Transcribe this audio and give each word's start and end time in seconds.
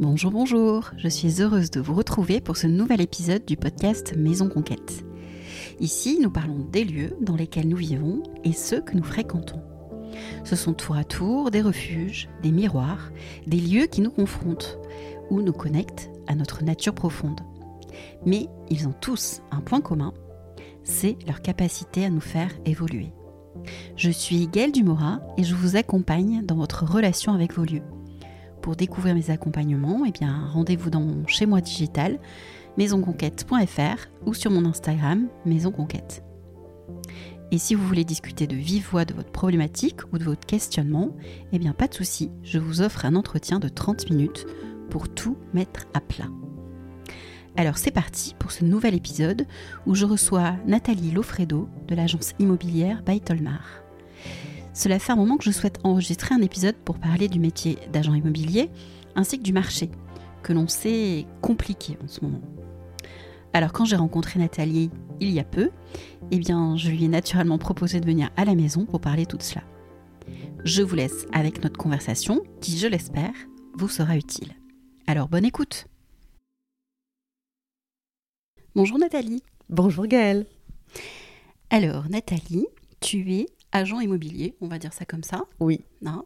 Bonjour, 0.00 0.30
bonjour, 0.30 0.92
je 0.96 1.08
suis 1.08 1.42
heureuse 1.42 1.72
de 1.72 1.80
vous 1.80 1.94
retrouver 1.94 2.40
pour 2.40 2.56
ce 2.56 2.68
nouvel 2.68 3.00
épisode 3.00 3.44
du 3.44 3.56
podcast 3.56 4.14
Maison 4.16 4.48
Conquête. 4.48 5.04
Ici, 5.80 6.20
nous 6.22 6.30
parlons 6.30 6.60
des 6.70 6.84
lieux 6.84 7.16
dans 7.20 7.34
lesquels 7.34 7.66
nous 7.66 7.76
vivons 7.76 8.22
et 8.44 8.52
ceux 8.52 8.80
que 8.80 8.96
nous 8.96 9.02
fréquentons. 9.02 9.60
Ce 10.44 10.54
sont 10.54 10.72
tour 10.72 10.96
à 10.96 11.02
tour 11.02 11.50
des 11.50 11.62
refuges, 11.62 12.28
des 12.44 12.52
miroirs, 12.52 13.10
des 13.48 13.58
lieux 13.58 13.86
qui 13.86 14.00
nous 14.00 14.12
confrontent 14.12 14.78
ou 15.30 15.42
nous 15.42 15.52
connectent 15.52 16.10
à 16.28 16.36
notre 16.36 16.62
nature 16.62 16.94
profonde. 16.94 17.40
Mais 18.24 18.46
ils 18.70 18.86
ont 18.86 18.94
tous 19.00 19.42
un 19.50 19.60
point 19.60 19.80
commun, 19.80 20.14
c'est 20.84 21.16
leur 21.26 21.42
capacité 21.42 22.04
à 22.04 22.10
nous 22.10 22.20
faire 22.20 22.52
évoluer. 22.66 23.12
Je 23.96 24.10
suis 24.10 24.46
Gaëlle 24.46 24.70
Dumora 24.70 25.20
et 25.36 25.42
je 25.42 25.56
vous 25.56 25.74
accompagne 25.74 26.46
dans 26.46 26.56
votre 26.56 26.84
relation 26.84 27.32
avec 27.32 27.52
vos 27.52 27.64
lieux. 27.64 27.82
Pour 28.68 28.76
découvrir 28.76 29.14
mes 29.14 29.30
accompagnements, 29.30 30.04
eh 30.06 30.10
bien, 30.10 30.46
rendez-vous 30.52 30.90
dans 30.90 31.00
mon 31.00 31.26
chez 31.26 31.46
moi 31.46 31.62
digital 31.62 32.18
maisonconquête.fr 32.76 34.08
ou 34.26 34.34
sur 34.34 34.50
mon 34.50 34.66
Instagram 34.66 35.28
Maison 35.46 35.70
Conquête. 35.70 36.22
Et 37.50 37.56
si 37.56 37.74
vous 37.74 37.86
voulez 37.86 38.04
discuter 38.04 38.46
de 38.46 38.56
vive 38.56 38.86
voix 38.90 39.06
de 39.06 39.14
votre 39.14 39.32
problématique 39.32 40.00
ou 40.12 40.18
de 40.18 40.24
votre 40.24 40.44
questionnement, 40.44 41.16
eh 41.50 41.58
bien 41.58 41.72
pas 41.72 41.88
de 41.88 41.94
souci, 41.94 42.30
je 42.42 42.58
vous 42.58 42.82
offre 42.82 43.06
un 43.06 43.14
entretien 43.14 43.58
de 43.58 43.70
30 43.70 44.10
minutes 44.10 44.44
pour 44.90 45.08
tout 45.08 45.38
mettre 45.54 45.86
à 45.94 46.02
plat. 46.02 46.28
Alors 47.56 47.78
c'est 47.78 47.90
parti 47.90 48.34
pour 48.38 48.52
ce 48.52 48.66
nouvel 48.66 48.94
épisode 48.94 49.46
où 49.86 49.94
je 49.94 50.04
reçois 50.04 50.56
Nathalie 50.66 51.10
Lofredo 51.10 51.70
de 51.86 51.94
l'agence 51.94 52.34
immobilière 52.38 53.02
by 53.02 53.18
Tolmar. 53.22 53.87
Cela 54.78 55.00
fait 55.00 55.10
un 55.10 55.16
moment 55.16 55.38
que 55.38 55.44
je 55.44 55.50
souhaite 55.50 55.80
enregistrer 55.82 56.36
un 56.36 56.40
épisode 56.40 56.76
pour 56.76 57.00
parler 57.00 57.26
du 57.26 57.40
métier 57.40 57.78
d'agent 57.92 58.14
immobilier 58.14 58.70
ainsi 59.16 59.36
que 59.36 59.42
du 59.42 59.52
marché, 59.52 59.90
que 60.44 60.52
l'on 60.52 60.68
sait 60.68 61.26
compliqué 61.42 61.98
en 62.00 62.06
ce 62.06 62.20
moment. 62.20 62.40
Alors 63.52 63.72
quand 63.72 63.84
j'ai 63.84 63.96
rencontré 63.96 64.38
Nathalie 64.38 64.92
il 65.18 65.30
y 65.30 65.40
a 65.40 65.44
peu, 65.44 65.72
eh 66.30 66.38
bien 66.38 66.76
je 66.76 66.90
lui 66.90 67.06
ai 67.06 67.08
naturellement 67.08 67.58
proposé 67.58 67.98
de 67.98 68.06
venir 68.06 68.30
à 68.36 68.44
la 68.44 68.54
maison 68.54 68.86
pour 68.86 69.00
parler 69.00 69.26
tout 69.26 69.38
cela. 69.40 69.64
Je 70.62 70.82
vous 70.82 70.94
laisse 70.94 71.26
avec 71.32 71.60
notre 71.64 71.76
conversation 71.76 72.44
qui, 72.60 72.78
je 72.78 72.86
l'espère, 72.86 73.34
vous 73.74 73.88
sera 73.88 74.16
utile. 74.16 74.52
Alors 75.08 75.28
bonne 75.28 75.44
écoute 75.44 75.88
Bonjour 78.76 79.00
Nathalie. 79.00 79.42
Bonjour 79.70 80.06
Gaëlle. 80.06 80.46
Alors 81.68 82.08
Nathalie, 82.08 82.68
tu 83.00 83.32
es 83.32 83.46
agent 83.72 84.00
immobilier, 84.00 84.54
on 84.60 84.68
va 84.68 84.78
dire 84.78 84.92
ça 84.92 85.04
comme 85.04 85.22
ça. 85.22 85.44
Oui. 85.60 85.82
Non. 86.02 86.24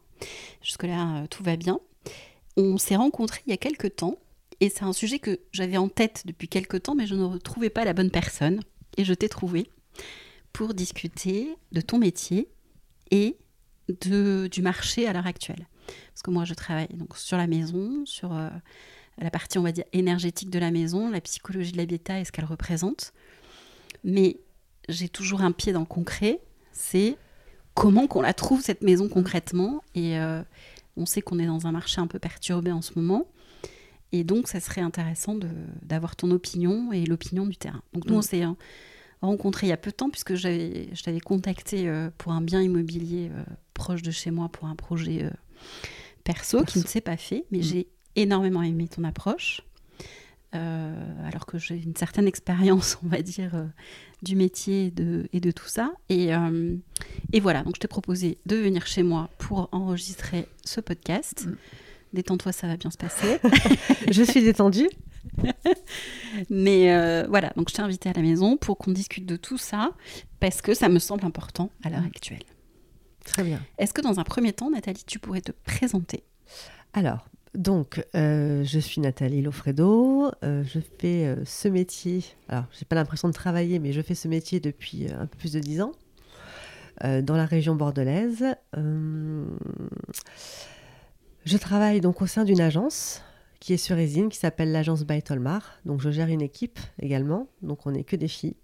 Jusque-là, 0.62 1.22
euh, 1.22 1.26
tout 1.26 1.42
va 1.42 1.56
bien. 1.56 1.80
On 2.56 2.78
s'est 2.78 2.96
rencontrés 2.96 3.40
il 3.46 3.50
y 3.50 3.54
a 3.54 3.58
quelques 3.58 3.96
temps 3.96 4.18
et 4.60 4.68
c'est 4.68 4.84
un 4.84 4.92
sujet 4.92 5.18
que 5.18 5.40
j'avais 5.50 5.76
en 5.76 5.88
tête 5.88 6.22
depuis 6.24 6.46
quelques 6.46 6.84
temps, 6.84 6.94
mais 6.94 7.06
je 7.06 7.14
ne 7.14 7.24
retrouvais 7.24 7.70
pas 7.70 7.84
la 7.84 7.94
bonne 7.94 8.10
personne. 8.10 8.60
Et 8.96 9.04
je 9.04 9.14
t'ai 9.14 9.28
trouvé 9.28 9.68
pour 10.52 10.74
discuter 10.74 11.56
de 11.72 11.80
ton 11.80 11.98
métier 11.98 12.48
et 13.10 13.36
de, 13.88 14.48
du 14.48 14.62
marché 14.62 15.08
à 15.08 15.12
l'heure 15.12 15.26
actuelle. 15.26 15.66
Parce 16.12 16.22
que 16.22 16.30
moi, 16.30 16.44
je 16.44 16.54
travaille 16.54 16.88
donc 16.94 17.16
sur 17.16 17.36
la 17.36 17.46
maison, 17.46 18.04
sur 18.06 18.32
euh, 18.32 18.50
la 19.18 19.30
partie, 19.30 19.58
on 19.58 19.62
va 19.62 19.72
dire, 19.72 19.84
énergétique 19.92 20.50
de 20.50 20.58
la 20.58 20.70
maison, 20.70 21.10
la 21.10 21.20
psychologie 21.20 21.72
de 21.72 21.78
l'habitat 21.78 22.20
et 22.20 22.24
ce 22.24 22.30
qu'elle 22.30 22.44
représente. 22.44 23.12
Mais 24.04 24.38
j'ai 24.88 25.08
toujours 25.08 25.42
un 25.42 25.52
pied 25.52 25.72
dans 25.72 25.80
le 25.80 25.86
concret, 25.86 26.40
c'est 26.72 27.16
comment 27.74 28.06
qu'on 28.06 28.22
la 28.22 28.34
trouve, 28.34 28.60
cette 28.60 28.82
maison 28.82 29.08
concrètement. 29.08 29.82
Et 29.94 30.18
euh, 30.18 30.42
on 30.96 31.06
sait 31.06 31.22
qu'on 31.22 31.38
est 31.38 31.46
dans 31.46 31.66
un 31.66 31.72
marché 31.72 32.00
un 32.00 32.06
peu 32.06 32.18
perturbé 32.18 32.72
en 32.72 32.82
ce 32.82 32.92
moment. 32.96 33.26
Et 34.12 34.24
donc, 34.24 34.48
ça 34.48 34.60
serait 34.60 34.82
intéressant 34.82 35.36
d'avoir 35.82 36.16
ton 36.16 36.30
opinion 36.30 36.92
et 36.92 37.06
l'opinion 37.06 37.46
du 37.46 37.56
terrain. 37.56 37.82
Donc, 37.94 38.04
nous, 38.06 38.14
on 38.14 38.22
s'est 38.22 38.42
hein, 38.42 38.56
rencontrés 39.22 39.68
il 39.68 39.70
y 39.70 39.72
a 39.72 39.78
peu 39.78 39.90
de 39.90 39.96
temps, 39.96 40.10
puisque 40.10 40.34
je 40.34 41.02
t'avais 41.02 41.20
contacté 41.20 41.88
euh, 41.88 42.10
pour 42.18 42.32
un 42.32 42.42
bien 42.42 42.60
immobilier 42.60 43.30
euh, 43.32 43.42
proche 43.72 44.02
de 44.02 44.10
chez 44.10 44.30
moi 44.30 44.50
pour 44.50 44.68
un 44.68 44.76
projet 44.76 45.30
perso, 46.24 46.62
qui 46.64 46.78
ne 46.80 46.84
s'est 46.84 47.00
pas 47.00 47.16
fait. 47.16 47.46
Mais 47.50 47.62
j'ai 47.62 47.88
énormément 48.16 48.62
aimé 48.62 48.86
ton 48.86 49.04
approche. 49.04 49.62
Alors 50.52 51.46
que 51.46 51.58
j'ai 51.58 51.76
une 51.76 51.96
certaine 51.96 52.26
expérience, 52.26 52.98
on 53.04 53.08
va 53.08 53.22
dire, 53.22 53.52
du 54.22 54.36
métier 54.36 54.90
de, 54.90 55.28
et 55.32 55.40
de 55.40 55.50
tout 55.50 55.66
ça. 55.66 55.92
Et, 56.08 56.34
euh, 56.34 56.76
et 57.32 57.40
voilà, 57.40 57.62
donc 57.62 57.76
je 57.76 57.80
t'ai 57.80 57.88
proposé 57.88 58.38
de 58.46 58.56
venir 58.56 58.86
chez 58.86 59.02
moi 59.02 59.28
pour 59.38 59.68
enregistrer 59.72 60.48
ce 60.64 60.80
podcast. 60.80 61.46
Mm. 61.46 61.56
Détends-toi, 62.14 62.52
ça 62.52 62.66
va 62.66 62.76
bien 62.76 62.90
se 62.90 62.98
passer. 62.98 63.40
je 64.10 64.22
suis 64.22 64.42
détendue. 64.42 64.88
Mais 66.50 66.92
euh, 66.94 67.26
voilà, 67.28 67.52
donc 67.56 67.70
je 67.70 67.74
t'ai 67.74 67.82
invité 67.82 68.08
à 68.08 68.12
la 68.12 68.22
maison 68.22 68.56
pour 68.56 68.78
qu'on 68.78 68.92
discute 68.92 69.26
de 69.26 69.36
tout 69.36 69.58
ça, 69.58 69.92
parce 70.40 70.62
que 70.62 70.74
ça 70.74 70.88
me 70.88 70.98
semble 70.98 71.24
important 71.24 71.70
à 71.82 71.90
l'heure 71.90 72.02
mm. 72.02 72.06
actuelle. 72.06 72.42
Très 73.24 73.44
bien. 73.44 73.60
Est-ce 73.78 73.92
que 73.92 74.02
dans 74.02 74.20
un 74.20 74.24
premier 74.24 74.52
temps, 74.52 74.70
Nathalie, 74.70 75.04
tu 75.06 75.18
pourrais 75.18 75.40
te 75.40 75.52
présenter? 75.52 76.24
Alors, 76.92 77.26
donc, 77.54 78.02
euh, 78.14 78.64
je 78.64 78.78
suis 78.78 79.00
Nathalie 79.02 79.42
Lofredo. 79.42 80.30
Euh, 80.42 80.64
je 80.64 80.80
fais 80.98 81.26
euh, 81.26 81.44
ce 81.44 81.68
métier. 81.68 82.24
Alors, 82.48 82.64
j'ai 82.78 82.86
pas 82.86 82.96
l'impression 82.96 83.28
de 83.28 83.34
travailler, 83.34 83.78
mais 83.78 83.92
je 83.92 84.00
fais 84.00 84.14
ce 84.14 84.26
métier 84.26 84.58
depuis 84.58 85.08
un 85.12 85.26
peu 85.26 85.36
plus 85.36 85.52
de 85.52 85.60
dix 85.60 85.80
ans 85.82 85.92
dans 87.02 87.36
la 87.36 87.46
région 87.46 87.74
bordelaise. 87.74 88.44
je 91.44 91.56
travaille 91.56 92.00
donc 92.00 92.22
au 92.22 92.28
sein 92.28 92.44
d'une 92.44 92.60
agence 92.60 93.22
qui 93.58 93.72
est 93.72 93.78
sur 93.78 93.96
Résine, 93.96 94.28
qui 94.28 94.38
s'appelle 94.38 94.70
l'agence 94.70 95.04
By 95.04 95.20
Tolmar. 95.20 95.80
Donc, 95.84 96.00
je 96.00 96.10
gère 96.10 96.28
une 96.28 96.42
équipe 96.42 96.78
également. 97.00 97.48
Donc, 97.60 97.86
on 97.86 97.90
n'est 97.90 98.04
que 98.04 98.14
des 98.14 98.28
filles. 98.28 98.54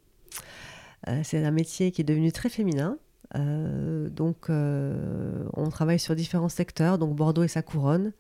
C'est 1.24 1.44
un 1.44 1.50
métier 1.50 1.90
qui 1.90 2.02
est 2.02 2.04
devenu 2.04 2.30
très 2.30 2.48
féminin. 2.48 2.98
donc, 3.34 4.50
on 4.50 5.68
travaille 5.70 5.98
sur 5.98 6.14
différents 6.14 6.48
secteurs, 6.48 6.98
donc 6.98 7.16
Bordeaux 7.16 7.42
et 7.42 7.48
sa 7.48 7.62
couronne. 7.62 8.12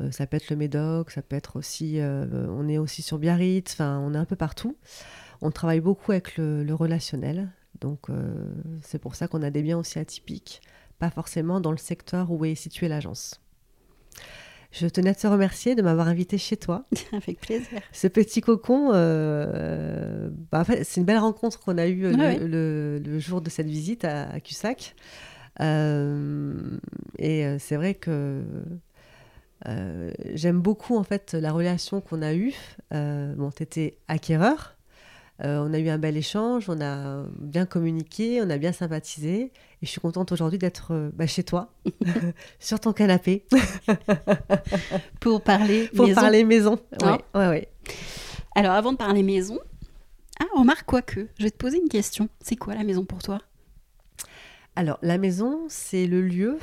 Euh, 0.00 0.10
ça 0.10 0.26
peut 0.26 0.36
être 0.36 0.50
le 0.50 0.56
Médoc, 0.56 1.10
ça 1.10 1.22
peut 1.22 1.36
être 1.36 1.56
aussi. 1.56 2.00
Euh, 2.00 2.46
on 2.50 2.68
est 2.68 2.78
aussi 2.78 3.02
sur 3.02 3.18
Biarritz, 3.18 3.72
enfin, 3.72 4.00
on 4.00 4.14
est 4.14 4.18
un 4.18 4.24
peu 4.24 4.36
partout. 4.36 4.76
On 5.40 5.50
travaille 5.50 5.80
beaucoup 5.80 6.12
avec 6.12 6.36
le, 6.36 6.72
relationnel, 6.72 7.50
donc 7.80 8.08
euh, 8.08 8.46
c'est 8.82 8.98
pour 8.98 9.14
ça 9.14 9.28
qu'on 9.28 9.42
a 9.42 9.50
des 9.50 9.62
biens 9.62 9.78
aussi 9.78 9.98
atypiques, 9.98 10.62
pas 10.98 11.10
forcément 11.10 11.60
dans 11.60 11.70
le 11.70 11.76
secteur 11.76 12.30
où 12.30 12.44
est 12.44 12.54
située 12.54 12.88
l'agence. 12.88 13.40
Je 14.72 14.88
tenais 14.88 15.10
à 15.10 15.14
te 15.14 15.26
remercier 15.28 15.76
de 15.76 15.82
m'avoir 15.82 16.08
invité 16.08 16.36
chez 16.36 16.56
toi. 16.56 16.84
Avec 17.12 17.40
plaisir. 17.40 17.80
Ce 17.92 18.08
petit 18.08 18.40
cocon, 18.40 18.88
bah, 18.90 20.60
en 20.60 20.64
fait, 20.64 20.82
c'est 20.82 21.00
une 21.00 21.06
belle 21.06 21.18
rencontre 21.18 21.60
qu'on 21.60 21.78
a 21.78 21.86
eue 21.86 22.10
le, 22.12 23.18
jour 23.20 23.40
de 23.40 23.50
cette 23.50 23.68
visite 23.68 24.04
à, 24.04 24.30
à 24.30 24.40
Cussac. 24.40 24.96
et 25.60 27.56
c'est 27.58 27.76
vrai 27.76 27.94
que 27.94 28.42
euh, 29.66 30.10
j'aime 30.34 30.60
beaucoup 30.60 30.96
en 30.96 31.04
fait 31.04 31.34
la 31.34 31.52
relation 31.52 32.00
qu'on 32.00 32.22
a 32.22 32.34
eue. 32.34 32.54
Euh, 32.92 33.34
bon, 33.34 33.50
tu 33.50 33.62
étais 33.62 33.98
acquéreur. 34.08 34.76
Euh, 35.42 35.66
on 35.66 35.74
a 35.74 35.78
eu 35.80 35.88
un 35.88 35.98
bel 35.98 36.16
échange, 36.16 36.68
on 36.68 36.80
a 36.80 37.24
bien 37.40 37.66
communiqué, 37.66 38.40
on 38.40 38.50
a 38.50 38.56
bien 38.56 38.72
sympathisé. 38.72 39.40
Et 39.82 39.86
je 39.86 39.88
suis 39.88 40.00
contente 40.00 40.30
aujourd'hui 40.30 40.58
d'être 40.58 41.10
bah, 41.14 41.26
chez 41.26 41.42
toi, 41.42 41.72
sur 42.60 42.78
ton 42.78 42.92
canapé. 42.92 43.44
Pour 45.20 45.42
parler 45.42 45.88
Pour 45.88 46.06
maison. 46.06 46.20
parler 46.20 46.44
maison. 46.44 46.78
Ouais, 47.02 47.18
ouais, 47.34 47.48
ouais. 47.48 47.68
Alors 48.54 48.72
avant 48.72 48.92
de 48.92 48.98
parler 48.98 49.24
maison, 49.24 49.58
ah, 50.38 50.44
remarque 50.54 50.86
quoi 50.86 51.02
que, 51.02 51.26
je 51.38 51.44
vais 51.44 51.50
te 51.50 51.56
poser 51.56 51.78
une 51.78 51.88
question. 51.88 52.28
C'est 52.40 52.56
quoi 52.56 52.74
la 52.74 52.84
maison 52.84 53.04
pour 53.04 53.20
toi? 53.20 53.40
Alors 54.76 54.98
la 55.02 55.18
maison, 55.18 55.64
c'est 55.68 56.06
le 56.06 56.22
lieu 56.22 56.58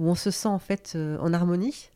où 0.00 0.08
on 0.08 0.14
se 0.14 0.30
sent 0.30 0.48
en 0.48 0.58
fait 0.58 0.94
euh, 0.96 1.18
en 1.18 1.34
harmonie 1.34 1.90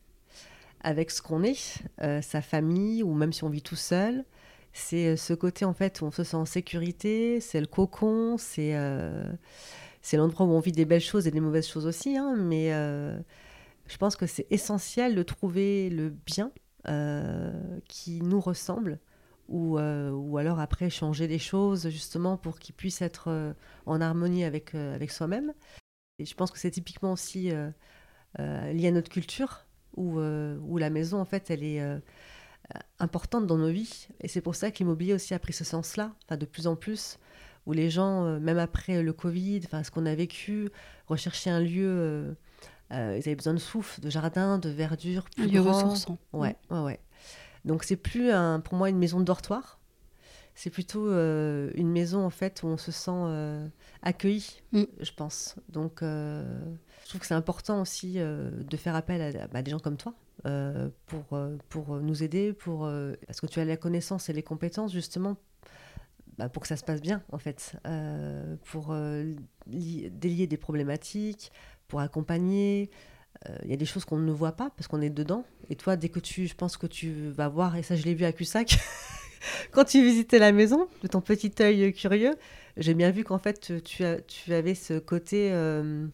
avec 0.81 1.11
ce 1.11 1.23
qu'on 1.23 1.43
est, 1.43 1.83
euh, 2.03 2.21
sa 2.21 2.43
famille, 2.43 3.03
ou 3.03 3.15
même 3.15 3.33
si 3.33 3.43
on 3.43 3.49
vit 3.49 3.63
tout 3.63 3.77
seul. 3.77 4.27
C'est 4.75 5.07
euh, 5.07 5.17
ce 5.17 5.33
côté 5.33 5.65
en 5.65 5.73
fait 5.73 6.03
où 6.03 6.05
on 6.05 6.11
se 6.11 6.23
sent 6.23 6.37
en 6.37 6.45
sécurité, 6.45 7.41
c'est 7.41 7.61
le 7.61 7.67
cocon, 7.67 8.37
c'est 8.39 8.75
c'est 10.03 10.19
l'endroit 10.19 10.45
où 10.45 10.51
on 10.51 10.61
vit 10.61 10.73
des 10.73 10.85
belles 10.85 11.01
choses 11.01 11.27
et 11.27 11.31
des 11.31 11.41
mauvaises 11.41 11.67
choses 11.67 11.87
aussi. 11.87 12.19
Hein, 12.19 12.37
mais 12.37 12.69
je 13.87 13.97
pense 13.97 14.17
que 14.17 14.27
c'est 14.27 14.47
essentiel 14.51 15.15
de 15.15 15.23
trouver 15.23 15.89
le 15.89 16.11
bien 16.11 16.53
qui 17.89 18.21
nous 18.21 18.41
ressemble 18.41 18.99
ou, 19.49 19.79
ou 19.79 20.37
alors 20.37 20.61
après 20.61 20.91
changer 20.91 21.27
les 21.27 21.39
choses 21.39 21.89
justement 21.89 22.37
pour 22.37 22.59
qu'il 22.59 22.75
puisse 22.75 23.01
être 23.01 23.55
en 23.87 24.01
harmonie 24.03 24.45
avec, 24.45 24.75
avec 24.75 25.11
soi-même. 25.11 25.55
Et 26.19 26.27
je 26.27 26.35
pense 26.35 26.51
que 26.51 26.59
c'est 26.59 26.71
typiquement 26.71 27.13
aussi 27.13 27.51
euh, 28.39 28.69
euh, 28.69 28.73
lié 28.73 28.89
à 28.89 28.91
notre 28.91 29.11
culture, 29.11 29.65
où, 29.97 30.19
euh, 30.19 30.59
où, 30.63 30.79
la 30.79 30.91
maison, 30.91 31.21
en 31.21 31.25
fait, 31.25 31.51
elle 31.51 31.63
est 31.63 31.83
importante 32.99 33.47
dans 33.47 33.59
nos 33.59 33.71
vies. 33.71 34.09
Et 34.21 34.29
c'est 34.29 34.41
pour 34.41 34.55
ça 34.55 34.71
que 34.71 34.79
l'immobilier 34.79 35.15
aussi 35.15 35.35
a 35.35 35.39
pris 35.39 35.53
ce 35.53 35.65
sens-là, 35.65 36.13
enfin, 36.25 36.37
de 36.37 36.47
plus 36.47 36.67
en 36.67 36.77
plus, 36.77 37.19
où 37.67 37.73
les 37.73 37.91
gens, 37.91 38.39
même 38.41 38.59
après 38.59 39.03
le 39.03 39.13
Covid, 39.13 39.61
enfin, 39.65 39.83
ce 39.83 39.91
qu'on 39.91 40.07
a 40.07 40.15
vécu, 40.15 40.69
recherchaient 41.07 41.51
un 41.51 41.61
lieu 41.61 42.35
Euh, 42.93 43.17
ils 43.17 43.27
avaient 43.27 43.35
besoin 43.35 43.55
de 43.55 43.59
souffle, 43.59 44.01
de 44.03 44.11
jardin, 44.11 44.59
de 44.59 44.69
verdure, 44.69 45.25
Un 45.39 45.43
plus 45.45 45.51
lieu 45.53 45.63
grand. 45.63 45.73
ressourçant. 45.73 46.19
Ouais, 46.33 46.55
ouais, 46.71 46.81
ouais. 46.81 47.01
Donc 47.65 47.83
c'est 47.83 47.97
plus 47.97 48.31
un, 48.31 48.61
pour 48.61 48.75
moi 48.75 48.91
une 48.91 48.99
maison 48.99 49.19
de 49.21 49.25
dortoir. 49.25 49.79
C'est 50.57 50.71
plutôt 50.71 51.09
euh, 51.09 51.71
une 51.75 51.91
maison 51.91 52.25
en 52.25 52.31
fait 52.31 52.63
où 52.63 52.67
on 52.69 52.77
se 52.77 52.93
sent 52.93 53.11
euh, 53.13 53.67
accueilli, 54.03 54.61
Mm. 54.73 54.85
je 55.01 55.11
pense. 55.13 55.57
Donc 55.69 56.03
euh, 56.03 56.45
je 57.05 57.09
trouve 57.09 57.21
que 57.21 57.27
c'est 57.27 57.35
important 57.35 57.81
aussi 57.81 58.15
de 58.19 58.77
faire 58.77 58.95
appel 58.95 59.37
à, 59.37 59.49
bah, 59.49 59.63
des 59.63 59.71
gens 59.73 59.81
comme 59.81 59.97
toi 59.97 60.15
pour, 61.07 61.39
pour 61.69 61.97
nous 62.01 62.23
aider, 62.23 62.53
pour 62.53 62.89
parce 63.27 63.41
que 63.41 63.47
tu 63.47 63.59
as 63.61 63.65
la 63.65 63.77
connaissance 63.77 64.29
et 64.29 64.33
les 64.33 64.43
compétences 64.43 64.93
justement 64.93 65.37
bah, 66.39 66.49
pour 66.49 66.63
que 66.63 66.69
ça 66.69 66.77
se 66.77 66.85
passe 66.85 67.01
bien 67.01 67.23
en 67.33 67.39
fait, 67.39 67.77
pour 68.65 68.95
li- 69.67 70.11
délier 70.11 70.47
des 70.47 70.57
problématiques, 70.57 71.51
pour 71.89 72.01
accompagner. 72.01 72.91
Il 73.65 73.71
y 73.71 73.75
a 73.75 73.77
des 73.77 73.85
choses 73.87 74.05
qu'on 74.05 74.17
ne 74.19 74.33
voit 74.33 74.53
pas 74.53 74.71
parce 74.77 74.87
qu'on 74.87 75.01
est 75.03 75.11
dedans. 75.11 75.45
Et 75.69 75.77
toi, 75.77 75.97
dès 75.97 76.09
que 76.09 76.21
tu, 76.21 76.47
je 76.47 76.55
pense 76.55 76.77
que 76.77 76.87
tu 76.87 77.29
vas 77.31 77.49
voir, 77.49 77.77
et 77.77 77.83
ça 77.83 77.97
je 77.97 78.05
l'ai 78.05 78.15
vu 78.15 78.25
à 78.25 78.33
Cussac, 78.33 78.79
quand 79.71 79.85
tu 79.85 80.03
visitais 80.03 80.39
la 80.39 80.53
maison, 80.53 80.89
de 81.03 81.09
ton 81.09 81.21
petit 81.21 81.53
œil 81.61 81.93
curieux, 81.93 82.35
j'ai 82.77 82.95
bien 82.95 83.11
vu 83.11 83.25
qu'en 83.25 83.39
fait 83.39 83.83
tu, 83.83 84.05
as, 84.05 84.21
tu 84.23 84.53
avais 84.53 84.75
ce 84.75 84.99
côté 84.99 85.51
euh, 85.53 86.07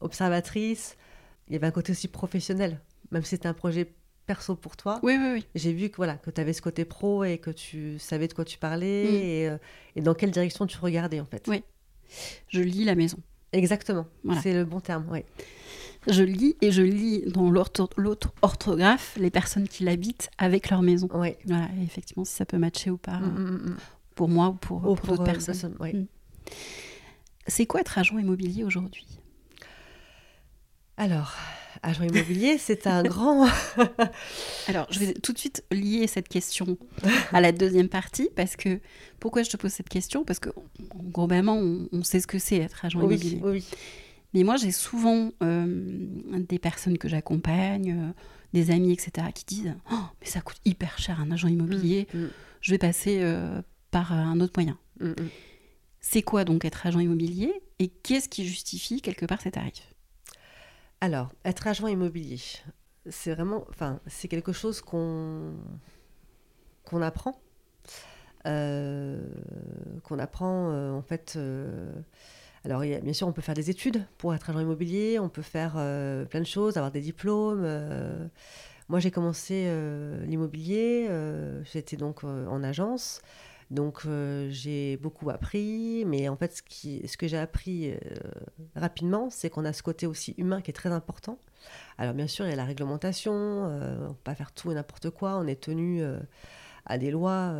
observatrice. 0.00 0.96
Il 1.48 1.54
y 1.54 1.56
avait 1.56 1.66
un 1.66 1.70
côté 1.72 1.92
aussi 1.92 2.08
professionnel, 2.08 2.80
même 3.10 3.22
si 3.24 3.30
c'était 3.30 3.48
un 3.48 3.54
projet 3.54 3.92
perso 4.26 4.54
pour 4.54 4.76
toi. 4.76 5.00
Oui, 5.02 5.16
oui, 5.20 5.32
oui. 5.34 5.46
J'ai 5.54 5.72
vu 5.72 5.90
que 5.90 5.96
voilà 5.96 6.14
que 6.14 6.30
tu 6.30 6.40
avais 6.40 6.52
ce 6.52 6.62
côté 6.62 6.84
pro 6.84 7.24
et 7.24 7.38
que 7.38 7.50
tu 7.50 7.98
savais 7.98 8.28
de 8.28 8.32
quoi 8.34 8.44
tu 8.44 8.58
parlais 8.58 9.04
Mm. 9.04 9.14
et, 9.14 9.48
euh, 9.48 9.58
et 9.96 10.00
dans 10.00 10.14
quelle 10.14 10.30
direction 10.30 10.66
tu 10.66 10.78
regardais 10.78 11.20
en 11.20 11.26
fait. 11.26 11.44
Oui. 11.48 11.62
Je 12.48 12.60
lis 12.60 12.84
la 12.84 12.94
maison. 12.94 13.18
Exactement, 13.52 14.06
Voilà. 14.24 14.40
c'est 14.40 14.54
le 14.54 14.64
bon 14.64 14.80
terme. 14.80 15.06
Oui. 15.10 15.24
Je 16.08 16.22
lis 16.24 16.56
et 16.60 16.72
je 16.72 16.82
lis 16.82 17.22
dans 17.26 17.50
l'autre 17.50 18.32
orthographe 18.42 19.16
les 19.16 19.30
personnes 19.30 19.68
qui 19.68 19.84
l'habitent 19.84 20.30
avec 20.38 20.68
leur 20.70 20.82
maison. 20.82 21.08
Ouais. 21.14 21.38
Voilà, 21.46 21.68
et 21.78 21.84
effectivement, 21.84 22.24
si 22.24 22.34
ça 22.34 22.44
peut 22.44 22.58
matcher 22.58 22.90
ou 22.90 22.96
pas, 22.96 23.18
Mm, 23.18 23.38
mm, 23.38 23.70
mm, 23.70 23.76
pour 24.14 24.28
moi 24.28 24.48
ou 24.48 24.54
pour, 24.54 24.80
pour 24.80 24.96
d'autres 24.96 25.24
personnes. 25.24 25.76
C'est 27.46 27.66
quoi 27.66 27.80
être 27.80 27.98
agent 27.98 28.18
immobilier 28.18 28.64
aujourd'hui? 28.64 29.06
Alors, 30.96 31.34
agent 31.82 32.04
immobilier, 32.04 32.58
c'est 32.58 32.86
un 32.86 33.02
grand. 33.02 33.48
Alors, 34.68 34.86
je 34.90 34.98
vais 35.00 35.14
tout 35.14 35.32
de 35.32 35.38
suite 35.38 35.64
lier 35.72 36.06
cette 36.06 36.28
question 36.28 36.76
à 37.32 37.40
la 37.40 37.50
deuxième 37.52 37.88
partie, 37.88 38.28
parce 38.36 38.56
que 38.56 38.80
pourquoi 39.18 39.42
je 39.42 39.50
te 39.50 39.56
pose 39.56 39.72
cette 39.72 39.88
question? 39.88 40.24
Parce 40.24 40.38
que 40.38 40.50
globalement, 41.12 41.56
on, 41.56 41.88
on 41.92 42.02
sait 42.04 42.20
ce 42.20 42.26
que 42.26 42.38
c'est 42.38 42.58
être 42.58 42.84
agent 42.84 42.98
oui, 43.00 43.06
immobilier. 43.16 43.40
oui, 43.42 43.50
oui. 43.52 43.64
Mais 44.34 44.44
moi, 44.44 44.56
j'ai 44.56 44.72
souvent 44.72 45.30
euh, 45.42 46.06
des 46.48 46.58
personnes 46.58 46.96
que 46.98 47.08
j'accompagne, 47.08 47.92
euh, 47.92 48.12
des 48.52 48.70
amis, 48.70 48.92
etc., 48.92 49.26
qui 49.34 49.44
disent 49.44 49.74
Oh, 49.92 49.96
mais 50.20 50.26
ça 50.26 50.40
coûte 50.40 50.60
hyper 50.64 50.98
cher 50.98 51.20
un 51.20 51.30
agent 51.30 51.48
immobilier, 51.48 52.08
Mm, 52.14 52.26
je 52.60 52.70
vais 52.70 52.78
passer 52.78 53.20
euh, 53.22 53.60
par 53.90 54.12
un 54.12 54.40
autre 54.40 54.52
moyen. 54.56 54.78
mm, 55.00 55.08
mm. 55.08 55.28
C'est 56.00 56.22
quoi 56.22 56.44
donc 56.44 56.64
être 56.64 56.84
agent 56.86 56.98
immobilier 56.98 57.52
et 57.78 57.88
qu'est-ce 57.88 58.28
qui 58.28 58.44
justifie 58.46 59.00
quelque 59.00 59.24
part 59.24 59.40
ces 59.40 59.52
tarifs 59.52 59.94
Alors, 61.00 61.30
être 61.44 61.66
agent 61.68 61.86
immobilier, 61.86 62.40
c'est 63.08 63.32
vraiment, 63.34 63.64
enfin, 63.70 64.00
c'est 64.08 64.26
quelque 64.28 64.52
chose 64.52 64.80
qu'on 64.80 65.52
qu'on 66.84 67.02
apprend, 67.02 67.40
qu'on 68.42 70.18
apprend 70.18 70.96
en 70.96 71.02
fait. 71.02 71.38
Alors, 72.64 72.80
bien 72.80 73.12
sûr, 73.12 73.26
on 73.26 73.32
peut 73.32 73.42
faire 73.42 73.56
des 73.56 73.70
études 73.70 74.04
pour 74.18 74.34
être 74.34 74.48
agent 74.50 74.60
immobilier, 74.60 75.18
on 75.18 75.28
peut 75.28 75.42
faire 75.42 75.74
euh, 75.76 76.24
plein 76.24 76.40
de 76.40 76.46
choses, 76.46 76.76
avoir 76.76 76.92
des 76.92 77.00
diplômes. 77.00 77.62
euh. 77.64 78.26
Moi, 78.88 79.00
j'ai 79.00 79.10
commencé 79.10 79.64
euh, 79.66 80.24
l'immobilier, 80.26 81.08
j'étais 81.64 81.96
donc 81.96 82.24
en 82.24 82.62
agence. 82.62 83.20
Donc 83.70 84.06
j'ai 84.50 84.98
beaucoup 84.98 85.30
appris, 85.30 86.04
mais 86.06 86.28
en 86.28 86.36
fait 86.36 86.54
ce, 86.54 87.16
que 87.16 87.26
j'ai 87.26 87.38
appris 87.38 87.94
rapidement, 88.76 89.30
c'est 89.30 89.48
qu'on 89.48 89.64
a 89.64 89.72
ce 89.72 89.82
côté 89.82 90.06
aussi 90.06 90.34
humain 90.36 90.60
qui 90.60 90.70
est 90.70 90.74
très 90.74 90.90
important. 90.90 91.38
Alors 91.96 92.12
bien 92.12 92.26
sûr, 92.26 92.44
il 92.44 92.50
y 92.50 92.52
a 92.52 92.56
la 92.56 92.66
réglementation, 92.66 93.32
on 93.32 93.78
ne 93.78 94.08
peut 94.08 94.14
pas 94.24 94.34
faire 94.34 94.52
tout 94.52 94.70
et 94.70 94.74
n'importe 94.74 95.08
quoi, 95.08 95.38
on 95.38 95.46
est 95.46 95.58
tenu 95.58 96.02
à 96.84 96.98
des 96.98 97.10
lois 97.10 97.54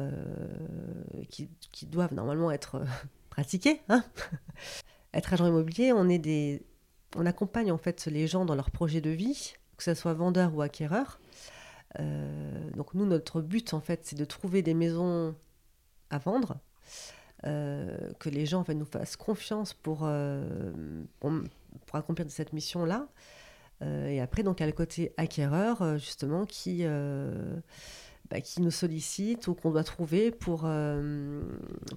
qui, 1.30 1.48
doivent 1.86 2.12
normalement 2.12 2.50
être 2.50 2.82
pratiquées. 3.30 3.80
hein. 3.88 4.04
Être 5.14 5.32
agent 5.32 5.46
immobilier, 5.46 5.92
on, 5.92 6.08
est 6.08 6.18
des, 6.18 6.62
on 7.16 7.26
accompagne 7.26 7.72
en 7.72 7.78
fait 7.78 8.06
les 8.06 8.26
gens 8.26 8.44
dans 8.44 8.54
leur 8.54 8.70
projet 8.70 9.00
de 9.00 9.10
vie, 9.10 9.54
que 9.76 9.84
ce 9.84 9.94
soit 9.94 10.14
vendeur 10.14 10.54
ou 10.54 10.62
acquéreur. 10.62 11.20
Euh, 12.00 12.70
donc 12.70 12.94
nous, 12.94 13.04
notre 13.04 13.42
but 13.42 13.74
en 13.74 13.80
fait, 13.80 14.00
c'est 14.04 14.16
de 14.16 14.24
trouver 14.24 14.62
des 14.62 14.74
maisons 14.74 15.34
à 16.10 16.18
vendre, 16.18 16.58
euh, 17.44 18.12
que 18.20 18.28
les 18.28 18.46
gens 18.46 18.60
en 18.60 18.64
fait, 18.64 18.74
nous 18.74 18.84
fassent 18.84 19.16
confiance 19.16 19.74
pour, 19.74 20.00
euh, 20.04 21.02
pour, 21.18 21.32
accomplir 21.92 22.30
cette 22.30 22.52
mission-là. 22.52 23.08
Euh, 23.82 24.06
et 24.06 24.20
après, 24.20 24.44
donc, 24.44 24.60
il 24.60 24.62
y 24.62 24.64
a 24.64 24.66
le 24.66 24.72
côté 24.72 25.12
acquéreur, 25.16 25.98
justement, 25.98 26.46
qui, 26.46 26.84
bah, 28.30 28.40
qui 28.40 28.60
nous 28.60 28.70
sollicite 28.70 29.48
ou 29.48 29.54
qu'on 29.54 29.72
doit 29.72 29.82
trouver 29.82 30.30
pour, 30.30 30.68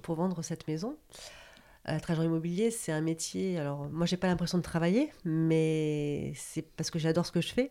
pour 0.02 0.14
vendre 0.16 0.42
cette 0.42 0.66
maison. 0.66 0.96
Être 1.86 2.10
agent 2.10 2.22
immobilier, 2.22 2.70
c'est 2.70 2.92
un 2.92 3.00
métier. 3.00 3.58
Alors, 3.58 3.88
moi, 3.90 4.06
j'ai 4.06 4.16
pas 4.16 4.26
l'impression 4.26 4.58
de 4.58 4.62
travailler, 4.62 5.12
mais 5.24 6.32
c'est 6.34 6.62
parce 6.76 6.90
que 6.90 6.98
j'adore 6.98 7.24
ce 7.26 7.32
que 7.32 7.40
je 7.40 7.52
fais. 7.52 7.70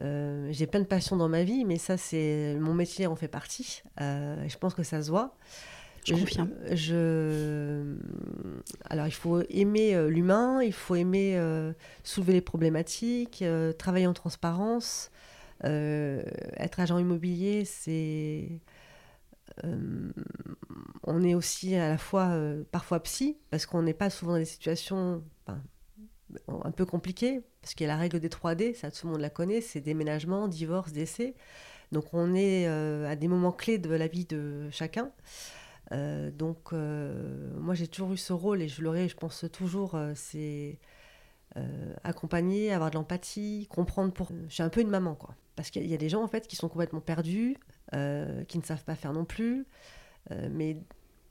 Euh, 0.00 0.48
j'ai 0.52 0.66
plein 0.66 0.80
de 0.80 0.86
passions 0.86 1.16
dans 1.16 1.28
ma 1.28 1.42
vie, 1.44 1.64
mais 1.64 1.76
ça, 1.78 1.96
c'est 1.96 2.56
mon 2.60 2.74
métier 2.74 3.06
en 3.06 3.16
fait 3.16 3.28
partie. 3.28 3.82
Euh, 4.00 4.36
je 4.48 4.56
pense 4.58 4.74
que 4.74 4.82
ça 4.82 5.02
se 5.02 5.10
voit. 5.10 5.34
Je 6.04 6.14
confirme. 6.20 6.50
je- 6.76 7.96
Alors, 8.88 9.06
il 9.06 9.12
faut 9.12 9.42
aimer 9.50 9.94
euh, 9.94 10.08
l'humain, 10.08 10.62
il 10.62 10.72
faut 10.72 10.94
aimer 10.94 11.36
euh, 11.36 11.72
soulever 12.04 12.32
les 12.34 12.40
problématiques, 12.40 13.42
euh, 13.42 13.72
travailler 13.72 14.06
en 14.06 14.12
transparence. 14.14 15.10
Euh, 15.64 16.22
être 16.58 16.80
agent 16.80 16.98
immobilier, 16.98 17.64
c'est. 17.64 18.48
Euh, 19.64 20.12
on 21.04 21.22
est 21.22 21.34
aussi 21.34 21.74
à 21.76 21.88
la 21.88 21.98
fois 21.98 22.28
euh, 22.28 22.64
parfois 22.70 23.00
psy, 23.00 23.38
parce 23.50 23.66
qu'on 23.66 23.82
n'est 23.82 23.94
pas 23.94 24.10
souvent 24.10 24.32
dans 24.32 24.38
des 24.38 24.44
situations 24.44 25.22
un 26.48 26.70
peu 26.72 26.84
compliquées, 26.84 27.40
parce 27.62 27.74
qu'il 27.74 27.86
y 27.86 27.90
a 27.90 27.92
la 27.92 27.98
règle 27.98 28.20
des 28.20 28.28
3D, 28.28 28.74
ça 28.74 28.90
tout 28.90 29.06
le 29.06 29.12
monde 29.12 29.20
la 29.20 29.30
connaît, 29.30 29.60
c'est 29.60 29.80
déménagement, 29.80 30.48
divorce, 30.48 30.92
décès. 30.92 31.34
Donc 31.92 32.12
on 32.12 32.34
est 32.34 32.66
euh, 32.66 33.08
à 33.08 33.16
des 33.16 33.28
moments 33.28 33.52
clés 33.52 33.78
de 33.78 33.90
la 33.90 34.08
vie 34.08 34.24
de 34.24 34.68
chacun. 34.70 35.10
Donc 35.92 36.72
moi 36.72 37.74
j'ai 37.74 37.86
toujours 37.86 38.12
eu 38.12 38.16
ce 38.16 38.32
rôle 38.32 38.60
et 38.60 38.66
je 38.66 38.82
l'aurai, 38.82 39.08
je 39.08 39.16
pense 39.16 39.44
toujours, 39.52 39.96
c'est 40.16 40.80
accompagner, 42.02 42.72
avoir 42.72 42.90
de 42.90 42.96
l'empathie, 42.96 43.68
comprendre 43.70 44.12
pour... 44.12 44.30
Je 44.48 44.54
suis 44.54 44.64
un 44.64 44.68
peu 44.68 44.80
une 44.80 44.90
maman 44.90 45.14
quoi. 45.14 45.36
Parce 45.54 45.70
qu'il 45.70 45.86
y 45.86 45.94
a 45.94 45.96
des 45.96 46.08
gens 46.08 46.24
en 46.24 46.28
fait 46.28 46.48
qui 46.48 46.56
sont 46.56 46.68
complètement 46.68 47.00
perdus, 47.00 47.56
euh, 47.94 48.44
qui 48.44 48.58
ne 48.58 48.64
savent 48.64 48.84
pas 48.84 48.94
faire 48.94 49.12
non 49.12 49.24
plus. 49.24 49.66
Euh, 50.30 50.48
mais 50.50 50.76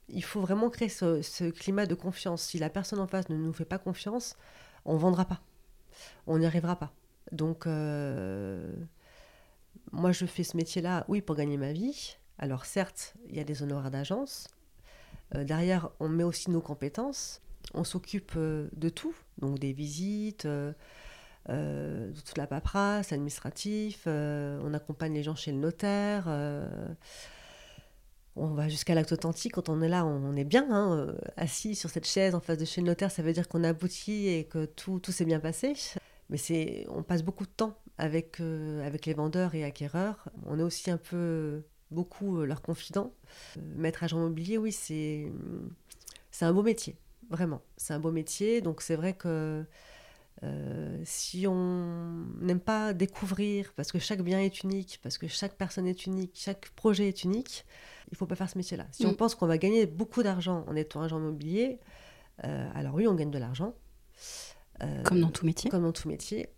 il 0.07 0.23
faut 0.23 0.39
vraiment 0.39 0.69
créer 0.69 0.89
ce, 0.89 1.49
climat 1.49 1.85
de 1.85 1.95
confiance. 1.95 2.43
Si 2.43 2.59
la 2.59 2.69
personne 2.69 2.99
en 2.99 3.07
face 3.07 3.29
ne 3.29 3.35
nous 3.35 3.53
fait 3.53 3.65
pas 3.65 3.77
confiance, 3.77 4.35
on 4.85 4.97
vendra 4.97 5.25
pas. 5.25 5.41
On 6.27 6.37
n'y 6.37 6.45
arrivera 6.45 6.77
pas. 6.77 6.93
Donc, 7.31 7.67
euh, 7.67 8.71
moi, 9.91 10.11
je 10.11 10.25
fais 10.25 10.43
ce 10.43 10.55
métier-là, 10.55 11.05
oui, 11.07 11.21
pour 11.21 11.35
gagner 11.35 11.57
ma 11.57 11.73
vie. 11.73 12.17
Alors, 12.37 12.65
certes, 12.65 13.15
il 13.29 13.35
y 13.35 13.39
a 13.39 13.43
des 13.43 13.63
honoraires 13.63 13.91
d'agence. 13.91 14.47
Derrière, 15.33 15.89
on 15.99 16.07
met 16.07 16.23
aussi 16.23 16.51
nos 16.51 16.61
compétences. 16.61 17.41
On 17.73 17.83
s'occupe 17.83 18.37
de 18.37 18.89
tout, 18.89 19.15
donc 19.39 19.57
des 19.57 19.73
visites, 19.73 20.47
euh, 21.49 22.11
toute 22.13 22.37
la 22.37 22.47
paperasse, 22.47 23.11
administratif. 23.11 24.03
euh, 24.07 24.59
on 24.63 24.73
accompagne 24.73 25.13
les 25.13 25.23
gens 25.23 25.35
chez 25.35 25.51
le 25.51 25.57
notaire. 25.57 26.25
euh, 26.27 26.67
on 28.35 28.47
va 28.47 28.67
jusqu'à 28.67 28.95
l'acte 28.95 29.11
authentique. 29.13 29.53
Quand 29.53 29.69
on 29.69 29.81
est 29.81 29.87
là, 29.89 30.05
on 30.05 30.35
est 30.35 30.43
bien, 30.43 30.67
hein, 30.69 30.97
euh, 30.97 31.17
assis 31.37 31.75
sur 31.75 31.89
cette 31.89 32.05
chaise 32.05 32.35
en 32.35 32.41
face 32.41 32.57
de 32.57 32.65
chez 32.65 32.81
le 32.81 32.87
notaire. 32.87 33.11
Ça 33.11 33.21
veut 33.21 33.33
dire 33.33 33.47
qu'on 33.47 33.63
a 33.63 33.69
abouti 33.69 34.27
et 34.27 34.45
que 34.45 34.65
tout, 34.65 34.99
tout 34.99 35.11
s'est 35.11 35.25
bien 35.25 35.39
passé. 35.39 35.73
Mais 36.29 36.37
c'est, 36.37 36.85
on 36.89 37.03
passe 37.03 37.23
beaucoup 37.23 37.45
de 37.45 37.51
temps 37.51 37.77
avec, 37.97 38.41
euh, 38.41 38.85
avec 38.85 39.05
les 39.05 39.13
vendeurs 39.13 39.55
et 39.55 39.63
acquéreurs. 39.63 40.27
On 40.45 40.59
est 40.59 40.63
aussi 40.63 40.91
un 40.91 40.97
peu, 40.97 41.63
beaucoup 41.91 42.41
leurs 42.43 42.61
confidents. 42.61 43.13
Maître 43.75 44.03
agent 44.03 44.17
immobilier, 44.17 44.57
oui, 44.57 44.71
c'est, 44.71 45.31
c'est 46.31 46.45
un 46.45 46.51
beau 46.53 46.63
métier, 46.63 46.97
vraiment. 47.29 47.61
C'est 47.77 47.93
un 47.93 47.99
beau 47.99 48.11
métier. 48.11 48.61
Donc 48.61 48.81
c'est 48.81 48.95
vrai 48.95 49.13
que 49.13 49.63
euh, 50.43 51.01
si 51.05 51.47
on 51.47 52.25
n'aime 52.41 52.59
pas 52.59 52.93
découvrir, 52.93 53.73
parce 53.75 53.91
que 53.91 53.99
chaque 53.99 54.21
bien 54.21 54.39
est 54.39 54.63
unique, 54.63 54.99
parce 55.01 55.17
que 55.17 55.27
chaque 55.27 55.55
personne 55.55 55.87
est 55.87 56.05
unique, 56.05 56.31
chaque 56.35 56.69
projet 56.71 57.07
est 57.07 57.23
unique, 57.23 57.65
il 58.11 58.17
faut 58.17 58.25
pas 58.27 58.35
faire 58.35 58.49
ce 58.49 58.57
métier-là. 58.57 58.85
Si 58.91 59.05
on 59.05 59.11
Mm. 59.11 59.15
pense 59.17 59.33
qu'on 59.35 59.47
va 59.47 59.57
gagner 59.57 59.85
beaucoup 59.85 60.23
d'argent 60.23 60.65
en 60.67 60.75
étant 60.75 61.01
agent 61.01 61.17
immobilier, 61.17 61.79
euh, 62.43 62.69
alors 62.75 62.95
oui, 62.95 63.07
on 63.07 63.15
gagne 63.15 63.31
de 63.31 63.39
l'argent, 63.39 63.73
Euh, 64.83 65.03
Comme 65.03 65.21
dans 65.21 65.29
tout 65.31 65.45
métier. 65.45 65.69
Comme 65.69 65.83
dans 65.83 65.93
tout 65.93 66.09
métier. 66.09 66.49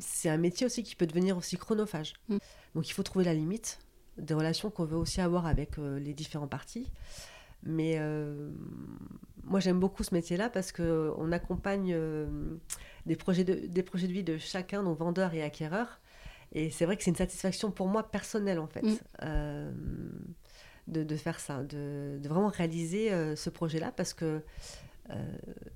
C'est 0.00 0.30
un 0.30 0.38
métier 0.38 0.64
aussi 0.64 0.82
qui 0.82 0.96
peut 0.96 1.06
devenir 1.06 1.36
aussi 1.36 1.58
chronophage. 1.58 2.14
Mm. 2.30 2.38
Donc 2.74 2.88
il 2.88 2.92
faut 2.92 3.02
trouver 3.02 3.24
la 3.26 3.34
limite 3.34 3.78
des 4.16 4.32
relations 4.32 4.70
qu'on 4.70 4.86
veut 4.86 4.96
aussi 4.96 5.20
avoir 5.20 5.44
avec 5.46 5.76
les 5.76 6.14
différents 6.14 6.48
parties. 6.48 6.90
Mais 7.66 7.96
euh, 7.98 8.50
moi 9.44 9.60
j'aime 9.60 9.80
beaucoup 9.80 10.04
ce 10.04 10.14
métier-là 10.14 10.48
parce 10.50 10.70
qu'on 10.72 11.32
accompagne 11.32 11.92
euh, 11.94 12.26
des, 13.06 13.16
projets 13.16 13.44
de, 13.44 13.54
des 13.66 13.82
projets 13.82 14.06
de 14.06 14.12
vie 14.12 14.24
de 14.24 14.38
chacun, 14.38 14.82
donc 14.82 14.98
vendeurs 14.98 15.34
et 15.34 15.42
acquéreurs. 15.42 16.00
Et 16.52 16.70
c'est 16.70 16.84
vrai 16.86 16.96
que 16.96 17.02
c'est 17.02 17.10
une 17.10 17.16
satisfaction 17.16 17.70
pour 17.72 17.88
moi 17.88 18.08
personnelle 18.10 18.58
en 18.60 18.68
fait. 18.68 18.82
Mm. 18.82 18.94
Euh, 19.24 19.72
de, 20.86 21.02
de 21.02 21.16
faire 21.16 21.40
ça, 21.40 21.64
de, 21.64 22.16
de 22.22 22.28
vraiment 22.28 22.46
réaliser 22.48 23.12
euh, 23.12 23.34
ce 23.34 23.50
projet-là 23.50 23.90
parce 23.96 24.14
que 24.14 24.40
euh, 25.10 25.14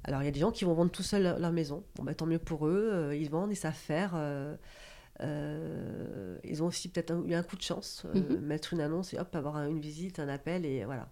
alors 0.05 0.23
il 0.23 0.27
y 0.27 0.29
a 0.29 0.31
des 0.31 0.39
gens 0.39 0.53
qui 0.53 0.65
vont 0.65 0.75
vendre 0.75 0.93
tout 0.93 1.03
seuls 1.03 1.25
leur, 1.25 1.39
leur 1.41 1.51
maison. 1.53 1.83
Bon, 1.97 2.05
bah, 2.05 2.15
tant 2.15 2.27
mieux 2.27 2.39
pour 2.39 2.69
eux, 2.69 2.91
euh, 2.93 3.17
ils 3.17 3.29
vendent, 3.29 3.51
ils 3.51 3.57
savent 3.57 3.75
faire. 3.75 4.13
euh, 4.15 4.55
euh, 5.21 6.39
ils 6.45 6.63
ont 6.63 6.67
aussi 6.67 6.89
peut-être 6.89 7.13
eu 7.27 7.35
un 7.35 7.43
coup 7.43 7.57
de 7.57 7.63
chance, 7.63 8.05
euh, 8.07 8.21
Mhm. 8.37 8.41
mettre 8.41 8.73
une 8.73 8.81
annonce 8.81 9.13
et 9.15 9.19
hop, 9.19 9.35
avoir 9.35 9.57
un- 9.57 9.69
une 9.69 9.81
visite, 9.81 10.19
un 10.19 10.29
appel 10.29 10.65
et 10.65 10.85
voilà. 10.85 11.09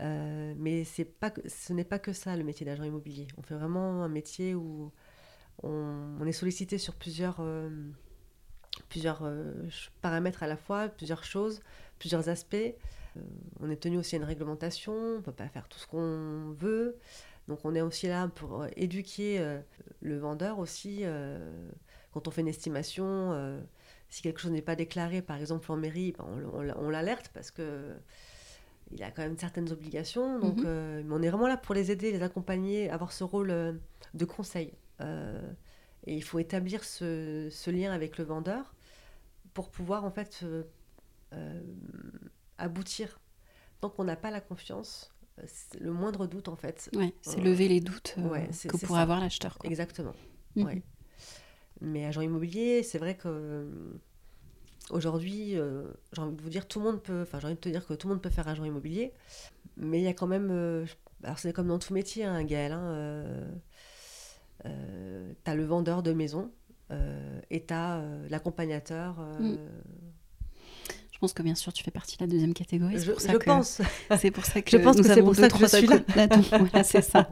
Euh, 0.00 0.54
mais 0.56 0.84
c'est 0.84 1.04
pas, 1.04 1.32
ce 1.46 1.72
n'est 1.72 1.84
pas 1.84 1.98
que 1.98 2.12
ça 2.12 2.36
le 2.36 2.44
métier 2.44 2.64
d'agent 2.64 2.84
immobilier. 2.84 3.26
On 3.36 3.42
fait 3.42 3.54
vraiment 3.54 4.02
un 4.04 4.08
métier 4.08 4.54
où 4.54 4.92
on, 5.62 6.24
est 6.24 6.32
sollicité 6.32 6.78
sur 6.78 6.94
plusieurs, 6.94 7.38
euh, 7.40 7.70
plusieurs 8.88 9.24
euh, 9.24 9.52
paramètres 10.00 10.42
à 10.42 10.46
la 10.46 10.56
fois, 10.56 10.88
plusieurs 10.88 11.24
choses, 11.24 11.60
plusieurs 11.98 12.28
aspects. 12.28 12.74
On 13.58 13.68
est 13.70 13.76
tenu 13.76 13.98
aussi 13.98 14.14
à 14.14 14.18
une 14.18 14.24
réglementation, 14.24 14.92
on 14.92 15.16
ne 15.16 15.20
peut 15.20 15.32
pas 15.32 15.48
faire 15.48 15.68
tout 15.68 15.78
ce 15.78 15.86
qu'on 15.88 16.54
veut. 16.56 16.96
Donc 17.48 17.60
on 17.64 17.74
est 17.74 17.80
aussi 17.80 18.06
là 18.06 18.28
pour 18.28 18.66
éduquer 18.76 19.58
le 20.00 20.18
vendeur 20.18 20.60
aussi. 20.60 21.02
quand 22.12 22.28
on 22.28 22.30
fait 22.30 22.42
une 22.42 22.48
estimation, 22.48 23.60
si 24.08 24.22
quelque 24.22 24.40
chose 24.40 24.52
n'est 24.52 24.62
pas 24.62 24.76
déclaré, 24.76 25.22
par 25.22 25.38
exemple 25.38 25.72
en 25.72 25.76
mairie, 25.76 26.12
ben, 26.16 26.26
on 26.76 26.90
l'alerte 26.90 27.30
parce 27.34 27.50
que 27.50 27.96
il 28.90 29.02
a 29.02 29.10
quand 29.10 29.22
même 29.22 29.36
certaines 29.38 29.70
obligations. 29.72 30.38
Donc 30.38 30.58
Mhm. 30.58 30.64
euh, 30.66 31.02
mais 31.04 31.14
on 31.14 31.22
est 31.22 31.28
vraiment 31.30 31.48
là 31.48 31.56
pour 31.56 31.74
les 31.74 31.90
aider, 31.90 32.10
les 32.12 32.22
accompagner, 32.22 32.90
avoir 32.90 33.12
ce 33.12 33.24
rôle 33.24 33.50
euh, 33.50 33.72
de 34.14 34.24
conseil. 34.24 34.72
Euh, 35.00 35.40
et 36.06 36.14
il 36.16 36.22
faut 36.22 36.38
établir 36.38 36.84
ce, 36.84 37.48
ce 37.50 37.70
lien 37.70 37.92
avec 37.92 38.18
le 38.18 38.24
vendeur 38.24 38.74
pour 39.54 39.70
pouvoir 39.70 40.04
en 40.04 40.10
fait 40.10 40.44
aboutir. 42.58 43.20
Tant 43.80 43.90
qu'on 43.90 44.04
n'a 44.04 44.16
pas 44.16 44.30
la 44.30 44.40
confiance, 44.40 45.12
le 45.80 45.92
moindre 45.92 46.26
doute 46.26 46.48
en 46.48 46.56
fait. 46.56 46.90
Ouais, 46.94 47.14
c'est 47.22 47.40
Euh, 47.40 47.44
lever 47.44 47.68
les 47.68 47.80
doutes 47.80 48.16
euh, 48.18 48.28
ouais, 48.28 48.48
que 48.68 48.76
pourrait 48.76 49.02
avoir 49.02 49.20
l'acheteur. 49.20 49.56
Exactement. 49.64 50.14
Mhm. 50.56 50.64
ouais. 50.64 50.82
Mais 51.80 52.04
agent 52.06 52.22
immobilier, 52.22 52.82
c'est 52.82 52.98
vrai 52.98 53.16
que 53.16 53.68
aujourd'hui, 54.90 55.56
euh, 55.58 55.84
j'ai 56.12 56.22
envie 56.22 56.36
de 56.36 56.42
vous 56.42 56.48
dire, 56.50 56.66
tout 56.66 56.78
le 56.80 56.86
monde 56.86 57.02
peut, 57.02 57.22
enfin 57.22 57.38
j'ai 57.40 57.46
envie 57.46 57.54
de 57.56 57.60
te 57.60 57.68
dire 57.68 57.86
que 57.86 57.94
tout 57.94 58.08
le 58.08 58.14
monde 58.14 58.22
peut 58.22 58.30
faire 58.30 58.48
agent 58.48 58.64
immobilier, 58.64 59.12
mais 59.76 59.98
il 60.00 60.04
y 60.04 60.08
a 60.08 60.14
quand 60.14 60.26
même, 60.26 60.48
euh, 60.50 60.86
alors 61.22 61.38
c'est 61.38 61.52
comme 61.52 61.68
dans 61.68 61.78
tout 61.78 61.92
métier, 61.94 62.24
hein, 62.24 62.42
Gaël, 62.44 62.72
hein, 62.72 62.82
euh, 62.82 63.50
euh, 64.66 65.32
t'as 65.44 65.54
le 65.54 65.64
vendeur 65.64 66.02
de 66.02 66.12
maison 66.12 66.50
et 67.50 67.60
t'as 67.64 68.00
l'accompagnateur. 68.30 69.20
Mm. 69.38 69.56
Je 71.12 71.18
pense 71.18 71.32
que 71.34 71.42
bien 71.42 71.54
sûr 71.56 71.72
tu 71.72 71.82
fais 71.84 71.90
partie 71.90 72.16
de 72.16 72.22
la 72.22 72.28
deuxième 72.28 72.54
catégorie. 72.54 72.94
C'est 72.98 73.06
je 73.06 73.10
pour 73.12 73.20
ça 73.20 73.32
je 73.32 73.36
que- 73.38 73.44
pense. 73.44 73.82
C'est 74.18 74.30
pour 74.30 74.44
ça 74.46 74.62
que 74.62 74.70
Je 74.70 74.76
pense 74.78 74.96
nous 74.96 75.02
que 75.02 75.08
c'est 75.12 75.20
pour 75.20 75.34
ça 75.34 75.48
que 75.50 75.58
je 75.58 75.66
suis 75.66 75.86
là. 75.86 75.98
Voilà, 76.58 76.84
c'est 76.84 77.02
ça. 77.02 77.30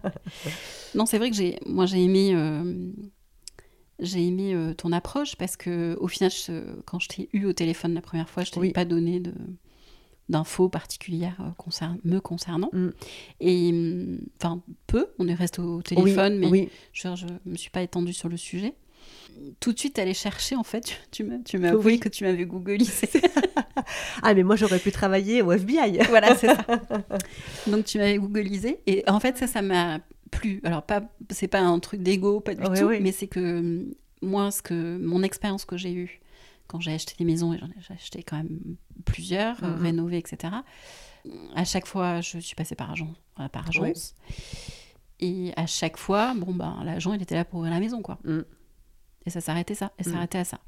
Non, 0.95 1.07
c'est 1.07 1.17
vrai 1.19 1.31
que 1.31 1.37
j'ai, 1.37 1.59
moi, 1.65 1.87
j'ai 1.87 2.03
aimé, 2.03 2.35
j'ai 4.01 4.27
aimé 4.27 4.55
euh, 4.55 4.75
ton 4.75 4.93
approche 4.93 5.37
parce 5.37 5.57
que 5.57 5.97
au 6.01 6.09
final, 6.09 6.31
je- 6.31 6.81
quand 6.85 6.99
je 6.99 7.09
t'ai 7.09 7.29
eu 7.33 7.45
au 7.47 7.53
téléphone 7.53 7.95
la 7.95 8.03
première 8.03 8.29
fois, 8.29 8.45
je 8.45 8.51
t'avais 8.51 8.67
Oui. 8.69 8.73
pas 8.73 8.85
donné 8.85 9.21
de 9.21 9.33
d'infos 10.29 10.69
particulières 10.69 11.37
euh, 11.41 11.51
concern- 11.57 11.99
me 12.05 12.19
concernant. 12.19 12.69
Mm. 12.73 12.89
Et 13.41 13.71
hum, 13.73 14.19
enfin, 14.43 14.61
peu. 14.89 15.07
On 15.21 15.29
est 15.29 15.35
resté 15.35 15.61
au 15.63 15.83
téléphone, 15.83 16.33
oui, 16.35 16.39
mais 16.41 16.49
oui. 16.51 16.69
je, 16.93 17.15
je 17.15 17.27
me 17.49 17.57
suis 17.57 17.71
pas 17.71 17.83
étendue 17.83 18.13
sur 18.13 18.29
le 18.29 18.37
sujet. 18.37 18.75
Tout 19.61 19.73
de 19.73 19.79
suite, 19.79 19.99
aller 20.01 20.15
chercher, 20.15 20.57
en 20.57 20.65
fait, 20.65 20.81
tu, 20.81 20.97
tu 21.13 21.23
m'as, 21.25 21.39
tu 21.45 21.59
m'as 21.59 21.69
avoué 21.69 21.93
Oui. 21.93 22.01
que 22.01 22.09
tu 22.09 22.25
m'avais 22.25 22.45
googlisé. 22.45 23.09
Ah 24.23 24.35
mais 24.35 24.43
moi 24.43 24.57
j'aurais 24.57 24.79
pu 24.79 24.91
travailler 24.91 25.43
au 25.43 25.53
FBI. 25.53 25.99
voilà, 26.09 26.35
c'est 26.35 26.47
ça. 26.49 26.67
Donc 27.69 27.85
tu 27.85 27.99
m'avais 27.99 28.17
googlisé 28.19 28.81
et 28.87 29.05
en 29.09 29.21
fait 29.21 29.37
ça, 29.37 29.47
ça 29.47 29.63
m'a 29.63 30.01
plu. 30.31 30.61
Alors 30.65 30.83
pas, 30.83 31.03
c'est 31.31 31.49
pas 31.49 31.61
un 31.61 31.79
truc 31.79 32.03
d'ego, 32.03 32.41
pas 32.41 32.55
du 32.55 32.63
tout, 32.63 32.89
mais 33.01 33.13
c'est 33.13 33.27
que 33.29 33.59
hum, 33.61 33.95
moi, 34.23 34.51
ce 34.51 34.63
que 34.63 34.97
mon 34.99 35.23
expérience 35.23 35.65
que 35.65 35.77
j'ai 35.77 35.93
eue 35.93 36.21
quand 36.67 36.81
j'ai 36.81 36.93
acheté 36.93 37.15
des 37.19 37.25
maisons 37.25 37.53
et 37.53 37.59
j'en 37.59 37.67
ai 37.69 37.95
acheté 37.95 38.23
quand 38.23 38.37
même 38.39 38.59
plusieurs, 39.05 39.63
euh, 39.63 39.77
Mhm. 39.77 39.83
rénovées, 39.83 40.19
etc. 40.19 40.53
À 41.55 41.65
chaque 41.65 41.87
fois, 41.87 42.21
je 42.21 42.39
suis 42.39 42.55
passée 42.57 42.75
par 42.75 42.91
agent, 42.91 43.13
euh, 43.41 43.49
par 43.49 43.69
agence. 43.69 44.15
Et 45.21 45.53
à 45.57 45.67
chaque 45.67 45.97
fois, 45.97 46.35
bon 46.35 46.55
ben 46.55 46.81
l'agent 46.85 47.13
il 47.15 47.23
était 47.23 47.35
là 47.37 47.45
pour 47.45 47.59
ouvrir 47.61 47.73
la 47.73 47.81
maison 47.81 48.03
quoi. 48.03 48.19
Mm. 48.25 48.41
Et 49.27 49.31
ça 49.31 49.41
s'arrêtait 49.41 49.75
ça, 49.75 49.93
et 49.99 50.09
Mm. 50.09 50.13
s'arrêtait 50.13 50.39
à 50.39 50.45
ça. 50.45 50.61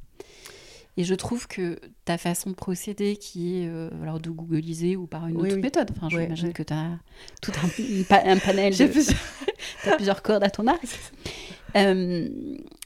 Et 1.00 1.04
je 1.04 1.14
trouve 1.14 1.46
que 1.46 1.78
ta 2.04 2.18
façon 2.18 2.50
de 2.50 2.54
procéder, 2.56 3.16
qui 3.16 3.62
est 3.62 3.68
euh, 3.68 3.88
alors 4.02 4.18
de 4.18 4.30
googliser 4.30 4.96
ou 4.96 5.06
par 5.06 5.28
une 5.28 5.36
Oui, 5.36 5.42
autre 5.46 5.54
oui. 5.54 5.62
méthode, 5.62 5.90
enfin, 5.96 6.08
Ouais, 6.14 6.24
j'imagine 6.24 6.48
ouais. 6.48 6.52
que 6.52 6.62
tu 6.64 6.72
as 6.74 6.98
tout 7.40 7.52
un, 7.62 7.82
une 7.82 8.04
pa- 8.04 8.22
un 8.24 8.36
panel, 8.38 8.76
de, 8.76 8.86
plus- 8.86 9.10
t'as 9.84 9.94
plusieurs 9.94 10.22
cordes 10.22 10.42
à 10.42 10.50
ton 10.50 10.66
arc. 10.66 10.82
Euh, 11.76 12.28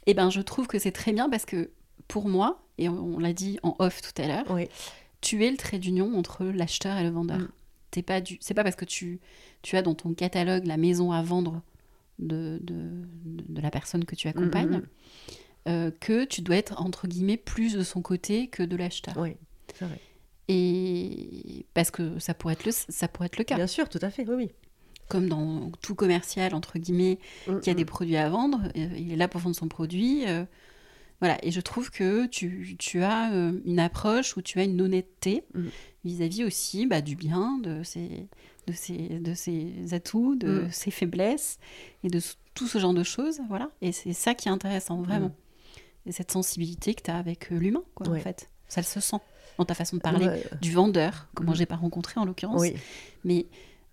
et 0.06 0.14
ben, 0.14 0.30
je 0.30 0.40
trouve 0.40 0.66
que 0.66 0.78
c'est 0.78 0.92
très 0.92 1.12
bien 1.12 1.30
parce 1.30 1.44
que 1.46 1.70
pour 2.08 2.28
moi, 2.28 2.62
et 2.78 2.88
on, 2.88 3.14
on 3.14 3.18
l'a 3.18 3.32
dit 3.32 3.58
en 3.62 3.74
off 3.78 4.02
tout 4.02 4.20
à 4.22 4.26
l'heure, 4.26 4.44
Oui. 4.50 4.68
tu 5.20 5.44
es 5.44 5.50
le 5.50 5.56
trait 5.56 5.78
d'union 5.78 6.16
entre 6.18 6.44
l'acheteur 6.44 6.98
et 6.98 7.04
le 7.04 7.10
vendeur. 7.10 7.38
Mm. 7.38 7.48
T'es 7.92 8.02
pas 8.02 8.20
du, 8.20 8.36
c'est 8.40 8.54
pas 8.54 8.62
parce 8.64 8.76
que 8.76 8.84
tu, 8.84 9.20
tu 9.62 9.76
as 9.76 9.82
dans 9.82 9.94
ton 9.94 10.14
catalogue 10.14 10.66
la 10.66 10.76
maison 10.76 11.12
à 11.12 11.22
vendre 11.22 11.62
de, 12.18 12.58
de, 12.62 12.74
de 13.48 13.60
la 13.62 13.70
personne 13.70 14.04
que 14.04 14.14
tu 14.14 14.28
accompagnes 14.28 14.68
Mm, 14.68 14.76
mm, 14.76 14.86
euh, 15.68 15.90
que 16.00 16.24
tu 16.24 16.40
dois 16.42 16.56
être 16.56 16.80
entre 16.80 17.06
guillemets 17.06 17.36
plus 17.36 17.74
de 17.74 17.82
son 17.82 18.02
côté 18.02 18.48
que 18.48 18.62
de 18.62 18.76
l'acheteur. 18.76 19.14
Oui, 19.16 19.36
c'est 19.74 19.84
vrai. 19.84 19.98
Et 20.48 21.66
parce 21.74 21.90
que 21.90 22.18
ça 22.18 22.34
pourrait 22.34 22.54
être 22.54 22.66
le, 22.66 22.72
ça 22.72 23.08
pourrait 23.08 23.26
être 23.26 23.38
le 23.38 23.44
cas. 23.44 23.56
Bien 23.56 23.66
sûr, 23.66 23.88
tout 23.88 23.98
à 24.02 24.10
fait, 24.10 24.28
oui, 24.28 24.34
oui. 24.36 24.50
Comme 25.08 25.28
dans 25.28 25.70
tout 25.82 25.94
commercial 25.94 26.54
entre 26.54 26.78
guillemets 26.78 27.18
Mm, 27.46 27.60
qui 27.60 27.70
a 27.70 27.74
des 27.74 27.82
mm. 27.84 27.86
produits 27.86 28.16
à 28.16 28.28
vendre, 28.28 28.60
euh, 28.76 28.88
il 28.96 29.12
est 29.12 29.16
là 29.16 29.28
pour 29.28 29.40
vendre 29.40 29.56
son 29.56 29.68
produit. 29.68 30.24
euh, 30.26 30.44
voilà, 31.20 31.38
et 31.44 31.52
je 31.52 31.60
trouve 31.60 31.90
que 31.92 32.26
tu, 32.26 32.74
tu 32.80 33.02
as 33.04 33.30
une 33.64 33.78
approche 33.78 34.36
où 34.36 34.42
tu 34.42 34.58
as 34.58 34.64
une 34.64 34.80
honnêteté 34.80 35.44
Mm. 35.54 35.68
vis-à-vis 36.04 36.44
aussi 36.44 36.86
bah, 36.86 37.00
du 37.00 37.14
bien, 37.14 37.58
de 37.58 37.82
ses, 37.84 38.26
de, 38.66 38.72
ses, 38.72 38.96
de 39.20 39.32
ses 39.34 39.94
atouts, 39.94 40.34
de 40.34 40.62
Mm. 40.62 40.70
ses 40.72 40.90
faiblesses, 40.90 41.58
et 42.02 42.08
de 42.08 42.20
tout 42.54 42.66
ce 42.66 42.78
genre 42.78 42.94
de 42.94 43.04
choses. 43.04 43.40
Voilà. 43.48 43.70
Et 43.82 43.92
c'est 43.92 44.12
ça 44.12 44.34
qui 44.34 44.48
est 44.48 44.52
intéressant, 44.52 45.00
vraiment. 45.02 45.34
Mm. 46.04 46.08
Et 46.08 46.12
cette 46.12 46.30
sensibilité 46.32 46.94
que 46.94 47.02
tu 47.02 47.10
as 47.10 47.16
avec 47.16 47.52
euh, 47.52 47.58
l'humain, 47.58 47.82
quoi, 47.94 48.08
en 48.08 48.14
fait. 48.16 48.48
Ça 48.68 48.82
se 48.82 49.00
sent 49.00 49.16
dans 49.58 49.64
ta 49.64 49.74
façon 49.74 49.96
de 49.96 50.00
parler 50.02 50.26
Ouais, 50.26 50.44
du 50.60 50.72
vendeur, 50.72 51.28
que 51.36 51.42
moi 51.42 51.52
Mm. 51.52 51.56
j'ai 51.56 51.66
pas 51.66 51.76
rencontré 51.76 52.18
en 52.20 52.24
l'occurrence, 52.24 52.60
Oui, 52.60 52.74
mais 53.24 53.46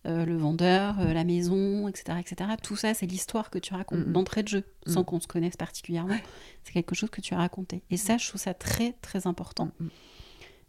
euh, 0.07 0.25
le 0.25 0.37
vendeur, 0.37 0.99
euh, 1.01 1.11
la 1.13 1.25
maison, 1.25 1.87
etc., 1.89 2.17
etc. 2.21 2.51
Tout 2.63 2.77
ça, 2.77 2.93
c'est 2.93 3.05
l'histoire 3.05 3.49
que 3.49 3.59
tu 3.59 3.73
racontes 3.73 4.07
Mhm. 4.07 4.13
d'entrée 4.13 4.43
de 4.43 4.47
jeu, 4.47 4.63
sans 4.87 5.01
Mhm. 5.01 5.05
qu'on 5.05 5.19
se 5.19 5.27
connaisse 5.27 5.57
particulièrement. 5.57 6.15
C'est 6.63 6.71
quelque 6.71 6.95
chose 6.95 7.09
que 7.09 7.19
tu 7.19 7.33
as 7.33 7.37
raconté. 7.37 7.83
Et 7.89 7.97
ça, 7.97 8.17
je 8.17 8.27
trouve 8.29 8.39
ça 8.39 8.53
très, 8.53 8.93
très 9.01 9.27
important 9.27 9.71
Mm, 9.79 9.85
mm. 9.85 9.89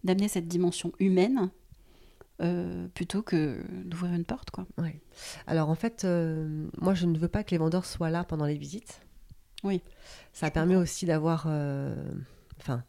d'amener 0.04 0.28
cette 0.28 0.48
dimension 0.48 0.92
humaine 0.98 1.50
euh, 2.42 2.88
plutôt 2.94 3.20
que 3.22 3.62
d'ouvrir 3.84 4.14
une 4.14 4.24
porte, 4.24 4.50
quoi. 4.50 4.66
Ouais. 4.78 4.98
Alors 5.46 5.68
en 5.68 5.74
fait, 5.74 6.04
moi 6.80 6.94
je 6.94 7.04
ne 7.04 7.18
veux 7.18 7.28
pas 7.28 7.44
que 7.44 7.50
les 7.50 7.58
vendeurs 7.58 7.84
soient 7.84 8.08
là 8.10 8.24
pendant 8.24 8.46
les 8.46 8.56
visites. 8.56 9.02
Oui. 9.64 9.82
Ça 10.32 10.50
permet 10.50 10.74
comprends. 10.74 10.82
aussi 10.82 11.06
d'avoir, 11.06 11.44
euh, 11.48 11.94
enfin, 12.60 12.82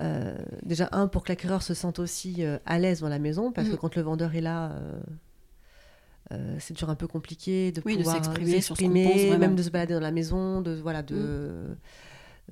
euh, 0.00 0.36
déjà 0.62 0.88
un 0.92 1.08
pour 1.08 1.24
que 1.24 1.28
l'acquéreur 1.30 1.62
se 1.62 1.74
sente 1.74 1.98
aussi 1.98 2.44
euh, 2.44 2.58
à 2.66 2.78
l'aise 2.78 3.00
dans 3.00 3.08
la 3.08 3.18
maison, 3.18 3.52
parce 3.52 3.68
que 3.68 3.72
Mhm. 3.74 3.78
quand 3.78 3.96
le 3.96 4.02
vendeur 4.02 4.34
est 4.34 4.40
là, 4.40 4.72
euh, 6.32 6.56
c'est 6.58 6.74
toujours 6.74 6.90
un 6.90 6.94
peu 6.94 7.06
compliqué 7.08 7.72
de 7.72 7.82
Oui, 7.84 7.96
pouvoir 7.96 8.16
s'exprimer 8.46 9.30
même 9.38 9.54
de 9.56 9.62
se 9.62 9.70
balader 9.70 9.94
dans 9.94 10.00
la 10.00 10.12
maison, 10.12 10.60
de 10.60 10.72
voilà, 10.74 11.02
de 11.02 11.76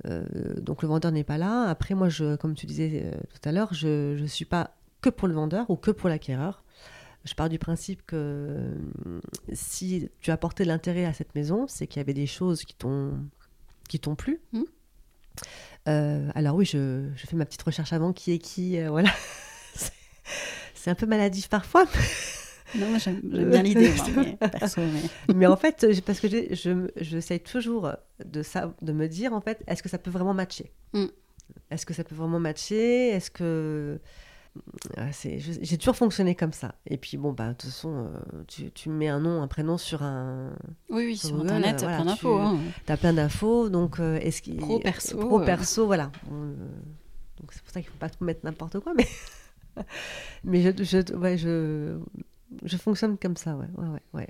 euh, 0.05 0.23
donc 0.61 0.81
le 0.81 0.87
vendeur 0.87 1.11
n'est 1.11 1.23
pas 1.23 1.37
là. 1.37 1.63
Après, 1.69 1.93
moi, 1.95 2.09
je, 2.09 2.35
comme 2.35 2.55
tu 2.55 2.65
disais 2.65 3.03
euh, 3.05 3.17
tout 3.33 3.47
à 3.47 3.51
l'heure, 3.51 3.73
je 3.73 4.19
ne 4.19 4.27
suis 4.27 4.45
pas 4.45 4.71
que 5.01 5.09
pour 5.09 5.27
le 5.27 5.33
vendeur 5.33 5.69
ou 5.69 5.75
que 5.75 5.91
pour 5.91 6.09
l'acquéreur. 6.09 6.63
Je 7.25 7.33
pars 7.33 7.49
du 7.49 7.59
principe 7.59 8.01
que 8.05 8.15
euh, 8.15 8.75
si 9.53 10.09
tu 10.21 10.31
as 10.31 10.33
apporté 10.35 10.63
de 10.63 10.69
l'intérêt 10.69 11.05
à 11.05 11.13
cette 11.13 11.35
maison, 11.35 11.65
c'est 11.67 11.85
qu'il 11.85 11.99
y 11.99 12.01
avait 12.01 12.13
des 12.13 12.27
choses 12.27 12.63
qui 12.63 12.73
t'ont 12.73 13.13
qui 13.89 13.99
t'ont 13.99 14.15
plu. 14.15 14.39
Mhm. 14.53 14.65
Euh, 15.87 16.29
alors 16.35 16.55
oui, 16.55 16.65
je, 16.65 17.09
je 17.15 17.25
fais 17.27 17.35
ma 17.35 17.45
petite 17.45 17.61
recherche 17.61 17.93
avant 17.93 18.13
qui 18.13 18.31
est 18.31 18.39
qui, 18.39 18.79
euh, 18.79 18.89
voilà. 18.89 19.09
C'est- 20.73 20.89
un 20.89 20.95
peu 20.95 21.05
maladif 21.05 21.49
parfois, 21.49 21.85
Non, 22.75 22.97
j'aime 22.97 23.19
bien 23.21 23.61
l'idée, 23.61 23.91
mais, 24.15 24.37
mais... 24.77 25.33
mais... 25.35 25.45
en 25.45 25.55
fait, 25.57 25.85
parce 26.05 26.19
que 26.19 26.27
j'essaye 26.95 27.39
toujours 27.41 27.91
de, 28.25 28.41
ça, 28.43 28.73
de 28.81 28.91
me 28.93 29.07
dire, 29.07 29.33
en 29.33 29.41
fait, 29.41 29.61
est-ce 29.67 29.83
que 29.83 29.89
ça 29.89 29.97
peut 29.97 30.09
vraiment 30.09 30.33
matcher? 30.33 30.71
Mm. 30.93 31.05
Est-ce 31.69 31.85
que 31.85 31.93
ça 31.93 32.03
peut 32.03 32.15
vraiment 32.15 32.39
matcher? 32.39 33.09
Est-ce 33.09 33.29
que 33.29 33.99
j'ai 35.11 35.77
toujours 35.77 35.95
fonctionné 35.95 36.35
comme 36.35 36.53
ça. 36.53 36.75
Et 36.85 36.97
puis 36.97 37.17
bon, 37.17 37.31
bah, 37.31 37.49
de 37.49 37.53
toute 37.53 37.69
façon, 37.69 38.07
euh, 38.07 38.43
tu, 38.47 38.71
tu, 38.71 38.89
mets 38.89 39.07
un 39.07 39.19
nom, 39.19 39.41
un 39.41 39.47
prénom 39.47 39.77
sur 39.77 40.03
un. 40.03 40.51
Oui, 40.89 41.05
oui, 41.05 41.17
sur, 41.17 41.39
Internet, 41.41 41.77
tu 41.77 41.85
as 41.85 41.95
plein 41.95 42.05
d'infos. 42.05 42.37
Hein. 42.37 42.59
Tu 42.85 42.91
as 42.91 42.97
plein 42.97 43.13
d'infos, 43.13 43.69
donc 43.69 43.99
euh, 43.99 44.17
est-ce 44.19 44.41
qu'il. 44.41 44.57
Pro, 44.57 44.79
perso. 44.79 45.17
Pro, 45.17 45.41
euh. 45.41 45.45
perso, 45.45 45.85
voilà. 45.85 46.11
donc 46.29 47.51
c'est 47.51 47.61
pour 47.61 47.71
ça 47.71 47.81
qu'il 47.81 47.89
ne 47.89 47.93
faut 47.93 47.99
pas 47.99 48.09
tout 48.09 48.23
mettre 48.23 48.41
n'importe 48.43 48.79
quoi, 48.79 48.93
mais. 48.95 49.07
mais 50.43 50.61
je, 50.61 50.83
je, 50.83 51.15
ouais, 51.15 51.37
je, 51.37 51.97
je 52.63 52.77
fonctionne 52.77 53.17
comme 53.17 53.37
ça, 53.37 53.55
ouais. 53.55 53.67
ouais, 53.77 53.87
ouais, 53.87 54.01
ouais. 54.13 54.27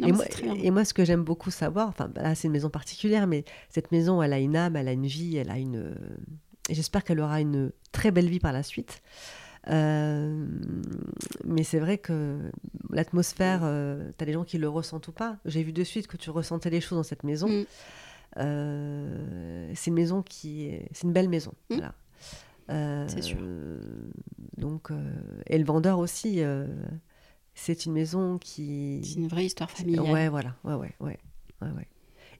et, 0.00 0.12
moi, 0.12 0.24
et, 0.62 0.70
moi, 0.70 0.84
ce 0.84 0.94
que 0.94 1.04
j'aime 1.04 1.22
beaucoup 1.22 1.50
savoir, 1.50 1.88
enfin 1.88 2.10
là 2.16 2.34
c'est 2.34 2.48
une 2.48 2.52
maison 2.52 2.70
particulière, 2.70 3.26
mais 3.26 3.44
cette 3.70 3.92
maison, 3.92 4.22
elle 4.22 4.32
a 4.32 4.38
une 4.38 4.56
âme, 4.56 4.76
elle 4.76 4.88
a 4.88 4.92
une 4.92 5.06
vie, 5.06 5.36
elle 5.36 5.50
a 5.50 5.58
une. 5.58 5.94
J'espère 6.70 7.04
qu'elle 7.04 7.20
aura 7.20 7.40
une 7.40 7.72
très 7.92 8.10
belle 8.10 8.28
vie 8.28 8.40
par 8.40 8.52
la 8.52 8.62
suite. 8.62 9.02
Euh, 9.70 10.46
mais 11.44 11.62
c'est 11.62 11.78
vrai 11.78 11.98
que 11.98 12.38
l'atmosphère, 12.90 13.60
euh, 13.62 14.10
tu 14.16 14.22
as 14.22 14.26
des 14.26 14.32
gens 14.32 14.44
qui 14.44 14.58
le 14.58 14.68
ressentent 14.68 15.08
ou 15.08 15.12
pas. 15.12 15.38
J'ai 15.44 15.62
vu 15.62 15.72
de 15.72 15.84
suite 15.84 16.06
que 16.06 16.16
tu 16.16 16.30
ressentais 16.30 16.70
les 16.70 16.80
choses 16.80 16.98
dans 16.98 17.04
cette 17.04 17.24
maison. 17.24 17.48
Mm. 17.48 17.64
Euh, 18.38 19.72
c'est 19.74 19.88
une 19.88 19.94
maison 19.94 20.22
qui 20.22 20.66
est... 20.66 20.88
C'est 20.92 21.04
une 21.04 21.12
belle 21.12 21.28
maison. 21.28 21.54
Mm. 21.70 21.76
Voilà. 21.76 23.08
c'est 23.08 23.22
sûr. 23.22 23.38
Donc, 24.56 24.90
et 25.46 25.58
le 25.58 25.64
vendeur 25.64 25.98
aussi, 25.98 26.40
c'est 27.54 27.86
une 27.86 27.92
maison 27.92 28.38
qui. 28.38 29.00
C'est 29.04 29.14
une 29.14 29.28
vraie 29.28 29.46
histoire 29.46 29.70
familiale. 29.70 30.10
Ouais, 30.10 30.28
voilà. 30.28 30.56
Ouais, 30.64 30.74
ouais, 30.74 30.94
ouais. 31.00 31.18
ouais, 31.62 31.70
ouais. 31.70 31.88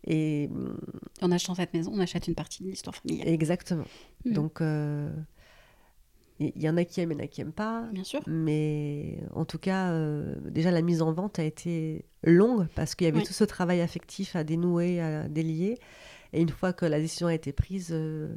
Et 0.06 0.50
en 1.22 1.30
achetant 1.30 1.54
cette 1.54 1.72
maison, 1.72 1.92
on 1.94 2.00
achète 2.00 2.28
une 2.28 2.34
partie 2.34 2.62
de 2.62 2.68
l'histoire 2.68 2.94
familiale. 2.94 3.28
Exactement. 3.28 3.86
Mm. 4.24 4.32
Donc, 4.32 4.60
il 6.40 6.62
y 6.62 6.68
en 6.68 6.76
a 6.76 6.84
qui 6.84 7.00
aiment, 7.00 7.12
il 7.12 7.18
y 7.18 7.20
en 7.20 7.24
a 7.24 7.26
qui 7.26 7.40
n'aiment 7.40 7.52
pas. 7.52 7.82
Bien 7.92 8.04
sûr. 8.04 8.20
Mais 8.26 9.18
en 9.34 9.44
tout 9.44 9.58
cas, 9.58 9.92
euh, 9.92 10.34
déjà, 10.50 10.70
la 10.70 10.82
mise 10.82 11.00
en 11.02 11.12
vente 11.12 11.38
a 11.38 11.44
été 11.44 12.04
longue 12.22 12.66
parce 12.74 12.94
qu'il 12.94 13.06
y 13.06 13.10
avait 13.10 13.22
tout 13.22 13.32
ce 13.32 13.44
travail 13.44 13.80
affectif 13.80 14.34
à 14.34 14.44
dénouer, 14.44 15.00
à 15.00 15.28
délier. 15.28 15.78
Et 16.32 16.40
une 16.40 16.48
fois 16.48 16.72
que 16.72 16.86
la 16.86 16.98
décision 16.98 17.28
a 17.28 17.34
été 17.34 17.52
prise, 17.52 17.90
euh, 17.92 18.34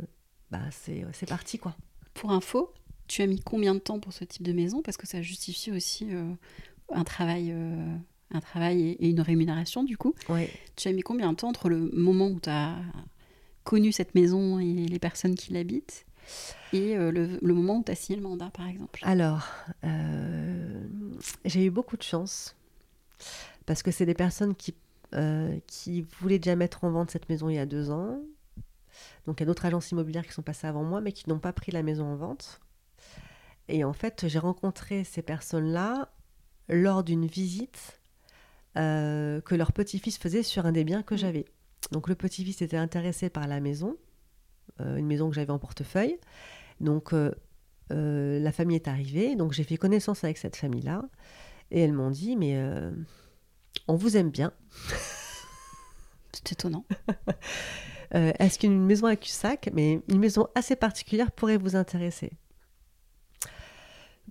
bah, 0.52 0.62
c'est 0.72 1.28
parti. 1.28 1.58
quoi. 1.58 1.76
Pour 2.14 2.32
info, 2.32 2.72
tu 3.08 3.22
as 3.22 3.28
mis 3.28 3.40
combien 3.40 3.74
de 3.74 3.80
temps 3.80 4.00
pour 4.00 4.14
ce 4.14 4.24
type 4.24 4.44
de 4.44 4.54
maison? 4.54 4.82
Parce 4.82 4.98
que 4.98 5.08
ça 5.08 5.22
justifie 5.22 5.72
aussi 5.72 6.08
euh, 6.14 6.32
un 6.92 7.04
travail. 7.04 7.52
un 8.32 8.42
travail 8.42 8.98
et 9.00 9.10
une 9.10 9.22
rémunération 9.22 9.84
du 9.84 9.98
coup. 9.98 10.14
Tu 10.76 10.88
as 10.88 10.92
mis 10.92 11.02
combien 11.02 11.32
de 11.32 11.38
temps 11.38 11.50
entre 11.50 11.70
le 11.70 11.90
moment 11.94 12.28
où 12.28 12.40
tu 12.40 12.50
as 12.50 12.76
connu 13.64 13.92
cette 13.92 14.16
maison 14.16 14.60
et 14.60 14.86
les 14.86 15.00
personnes 15.00 15.36
qui 15.36 15.54
l'habitent? 15.54 16.07
Et 16.74 16.98
euh, 16.98 17.12
le, 17.12 17.54
moment 17.54 17.78
où 17.78 17.84
tu 17.84 17.92
as 17.92 17.96
signé 17.96 18.18
le 18.18 18.28
mandat, 18.28 18.50
par 18.50 18.68
exemple 18.68 19.00
Alors, 19.04 19.48
euh, 19.84 20.88
j'ai 21.46 21.66
eu 21.66 21.70
beaucoup 21.70 21.98
de 21.98 22.04
chance 22.04 22.56
parce 23.66 23.84
que 23.84 23.92
c'est 23.92 24.06
des 24.06 24.14
personnes 24.14 24.56
qui, 24.56 24.76
euh, 25.14 25.58
qui 25.68 26.06
voulaient 26.20 26.40
déjà 26.40 26.56
mettre 26.56 26.84
en 26.84 26.92
vente 26.92 27.12
cette 27.12 27.30
maison 27.30 27.50
il 27.50 27.56
y 27.56 27.60
a 27.60 27.66
deux 27.66 27.92
ans. 27.92 28.20
Donc, 29.26 29.40
il 29.40 29.42
y 29.42 29.44
a 29.44 29.46
d'autres 29.46 29.66
agences 29.66 29.92
immobilières 29.92 30.26
qui 30.26 30.34
sont 30.34 30.42
passées 30.42 30.68
avant 30.68 30.84
moi, 30.84 31.02
mais 31.02 31.12
qui 31.12 31.30
n'ont 31.30 31.40
pas 31.40 31.54
pris 31.54 31.72
la 31.72 31.84
maison 31.84 32.06
en 32.06 32.16
vente. 32.16 32.60
Et 33.68 33.84
en 33.84 33.94
fait, 33.94 34.28
j'ai 34.28 34.40
rencontré 34.40 35.04
ces 35.04 35.22
personnes-là 35.22 36.10
lors 36.70 37.04
d'une 37.04 37.26
visite 37.26 38.00
que 38.76 39.56
leur 39.56 39.72
petit-fils 39.72 40.20
faisait 40.20 40.44
sur 40.44 40.68
un 40.68 40.72
des 40.72 40.84
biens 40.84 41.02
que 41.02 41.16
mmh. 41.16 41.18
j'avais. 41.18 41.46
Donc, 41.92 42.08
le 42.08 42.16
petit-fils 42.16 42.62
était 42.62 42.78
intéressé 42.78 43.30
par 43.30 43.48
la 43.48 43.60
maison 43.60 43.98
une 44.80 45.06
maison 45.06 45.30
que 45.30 45.36
j'avais 45.36 45.52
en 45.52 45.60
portefeuille. 45.60 46.18
Donc 46.80 47.14
euh, 47.14 47.32
euh, 47.92 48.40
la 48.40 48.52
famille 48.52 48.76
est 48.76 48.88
arrivée, 48.88 49.36
donc 49.36 49.54
j'ai 49.54 49.64
fait 49.64 49.78
connaissance 49.78 50.24
avec 50.24 50.38
cette 50.38 50.56
famille-là, 50.56 51.04
et 51.72 51.82
elles 51.82 51.94
m'ont 51.94 52.12
dit, 52.12 52.36
mais 52.36 52.62
on 53.88 53.96
vous 53.96 54.18
aime 54.18 54.30
bien. 54.30 54.52
C'est 56.34 56.52
étonnant. 56.52 56.86
Est-ce 58.12 58.60
qu'une 58.60 58.86
maison 58.86 59.08
à 59.08 59.16
Cussac, 59.16 59.70
mais 59.74 60.02
une 60.08 60.20
maison 60.20 60.48
assez 60.56 60.76
particulière, 60.76 61.32
pourrait 61.32 61.58
vous 61.58 61.76
intéresser? 61.76 62.32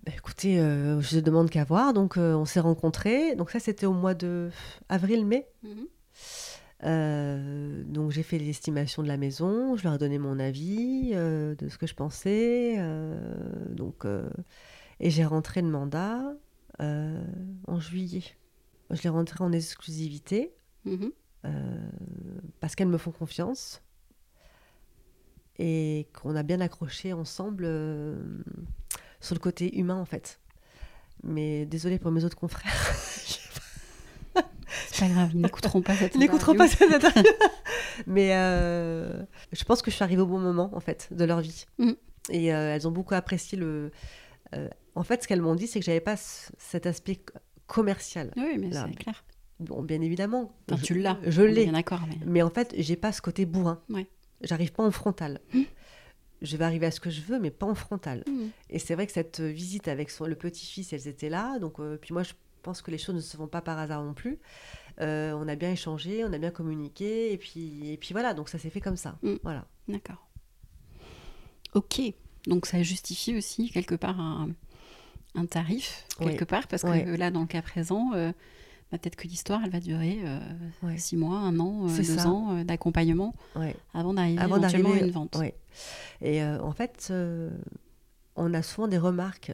Bah, 0.04 0.12
Écoutez, 0.16 0.56
je 0.56 1.16
ne 1.16 1.20
demande 1.20 1.50
qu'à 1.50 1.64
voir. 1.64 1.92
Donc, 1.92 2.16
on 2.16 2.44
s'est 2.44 2.60
rencontrés. 2.60 3.34
Donc, 3.34 3.50
ça, 3.50 3.58
c'était 3.58 3.86
au 3.86 3.92
mois 3.92 4.14
de 4.14 4.50
avril-mai. 4.88 5.46
Mhm. 5.62 5.86
Euh, 6.84 7.82
donc 7.84 8.10
j'ai 8.10 8.22
fait 8.22 8.38
l'estimation 8.38 9.02
de 9.02 9.08
la 9.08 9.16
maison, 9.16 9.76
je 9.76 9.84
leur 9.84 9.94
ai 9.94 9.98
donné 9.98 10.18
mon 10.18 10.38
avis 10.38 11.12
euh, 11.14 11.54
de 11.54 11.68
ce 11.68 11.78
que 11.78 11.86
je 11.86 11.94
pensais. 11.94 12.76
Euh, 12.78 13.16
donc, 13.70 14.04
et 15.00 15.10
j'ai 15.10 15.24
rentré 15.24 15.62
le 15.62 15.68
mandat 15.68 16.22
en 16.78 17.80
juillet. 17.80 18.22
Je 18.90 19.02
l'ai 19.02 19.08
rentré 19.08 19.42
en 19.42 19.52
exclusivité 19.52 20.54
mhm. 20.84 21.10
parce 22.60 22.74
qu'elles 22.74 22.88
me 22.88 22.98
font 22.98 23.10
confiance 23.10 23.82
et 25.58 26.06
qu'on 26.12 26.36
a 26.36 26.42
bien 26.42 26.60
accroché 26.60 27.14
ensemble 27.14 27.64
sur 29.20 29.34
le 29.34 29.40
côté 29.40 29.78
humain 29.78 29.96
en 29.96 30.04
fait. 30.04 30.38
Mais 31.22 31.64
désolé 31.64 31.98
pour 31.98 32.10
mes 32.10 32.24
autres 32.24 32.36
confrères. 32.36 32.94
pas 34.98 35.08
grave, 35.08 35.30
ils 35.34 35.40
n'écouteront 35.40 35.82
pas 35.82 35.94
cette 35.94 36.14
Ils 36.14 36.20
n'écouteront 36.20 36.54
pas 36.54 36.68
cette 36.68 36.90
interview. 36.92 37.22
Mais 38.06 38.34
euh, 38.34 39.22
je 39.52 39.64
pense 39.64 39.82
que 39.82 39.90
je 39.90 39.96
suis 39.96 40.02
arrivée 40.02 40.22
au 40.22 40.26
bon 40.26 40.38
moment, 40.38 40.70
en 40.74 40.80
fait, 40.80 41.08
de 41.10 41.24
leur 41.24 41.40
vie. 41.40 41.66
Mm. 41.78 41.92
Et 42.30 42.54
euh, 42.54 42.74
elles 42.74 42.86
ont 42.86 42.92
beaucoup 42.92 43.14
apprécié 43.14 43.56
le. 43.58 43.90
Euh, 44.54 44.68
en 44.94 45.02
fait, 45.02 45.22
ce 45.22 45.28
qu'elles 45.28 45.42
m'ont 45.42 45.54
dit, 45.54 45.66
c'est 45.66 45.80
que 45.80 45.84
j'avais 45.84 46.00
pas 46.00 46.16
cet 46.16 46.86
aspect 46.86 47.20
commercial. 47.66 48.32
Oui, 48.36 48.58
mais 48.58 48.70
c'est 48.72 48.96
clair. 48.96 49.24
Bon, 49.60 49.82
bien 49.82 50.00
évidemment. 50.00 50.54
tu 50.82 51.00
l'as. 51.00 51.18
Je 51.26 51.42
l'ai. 51.42 51.66
d'accord. 51.66 52.02
Mais... 52.24 52.42
en 52.42 52.50
fait, 52.50 52.74
j'ai 52.76 52.96
pas 52.96 53.12
ce 53.12 53.22
côté 53.22 53.46
bourrin. 53.46 53.80
Ouais. 53.88 54.06
J'arrive 54.42 54.72
pas 54.72 54.84
en 54.84 54.90
frontal. 54.90 55.40
Mm. 55.54 55.62
Je 56.42 56.56
vais 56.58 56.64
arriver 56.64 56.86
à 56.86 56.90
ce 56.90 57.00
que 57.00 57.08
je 57.08 57.22
veux, 57.22 57.38
mais 57.38 57.50
pas 57.50 57.66
en 57.66 57.74
frontal. 57.74 58.22
Mm. 58.26 58.46
Et 58.70 58.78
c'est 58.78 58.94
vrai 58.94 59.06
que 59.06 59.12
cette 59.12 59.40
visite 59.40 59.88
avec 59.88 60.10
son, 60.10 60.26
le 60.26 60.34
petit-fils, 60.34 60.92
elles 60.92 61.08
étaient 61.08 61.30
là. 61.30 61.58
Donc, 61.58 61.80
puis 62.00 62.12
moi, 62.12 62.22
je 62.22 62.32
pense 62.66 62.82
que 62.82 62.90
les 62.90 62.98
choses 62.98 63.14
ne 63.14 63.20
se 63.20 63.36
font 63.36 63.46
pas 63.46 63.60
par 63.60 63.78
hasard 63.78 64.02
non 64.02 64.12
plus. 64.12 64.40
Euh, 65.00 65.32
on 65.34 65.46
a 65.46 65.54
bien 65.54 65.70
échangé, 65.70 66.24
on 66.24 66.32
a 66.32 66.38
bien 66.38 66.50
communiqué, 66.50 67.32
et 67.32 67.38
puis, 67.38 67.92
et 67.92 67.96
puis 67.96 68.12
voilà, 68.12 68.34
donc 68.34 68.48
ça 68.48 68.58
s'est 68.58 68.70
fait 68.70 68.80
comme 68.80 68.96
ça. 68.96 69.16
Mm. 69.22 69.34
Voilà. 69.44 69.64
D'accord. 69.86 70.28
Ok, 71.74 72.00
donc 72.48 72.66
ça 72.66 72.82
justifie 72.82 73.36
aussi 73.36 73.70
quelque 73.70 73.94
part 73.94 74.20
un, 74.20 74.48
tarif, 75.46 76.06
quelque 76.18 76.44
part, 76.44 76.66
parce 76.66 76.82
que 76.82 77.16
là, 77.16 77.30
dans 77.30 77.42
le 77.42 77.46
cas 77.46 77.62
présent, 77.62 78.12
euh, 78.14 78.32
bah, 78.90 78.98
peut-être 78.98 79.16
que 79.16 79.28
l'histoire, 79.28 79.60
elle 79.62 79.70
va 79.70 79.80
durer 79.80 80.18
euh, 80.24 80.40
six 80.96 81.16
mois, 81.16 81.38
un 81.38 81.60
an, 81.60 81.86
deux 81.86 82.26
ans 82.26 82.64
d'accompagnement 82.64 83.34
avant 83.94 84.14
d'arriver 84.14 84.42
éventuellement 84.42 84.92
à 84.92 84.98
une 84.98 85.10
vente. 85.10 85.36
Et 86.20 86.42
en 86.42 86.72
fait, 86.72 87.12
on 88.34 88.54
a 88.54 88.62
souvent 88.62 88.88
des 88.88 88.98
remarques 88.98 89.52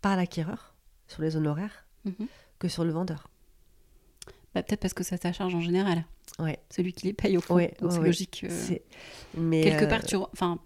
par 0.00 0.16
l'acquéreur 0.16 0.71
sur 1.12 1.22
les 1.22 1.36
honoraires 1.36 1.86
mhm. 2.04 2.26
que 2.58 2.68
sur 2.68 2.84
le 2.84 2.92
vendeur. 2.92 3.28
Bah, 4.54 4.62
peut-être 4.62 4.80
parce 4.80 4.94
que 4.94 5.02
ça 5.02 5.16
charge 5.32 5.54
en 5.54 5.60
général. 5.60 6.04
Ouais. 6.38 6.58
Celui 6.70 6.92
qui 6.92 7.06
les 7.06 7.12
paye 7.12 7.36
au 7.36 7.40
fond. 7.40 7.58
c'est 7.58 8.00
logique. 8.00 8.44
Euh, 8.44 8.76
mais 9.36 9.62
quelque 9.62 9.84
part, 9.84 10.00
euh, 10.00 10.06
tu... 10.06 10.16
enfin, 10.16 10.58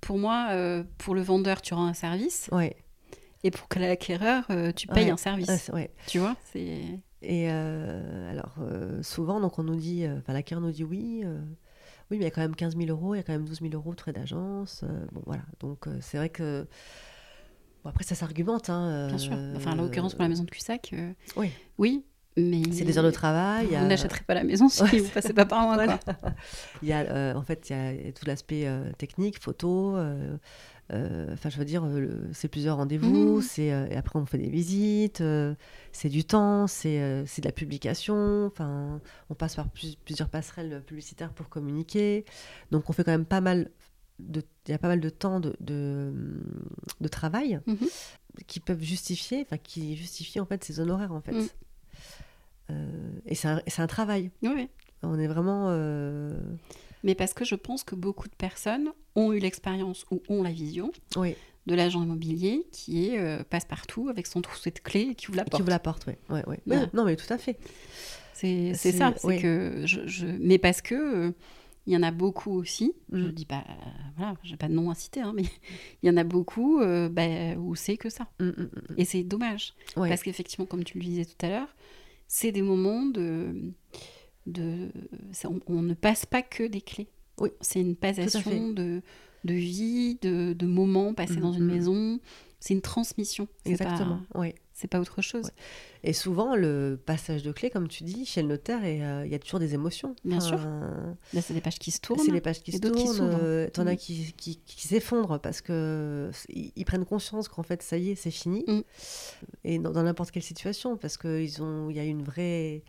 pour 0.00 0.18
moi, 0.18 0.48
euh, 0.50 0.84
pour 0.98 1.14
le 1.14 1.22
vendeur, 1.22 1.60
tu 1.62 1.74
rends 1.74 1.86
un 1.86 1.94
service. 1.94 2.48
Ouais. 2.52 2.76
Et 3.44 3.50
pour 3.50 3.68
l'acquéreur, 3.76 4.46
tu 4.74 4.86
payes 4.88 5.10
un 5.10 5.16
service. 5.16 5.70
Ouais. 5.72 5.90
Tu 6.06 6.18
vois. 6.18 6.36
Et 7.22 7.48
alors, 7.48 8.56
souvent, 9.02 9.40
donc 9.40 9.58
on 9.58 9.64
nous 9.64 9.76
dit, 9.76 10.06
enfin, 10.06 10.32
l'acquéreur 10.32 10.62
nous 10.62 10.72
dit 10.72 10.84
oui. 10.84 11.24
oui, 11.24 11.26
mais 12.10 12.16
il 12.16 12.22
y 12.22 12.26
a 12.26 12.30
quand 12.30 12.40
même 12.40 12.56
15 12.56 12.76
000 12.76 12.88
euros, 12.90 13.14
il 13.14 13.18
y 13.18 13.20
a 13.20 13.22
quand 13.22 13.32
même 13.32 13.44
12 13.44 13.60
000 13.60 13.72
euros 13.74 13.94
de 13.94 14.00
frais 14.00 14.12
d'agence. 14.12 14.84
bon, 15.12 15.22
voilà. 15.26 15.42
Donc, 15.60 15.86
c'est 16.00 16.18
vrai 16.18 16.28
que. 16.28 16.66
Bon, 17.88 17.90
après, 17.90 18.04
ça 18.04 18.14
s'argumente. 18.14 18.68
Hein, 18.68 19.08
Bien 19.08 19.18
sûr. 19.18 19.36
Enfin, 19.56 19.72
en 19.72 19.76
l'occurrence, 19.76 20.14
pour 20.14 20.22
la 20.22 20.28
maison 20.28 20.44
de 20.44 20.50
Cussac. 20.50 20.94
oui. 21.36 21.50
Oui, 21.78 22.04
c'est 22.72 22.84
des 22.84 22.98
heures 22.98 23.04
de 23.04 23.10
travail. 23.10 23.66
Vous 23.66 23.86
n'achèterez 23.86 24.22
pas 24.26 24.34
la 24.34 24.44
maison 24.44 24.68
si 24.68 24.82
vous 24.82 25.04
ne 25.04 25.10
passez 25.10 25.32
pas 25.32 25.46
par 25.46 25.62
moi. 25.62 25.76
Il 26.82 26.88
y 26.88 26.92
a, 26.92 27.00
euh, 27.00 27.34
en 27.34 27.42
fait, 27.42 27.70
il 27.70 27.76
y 27.76 28.08
a 28.08 28.12
tout 28.12 28.26
l'aspect 28.26 28.66
euh, 28.66 28.92
technique, 28.96 29.42
photo. 29.42 29.96
Euh, 29.96 31.32
enfin, 31.32 31.50
je 31.50 31.58
veux 31.58 31.64
dire, 31.64 31.84
c'est 32.32 32.48
plusieurs 32.48 32.76
rendez-vous. 32.76 33.36
Mhm. 33.36 33.42
C'est 33.42 33.66
et 33.66 33.96
après, 33.96 34.18
on 34.18 34.26
fait 34.26 34.38
des 34.38 34.48
visites. 34.48 35.22
c'est 35.92 36.08
du 36.08 36.24
temps. 36.24 36.66
C'est 36.66 36.98
de 36.98 37.44
la 37.44 37.52
publication. 37.52 38.46
Enfin, 38.46 39.00
on 39.30 39.34
passe 39.34 39.56
par 39.56 39.68
plusieurs 40.04 40.28
passerelles 40.28 40.82
publicitaires 40.86 41.32
pour 41.32 41.48
communiquer. 41.48 42.24
Donc, 42.70 42.88
on 42.88 42.92
fait 42.92 43.04
quand 43.04 43.12
même 43.12 43.26
pas 43.26 43.40
mal. 43.40 43.70
De, 44.18 44.42
il 44.66 44.72
y 44.72 44.74
a 44.74 44.78
pas 44.78 44.88
mal 44.88 45.00
de 45.00 45.08
temps 45.10 45.38
de, 45.40 45.54
de, 45.60 47.08
travail. 47.08 47.60
Mhm. 47.66 47.76
qui 48.46 48.60
peuvent 48.60 48.82
justifier, 48.82 49.42
enfin 49.42 49.58
qui 49.58 49.96
justifient 49.96 50.40
en 50.40 50.46
fait 50.46 50.62
ces 50.64 50.80
honoraires 50.80 51.12
en 51.12 51.20
fait. 51.20 51.32
Mm. 51.32 51.48
Euh, 52.70 53.10
et 53.26 53.34
c'est 53.34 53.48
un, 53.48 53.62
un 53.78 53.86
travail. 53.86 54.30
Oui, 54.42 54.50
oui. 54.54 54.68
On 55.02 55.18
est 55.18 55.26
vraiment. 55.28 55.66
euh, 55.70 56.38
Mais 57.04 57.14
parce 57.14 57.32
que 57.32 57.44
je 57.44 57.54
pense 57.54 57.84
que 57.84 57.94
beaucoup 57.94 58.28
de 58.28 58.34
personnes 58.34 58.90
ont 59.14 59.32
eu 59.32 59.38
l'expérience 59.38 60.04
ou 60.10 60.20
ont 60.28 60.42
la 60.42 60.50
vision 60.52 60.90
Oui, 61.16 61.34
de 61.66 61.74
l'agent 61.74 62.02
immobilier 62.02 62.66
qui 62.72 63.08
est 63.08 63.18
euh, 63.18 63.42
passe-partout 63.48 64.08
avec 64.08 64.26
son 64.26 64.42
trousseau 64.42 64.70
de 64.70 64.78
clés 64.80 65.08
et 65.10 65.14
qui 65.14 65.28
ouvre 65.28 65.36
la 65.38 65.44
qui 65.44 65.50
porte. 65.50 65.60
ouvre 65.62 65.70
la 65.70 65.78
porte, 65.78 66.06
ouais. 66.06 66.18
ouais, 66.30 66.44
ouais. 66.46 66.58
Non, 66.92 67.04
mais 67.04 67.16
tout 67.16 67.32
à 67.32 67.38
fait. 67.38 67.58
C'est 68.34 68.74
ça, 68.74 69.14
c'est 69.16 69.26
oui. 69.26 69.40
que 69.40 69.82
je, 69.84 70.06
je- 70.06 70.26
Mais 70.26 70.58
parce 70.58 70.80
que 70.80 71.32
il 71.88 71.94
y 71.94 71.96
en 71.96 72.02
a 72.02 72.10
beaucoup 72.10 72.52
aussi, 72.52 72.92
je 73.12 73.26
Mm. 73.28 73.32
dis 73.32 73.46
pas, 73.46 73.64
euh, 73.68 73.74
voilà, 74.18 74.34
j'ai 74.42 74.56
pas 74.58 74.68
de 74.68 74.74
nom 74.74 74.90
à 74.90 74.94
citer, 74.94 75.20
hein, 75.22 75.32
mais 75.34 75.42
il 76.02 76.06
y 76.06 76.10
en 76.10 76.16
a 76.18 76.22
beaucoup 76.24 76.80
euh, 76.80 77.08
bah, 77.08 77.56
où 77.58 77.74
c'est 77.74 77.96
que 77.96 78.10
ça. 78.10 78.28
Mm, 78.40 78.44
mm. 78.48 78.70
Et 78.98 79.04
c'est 79.06 79.22
dommage. 79.24 79.72
Ouais. 79.96 80.08
Parce 80.10 80.22
qu'effectivement, 80.22 80.66
comme 80.66 80.84
tu 80.84 80.98
le 80.98 81.04
disais 81.04 81.24
tout 81.24 81.46
à 81.46 81.48
l'heure, 81.48 81.74
c'est 82.26 82.52
des 82.52 82.60
moments 82.62 83.06
de. 83.06 83.54
de 84.46 84.90
on, 85.44 85.60
on 85.66 85.80
ne 85.82 85.94
passe 85.94 86.26
pas 86.26 86.42
que 86.42 86.64
des 86.64 86.82
clés. 86.82 87.08
Oui, 87.40 87.50
C'est 87.62 87.80
une 87.80 87.96
passation 87.96 88.70
de, 88.70 89.00
de 89.44 89.54
vie, 89.54 90.18
de, 90.20 90.52
de 90.52 90.66
moments 90.66 91.14
passés 91.14 91.36
dans 91.36 91.52
une 91.54 91.64
maison. 91.66 92.20
C'est 92.60 92.74
une 92.74 92.80
transmission. 92.82 93.46
Exactement. 93.64 94.20
Pas, 94.32 94.40
ouais. 94.40 94.54
c'est 94.74 94.88
pas 94.88 94.98
autre 95.00 95.22
chose. 95.22 95.44
Ouais. 95.44 95.50
Et 96.02 96.12
souvent, 96.12 96.56
le 96.56 96.98
passage 97.06 97.42
de 97.44 97.52
clé, 97.52 97.70
comme 97.70 97.86
tu 97.88 98.02
dis, 98.04 98.24
chez 98.24 98.42
le 98.42 98.48
notaire, 98.48 98.80
euh, 98.82 99.22
il 99.24 99.30
y 99.30 99.34
a 99.34 99.38
toujours 99.38 99.60
des 99.60 99.74
émotions. 99.74 100.16
Bien 100.24 100.40
sûr. 100.40 100.58
Là, 100.58 101.40
c'est 101.40 101.54
des 101.54 101.60
pages 101.60 101.78
qui 101.78 101.90
se 101.92 102.00
tournent. 102.00 102.18
C'est 102.18 102.32
les 102.32 102.40
pages 102.40 102.60
qui 102.60 102.72
se 102.72 102.78
tournent. 102.78 103.20
euh, 103.20 103.68
T'en 103.70 103.84
Mm. 103.84 103.88
as 103.88 103.96
qui, 103.96 104.32
qui, 104.36 104.56
qui 104.66 104.88
s'effondrent 104.88 105.38
parce 105.40 105.60
que 105.60 106.30
ils, 106.48 106.84
prennent 106.84 107.04
conscience 107.04 107.48
qu'en 107.48 107.62
fait, 107.62 107.80
ça 107.82 107.96
y 107.96 108.10
est, 108.10 108.14
c'est 108.16 108.30
fini. 108.32 108.64
Mm. 108.66 108.80
Et 109.64 109.78
dans 109.78 110.02
n'importe 110.02 110.32
quelle 110.32 110.42
situation, 110.42 110.96
parce 110.96 111.16
qu'il 111.16 111.62
ont, 111.62 111.90
il 111.90 111.96
y 111.96 112.00
a 112.00 112.04
une 112.04 112.22
vraie, 112.24 112.82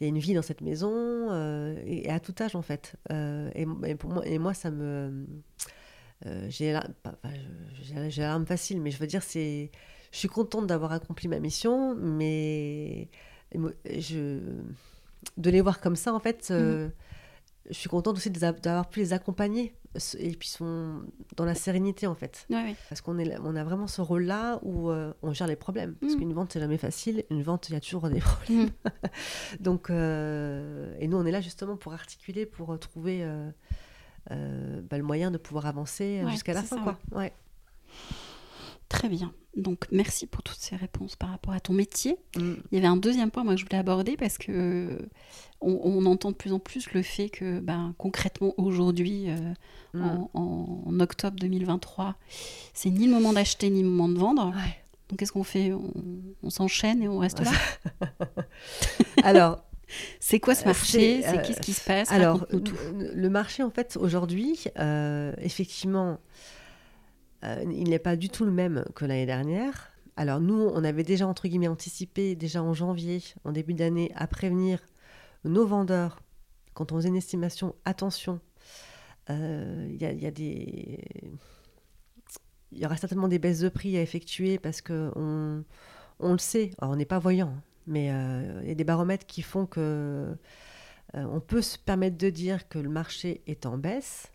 il 0.00 0.02
y 0.02 0.06
a 0.06 0.08
une 0.08 0.18
vie 0.18 0.34
dans 0.34 0.42
cette 0.42 0.60
maison 0.60 0.90
euh, 0.92 1.76
et, 1.86 2.06
et 2.06 2.10
à 2.10 2.18
tout 2.18 2.34
âge 2.40 2.56
en 2.56 2.62
fait. 2.62 2.94
Euh, 3.12 3.48
et, 3.54 3.64
et 3.86 3.94
pour 3.94 4.10
moi, 4.10 4.26
et 4.26 4.38
moi, 4.38 4.54
ça 4.54 4.70
me, 4.72 5.24
euh, 6.26 6.46
j'ai 6.50 6.72
larme 8.22 8.46
facile, 8.46 8.80
mais 8.80 8.90
je 8.90 8.98
veux 8.98 9.06
dire, 9.06 9.22
c'est, 9.22 9.70
je 10.12 10.18
suis 10.18 10.28
contente 10.28 10.66
d'avoir 10.66 10.92
accompli 10.92 11.28
ma 11.28 11.38
mission, 11.40 11.94
mais 11.94 13.08
je, 13.54 14.38
de 15.36 15.50
les 15.50 15.60
voir 15.60 15.80
comme 15.80 15.96
ça 15.96 16.12
en 16.14 16.20
fait. 16.20 16.48
euh, 16.50 16.88
je 17.70 17.74
suis 17.74 17.88
contente 17.88 18.16
aussi 18.16 18.30
d'avoir 18.30 18.88
pu 18.90 19.00
les 19.00 19.12
accompagner 19.14 19.74
et 20.18 20.32
puis 20.32 20.48
sont 20.48 21.02
dans 21.36 21.44
la 21.44 21.54
sérénité 21.54 22.06
en 22.06 22.14
fait. 22.14 22.46
Ouais, 22.50 22.56
ouais. 22.56 22.76
Parce 22.88 23.00
qu'on 23.00 23.18
est, 23.18 23.38
on 23.38 23.54
a 23.56 23.62
vraiment 23.64 23.86
ce 23.86 24.00
rôle-là 24.02 24.58
où 24.62 24.90
euh, 24.90 25.12
on 25.22 25.32
gère 25.32 25.46
les 25.46 25.56
problèmes. 25.56 25.94
Parce 25.94 26.14
Mm. 26.14 26.18
qu'une 26.18 26.32
vente, 26.34 26.52
c'est 26.52 26.60
jamais 26.60 26.78
facile. 26.78 27.24
Une 27.30 27.42
vente, 27.42 27.68
il 27.68 27.72
y 27.74 27.76
a 27.76 27.80
toujours 27.80 28.10
des 28.10 28.18
problèmes. 28.20 28.66
Mm. 28.66 28.70
Donc, 29.60 29.88
euh, 29.90 30.94
et 30.98 31.06
nous, 31.08 31.16
on 31.16 31.24
est 31.24 31.30
là 31.30 31.40
justement 31.40 31.76
pour 31.76 31.92
articuler, 31.94 32.44
pour 32.44 32.76
trouver 32.78 33.24
euh, 34.30 34.80
bah, 34.88 34.96
le 34.98 35.04
moyen 35.04 35.30
de 35.30 35.38
pouvoir 35.38 35.66
avancer 35.66 36.20
euh, 36.20 36.24
Ouais, 36.26 36.32
jusqu'à 36.32 36.54
la 36.54 36.62
fin. 36.62 36.76
ça, 36.76 36.82
quoi. 36.82 36.98
Ouais. 37.12 37.32
Très 38.88 39.08
bien. 39.08 39.32
Donc, 39.56 39.86
merci 39.90 40.26
pour 40.26 40.42
toutes 40.42 40.58
ces 40.58 40.76
réponses 40.76 41.16
par 41.16 41.30
rapport 41.30 41.54
à 41.54 41.60
ton 41.60 41.72
métier. 41.72 42.16
Mm. 42.36 42.52
Il 42.70 42.74
y 42.74 42.78
avait 42.78 42.86
un 42.86 42.96
deuxième 42.96 43.30
point 43.30 43.44
moi, 43.44 43.54
que 43.54 43.60
je 43.60 43.64
voulais 43.64 43.78
aborder 43.78 44.16
parce 44.16 44.36
que 44.38 44.50
euh, 44.52 44.98
on, 45.60 45.80
on 45.84 46.06
entend 46.06 46.30
de 46.30 46.36
plus 46.36 46.52
en 46.52 46.58
plus 46.58 46.92
le 46.92 47.02
fait 47.02 47.28
que 47.28 47.60
ben, 47.60 47.94
concrètement 47.98 48.54
aujourd'hui, 48.56 49.30
euh, 49.30 49.54
Mm. 49.94 50.26
en, 50.34 51.00
octobre 51.00 51.36
2023, 51.38 52.16
c'est 52.72 52.90
ni 52.90 53.06
le 53.06 53.12
moment 53.12 53.32
d'acheter 53.32 53.70
ni 53.70 53.82
le 53.82 53.88
moment 53.88 54.08
de 54.08 54.18
vendre. 54.18 54.52
Donc 55.08 55.18
qu'est-ce 55.18 55.30
qu'on 55.30 55.44
fait? 55.44 55.72
On, 55.72 55.92
on 56.42 56.50
s'enchaîne 56.50 57.00
et 57.02 57.08
on 57.08 57.18
reste 57.18 57.40
là? 57.40 57.52
Alors, 59.22 59.62
C'est 60.20 60.40
quoi 60.40 60.54
ce 60.54 60.62
Euh, 60.62 60.66
marché 60.66 61.22
c'est, 61.22 61.28
euh, 61.38 61.42
qu'est-ce 61.42 61.60
qui 61.60 61.72
se 61.72 61.84
passe 61.84 62.10
Alors, 62.10 62.46
tout. 62.48 62.62
le 62.92 63.28
marché, 63.28 63.62
en 63.62 63.70
fait, 63.70 63.96
aujourd'hui, 64.00 64.64
euh, 64.78 65.32
effectivement, 65.38 66.18
euh, 67.44 67.62
il 67.70 67.90
n'est 67.90 67.98
pas 67.98 68.16
du 68.16 68.28
tout 68.28 68.44
le 68.44 68.50
même 68.50 68.84
que 68.94 69.04
l'année 69.04 69.26
dernière. 69.26 69.90
Alors, 70.16 70.40
nous, 70.40 70.54
on 70.72 70.84
avait 70.84 71.02
déjà, 71.02 71.26
entre 71.26 71.48
guillemets, 71.48 71.68
anticipé, 71.68 72.34
déjà 72.36 72.62
en 72.62 72.72
janvier, 72.72 73.22
en 73.44 73.52
début 73.52 73.74
d'année, 73.74 74.12
à 74.14 74.26
prévenir 74.26 74.78
nos 75.44 75.66
vendeurs, 75.66 76.22
quand 76.72 76.92
on 76.92 76.96
faisait 76.96 77.08
une 77.08 77.16
estimation, 77.16 77.74
attention, 77.84 78.40
euh, 79.30 79.86
il 79.90 80.00
y, 80.00 80.04
a, 80.06 80.12
il 80.12 80.22
y 80.22 80.26
a 80.26 80.30
des... 80.30 80.98
Il 82.72 82.78
y 82.82 82.86
aura 82.86 82.96
certainement 82.96 83.28
des 83.28 83.38
baisses 83.38 83.60
de 83.60 83.68
prix 83.68 83.96
à 83.96 84.02
effectuer 84.02 84.58
parce 84.58 84.80
que 84.80 85.12
on, 85.14 85.62
on 86.18 86.32
le 86.32 86.38
sait, 86.38 86.72
Alors, 86.78 86.92
on 86.92 86.96
n'est 86.96 87.04
pas 87.04 87.20
voyant, 87.20 87.52
hein, 87.56 87.62
mais 87.86 88.10
euh, 88.10 88.60
il 88.62 88.68
y 88.68 88.72
a 88.72 88.74
des 88.74 88.84
baromètres 88.84 89.26
qui 89.26 89.42
font 89.42 89.66
que 89.66 89.80
euh, 91.14 91.24
on 91.24 91.40
peut 91.40 91.62
se 91.62 91.78
permettre 91.78 92.16
de 92.18 92.30
dire 92.30 92.68
que 92.68 92.78
le 92.78 92.88
marché 92.88 93.42
est 93.46 93.66
en 93.66 93.78
baisse. 93.78 94.32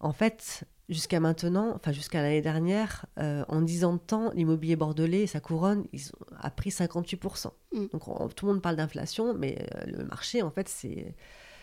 En 0.00 0.12
fait, 0.12 0.64
jusqu'à 0.88 1.20
maintenant, 1.20 1.72
enfin 1.74 1.92
jusqu'à 1.92 2.22
l'année 2.22 2.40
dernière, 2.42 3.06
euh, 3.18 3.44
en 3.48 3.60
10 3.62 3.84
ans 3.84 3.92
de 3.94 3.98
temps, 3.98 4.30
l'immobilier 4.34 4.76
bordelais 4.76 5.22
et 5.22 5.26
sa 5.26 5.40
couronne 5.40 5.84
ils 5.92 6.08
ont, 6.08 6.36
a 6.40 6.50
pris 6.50 6.70
58%. 6.70 7.52
Mm. 7.72 7.86
Donc 7.92 8.08
on- 8.08 8.28
tout 8.28 8.46
le 8.46 8.52
monde 8.52 8.62
parle 8.62 8.76
d'inflation, 8.76 9.34
mais 9.34 9.58
euh, 9.76 9.84
le 9.86 10.04
marché, 10.04 10.42
en 10.42 10.50
fait, 10.50 10.68
c'est 10.68 11.14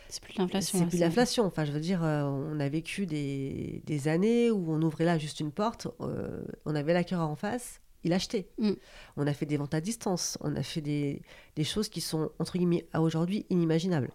C'est 0.10 0.22
plus 0.22 0.38
l'inflation. 0.38 0.78
c'est 0.78 0.84
là, 0.84 0.90
plus 0.90 1.00
l'inflation. 1.00 1.46
Enfin, 1.46 1.66
je 1.66 1.72
veux 1.72 1.80
dire, 1.80 2.04
euh, 2.04 2.24
on 2.24 2.60
a 2.60 2.70
vécu 2.70 3.06
des, 3.06 3.82
des 3.86 4.08
années 4.08 4.52
où 4.52 4.72
on 4.72 4.82
ouvrait 4.82 5.06
là 5.06 5.18
juste 5.18 5.40
une 5.40 5.52
porte, 5.52 5.88
on 6.00 6.76
avait 6.76 6.94
l'acquéreur 6.94 7.30
en 7.30 7.36
face, 7.36 7.82
il 8.06 8.14
achetait. 8.14 8.48
Mm. 8.58 8.72
On 9.18 9.28
a 9.28 9.34
fait 9.34 9.46
des 9.46 9.58
ventes 9.58 9.74
à 9.74 9.82
distance, 9.82 10.38
on 10.42 10.56
a 10.56 10.64
fait 10.64 10.80
des, 10.82 11.22
des 11.58 11.64
choses 11.66 11.90
qui 11.90 12.00
sont, 12.00 12.32
entre 12.40 12.58
guillemets, 12.58 12.86
à 12.94 13.02
aujourd'hui, 13.02 13.46
inimaginables. 13.50 14.12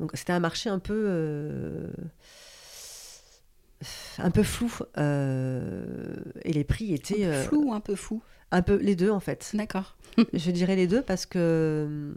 Donc 0.00 0.10
c'était 0.14 0.32
un 0.32 0.40
marché 0.40 0.68
un 0.70 0.80
peu... 0.80 1.04
euh, 1.06 1.92
un 4.18 4.30
peu 4.30 4.42
flou 4.42 4.72
euh, 4.98 6.14
et 6.42 6.52
les 6.52 6.64
prix 6.64 6.90
Un 6.92 6.94
étaient 6.94 7.14
peu 7.16 7.24
euh, 7.24 7.42
flou 7.44 7.64
ou 7.68 7.72
un 7.74 7.80
peu 7.80 7.94
fou? 7.96 8.22
un 8.50 8.62
peu 8.62 8.76
les 8.76 8.96
deux 8.96 9.10
en 9.10 9.20
fait 9.20 9.50
D'accord. 9.54 9.96
je 10.32 10.50
dirais 10.50 10.76
les 10.76 10.86
deux 10.86 11.02
parce 11.02 11.26
que 11.26 12.14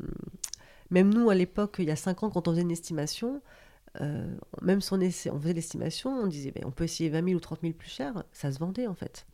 même 0.89 1.13
nous, 1.13 1.29
à 1.29 1.35
l'époque, 1.35 1.75
il 1.79 1.85
y 1.85 1.91
a 1.91 1.97
cinq 1.97 2.23
ans, 2.23 2.29
quand 2.29 2.47
on 2.47 2.51
faisait 2.51 2.61
une 2.61 2.71
estimation, 2.71 3.41
euh, 3.99 4.33
même 4.61 4.79
si 4.79 4.93
on, 4.93 5.01
essa- 5.01 5.31
on 5.33 5.39
faisait 5.41 5.53
l'estimation, 5.53 6.11
on 6.11 6.27
disait 6.27 6.51
ben, 6.51 6.63
on 6.65 6.71
peut 6.71 6.85
essayer 6.85 7.09
20 7.09 7.23
000 7.25 7.35
ou 7.35 7.39
30 7.41 7.59
000 7.61 7.73
plus 7.73 7.89
cher, 7.89 8.23
ça 8.31 8.51
se 8.53 8.59
vendait 8.59 8.87
en 8.87 8.95
fait. 8.95 9.25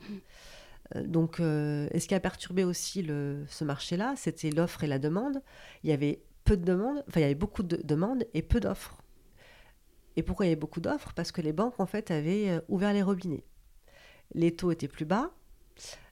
Donc, 0.95 1.39
euh, 1.39 1.87
et 1.91 1.99
ce 1.99 2.07
qui 2.07 2.15
a 2.15 2.19
perturbé 2.19 2.63
aussi 2.63 3.01
le, 3.01 3.43
ce 3.47 3.63
marché-là, 3.63 4.13
c'était 4.15 4.51
l'offre 4.51 4.83
et 4.83 4.87
la 4.87 4.99
demande. 4.99 5.41
Il 5.83 5.89
y 5.89 5.93
avait 5.93 6.21
peu 6.43 6.57
de 6.57 6.63
demandes, 6.63 7.03
enfin, 7.07 7.19
il 7.19 7.23
y 7.23 7.25
avait 7.25 7.35
beaucoup 7.35 7.63
de 7.63 7.77
demandes 7.77 8.25
et 8.33 8.41
peu 8.41 8.59
d'offres. 8.59 9.01
Et 10.15 10.23
pourquoi 10.23 10.45
il 10.45 10.49
y 10.49 10.51
avait 10.51 10.59
beaucoup 10.59 10.81
d'offres? 10.81 11.13
Parce 11.15 11.31
que 11.31 11.41
les 11.41 11.53
banques, 11.53 11.79
en 11.79 11.85
fait, 11.87 12.11
avaient 12.11 12.49
euh, 12.49 12.61
ouvert 12.67 12.93
les 12.93 13.01
robinets. 13.01 13.43
Les 14.35 14.55
taux 14.55 14.71
étaient 14.71 14.87
plus 14.87 15.05
bas, 15.05 15.31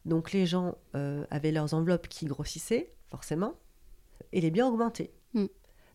donc 0.05 0.31
les 0.31 0.45
gens 0.45 0.75
euh, 0.95 1.25
avaient 1.29 1.51
leurs 1.51 1.73
enveloppes 1.73 2.07
qui 2.07 2.25
grossissaient, 2.25 2.91
forcément, 3.09 3.53
et 4.31 4.41
les 4.41 4.51
biens 4.51 4.67
augmentaient. 4.67 5.11
Mm. 5.33 5.45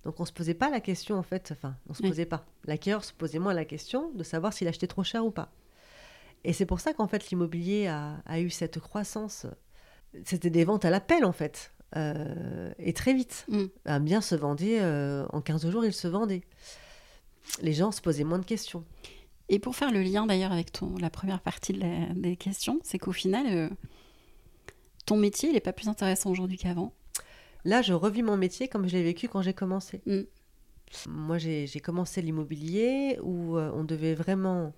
Donc 0.04 0.20
on 0.20 0.24
se 0.24 0.32
posait 0.32 0.54
pas 0.54 0.70
la 0.70 0.80
question, 0.80 1.16
en 1.16 1.22
fait, 1.22 1.50
enfin, 1.52 1.76
on 1.88 1.94
se 1.94 2.02
Oui. 2.02 2.08
posait 2.10 2.26
pas. 2.26 2.44
L'acquéreur 2.64 3.04
se 3.04 3.12
posait 3.12 3.38
moins 3.40 3.54
la 3.54 3.64
question 3.64 4.12
de 4.12 4.22
savoir 4.22 4.52
s'il 4.52 4.68
achetait 4.68 4.86
trop 4.86 5.02
cher 5.02 5.24
ou 5.24 5.30
pas. 5.32 5.52
Et 6.46 6.52
c'est 6.52 6.64
pour 6.64 6.78
ça 6.80 6.92
qu'en 6.94 7.08
fait 7.08 7.30
l'immobilier 7.30 7.88
a, 7.88 8.22
a 8.24 8.40
eu 8.40 8.50
cette 8.50 8.78
croissance. 8.78 9.46
C'était 10.24 10.48
des 10.48 10.64
ventes 10.64 10.84
à 10.84 10.90
l'appel, 10.90 11.24
en 11.24 11.32
fait, 11.32 11.72
euh, 11.96 12.72
et 12.78 12.92
très 12.92 13.12
vite. 13.14 13.44
Mm. 13.48 13.64
Un 13.84 14.00
bien 14.00 14.20
se 14.20 14.34
vendait, 14.36 14.80
euh, 14.80 15.26
en 15.32 15.40
15 15.40 15.68
jours, 15.68 15.84
il 15.84 15.92
se 15.92 16.06
vendait. 16.08 16.42
Les 17.62 17.72
gens 17.72 17.90
se 17.90 18.00
posaient 18.00 18.24
moins 18.24 18.38
de 18.38 18.44
questions. 18.44 18.84
Et 19.48 19.58
pour 19.58 19.74
faire 19.76 19.90
le 19.90 20.02
lien 20.02 20.24
d'ailleurs 20.24 20.52
avec 20.52 20.70
ton, 20.72 20.94
la 20.98 21.10
première 21.10 21.40
partie 21.40 21.72
de 21.72 21.80
la- 21.80 22.14
des 22.14 22.36
questions, 22.36 22.78
c'est 22.84 22.98
qu'au 22.98 23.12
final, 23.12 23.46
euh, 23.48 23.68
ton 25.04 25.16
métier, 25.16 25.48
il 25.48 25.52
n'est 25.54 25.60
pas 25.60 25.72
plus 25.72 25.88
intéressant 25.88 26.30
aujourd'hui 26.30 26.56
qu'avant. 26.58 26.92
Là, 27.64 27.82
je 27.82 27.92
revis 27.92 28.22
mon 28.22 28.36
métier 28.36 28.68
comme 28.68 28.86
je 28.88 28.96
l'ai 28.96 29.02
vécu 29.02 29.28
quand 29.28 29.42
j'ai 29.42 29.52
commencé. 29.54 30.00
Mm. 30.06 30.22
Moi, 31.08 31.38
j'ai 31.38 31.80
commencé 31.82 32.22
l'immobilier 32.22 33.18
où 33.20 33.58
on 33.58 33.82
devait 33.82 34.14
vraiment 34.14 34.72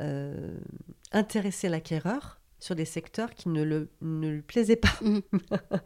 euh, 0.00 0.56
intéresser 1.12 1.68
l'acquéreur 1.68 2.40
sur 2.58 2.74
des 2.74 2.84
secteurs 2.84 3.34
qui 3.34 3.48
ne, 3.48 3.62
le, 3.62 3.88
ne 4.02 4.28
lui 4.28 4.42
plaisaient 4.42 4.76
pas. 4.76 4.92
Mm. 5.02 5.18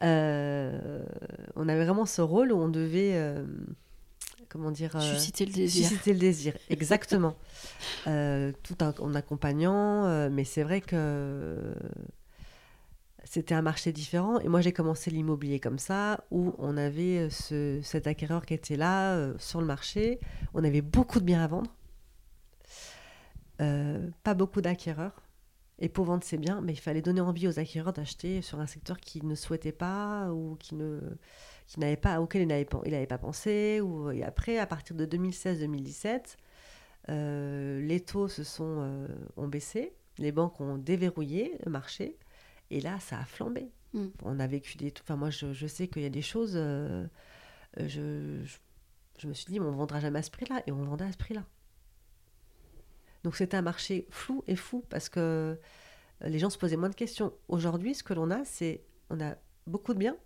Euh, 0.00 1.02
on 1.56 1.68
avait 1.68 1.84
vraiment 1.84 2.06
ce 2.06 2.22
rôle 2.22 2.52
où 2.52 2.56
on 2.56 2.68
devait, 2.68 3.14
euh, 3.14 3.44
comment 4.48 4.70
dire, 4.70 5.00
Susciter 5.02 5.44
le 5.44 5.52
désir. 5.52 5.88
susciter 5.88 6.12
le 6.12 6.20
désir. 6.20 6.54
Exactement. 6.70 7.34
Tout 8.04 8.82
en, 8.84 9.14
accompagnant, 9.16 10.28
mais 10.30 10.44
c'est 10.44 10.62
vrai 10.62 10.80
que 10.80 11.74
c'était 13.24 13.54
un 13.54 13.62
marché 13.62 13.92
différent. 13.92 14.38
Et 14.40 14.48
moi, 14.48 14.60
j'ai 14.60 14.72
commencé 14.72 15.10
l'immobilier 15.10 15.60
comme 15.60 15.78
ça, 15.78 16.20
où 16.30 16.54
on 16.58 16.76
avait 16.76 17.28
ce- 17.30 17.80
cet 17.82 18.06
acquéreur 18.06 18.46
qui 18.46 18.54
était 18.54 18.76
là 18.76 19.14
euh, 19.16 19.34
sur 19.38 19.60
le 19.60 19.66
marché. 19.66 20.18
On 20.54 20.62
avait 20.64 20.80
beaucoup 20.80 21.18
de 21.18 21.24
biens 21.24 21.42
à 21.42 21.46
vendre. 21.48 21.74
Euh, 23.60 24.08
pas 24.22 24.34
beaucoup 24.34 24.60
d'acquéreurs. 24.60 25.22
Et 25.80 25.88
pour 25.88 26.06
vendre 26.06 26.24
ses 26.24 26.38
biens, 26.38 26.60
mais 26.60 26.72
il 26.72 26.80
fallait 26.80 27.02
donner 27.02 27.20
envie 27.20 27.46
aux 27.46 27.60
acquéreurs 27.60 27.92
d'acheter 27.92 28.42
sur 28.42 28.58
un 28.58 28.66
secteur 28.66 28.98
qu'ils 28.98 29.28
ne 29.28 29.36
souhaitaient 29.36 29.70
pas 29.70 30.32
ou 30.32 30.56
qui 30.56 30.74
ne, 30.74 31.00
qui 31.68 31.78
n'avait 31.78 31.96
pas, 31.96 32.20
auquel 32.20 32.42
il 32.42 32.48
n'avait 32.48 32.64
pas, 32.64 32.80
il 32.84 33.06
pas 33.06 33.18
pensé. 33.18 33.80
Ou, 33.80 34.10
et 34.10 34.24
après, 34.24 34.58
à 34.58 34.66
partir 34.66 34.96
de 34.96 35.06
2016-2017, 35.06 36.36
euh, 37.10 37.80
les 37.80 38.00
taux 38.00 38.26
se 38.28 38.42
sont, 38.42 38.78
euh, 38.80 39.06
ont 39.36 39.46
baissé, 39.46 39.94
les 40.18 40.32
banques 40.32 40.60
ont 40.60 40.78
déverrouillé 40.78 41.56
le 41.64 41.70
marché, 41.70 42.18
et 42.70 42.80
là, 42.80 42.98
ça 43.00 43.20
a 43.20 43.24
flambé. 43.24 43.70
Mm. 43.94 44.06
On 44.24 44.40
a 44.40 44.46
vécu 44.46 44.76
des... 44.76 44.92
Enfin, 45.00 45.16
moi, 45.16 45.30
je, 45.30 45.52
je 45.52 45.66
sais 45.66 45.88
qu'il 45.88 46.02
y 46.02 46.06
a 46.06 46.10
des 46.10 46.22
choses... 46.22 46.54
euh, 46.56 47.06
je, 47.78 48.42
je, 48.44 48.58
je 49.18 49.28
me 49.28 49.32
suis 49.32 49.46
dit, 49.52 49.60
on 49.60 49.70
ne 49.70 49.76
vendra 49.76 50.00
jamais 50.00 50.18
à 50.18 50.22
ce 50.22 50.30
prix-là, 50.30 50.62
et 50.66 50.72
on 50.72 50.82
vendait 50.82 51.04
à 51.04 51.12
ce 51.12 51.18
prix-là. 51.18 51.44
Donc 53.28 53.36
c'était 53.36 53.58
un 53.58 53.62
marché 53.62 54.06
flou 54.08 54.42
et 54.46 54.56
fou 54.56 54.82
parce 54.88 55.10
que 55.10 55.20
euh, 55.20 55.54
les 56.22 56.38
gens 56.38 56.48
se 56.48 56.56
posaient 56.56 56.78
moins 56.78 56.88
de 56.88 56.94
questions. 56.94 57.34
Aujourd'hui, 57.48 57.94
ce 57.94 58.02
que 58.02 58.14
l'on 58.14 58.30
a, 58.30 58.42
c'est 58.46 58.80
on 59.10 59.20
a 59.20 59.34
beaucoup 59.66 59.92
de 59.92 59.98
biens. 59.98 60.16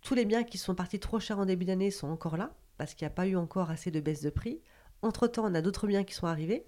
Tous 0.00 0.14
les 0.14 0.24
biens 0.24 0.42
qui 0.42 0.56
sont 0.56 0.74
partis 0.74 0.98
trop 1.00 1.20
cher 1.20 1.38
en 1.38 1.44
début 1.44 1.66
d'année 1.66 1.90
sont 1.90 2.08
encore 2.08 2.38
là 2.38 2.54
parce 2.78 2.94
qu'il 2.94 3.04
n'y 3.04 3.12
a 3.12 3.14
pas 3.14 3.26
eu 3.26 3.36
encore 3.36 3.68
assez 3.70 3.90
de 3.90 4.00
baisse 4.00 4.22
de 4.22 4.30
prix. 4.30 4.62
Entre-temps, 5.02 5.44
on 5.44 5.54
a 5.54 5.60
d'autres 5.60 5.86
biens 5.86 6.02
qui 6.02 6.14
sont 6.14 6.26
arrivés 6.26 6.64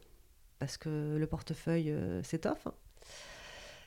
parce 0.59 0.77
que 0.77 1.17
le 1.17 1.27
portefeuille 1.27 1.91
euh, 1.91 2.23
s'étoffe. 2.23 2.69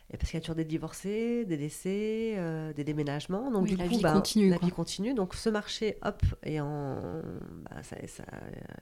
Et 0.09 0.17
parce 0.17 0.31
qu'il 0.31 0.37
y 0.37 0.41
a 0.41 0.41
toujours 0.41 0.55
des 0.55 0.65
divorcés, 0.65 1.45
des 1.45 1.57
décès, 1.57 2.33
euh, 2.37 2.73
des 2.73 2.83
déménagements. 2.83 3.51
Donc 3.51 3.65
Oui, 3.65 3.69
du 3.69 3.75
la 3.75 3.83
coup, 3.87 3.89
vie 3.97 4.01
bah, 4.01 4.13
continue, 4.13 4.49
La 4.49 4.57
quoi. 4.57 4.67
vie 4.67 4.73
continue. 4.73 5.13
Donc 5.13 5.35
ce 5.35 5.49
marché, 5.49 5.99
hop, 6.01 6.23
est 6.41 6.59
en... 6.59 7.21
bah, 7.69 7.83
ça, 7.83 7.95
ça- 8.07 8.23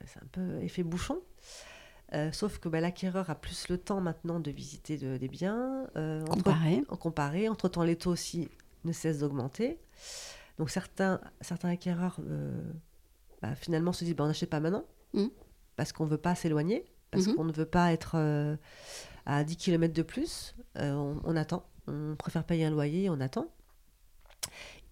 c'est 0.06 0.22
un 0.22 0.26
peu 0.32 0.58
effet 0.62 0.82
bouchon. 0.82 1.20
Euh, 2.14 2.30
sauf 2.32 2.58
que 2.58 2.68
bah, 2.68 2.80
l'acquéreur 2.80 3.30
a 3.30 3.34
plus 3.34 3.68
le 3.68 3.78
temps 3.78 4.00
maintenant 4.02 4.38
de 4.38 4.50
visiter 4.50 4.98
de- 4.98 5.16
des 5.16 5.28
biens. 5.28 5.86
euh, 5.96 6.20
entre- 6.22 6.34
Comparé. 6.34 6.84
en 6.88 6.96
comparé. 6.96 7.48
Entre-temps, 7.48 7.84
les 7.84 7.96
taux 7.96 8.10
aussi 8.10 8.50
ne 8.84 8.92
cessent 8.92 9.20
d'augmenter. 9.20 9.78
Donc 10.58 10.68
certains, 10.70 11.20
certains 11.40 11.70
acquéreurs, 11.70 12.18
euh, 12.28 12.60
bah, 13.40 13.54
finalement, 13.54 13.92
se 13.92 14.04
disent 14.04 14.14
bah, 14.14 14.24
on 14.24 14.28
n'achète 14.28 14.50
pas 14.50 14.60
maintenant, 14.60 14.84
Mhm. 15.14 15.30
parce 15.76 15.92
qu'on 15.92 16.04
ne 16.04 16.10
veut 16.10 16.18
pas 16.18 16.34
s'éloigner, 16.34 16.84
parce 17.10 17.26
Mhm. 17.28 17.34
qu'on 17.36 17.44
ne 17.44 17.52
veut 17.52 17.64
pas 17.66 17.92
être 17.92 18.12
euh, 18.16 18.56
à 19.24 19.42
10 19.44 19.56
km 19.56 19.94
de 19.94 20.02
plus. 20.02 20.54
On, 20.76 21.16
on 21.24 21.36
attend. 21.36 21.64
On 21.86 22.14
préfère 22.16 22.44
payer 22.44 22.64
un 22.66 22.70
loyer, 22.70 23.08
on 23.10 23.20
attend. 23.20 23.46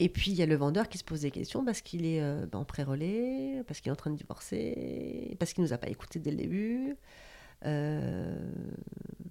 Et 0.02 0.08
puis, 0.08 0.30
il 0.30 0.34
y 0.34 0.42
a 0.42 0.46
le 0.46 0.56
vendeur 0.56 0.88
qui 0.88 0.96
se 0.96 1.04
pose 1.04 1.20
des 1.20 1.30
questions 1.30 1.62
parce 1.62 1.82
qu'il 1.82 2.06
est 2.06 2.22
euh, 2.22 2.46
bah, 2.46 2.58
en 2.58 2.64
pré-relais, 2.64 3.62
parce 3.66 3.80
qu'il 3.80 3.90
est 3.90 3.92
en 3.92 3.96
train 3.96 4.10
de 4.10 4.16
divorcer, 4.16 5.36
parce 5.38 5.52
qu'il 5.52 5.62
ne 5.62 5.68
nous 5.68 5.74
a 5.74 5.78
pas 5.78 5.88
écoutés 5.88 6.18
dès 6.18 6.30
le 6.30 6.38
début, 6.38 6.96
euh, 7.66 8.50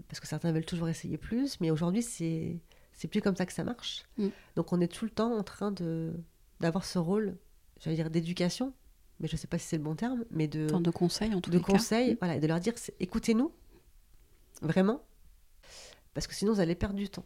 parce 0.08 0.20
que 0.20 0.28
certains 0.28 0.52
veulent 0.52 0.66
toujours 0.66 0.88
essayer 0.88 1.18
plus. 1.18 1.60
Mais 1.60 1.72
aujourd'hui, 1.72 2.04
c'est 2.04 2.60
c'est 2.94 3.08
plus 3.08 3.22
comme 3.22 3.36
ça 3.36 3.48
que 3.48 3.54
ça 3.54 3.64
marche. 3.64 4.06
Mm. 4.20 4.28
Donc, 4.56 4.72
on 4.72 4.80
est 4.80 4.88
tout 4.88 5.06
le 5.06 5.12
temps 5.12 5.36
en 5.36 5.42
train 5.42 5.72
de 5.72 6.14
d'avoir 6.60 6.86
ce 6.86 7.00
rôle, 7.00 7.36
j'allais 7.80 7.96
dire 7.96 8.12
d'éducation, 8.12 8.72
mais 9.20 9.28
je 9.28 9.34
ne 9.34 9.38
sais 9.40 9.48
pas 9.48 9.58
si 9.58 9.66
c'est 9.66 9.78
le 9.78 9.84
bon 9.84 9.96
terme, 9.96 10.24
mais 10.30 10.48
de, 10.48 10.68
Enfin, 10.70 10.82
de 10.82 10.92
conseils 10.92 11.34
en 11.34 11.42
tout 11.42 11.50
de 11.50 11.58
cas. 11.58 11.64
conseils, 11.64 12.16
voilà, 12.20 12.36
et 12.36 12.40
de 12.40 12.46
leur 12.46 12.60
dire 12.60 12.74
écoutez-nous, 13.00 13.52
vraiment, 14.62 15.02
parce 16.14 16.28
que 16.28 16.36
sinon 16.36 16.54
vous 16.54 16.60
allez 16.60 16.76
perdre 16.76 16.96
du 16.96 17.10
temps. 17.10 17.26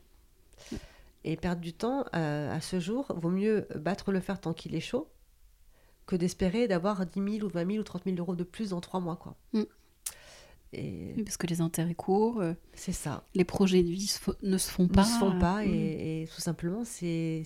Et 1.26 1.38
perdre 1.38 1.62
du 1.62 1.74
temps, 1.74 2.06
euh, 2.16 2.54
à 2.54 2.60
ce 2.62 2.80
jour, 2.80 3.06
vaut 3.16 3.30
mieux 3.30 3.68
battre 3.76 4.12
le 4.12 4.20
fer 4.20 4.40
tant 4.42 4.54
qu'il 4.54 4.76
est 4.76 4.80
chaud 4.82 5.10
que 6.06 6.18
d'espérer 6.18 6.68
d'avoir 6.68 7.06
10 7.06 7.38
000 7.40 7.46
ou 7.48 7.50
20 7.50 7.66
000 7.66 7.80
ou 7.80 7.84
30 7.84 8.04
000 8.04 8.18
euros 8.18 8.36
de 8.36 8.44
plus 8.44 8.72
dans 8.72 8.82
trois 8.82 9.00
mois. 9.00 9.16
Quoi. 9.16 9.38
Mm. 9.54 9.62
Et 10.74 11.14
Oui, 11.16 11.24
parce 11.24 11.38
que 11.38 11.48
les 11.48 11.62
intérêts 11.62 11.94
courts, 11.96 12.42
euh, 12.42 12.54
c'est 12.74 12.92
ça. 12.92 13.24
les 13.36 13.46
projets 13.46 13.84
de 13.84 13.90
vie 13.90 14.08
se 14.08 14.20
ne 14.42 14.58
se 14.58 14.70
font 14.70 14.84
Ils 14.86 14.92
pas. 14.92 15.04
ne 15.04 15.08
se 15.08 15.18
font 15.18 15.40
pas 15.40 15.60
euh, 15.62 15.66
et, 15.68 16.24
et 16.24 16.28
tout 16.28 16.42
simplement, 16.42 16.84
c'est. 16.84 17.44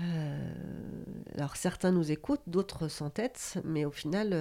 euh, 0.00 0.52
alors 1.36 1.56
certains 1.56 1.92
nous 1.92 2.10
écoutent, 2.10 2.42
d'autres 2.46 2.88
s'entêtent, 2.88 3.58
mais 3.64 3.84
au 3.84 3.90
final, 3.90 4.32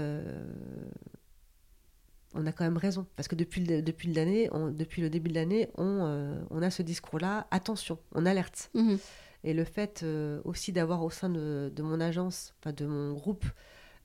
on 2.36 2.46
a 2.46 2.52
quand 2.52 2.63
même 2.63 2.78
raison. 2.78 3.06
Parce 3.15 3.28
que 3.28 3.36
depuis 3.36 3.63
le, 3.65 3.82
depuis 3.82 4.12
l'année, 4.13 4.50
on- 4.52 4.70
depuis 4.72 5.02
le 5.02 5.10
début 5.10 5.30
de 5.30 5.36
l'année, 5.36 5.70
on, 5.78 6.02
euh, 6.06 6.39
on 6.52 6.62
a 6.62 6.70
ce 6.70 6.82
discours-là, 6.84 7.48
attention, 7.52 7.98
on 8.13 8.26
alerte. 8.26 8.70
mhm. 8.74 8.98
Et 9.46 9.54
le 9.54 9.63
fait 9.63 10.02
euh, 10.04 10.42
aussi 10.44 10.74
d'avoir 10.74 11.02
au 11.02 11.10
sein 11.10 11.30
de, 11.30 11.72
de 11.74 11.82
mon 11.82 12.02
agence, 12.02 12.54
enfin 12.60 12.74
de 12.74 12.86
mon 12.86 13.13
groupe, 13.13 13.46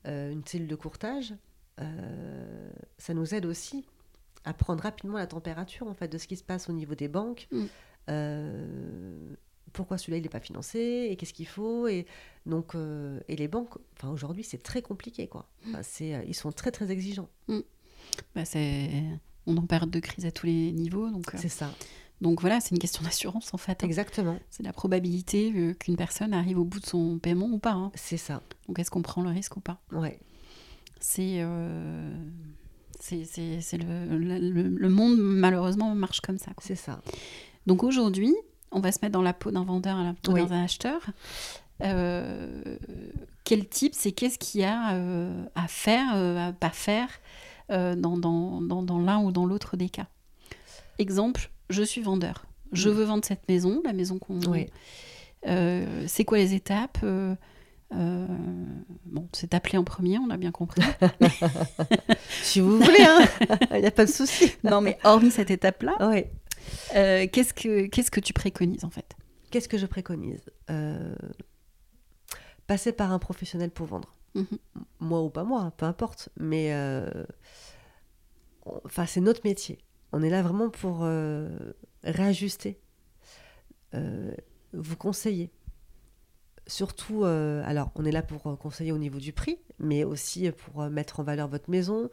euh, 0.06 0.30
une 0.30 0.44
cellule 0.46 0.68
de 0.68 0.76
courtage, 0.76 1.34
ça 2.98 3.14
nous 3.14 3.34
aide 3.34 3.46
aussi 3.46 3.84
à 4.44 4.54
prendre 4.54 4.82
rapidement 4.82 5.18
la 5.18 5.26
température 5.26 5.88
en 5.88 5.94
fait 5.94 6.06
de 6.06 6.18
ce 6.18 6.28
qui 6.28 6.36
se 6.36 6.44
passe 6.44 6.68
au 6.68 6.72
niveau 6.72 6.94
des 6.94 7.08
banques. 7.08 7.48
Euh, 8.08 9.34
pourquoi 9.72 9.98
celui-là 9.98 10.18
il 10.18 10.22
n'est 10.22 10.28
pas 10.28 10.40
financé 10.40 11.08
et 11.10 11.16
qu'est-ce 11.16 11.32
qu'il 11.32 11.48
faut 11.48 11.88
et 11.88 12.06
donc 12.46 12.74
et 13.26 13.34
les 13.36 13.48
banques, 13.48 13.74
enfin 13.96 14.10
aujourd'hui 14.10 14.44
c'est 14.44 14.62
très 14.62 14.82
compliqué 14.82 15.26
quoi. 15.26 15.48
Enfin, 15.68 15.82
c'est, 15.82 16.24
ils 16.28 16.34
sont 16.34 16.52
très 16.52 16.70
très 16.70 16.90
exigeants. 16.92 17.28
Bah, 18.34 18.44
c'est... 18.44 18.90
On 19.46 19.56
est 19.56 19.58
en 19.58 19.66
période 19.66 19.90
de 19.90 20.00
crise 20.00 20.24
à 20.24 20.30
tous 20.30 20.46
les 20.46 20.72
niveaux. 20.72 21.10
Donc, 21.10 21.34
euh, 21.34 21.38
C'est 21.38 21.50
ça. 21.50 21.70
donc 22.22 22.40
voilà, 22.40 22.60
c'est 22.60 22.70
une 22.70 22.78
question 22.78 23.04
d'assurance 23.04 23.52
en 23.52 23.58
fait. 23.58 23.82
hein. 23.84 23.86
Exactement. 23.86 24.38
C'est 24.48 24.62
la 24.62 24.72
probabilité 24.72 25.52
euh, 25.54 25.74
qu'une 25.74 25.96
personne 25.96 26.32
arrive 26.32 26.58
au 26.58 26.64
bout 26.64 26.80
de 26.80 26.86
son 26.86 27.18
paiement 27.18 27.46
ou 27.46 27.58
pas. 27.58 27.72
hein. 27.72 27.90
C'est 27.94 28.16
ça. 28.16 28.40
Donc 28.68 28.78
est-ce 28.78 28.90
qu'on 28.90 29.02
prend 29.02 29.20
le 29.22 29.28
risque 29.28 29.56
ou 29.56 29.60
pas? 29.60 29.80
Ouais. 29.92 30.18
C'est 30.98 31.36
euh, 31.42 32.10
c'est 33.00 33.24
c'est- 33.26 33.60
c'est 33.60 33.76
le, 33.76 34.16
le, 34.16 34.88
monde 34.88 35.18
malheureusement 35.18 35.94
marche 35.94 36.20
comme 36.22 36.38
ça. 36.38 36.46
quoi. 36.54 36.62
C'est 36.66 36.74
ça. 36.76 37.02
Donc 37.66 37.82
aujourd'hui, 37.84 38.34
on 38.70 38.80
va 38.80 38.92
se 38.92 39.00
mettre 39.02 39.12
dans 39.12 39.20
la 39.20 39.34
peau 39.34 39.50
d'un 39.50 39.64
vendeur 39.64 40.00
et 40.00 40.04
la 40.04 40.14
peau 40.14 40.32
Oui. 40.32 40.46
d'un 40.46 40.64
acheteur. 40.64 41.02
Euh, 41.82 42.76
quel 43.44 43.68
type, 43.68 43.92
c'est 43.94 44.12
qu'est-ce 44.12 44.38
qu'il 44.38 44.62
y 44.62 44.64
a 44.64 44.96
à 45.54 45.68
faire, 45.68 46.14
à 46.14 46.52
pas 46.54 46.70
faire 46.70 47.08
euh, 47.70 47.94
dans, 47.96 48.16
dans, 48.16 48.60
dans, 48.60 48.82
dans 48.82 48.98
l'un 48.98 49.20
ou 49.22 49.32
dans 49.32 49.46
l'autre 49.46 49.76
des 49.76 49.88
cas. 49.88 50.06
Exemple, 50.98 51.50
je 51.70 51.82
suis 51.82 52.00
vendeur. 52.02 52.46
Je 52.72 52.88
veux 52.88 53.04
vendre 53.04 53.24
cette 53.24 53.48
maison, 53.48 53.80
la 53.84 53.92
maison 53.92 54.18
qu'on. 54.18 54.40
Oui. 54.50 54.66
Euh, 55.46 56.04
c'est 56.08 56.24
quoi 56.24 56.38
les 56.38 56.54
étapes 56.54 56.98
Euh, 57.02 57.34
euh, 57.94 58.26
Bon, 59.04 59.28
c'est 59.32 59.54
appelé 59.54 59.78
en 59.78 59.84
premier, 59.84 60.18
on 60.18 60.30
a 60.30 60.36
bien 60.36 60.50
compris. 60.50 60.82
Si 62.42 62.60
vous 62.60 62.78
voulez, 62.78 63.02
hein. 63.02 63.20
il 63.74 63.80
n'y 63.80 63.86
a 63.86 63.90
pas 63.90 64.04
de 64.06 64.10
souci. 64.10 64.52
non, 64.64 64.80
mais 64.80 64.98
hormis 65.04 65.30
cette 65.30 65.50
étape-là, 65.50 66.08
Ouais. 66.08 66.30
qu'est-ce 67.28 67.54
que 67.54 67.86
qu'est-ce 67.86 68.10
que 68.10 68.20
tu 68.20 68.32
préconises 68.32 68.84
en 68.84 68.90
fait? 68.90 69.14
Qu'est-ce 69.50 69.68
que 69.68 69.78
je 69.78 69.86
préconise? 69.86 70.44
Passer 72.66 72.92
par 72.92 73.12
un 73.12 73.18
professionnel 73.18 73.70
pour 73.70 73.86
vendre. 73.86 74.14
Mhm. 74.34 74.58
Moi 75.00 75.22
ou 75.22 75.30
pas 75.30 75.44
moi, 75.44 75.72
peu 75.76 75.86
importe. 75.86 76.28
Mais 76.38 76.72
euh, 76.74 77.24
on- 78.66 78.80
enfin, 78.84 79.06
c'est 79.06 79.20
notre 79.20 79.42
métier. 79.44 79.78
On 80.12 80.22
est 80.22 80.30
là 80.30 80.42
vraiment 80.42 80.70
pour 80.70 81.00
euh, 81.02 81.48
réajuster, 82.02 82.80
euh, 83.94 84.32
vous 84.72 84.96
conseiller. 84.96 85.50
Surtout, 86.66 87.24
euh, 87.24 87.62
alors 87.66 87.90
on 87.94 88.04
est 88.06 88.10
là 88.12 88.22
pour 88.22 88.46
euh, 88.46 88.56
conseiller 88.56 88.90
au 88.92 88.96
niveau 88.98 89.18
du 89.18 89.32
prix, 89.34 89.58
mais 89.78 90.02
aussi 90.04 90.50
pour 90.50 90.82
euh, 90.82 90.88
mettre 90.88 91.20
en 91.20 91.22
valeur 91.22 91.46
votre 91.48 91.68
maison 91.70 92.08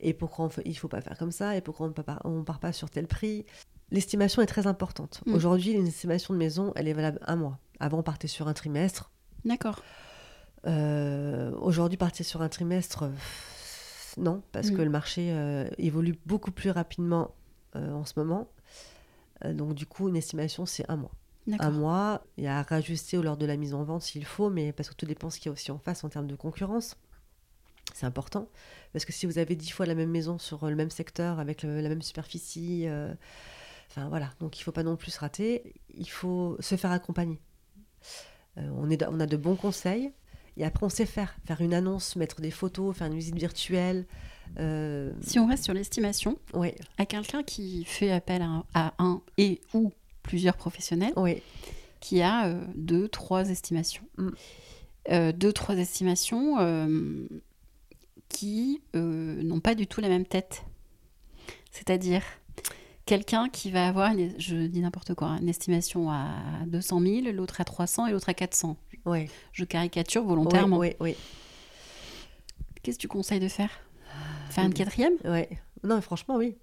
et 0.00 0.12
pourquoi 0.12 0.44
on 0.46 0.50
il 0.66 0.72
ne 0.72 0.76
faut 0.76 0.88
pas 0.88 1.00
faire 1.00 1.16
comme 1.16 1.32
ça 1.32 1.56
et 1.56 1.62
pourquoi 1.62 1.90
on 2.24 2.30
ne 2.38 2.42
part 2.42 2.58
pas 2.60 2.72
sur 2.72 2.90
tel 2.90 3.06
prix. 3.06 3.46
L'estimation 3.90 4.42
est 4.42 4.46
très 4.46 4.66
importante. 4.66 5.22
Mm. 5.26 5.34
Aujourd'hui, 5.34 5.72
une 5.72 5.86
estimation 5.86 6.34
de 6.34 6.38
maison, 6.38 6.72
elle 6.76 6.88
est 6.88 6.92
valable 6.92 7.18
un 7.26 7.36
mois. 7.36 7.58
Avant, 7.80 7.98
on 8.00 8.02
partait 8.02 8.28
sur 8.28 8.46
un 8.48 8.52
trimestre. 8.52 9.10
D'accord. 9.44 9.82
Euh, 10.66 11.50
Aujourd'hui, 11.60 11.96
partir 11.96 12.24
sur 12.24 12.42
un 12.42 12.48
trimestre, 12.48 13.04
non, 14.16 14.42
parce 14.52 14.70
Mm. 14.70 14.76
que 14.76 14.82
le 14.82 14.90
marché 14.90 15.28
euh, 15.32 15.68
évolue 15.78 16.18
beaucoup 16.26 16.50
plus 16.50 16.70
rapidement 16.70 17.34
euh, 17.76 17.92
en 17.92 18.04
ce 18.04 18.14
moment. 18.16 18.48
Donc, 19.44 19.74
du 19.74 19.84
coup, 19.84 20.08
une 20.08 20.16
estimation, 20.16 20.64
c'est 20.64 20.88
un 20.90 20.96
mois. 20.96 21.10
Un 21.58 21.70
mois, 21.70 22.24
il 22.38 22.44
y 22.44 22.46
a 22.46 22.60
à 22.60 22.62
rajuster 22.62 23.20
lors 23.20 23.36
de 23.36 23.44
la 23.44 23.56
mise 23.58 23.74
en 23.74 23.82
vente 23.84 24.00
s'il 24.02 24.24
faut, 24.24 24.48
mais 24.48 24.72
parce 24.72 24.88
que 24.88 24.94
tout 24.94 25.04
dépend 25.04 25.28
ce 25.28 25.38
qu'il 25.38 25.46
y 25.46 25.48
a 25.50 25.52
aussi 25.52 25.70
en 25.70 25.78
face 25.78 26.02
en 26.04 26.08
termes 26.08 26.26
de 26.28 26.36
concurrence. 26.36 26.96
C'est 27.92 28.06
important. 28.06 28.48
Parce 28.94 29.04
que 29.04 29.12
si 29.12 29.26
vous 29.26 29.36
avez 29.38 29.54
dix 29.54 29.68
fois 29.70 29.84
la 29.84 29.94
même 29.94 30.08
maison 30.10 30.38
sur 30.38 30.66
le 30.66 30.74
même 30.74 30.88
secteur, 30.90 31.38
avec 31.40 31.62
le- 31.62 31.82
la 31.82 31.88
même 31.90 32.00
superficie, 32.00 32.86
enfin 33.90 34.08
voilà, 34.08 34.30
donc 34.40 34.56
il 34.56 34.62
ne 34.62 34.64
faut 34.64 34.72
pas 34.72 34.84
non 34.84 34.96
plus 34.96 35.14
rater. 35.18 35.74
Il 35.94 36.08
faut 36.08 36.56
se 36.60 36.76
faire 36.76 36.92
accompagner. 36.92 37.38
Euh, 38.56 38.70
on, 38.76 38.88
est, 38.88 39.04
on 39.06 39.20
a 39.20 39.26
de 39.26 39.36
bons 39.36 39.56
conseils. 39.56 40.12
Et 40.56 40.64
après, 40.64 40.86
on 40.86 40.88
sait 40.88 41.06
faire. 41.06 41.34
Faire 41.46 41.60
une 41.60 41.74
annonce, 41.74 42.16
mettre 42.16 42.40
des 42.40 42.50
photos, 42.50 42.96
faire 42.96 43.06
une 43.08 43.14
visite 43.14 43.36
virtuelle. 43.36 44.06
Euh, 44.58 45.12
Si 45.20 45.38
on 45.38 45.46
reste 45.46 45.64
sur 45.64 45.74
l'estimation, 45.74 46.38
ouais, 46.52 46.76
à 46.98 47.06
quelqu'un 47.06 47.42
qui 47.42 47.84
fait 47.84 48.10
appel 48.10 48.42
à 48.42 48.46
un, 48.46 48.64
à 48.74 48.94
un 48.98 49.22
et 49.38 49.60
ou 49.72 49.92
plusieurs 50.22 50.56
professionnels, 50.56 51.12
ouais, 51.16 51.42
qui 52.00 52.22
a 52.22 52.46
euh, 52.46 52.64
deux, 52.76 53.08
trois 53.08 53.48
estimations. 53.48 54.04
Mm. 54.16 54.28
Euh, 55.10 55.32
deux, 55.32 55.52
trois 55.52 55.76
estimations 55.76 56.56
qui 58.28 58.80
n'ont 58.94 59.60
pas 59.60 59.74
du 59.74 59.86
tout 59.86 60.00
la 60.00 60.08
même 60.08 60.26
tête. 60.26 60.64
C'est-à-dire 61.70 62.22
quelqu'un 63.06 63.48
qui 63.48 63.70
va 63.70 63.86
avoir, 63.88 64.12
une- 64.12 64.38
je 64.38 64.56
dis 64.66 64.80
n'importe 64.80 65.14
quoi, 65.14 65.36
une 65.40 65.48
estimation 65.48 66.10
à 66.10 66.36
200 66.66 67.00
000, 67.00 67.32
l'autre 67.32 67.60
à 67.60 67.64
300 67.64 68.06
et 68.06 68.12
l'autre 68.12 68.28
à 68.28 68.34
400. 68.34 68.76
Ouais. 69.04 69.28
Je 69.52 69.64
caricature 69.64 70.24
volontairement. 70.24 70.78
Oui, 70.78 70.94
oui, 71.00 71.16
Qu'est-ce 72.82 72.98
que 72.98 73.02
tu 73.02 73.08
conseilles 73.08 73.40
de 73.40 73.48
faire? 73.48 73.70
Faire 74.50 74.64
une 74.64 74.74
quatrième? 74.74 75.14
Oui. 75.24 75.42
Non, 75.82 75.96
mais 75.96 76.02
franchement, 76.02 76.36
oui. 76.36 76.56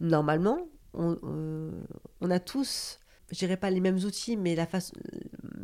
Normalement, 0.00 0.58
on, 0.94 1.16
euh, 1.24 1.70
on 2.20 2.30
a 2.30 2.38
tous, 2.40 2.98
je 3.30 3.38
dirais 3.38 3.56
pas 3.56 3.70
les 3.70 3.80
mêmes 3.80 3.96
outils, 3.98 4.36
mais 4.36 4.54
la 4.54 4.66
face, 4.66 4.92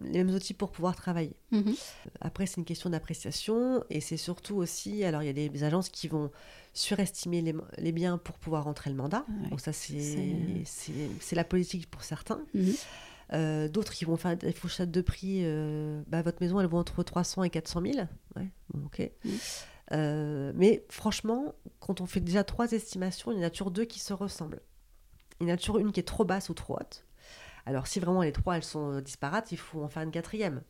les 0.06 0.24
mêmes 0.24 0.34
outils 0.34 0.54
pour 0.54 0.70
pouvoir 0.70 0.96
travailler. 0.96 1.36
Mhm. 1.52 1.74
Après, 2.20 2.46
c'est 2.46 2.56
une 2.58 2.64
question 2.64 2.90
d'appréciation 2.90 3.84
et 3.90 4.00
c'est 4.00 4.16
surtout 4.16 4.56
aussi, 4.56 5.04
alors 5.04 5.22
il 5.22 5.26
y 5.26 5.28
a 5.28 5.48
des 5.48 5.64
agences 5.64 5.88
qui 5.88 6.08
vont 6.08 6.30
surestimer 6.72 7.42
les, 7.42 7.54
les 7.78 7.92
biens 7.92 8.18
pour 8.18 8.38
pouvoir 8.38 8.64
rentrer 8.64 8.90
le 8.90 8.96
mandat. 8.96 9.24
Ouais. 9.42 9.50
Donc 9.50 9.60
ça, 9.60 9.72
c'est 9.72 9.96
la 11.32 11.44
politique 11.44 11.90
pour 11.90 12.04
certains. 12.04 12.40
Mhm. 12.54 12.74
Euh, 13.32 13.68
D'autres 13.68 13.92
qui 13.92 14.04
vont 14.04 14.16
faire 14.16 14.36
des 14.36 14.52
fourchettes 14.52 14.90
de 14.90 15.00
prix. 15.00 15.40
euh, 15.42 16.00
bah, 16.06 16.22
votre 16.22 16.40
maison, 16.40 16.60
elle 16.60 16.66
vaut 16.66 16.78
entre 16.78 17.02
300 17.02 17.42
et 17.42 17.50
400 17.50 17.82
000. 17.82 18.06
Ouais, 18.36 18.48
ok. 18.84 19.10
Mhm. 19.24 19.32
Euh, 19.92 20.52
mais 20.54 20.84
franchement, 20.90 21.54
quand 21.80 22.00
on 22.00 22.06
fait 22.06 22.20
déjà 22.20 22.44
trois 22.44 22.70
estimations, 22.72 23.32
il 23.32 23.38
y 23.38 23.40
en 23.40 23.46
a 23.46 23.50
toujours 23.50 23.70
deux 23.70 23.84
qui 23.84 23.98
se 24.00 24.12
ressemblent. 24.12 24.60
Il 25.40 25.48
y 25.48 25.50
en 25.50 25.54
a 25.54 25.56
toujours 25.56 25.78
une 25.78 25.92
qui 25.92 26.00
est 26.00 26.04
trop 26.04 26.24
basse 26.24 26.48
ou 26.48 26.54
trop 26.54 26.74
haute. 26.74 27.04
Alors, 27.66 27.88
si 27.88 27.98
vraiment 27.98 28.22
les 28.22 28.32
trois 28.32 28.56
elles 28.56 28.62
sont 28.64 29.00
disparates, 29.00 29.50
il 29.52 29.58
faut 29.58 29.82
en 29.82 29.88
faire 29.88 30.04
une 30.04 30.12
quatrième. 30.12 30.62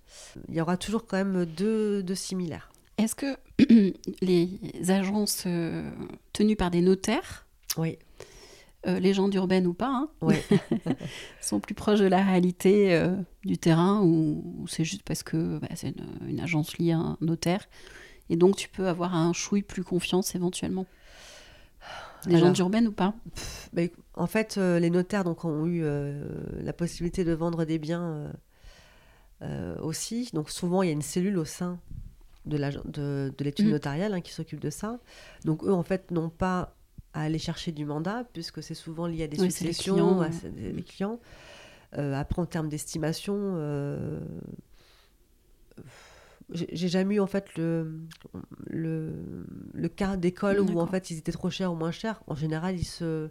Il 0.48 0.54
y 0.54 0.61
aura 0.61 0.76
toujours 0.76 1.06
quand 1.06 1.18
même 1.18 1.44
deux, 1.44 2.02
deux 2.02 2.14
similaires. 2.14 2.70
Est-ce 2.98 3.14
que 3.14 3.37
les 4.22 4.59
agences 4.88 5.44
euh, 5.46 5.90
tenues 6.32 6.56
par 6.56 6.70
des 6.70 6.80
notaires, 6.80 7.46
Oui, 7.76 7.98
euh, 8.87 8.98
légendes 8.98 9.35
urbaines 9.35 9.66
ou 9.66 9.74
pas, 9.74 9.90
hein, 9.90 10.09
ouais. 10.22 10.42
sont 11.42 11.61
plus 11.61 11.74
proches 11.74 11.98
de 11.98 12.06
la 12.06 12.22
réalité 12.22 12.94
euh, 12.94 13.16
du 13.44 13.59
terrain 13.59 14.00
ou, 14.00 14.42
ou 14.61 14.68
c'est 14.68 14.85
juste 14.85 15.02
parce 15.02 15.22
que 15.22 15.59
bah, 15.59 15.68
c'est 15.74 15.88
une, 15.88 16.28
une 16.28 16.40
agence 16.40 16.78
liée 16.78 16.92
à 16.92 16.98
un 16.98 17.18
notaire? 17.20 17.68
Et 18.30 18.37
donc 18.37 18.56
tu 18.56 18.68
peux 18.68 18.88
avoir 18.88 19.14
un 19.14 19.32
chouille 19.32 19.62
plus 19.62 19.85
confiance 19.85 20.35
éventuellement? 20.35 20.87
Légende 22.27 22.49
Alors, 22.57 22.61
urbaine 22.61 22.89
ou 22.89 22.93
pas 22.93 23.15
bah, 23.73 23.83
en 24.15 24.27
fait, 24.27 24.57
euh, 24.59 24.79
les 24.79 24.91
notaires 24.91 25.25
donc, 25.25 25.45
ont 25.45 25.67
eu 25.67 25.81
euh, 25.85 26.25
la 26.62 26.73
possibilité 26.73 27.25
de 27.25 27.33
vendre 27.33 27.65
des 27.65 27.79
biens 27.79 28.33
euh, 29.43 29.77
aussi. 29.81 30.31
Donc 30.33 30.51
souvent, 30.51 30.83
il 30.83 30.87
y 30.87 30.91
a 30.91 30.93
une 30.93 31.03
cellule 31.03 31.39
au 31.39 31.45
sein 31.45 31.79
de 32.47 32.57
l'ag- 32.57 32.81
de, 32.91 33.33
de 33.37 33.45
l'étude 33.45 33.67
Mhm. 33.67 33.73
notariale 33.73 34.15
hein, 34.15 34.21
qui 34.21 34.33
s'occupe 34.33 34.61
de 34.61 34.71
ça. 34.71 34.99
Donc 35.45 35.65
eux, 35.65 35.73
en 35.73 35.83
fait, 35.83 36.11
n'ont 36.11 36.31
pas 36.31 36.75
à 37.12 37.23
aller 37.23 37.39
chercher 37.39 37.73
du 37.73 37.85
mandat, 37.85 38.25
puisque 38.33 38.62
c'est 38.62 38.75
souvent 38.75 39.07
lié 39.07 39.25
à 39.25 39.27
des 39.29 39.39
Oui, 39.41 39.47
les 39.47 39.51
successions, 39.53 39.95
clients, 39.95 40.21
à 40.21 40.29
des, 40.29 40.73
des 40.73 40.83
clients. 40.83 41.19
Euh, 41.99 42.15
après, 42.15 42.43
en 42.43 42.47
termes 42.47 42.69
d'estimation, 42.69 43.35
euh, 43.37 44.21
j'ai 46.50 46.88
jamais 46.88 47.16
eu 47.16 47.20
en 47.20 47.26
fait 47.26 47.54
le, 47.56 48.00
le, 48.68 49.44
le 49.74 49.88
cas 49.88 50.16
d'école 50.16 50.61
où 50.61 50.78
en 50.80 50.87
fait 50.87 51.11
ils 51.11 51.18
étaient 51.18 51.32
trop 51.32 51.50
chers 51.50 51.72
ou 51.72 51.76
moins 51.76 51.90
chers. 51.90 52.22
En 52.28 52.35
général, 52.37 52.76
ils 52.78 52.85
se, 52.85 53.28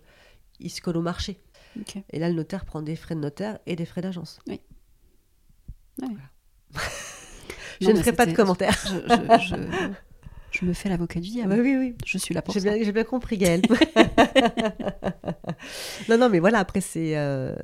ils 0.59 0.69
se 0.69 0.81
collent 0.81 0.97
au 0.97 1.01
marché. 1.01 1.39
Et 2.11 2.19
là, 2.19 2.29
le 2.29 2.35
notaire 2.35 2.65
prend 2.65 2.81
des 2.81 2.95
frais 2.95 3.15
de 3.15 3.19
notaire 3.21 3.59
et 3.65 3.75
des 3.75 3.85
frais 3.85 4.01
d'agence. 4.01 4.39
Oui. 4.47 4.59
Voilà. 5.97 6.15
Je 7.81 7.87
Non, 7.89 7.93
ne 7.95 7.99
ferai 7.99 8.13
pas 8.13 8.25
de 8.25 8.33
commentaires. 8.33 8.77
Je, 8.85 8.99
je- 8.99 9.55
je- 9.55 9.91
je 10.59 10.63
me 10.65 10.71
fais 10.71 10.87
l'avocat 10.87 11.19
du 11.19 11.27
Ah 11.27 11.31
diable. 11.33 11.49
bah 11.49 11.61
oui, 11.61 11.75
oui. 11.77 11.95
Je 12.05 12.17
suis 12.17 12.33
là 12.33 12.41
pour 12.41 12.53
J'ai 12.53 12.61
ça. 12.61 12.73
bien, 12.73 12.81
j'ai 12.85 12.93
bien 12.93 13.03
compris, 13.03 13.37
Gaëlle. 13.37 13.61
non, 16.09 16.17
non, 16.17 16.29
mais 16.29 16.39
voilà, 16.39 16.59
après, 16.59 16.81
c'est. 16.81 17.17
euh, 17.17 17.55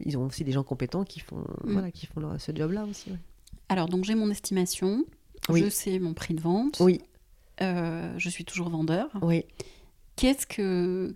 ils 0.00 0.16
ont 0.16 0.26
aussi 0.26 0.44
des 0.44 0.52
gens 0.52 0.62
compétents 0.62 1.04
qui 1.04 1.20
font, 1.20 1.38
Mm. 1.64 1.72
voilà, 1.72 1.90
qui 1.90 2.06
font 2.06 2.20
leur- 2.20 2.40
ce 2.40 2.52
job-là 2.54 2.84
aussi. 2.84 3.10
ouais. 3.10 3.18
Alors 3.68 3.88
donc 3.88 4.04
j'ai 4.04 4.14
mon 4.14 4.30
estimation, 4.30 5.04
Oui. 5.48 5.62
je 5.64 5.68
sais 5.68 5.98
mon 5.98 6.14
prix 6.14 6.34
de 6.34 6.40
vente, 6.40 6.78
Oui, 6.80 7.00
euh, 7.60 8.12
je 8.18 8.28
suis 8.28 8.44
toujours 8.44 8.68
vendeur. 8.68 9.10
oui. 9.22 9.44
Qu'est-ce 10.16 10.46
que 10.48 11.14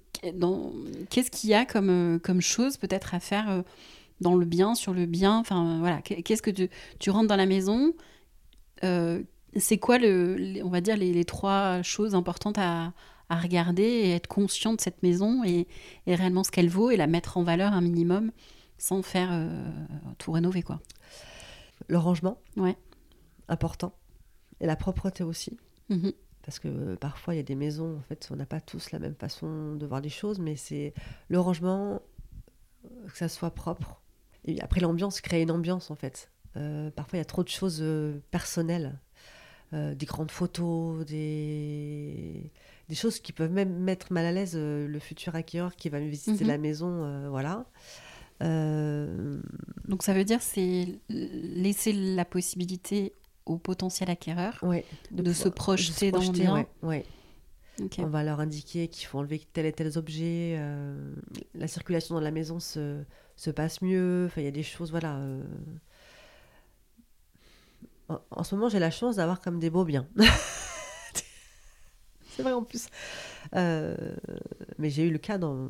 qu'est-ce 1.10 1.30
qu'il 1.32 1.50
y 1.50 1.54
a 1.54 1.64
comme 1.66 1.90
euh, 1.90 2.18
comme 2.20 2.40
chose 2.40 2.76
peut-être 2.76 3.14
à 3.14 3.20
faire 3.20 3.50
euh, 3.50 3.62
dans 4.20 4.36
le 4.36 4.44
bien, 4.46 4.76
sur 4.76 4.92
le 4.94 5.06
bien, 5.06 5.38
enfin 5.38 5.78
voilà, 5.80 6.00
qu'est- 6.02 6.22
qu'est-ce 6.22 6.42
que 6.42 6.52
tu, 6.52 6.68
tu 7.00 7.10
rentres 7.10 7.26
dans 7.26 7.34
la 7.36 7.46
maison, 7.46 7.92
euh, 8.84 9.20
c'est 9.56 9.78
quoi 9.78 9.98
le, 9.98 10.36
les- 10.36 10.62
on 10.62 10.68
va 10.68 10.80
dire 10.80 10.96
les, 10.96 11.12
les 11.12 11.24
trois 11.24 11.82
choses 11.82 12.14
importantes 12.14 12.58
à, 12.58 12.92
à 13.28 13.36
regarder 13.40 13.82
et 13.82 14.10
être 14.12 14.28
conscient 14.28 14.72
de 14.74 14.80
cette 14.80 15.02
maison 15.02 15.42
et, 15.42 15.66
et 16.06 16.14
réellement 16.14 16.44
ce 16.44 16.52
qu'elle 16.52 16.68
vaut 16.68 16.90
et 16.92 16.96
la 16.96 17.08
mettre 17.08 17.36
en 17.38 17.42
valeur 17.42 17.72
un 17.72 17.80
minimum 17.80 18.30
sans 18.78 19.02
faire 19.02 19.30
euh, 19.32 19.68
tout 20.18 20.30
rénover 20.30 20.62
quoi? 20.62 20.80
Le 21.88 21.98
rangement. 21.98 22.38
Ouais. 22.56 22.76
Important. 23.48 23.92
Et 24.60 24.66
la 24.66 24.76
propreté 24.76 25.24
aussi. 25.24 25.56
Mhm. 25.88 26.12
Parce 26.44 26.58
que 26.58 26.68
euh, 26.68 26.96
parfois, 26.96 27.34
il 27.34 27.36
y 27.36 27.40
a 27.40 27.44
des 27.44 27.54
maisons, 27.54 27.98
en 27.98 28.02
fait, 28.02 28.28
on 28.32 28.36
n'a 28.36 28.46
pas 28.46 28.60
tous 28.60 28.90
la 28.90 28.98
même 28.98 29.14
façon 29.14 29.74
de 29.76 29.86
voir 29.86 30.00
les 30.00 30.08
choses, 30.08 30.38
mais 30.40 30.56
c'est 30.56 30.92
le 31.28 31.38
rangement, 31.38 32.00
euh, 32.84 33.08
que 33.08 33.16
ça 33.18 33.28
soit 33.28 33.52
propre. 33.54 34.00
Et 34.44 34.60
après, 34.60 34.80
l'ambiance, 34.80 35.20
créer 35.20 35.42
une 35.42 35.50
ambiance, 35.52 35.90
en 35.90 35.94
fait. 35.96 36.30
Euh, 36.56 36.90
parfois, 36.90 37.16
il 37.18 37.20
y 37.20 37.22
a 37.22 37.26
trop 37.26 37.44
de 37.44 37.48
choses 37.48 37.78
euh, 37.80 38.18
personnelles. 38.30 38.98
Euh, 39.72 39.94
des 39.94 40.04
grandes 40.04 40.30
photos, 40.32 41.06
des... 41.06 42.50
des 42.88 42.94
choses 42.94 43.20
qui 43.20 43.32
peuvent 43.32 43.52
même 43.52 43.72
mettre 43.78 44.12
mal 44.12 44.26
à 44.26 44.32
l'aise 44.32 44.54
le 44.56 44.98
futur 44.98 45.34
acquéreur 45.34 45.74
qui 45.76 45.88
va 45.88 45.98
visiter 46.00 46.44
Mhm. 46.44 46.48
la 46.50 46.58
maison. 46.58 47.28
voilà. 47.30 47.64
Euh, 48.42 49.40
Donc 49.87 50.02
ça 50.02 50.12
veut 50.14 50.24
dire 50.24 50.42
c'est 50.42 50.98
laisser 51.09 51.92
la 51.92 52.24
possibilité 52.24 53.14
au 53.46 53.57
potentiel 53.59 54.11
acquéreur 54.11 54.59
ouais, 54.62 54.85
De 55.11 55.33
se 55.33 55.48
projeter 55.48 56.11
dans 56.12 56.20
le 56.20 56.31
bien. 56.31 56.55
ouais, 56.55 56.66
ouais. 56.83 57.07
Ok. 57.81 57.96
On 57.98 58.07
va 58.07 58.22
leur 58.22 58.38
indiquer 58.40 58.88
qu'il 58.88 59.07
faut 59.07 59.18
enlever 59.18 59.40
tel 59.52 59.64
et 59.66 59.72
tel 59.72 59.96
objet. 59.96 60.57
euh, 60.59 61.14
la 61.55 61.66
circulation 61.68 62.14
dans 62.14 62.20
la 62.20 62.31
maison 62.31 62.61
se, 62.61 63.02
se 63.37 63.50
passe 63.50 63.81
mieux. 63.81 64.26
Enfin, 64.26 64.42
il 64.42 64.44
y 64.44 64.48
a 64.48 64.52
des 64.52 64.62
choses, 64.62 64.90
voilà. 64.90 65.16
euh. 65.16 65.42
En, 68.09 68.18
en 68.31 68.44
ce 68.44 68.55
moment, 68.55 68.68
j'ai 68.68 68.78
la 68.78 68.90
chance 68.90 69.16
d'avoir 69.16 69.40
comme 69.40 69.59
des 69.59 69.70
beaux 69.70 69.85
biens. 69.85 70.07
C'est 72.31 72.42
vrai 72.42 72.52
en 72.52 72.62
plus. 72.62 72.87
Euh, 73.55 73.94
mais 74.78 74.88
j'ai 74.90 75.05
eu 75.07 75.11
le 75.11 75.18
cas 75.18 75.38
dans. 75.38 75.68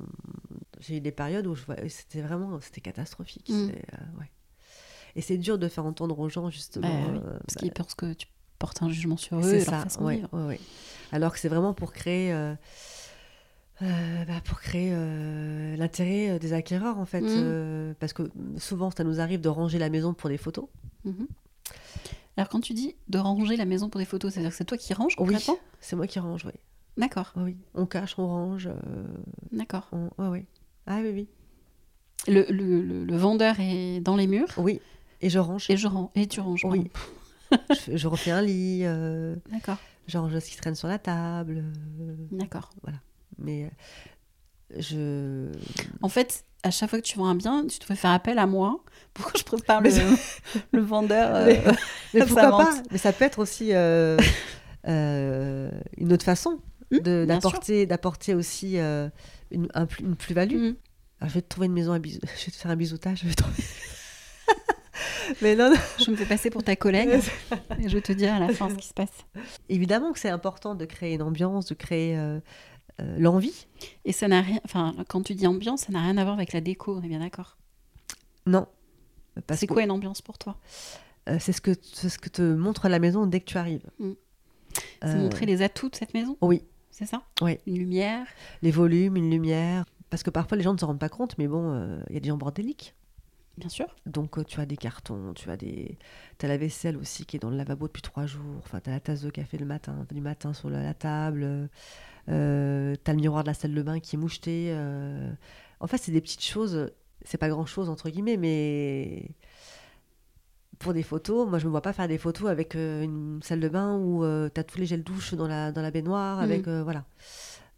J'ai 0.83 0.97
eu 0.97 1.01
des 1.01 1.13
périodes 1.13 1.47
où 1.47 1.57
c'était 1.89 2.21
vraiment, 2.21 2.61
c'était 2.61 2.81
catastrophique. 2.81 3.49
Mm. 3.49 3.69
C'est, 3.69 3.95
euh, 3.95 4.21
ouais. 4.21 4.31
Et 5.15 5.21
c'est 5.21 5.39
dur 5.39 5.59
de 5.59 5.69
faire 5.69 5.85
entendre 5.85 6.19
aux 6.19 6.29
gens 6.29 6.51
justement. 6.51 6.89
Bah 6.89 7.11
oui, 7.13 7.19
euh, 7.19 7.39
Parce 7.39 7.55
bah, 7.55 7.61
qu'ils 7.61 7.73
pensent 7.73 7.95
que 7.95 8.13
tu 8.15 8.27
portes 8.59 8.83
un 8.83 8.89
jugement 8.89 9.17
sur 9.17 9.39
eux 9.39 9.43
c'est 9.43 9.61
ça, 9.61 9.85
ouais, 10.01 10.23
ouais. 10.33 10.61
Alors 11.11 11.33
que 11.33 11.39
c'est 11.39 11.49
vraiment 11.49 11.75
pour 11.75 11.93
créer, 11.93 12.33
euh, 13.83 14.25
bah, 14.27 14.41
pour 14.45 14.61
créer 14.61 14.91
euh, 14.93 15.77
l'intérêt 15.77 16.39
des 16.39 16.53
acquéreurs 16.53 16.99
en 16.99 17.05
fait, 17.05 17.23
euh, 17.23 17.95
parce 17.99 18.13
que 18.13 18.31
souvent 18.57 18.91
ça 18.91 19.03
nous 19.03 19.21
arrive 19.21 19.41
de 19.41 19.49
ranger 19.49 19.79
la 19.79 19.89
maison 19.89 20.15
pour 20.15 20.31
des 20.31 20.37
photos. 20.37 20.67
Mhm. 21.05 21.27
Alors 22.37 22.49
quand 22.49 22.61
tu 22.61 22.75
dis 22.75 22.95
de 23.09 23.19
ranger 23.19 23.57
la 23.57 23.65
maison 23.65 23.89
pour 23.89 23.99
des 23.99 24.05
photos, 24.05 24.33
c'est-à-dire 24.33 24.51
que 24.51 24.57
c'est 24.57 24.65
toi 24.65 24.79
qui 24.79 24.95
ranges 24.95 25.17
Oui, 25.19 25.37
c'est 25.81 25.97
moi 25.97 26.07
qui 26.07 26.19
range, 26.21 26.45
oui. 26.45 26.53
D'accord, 26.97 27.33
oui. 27.37 27.57
On 27.75 27.87
cache, 27.87 28.19
on 28.19 28.27
range, 28.27 28.69
d'accord. 29.51 29.89
on... 29.93 30.11
ouais, 30.19 30.29
ouais. 30.29 30.47
Ah 30.87 30.99
oui, 31.03 31.11
oui. 31.15 31.29
Le, 32.29 32.45
le- 32.51 32.81
le- 32.83 33.05
le 33.05 33.17
vendeur 33.17 33.57
est 33.59 34.01
dans 34.01 34.17
les 34.17 34.27
murs 34.27 34.49
Oui. 34.57 34.81
Et 35.21 35.31
je 35.31 35.39
range. 35.39 35.67
et 35.71 35.77
je 35.77 35.87
range. 35.89 36.11
Et 36.15 36.27
tu 36.27 36.41
ranges. 36.41 36.65
Oui. 36.65 36.91
je, 37.71 37.75
fais- 37.75 37.97
je 37.99 38.09
refais 38.09 38.31
un 38.31 38.43
lit, 38.43 38.81
euh, 38.85 39.35
D'accord, 39.51 39.77
je 40.07 40.19
range 40.19 40.39
ce 40.39 40.51
qui 40.51 40.57
traîne 40.57 40.75
sur 40.75 40.89
la 40.89 40.99
table, 40.99 41.65
euh, 42.01 42.15
d'accord. 42.33 42.71
mais 43.39 43.65
euh, 43.65 43.69
je. 44.79 45.53
En 46.01 46.09
fait, 46.09 46.45
à 46.63 46.71
chaque 46.71 46.91
fois 46.91 47.01
que 47.01 47.05
tu 47.07 47.19
vends 47.19 47.27
un 47.27 47.35
bien, 47.35 47.67
tu 47.67 47.79
devrais 47.79 47.97
faire 47.97 48.11
appel 48.13 48.39
à 48.39 48.47
moi 48.47 48.83
pour 49.15 49.31
que 49.33 49.39
je 49.39 49.45
prépare 49.45 49.81
le, 49.83 49.91
le 50.73 50.81
vendeur. 50.81 51.45
Mais- 51.47 51.63
Mais 52.15 52.21
Ça 52.21 52.27
pourquoi 52.27 52.65
pas 52.65 52.73
Mais 52.91 52.99
ça 52.99 53.13
peut 53.13 53.25
être 53.25 53.39
aussi 53.41 53.73
une 54.85 56.13
autre 56.13 56.25
façon 56.25 56.59
Hmm, 56.91 56.99
d'apporter 57.25 57.87
d'apporter 57.87 58.35
aussi 58.35 58.77
une, 59.53 59.69
un 59.75 59.87
une 60.01 60.17
plus-value. 60.17 60.73
Alors, 61.21 61.29
je 61.29 61.35
vais 61.35 61.43
te 61.43 61.49
trouver 61.49 61.67
une 61.67 61.73
maison 61.73 61.93
à 61.93 61.99
bisou... 61.99 62.21
Je 62.39 62.47
vais 62.47 62.51
te 62.51 62.57
faire 62.57 62.71
un 62.71 62.77
bisoutage. 62.77 63.21
Je 63.23 63.29
vais 63.29 63.35
trouver... 63.35 63.57
Mais 65.43 65.55
non, 65.55 65.71
non. 65.71 65.77
Je 66.05 66.11
me 66.11 66.17
fais 66.17 66.27
passer 66.27 66.51
pour 66.51 66.63
ta 66.63 66.77
collègue 66.77 67.21
et 67.79 67.89
je 67.89 67.99
te 67.99 68.13
dis 68.13 68.27
à 68.27 68.39
la 68.39 68.53
fin 68.53 68.69
ce 68.69 68.75
qui 68.75 68.89
se 68.89 68.95
passe. 68.95 69.25
évidemment 69.69 70.13
que 70.13 70.19
c'est 70.19 70.29
important 70.29 70.75
de 70.75 70.85
créer 70.85 71.15
une 71.15 71.23
ambiance, 71.23 71.67
de 71.67 71.75
créer 71.75 72.19
euh, 72.19 72.41
euh, 73.01 73.17
l'envie. 73.19 73.67
Et 74.05 74.13
ça 74.13 74.29
n'a 74.29 74.41
rien. 74.41 74.61
Enfin, 74.65 74.95
quand 75.09 75.23
tu 75.23 75.35
dis 75.35 75.47
ambiance, 75.47 75.83
ça 75.83 75.93
n'a 75.93 76.03
rien 76.03 76.17
à 76.19 76.25
voir 76.25 76.35
avec 76.35 76.53
la 76.53 76.61
déco, 76.61 76.97
on 76.97 77.03
est 77.03 77.09
bien 77.09 77.21
d'accord? 77.21 77.57
Non. 78.47 78.67
C'est 79.53 79.67
que 79.67 79.73
quoi 79.73 79.83
une 79.83 79.91
ambiance 79.91 80.21
pour 80.21 80.39
toi? 80.39 80.59
Euh, 81.29 81.39
c'est 81.41 81.53
ce 81.53 81.61
que 81.61 81.73
ce 81.81 82.19
que 82.19 82.29
te 82.29 82.43
montre 82.43 82.89
la 82.89 82.99
maison 82.99 83.27
dès 83.27 83.41
que 83.41 83.47
tu 83.47 83.57
arrives. 83.57 83.89
Mm. 83.99 84.13
C'est 85.03 85.17
montrer 85.17 85.47
les 85.47 85.63
atouts 85.63 85.91
de 85.91 85.97
cette 85.97 86.15
maison? 86.15 86.37
Oui, 86.41 86.63
C'est 86.93 87.07
ça? 87.07 87.23
Oui. 87.41 87.59
Une 87.67 87.79
lumière? 87.79 88.27
Les 88.63 88.71
volumes, 88.71 89.17
une 89.17 89.31
lumière. 89.31 89.85
Parce 90.11 90.23
que 90.23 90.31
parfois 90.31 90.57
les 90.57 90.63
gens 90.63 90.75
ne 90.75 90.79
se 90.79 90.85
rendent 90.85 91.01
pas 91.01 91.09
compte, 91.09 91.37
mais 91.39 91.49
bon, 91.49 91.73
euh, 91.73 92.01
il 92.11 92.15
y 92.15 92.17
a 92.19 92.21
des 92.21 92.29
gens 92.29 92.37
bordéliques. 92.37 92.95
Bien 93.57 93.69
sûr. 93.69 93.87
Donc 94.07 94.39
euh, 94.39 94.45
tu 94.45 94.61
as 94.61 94.67
des 94.67 94.77
cartons, 94.77 95.33
tu 95.35 95.51
as 95.51 95.57
des, 95.57 95.99
as 96.43 96.47
la 96.47 96.57
vaisselle 96.57 96.97
aussi 96.97 97.25
qui 97.27 97.37
est 97.37 97.41
dans 97.41 97.51
le 97.51 97.57
lavabo 97.57 97.87
depuis 97.87 98.03
trois 98.03 98.27
jours. 98.27 98.57
Enfin, 98.59 98.81
tu 98.81 98.91
as 98.91 98.93
la 98.93 99.01
tasse 99.01 99.23
de 99.23 99.31
café 99.31 99.59
le 99.59 99.67
matin, 99.67 100.07
du 100.11 100.21
matin 100.21 100.53
sur 100.53 100.71
la, 100.71 100.83
la 100.83 100.95
table. 100.95 101.69
Euh, 102.29 102.95
tu 103.03 103.11
as 103.11 103.15
le 103.15 103.21
miroir 103.21 103.43
de 103.43 103.49
la 103.49 103.55
salle 103.55 103.75
de 103.75 103.83
bain 103.83 103.99
qui 103.99 104.17
est 104.17 104.19
moucheté. 104.19 104.69
euh. 104.73 105.33
En 105.81 105.87
fait, 105.87 105.99
c'est 105.99 106.13
des 106.13 106.21
petites 106.21 106.45
choses. 106.45 106.93
C'est 107.25 107.39
pas 107.39 107.49
grand 107.49 107.67
chose 107.67 107.89
entre 107.89 108.11
guillemets, 108.11 108.37
mais 108.37 109.31
pour 110.83 110.93
des 110.93 111.03
photos, 111.03 111.49
moi 111.49 111.59
je 111.59 111.67
me 111.67 111.71
vois 111.71 111.81
pas 111.83 111.93
faire 111.93 112.09
des 112.09 112.19
photos 112.19 112.51
avec 112.51 112.75
euh, 112.77 113.03
une 113.03 113.41
salle 113.43 113.61
de 113.61 113.69
bain 113.69 113.97
où 113.99 114.23
tu 114.51 114.61
as 114.61 114.65
tous 114.65 114.79
les 114.79 114.87
gels 114.87 115.03
douche 115.05 115.35
dans 115.35 115.47
la, 115.49 115.73
dans 115.73 115.83
la 115.83 115.91
baignoire, 115.91 116.41
avec 116.41 116.67
euh, 116.69 116.83
voilà, 116.83 117.05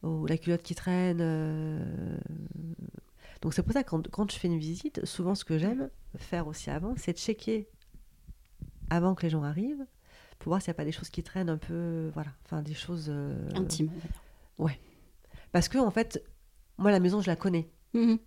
ou 0.03 0.27
la 0.27 0.37
culotte 0.39 0.63
qui 0.63 0.75
traîne. 0.75 1.19
euh. 1.21 2.17
Donc 3.43 3.53
c'est 3.55 3.63
pour 3.63 3.73
ça 3.73 3.85
que 3.85 3.91
quand, 3.91 4.09
quand 4.11 4.31
je 4.31 4.37
fais 4.39 4.49
une 4.49 4.59
visite, 4.59 5.05
souvent 5.05 5.35
ce 5.35 5.45
que 5.45 5.59
j'aime 5.59 5.91
faire 6.17 6.47
aussi 6.47 6.71
avant, 6.71 6.95
c'est 6.97 7.13
de 7.13 7.19
checker 7.19 7.69
avant 8.91 9.15
que 9.15 9.23
les 9.23 9.31
gens 9.31 9.43
arrivent 9.43 9.85
pour 10.39 10.51
voir 10.51 10.63
s'il 10.63 10.71
n'y 10.71 10.77
a 10.77 10.79
pas 10.79 10.85
des 10.85 10.93
choses 10.93 11.11
qui 11.11 11.23
traînent 11.23 11.49
un 11.51 11.59
peu, 11.59 12.11
voilà, 12.15 12.31
enfin 12.45 12.63
des 12.63 12.75
choses 12.75 13.07
euh, 13.09 13.37
Intime. 13.55 13.91
on 14.59 14.65
va 14.65 14.71
dire. 14.73 14.79
Parce 15.53 15.69
que 15.69 15.79
en 15.79 15.91
fait, 15.91 16.23
moi 16.79 16.91
la 16.91 17.01
maison 17.01 17.21
je 17.21 17.27
la 17.29 17.37
connais, 17.37 17.69
Mhm. 17.93 18.19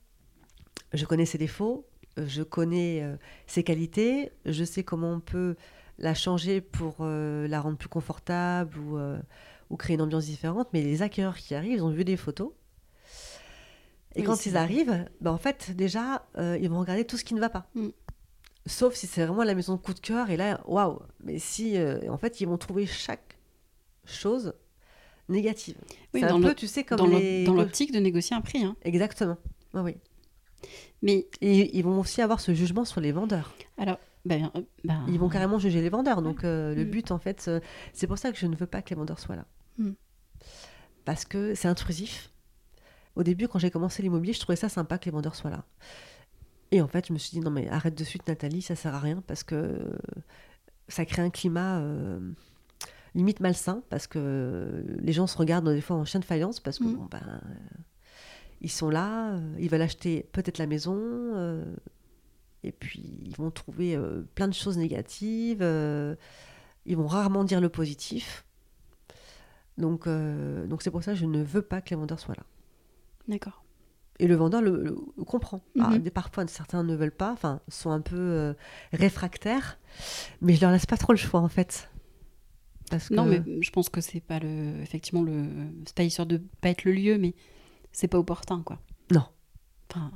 je 0.94 1.06
connais 1.06 1.26
ses 1.26 1.38
défauts, 1.38 1.86
euh, 1.86 1.97
je 2.26 2.42
connais 2.44 3.02
euh, 3.04 3.16
ses 3.46 3.64
qualités, 3.64 4.32
je 4.46 4.64
sais 4.64 4.84
comment 4.84 5.12
on 5.14 5.20
peut 5.20 5.56
la 6.00 6.14
changer 6.14 6.62
pour 6.62 6.98
euh, 7.02 7.48
la 7.48 7.60
rendre 7.62 7.78
plus 7.78 7.90
confortable 7.90 8.78
ou, 8.80 8.98
euh, 8.98 9.20
ou 9.70 9.78
créer 9.78 9.96
une 9.96 10.02
ambiance 10.02 10.26
différente. 10.26 10.68
Mais 10.74 10.82
les 10.82 11.02
accueilleurs 11.02 11.38
qui 11.38 11.56
arrivent, 11.56 11.74
ils 11.74 11.84
ont 11.84 11.90
vu 11.90 12.04
des 12.06 12.18
photos. 12.18 12.52
Et 14.16 14.22
Oui, 14.22 14.26
quand 14.26 14.46
ils 14.46 14.52
vrai. 14.52 14.60
arrivent, 14.62 15.06
ben 15.22 15.32
en 15.32 15.38
fait, 15.38 15.72
déjà, 15.76 16.26
euh, 16.38 16.58
ils 16.62 16.70
vont 16.70 16.80
regarder 16.80 17.06
tout 17.06 17.18
ce 17.18 17.24
qui 17.24 17.34
ne 17.36 17.40
va 17.40 17.50
pas. 17.50 17.68
Mm. 17.76 17.90
Sauf 18.66 18.96
si 18.96 19.08
c'est 19.08 19.24
vraiment 19.26 19.44
la 19.44 19.56
maison 19.56 19.76
de 19.76 19.80
coup 19.80 19.94
de 19.94 20.00
cœur. 20.00 20.30
Et 20.30 20.38
là, 20.38 20.62
waouh 20.66 21.00
Mais 21.24 21.40
si, 21.40 21.78
euh, 21.78 22.00
en 22.10 22.18
fait, 22.18 22.42
ils 22.42 22.46
vont 22.48 22.58
trouver 22.58 22.86
chaque 22.86 23.38
chose 24.06 24.54
négative. 25.30 25.78
Oui, 26.14 26.22
dans 26.22 26.38
un 26.38 26.42
peu, 26.42 26.54
tu 26.56 26.68
sais, 26.68 26.84
comme 26.84 26.98
Dans 26.98 27.06
les... 27.06 27.46
l'optique 27.46 27.92
de 27.92 28.00
négocier 28.00 28.36
un 28.36 28.42
prix. 28.42 28.64
hein. 28.64 28.76
Exactement. 28.84 29.38
Oui, 29.74 29.82
oui. 29.82 29.98
Mais 31.02 31.28
ils 31.42 31.82
vont 31.84 32.00
aussi 32.00 32.22
avoir 32.22 32.40
ce 32.40 32.54
jugement 32.54 32.86
sur 32.86 33.02
les 33.02 33.12
vendeurs. 33.12 33.54
alors, 33.78 34.00
ben, 34.26 34.50
euh, 34.56 34.62
ben, 34.84 35.06
Ils 35.08 35.20
vont 35.20 35.30
carrément 35.30 35.58
juger 35.60 35.82
les 35.82 35.90
vendeurs. 35.90 36.22
Donc 36.22 36.44
euh, 36.44 36.74
le 36.76 36.84
Mm. 36.86 36.90
but, 36.90 37.12
en 37.12 37.20
fait, 37.20 37.46
euh, 37.48 37.60
c'est 37.94 38.08
pour 38.08 38.18
ça 38.18 38.32
que 38.32 38.38
je 38.38 38.46
ne 38.48 38.56
veux 38.56 38.66
pas 38.66 38.82
que 38.82 38.90
les 38.90 38.96
vendeurs 38.96 39.20
soient 39.20 39.36
là. 39.38 39.46
Mm. 39.78 39.92
Parce 41.06 41.24
que 41.24 41.56
c'est 41.56 41.68
intrusif. 41.68 42.32
Au 43.16 43.24
début, 43.24 43.48
quand 43.48 43.60
j'ai 43.60 43.72
commencé 43.72 44.02
l'immobilier, 44.04 44.34
je 44.34 44.40
trouvais 44.40 44.56
ça 44.58 44.70
sympa 44.70 44.98
que 44.98 45.06
les 45.06 45.12
vendeurs 45.12 45.36
soient 45.36 45.50
là. 45.52 45.64
Et 46.72 46.82
en 46.82 46.88
fait, 46.88 47.08
je 47.08 47.14
me 47.14 47.18
suis 47.18 47.32
dit, 47.32 47.40
non 47.40 47.50
mais 47.52 47.70
arrête 47.70 47.96
de 47.98 48.04
suite 48.04 48.28
Nathalie, 48.28 48.62
ça 48.62 48.76
sert 48.76 48.94
à 48.94 49.00
rien 49.00 49.24
parce 49.26 49.44
que 49.44 49.90
ça 50.90 51.06
crée 51.06 51.22
un 51.22 51.30
climat 51.30 51.80
euh, 51.80 52.20
limite 53.16 53.40
malsain 53.40 53.82
parce 53.90 54.06
que 54.08 54.84
les 55.00 55.14
gens 55.14 55.28
se 55.28 55.38
regardent 55.38 55.70
des 55.70 55.80
fois 55.82 55.96
en 55.96 56.04
chien 56.06 56.20
de 56.20 56.26
faïence 56.26 56.60
parce 56.60 56.80
que 56.80 56.84
Mm. 56.84 56.96
bon, 56.96 57.06
ben, 57.10 57.42
ils 58.62 58.72
sont 58.72 58.90
là, 58.90 59.34
euh, 59.34 59.56
ils 59.60 59.70
veulent 59.70 59.82
acheter 59.82 60.28
peut-être 60.32 60.58
la 60.58 60.68
maison, 60.68 60.98
euh, 61.00 61.64
et 62.64 62.72
puis 62.72 63.20
ils 63.24 63.36
vont 63.36 63.52
trouver 63.52 63.96
euh, 63.96 64.24
plein 64.36 64.48
de 64.48 64.54
choses 64.54 64.78
négatives, 64.78 65.62
ils 66.86 66.98
vont 66.98 67.08
rarement 67.08 67.44
dire 67.44 67.62
le 67.62 67.70
positif. 67.70 68.46
Donc 69.78 70.08
donc 70.08 70.82
c'est 70.82 70.90
pour 70.92 71.04
ça 71.04 71.14
que 71.14 71.20
je 71.20 71.26
ne 71.26 71.44
veux 71.44 71.62
pas 71.62 71.82
que 71.82 71.92
les 71.92 71.96
vendeurs 71.96 72.20
soient 72.20 72.36
là. 72.36 72.44
D'accord. 73.28 73.64
Et 74.20 74.26
le 74.26 74.34
vendeur 74.36 74.62
le, 74.64 74.82
le- 74.84 74.98
le 75.16 75.24
comprend. 75.24 75.62
Ah, 75.80 75.92
Mhm. 75.92 76.00
des- 76.00 76.10
parfois, 76.10 76.48
certains 76.48 76.84
ne 76.84 76.96
veulent 76.96 77.12
pas, 77.12 77.32
enfin, 77.32 77.62
sont 77.68 77.92
un 77.92 78.02
peu 78.02 78.56
réfractaires, 78.92 79.78
mais 80.42 80.54
je 80.56 80.62
leur 80.62 80.72
laisse 80.72 80.88
pas 80.88 80.98
trop 80.98 81.14
le 81.14 81.18
choix 81.20 81.40
en 81.42 81.48
fait. 81.50 81.90
Parce 82.90 83.10
que... 83.10 83.14
Non, 83.16 83.26
mais 83.26 83.44
je 83.62 83.70
pense 83.70 83.90
que 83.90 84.02
c'est 84.02 84.22
pas 84.22 84.40
le. 84.40 84.82
Effectivement, 84.82 85.22
le. 85.22 85.44
C'est 85.86 85.96
pas 85.96 86.04
histoire 86.04 86.26
de 86.26 86.42
pas 86.62 86.70
être 86.70 86.86
le 86.86 86.94
lieu, 86.94 87.18
mais 87.20 87.36
c'est 87.98 88.08
pas 88.08 88.20
opportun, 88.20 88.62
quoi. 88.64 88.78
Non. 89.12 89.24
Enfin, 89.90 90.12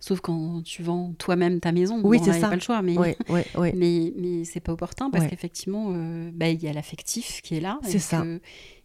sauf 0.00 0.20
quand 0.20 0.62
tu 0.64 0.82
vends 0.82 1.12
toi-même 1.18 1.60
ta 1.60 1.72
maison. 1.72 2.00
Oui, 2.02 2.18
Bon, 2.18 2.24
c'est 2.24 2.40
ça. 2.40 2.48
pas 2.48 2.54
le 2.54 2.60
choix, 2.62 2.80
mais. 2.80 2.96
Ouais, 2.96 3.16
ouais, 3.28 3.44
ouais. 3.58 3.72
Mais, 3.76 4.14
mais 4.16 4.44
c'est 4.44 4.60
pas 4.60 4.72
opportun 4.72 5.10
parce 5.10 5.26
qu'effectivement, 5.26 5.88
euh, 5.94 6.30
bah, 6.32 6.48
il 6.48 6.62
y 6.62 6.68
a 6.68 6.72
l'affectif 6.72 7.42
qui 7.42 7.56
est 7.56 7.60
là. 7.60 7.78
C'est 7.82 7.98
ça. 7.98 8.22
Que, 8.22 8.40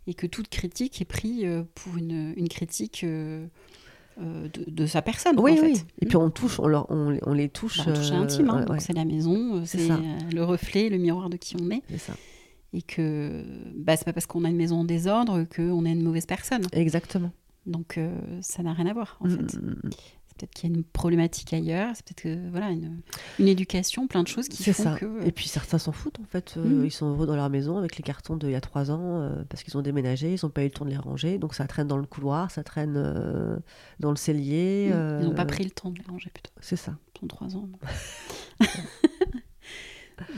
et 0.08 0.14
que 0.14 0.28
toute 0.28 0.50
critique 0.50 1.02
est 1.02 1.06
prise 1.06 1.44
euh, 1.46 1.64
pour 1.76 1.96
une, 1.96 2.34
une 2.36 2.50
critique 2.50 3.06
euh, 3.06 3.46
de, 4.20 4.70
de 4.70 4.86
sa 4.86 5.02
personne. 5.02 5.40
Oui, 5.40 5.58
en 5.58 5.64
oui. 5.64 5.76
fait. 5.78 5.86
Et 6.02 6.06
puis 6.08 6.18
on 6.18 6.30
touche, 6.30 6.60
on, 6.60 6.68
leur- 6.68 6.88
on, 6.92 7.18
on 7.26 7.34
les 7.34 7.48
touche. 7.48 7.78
Bah, 7.78 7.86
on 7.88 7.94
touche 7.94 8.12
l'intime, 8.12 8.50
hein, 8.50 8.66
donc 8.66 8.82
c'est 8.82 8.92
la 8.94 9.06
maison, 9.06 9.64
C'est 9.66 9.88
le 10.34 10.44
reflet, 10.44 10.90
le 10.90 10.98
miroir 10.98 11.30
de 11.30 11.38
qui 11.38 11.56
on 11.62 11.70
est, 11.72 11.82
c'est 11.90 11.98
ça. 12.00 12.14
et 12.74 12.82
que 12.82 13.44
bah, 13.78 13.96
c'est 13.96 14.04
pas 14.06 14.14
parce 14.14 14.26
qu'on 14.26 14.44
a 14.44 14.50
une 14.50 14.58
maison 14.58 14.80
en 14.82 14.84
désordre 14.84 15.44
qu'on 15.56 15.86
est 15.86 15.92
une 15.94 16.04
mauvaise 16.04 16.26
personne. 16.26 16.64
Exactement. 16.74 17.32
Donc 17.66 17.98
euh, 17.98 18.12
ça 18.42 18.62
n'a 18.64 18.74
rien 18.74 18.88
à 18.88 18.94
voir 18.94 19.18
en 19.22 19.28
Mm, 19.28 19.32
fait. 19.50 19.58
mm, 19.58 19.70
mm. 19.84 19.90
C'est 20.28 20.38
peut-être 20.40 20.54
qu'il 20.56 20.70
y 20.72 20.74
a 20.74 20.76
une 20.78 20.84
problématique 20.84 21.54
ailleurs, 21.54 21.92
c'est 21.96 22.04
peut-être 22.04 22.22
que 22.24 22.50
voilà 22.50 22.72
une, 22.72 23.02
une 23.38 23.48
éducation, 23.48 24.08
plein 24.08 24.24
de 24.24 24.28
choses 24.28 24.48
qui 24.50 24.64
font 24.64 24.84
ça. 24.84 24.96
que 24.98 25.24
Et 25.28 25.32
puis 25.32 25.48
certains 25.48 25.78
s'en 25.78 25.92
foutent 25.92 26.20
en 26.20 26.26
fait. 26.26 26.56
Euh. 26.58 26.82
Ils 26.84 26.92
sont 26.92 27.06
heureux 27.12 27.28
dans 27.28 27.36
leur 27.36 27.52
maison 27.52 27.78
avec 27.78 27.98
les 27.98 28.04
cartons 28.04 28.36
d'il 28.36 28.50
y 28.50 28.56
a 28.56 28.60
trois 28.62 28.90
ans 28.90 29.22
euh, 29.22 29.44
parce 29.48 29.62
qu'ils 29.64 29.78
ont 29.78 29.84
déménagé, 29.84 30.34
ils 30.34 30.40
n'ont 30.44 30.50
pas 30.50 30.62
eu 30.64 30.66
le 30.66 30.72
temps 30.72 30.86
de 30.86 30.90
les 30.90 30.98
ranger. 30.98 31.38
Donc 31.38 31.54
ça 31.54 31.68
traîne 31.68 31.88
dans 31.88 31.98
le 31.98 32.08
couloir, 32.08 32.50
ça 32.50 32.64
traîne 32.64 32.96
euh, 32.98 33.58
dans 34.00 34.10
le 34.10 34.16
cellier. 34.18 34.88
Ils 34.90 35.26
n'ont 35.28 35.36
pas 35.36 35.44
euh, 35.44 35.46
pris 35.46 35.64
le 35.66 35.70
temps 35.72 35.92
de 35.92 36.00
les 36.00 36.06
ranger 36.10 36.32
plutôt. 36.34 36.50
C'est 36.62 36.78
ça. 36.78 36.98
Ils 37.22 37.26
ont 37.26 37.28
trois 37.28 37.56
ans. 37.56 37.70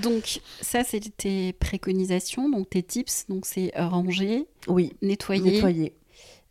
donc 0.02 0.42
ça 0.62 0.84
c'est 0.84 1.00
tes 1.16 1.54
préconisations, 1.54 2.50
donc 2.50 2.70
tes 2.70 2.84
tips, 2.84 3.28
donc 3.30 3.46
c'est 3.46 3.72
ranger, 3.76 4.46
Oui. 4.68 4.94
nettoyer, 5.02 5.42
Nettoyer, 5.52 5.94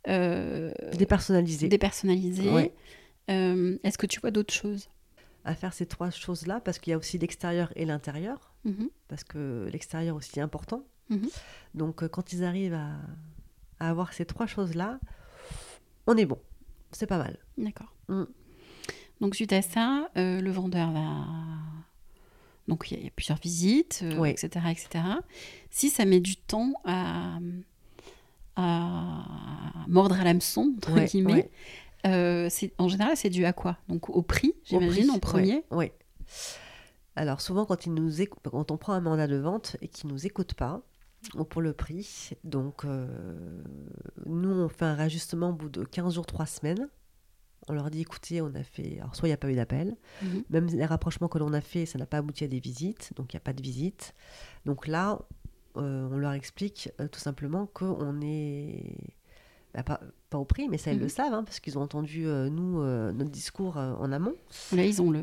euh, 0.07 0.71
dépersonnaliser. 0.97 1.67
dépersonnaliser. 1.67 2.49
Ouais. 2.51 2.73
Euh, 3.29 3.77
Est-ce 3.83 3.97
que 3.97 4.05
tu 4.07 4.19
vois 4.19 4.31
d'autres 4.31 4.53
choses? 4.53 4.89
À 5.43 5.53
faire 5.55 5.73
ces 5.73 5.85
trois 5.85 6.09
choses-là 6.09 6.59
parce 6.59 6.79
qu'il 6.79 6.91
y 6.91 6.93
a 6.93 6.97
aussi 6.97 7.17
l'extérieur 7.17 7.71
et 7.75 7.85
l'intérieur. 7.85 8.53
Mhm. 8.65 8.89
Parce 9.07 9.23
que 9.23 9.67
l'extérieur 9.71 10.15
aussi 10.15 10.39
est 10.39 10.41
important. 10.41 10.83
Mhm. 11.09 11.29
Donc 11.75 12.01
euh, 12.03 12.07
quand 12.07 12.33
ils 12.33 12.43
arrivent 12.43 12.73
à, 12.73 12.91
à 13.79 13.89
avoir 13.89 14.13
ces 14.13 14.25
trois 14.25 14.47
choses-là, 14.47 14.99
on 16.07 16.15
est 16.17 16.25
bon. 16.25 16.39
C'est 16.91 17.07
pas 17.07 17.17
mal. 17.17 17.37
D'accord. 17.57 17.93
Mm. 18.07 18.23
Donc 19.21 19.35
suite 19.35 19.53
à 19.53 19.61
ça, 19.61 20.09
euh, 20.17 20.39
le 20.41 20.51
vendeur 20.51 20.91
va... 20.91 21.25
Donc 22.67 22.89
il 22.89 22.95
y, 22.95 22.97
a- 22.97 22.99
il 23.01 23.05
y 23.05 23.07
a 23.07 23.11
plusieurs 23.11 23.37
visites, 23.37 23.99
euh, 24.03 24.17
Ouais. 24.17 24.31
etc., 24.31 24.65
etc. 24.71 25.03
Si 25.69 25.89
ça 25.89 26.05
met 26.05 26.19
du 26.19 26.35
temps 26.37 26.73
à, 26.85 27.37
à 28.55 29.85
mordre 29.87 30.19
à 30.19 30.23
l'hameçon, 30.23 30.73
entre 30.77 30.93
Ouais, 30.93 31.05
guillemets, 31.05 31.33
ouais. 31.33 31.51
euh, 32.07 32.47
c'est- 32.49 32.73
en 32.77 32.87
général 32.87 33.15
c'est 33.17 33.29
dû 33.29 33.45
à 33.45 33.53
quoi? 33.53 33.77
Donc 33.87 34.09
au 34.09 34.21
prix, 34.21 34.53
j'imagine, 34.63 35.11
en 35.11 35.19
premier? 35.19 35.63
Oui. 35.71 35.91
Alors 37.15 37.41
souvent 37.41 37.65
quand, 37.65 37.85
ils 37.85 37.93
nous 37.93 38.21
écou- 38.21 38.39
quand 38.43 38.71
on 38.71 38.77
prend 38.77 38.93
un 38.93 39.01
mandat 39.01 39.27
de 39.27 39.37
vente 39.37 39.77
et 39.81 39.87
qu'ils 39.87 40.09
nous 40.09 40.25
écoutent 40.25 40.53
pas 40.53 40.81
ou 41.35 41.43
pour 41.43 41.61
le 41.61 41.73
prix, 41.73 42.31
donc 42.43 42.83
euh, 42.85 43.07
nous 44.25 44.51
on 44.51 44.69
fait 44.69 44.85
un 44.85 44.95
réajustement 44.95 45.49
au 45.49 45.53
bout 45.53 45.69
de 45.69 45.83
15 45.83 46.15
jours, 46.15 46.25
3 46.25 46.45
semaines. 46.45 46.87
On 47.67 47.73
leur 47.73 47.89
dit 47.89 48.01
écoutez, 48.01 48.41
on 48.41 48.53
a 48.53 48.61
fait. 48.63 48.99
Alors 48.99 49.15
soit 49.15 49.27
il 49.27 49.31
n'y 49.31 49.33
a 49.33 49.37
pas 49.37 49.49
eu 49.49 49.55
d'appel, 49.55 49.95
Mhm. 50.21 50.43
même 50.51 50.67
les 50.67 50.85
rapprochements 50.85 51.27
que 51.29 51.39
l'on 51.39 51.51
a 51.53 51.61
fait, 51.61 51.85
ça 51.87 51.97
n'a 51.97 52.05
pas 52.05 52.17
abouti 52.17 52.43
à 52.43 52.47
des 52.47 52.59
visites, 52.59 53.11
donc 53.15 53.33
il 53.33 53.37
n'y 53.37 53.39
a 53.39 53.41
pas 53.41 53.53
de 53.53 53.61
visite. 53.61 54.13
Donc 54.65 54.85
là, 54.85 55.19
euh, 55.77 56.07
on 56.11 56.17
leur 56.17 56.33
explique 56.33 56.89
euh, 56.99 57.07
tout 57.07 57.19
simplement 57.19 57.65
qu'on 57.67 58.21
est. 58.21 58.97
bah, 59.73 59.83
pas, 59.83 59.99
pas 60.29 60.37
au 60.37 60.45
prix, 60.45 60.69
mais 60.69 60.77
ça 60.77 60.91
ils 60.91 60.97
Mhm. 60.97 61.03
le 61.03 61.09
savent, 61.09 61.33
hein, 61.33 61.43
parce 61.43 61.59
qu'ils 61.59 61.77
ont 61.77 61.81
entendu 61.81 62.25
euh, 62.27 62.49
nous 62.49 62.81
notre 63.13 63.29
discours 63.31 63.77
en 63.77 64.11
amont. 64.11 64.35
Là, 64.73 64.85
ils 64.85 65.01
ont 65.01 65.11
le, 65.11 65.21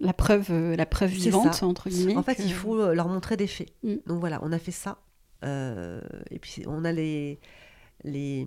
la 0.00 0.12
preuve, 0.12 0.52
la 0.76 0.86
preuve 0.86 1.10
vivante, 1.10 1.54
ça. 1.54 1.66
entre 1.66 1.88
guillemets. 1.88 2.16
En 2.16 2.22
fait, 2.22 2.36
que- 2.36 2.42
il 2.42 2.52
faut 2.52 2.92
leur 2.94 3.08
montrer 3.08 3.36
des 3.36 3.48
faits. 3.48 3.70
Mm. 3.82 3.94
Donc 4.06 4.20
voilà, 4.20 4.38
on 4.42 4.52
a 4.52 4.58
fait 4.58 4.70
ça. 4.70 4.98
Euh, 5.44 6.00
et 6.30 6.38
puis 6.38 6.62
on 6.66 6.84
a 6.84 6.92
les, 6.92 7.38
les, 8.04 8.46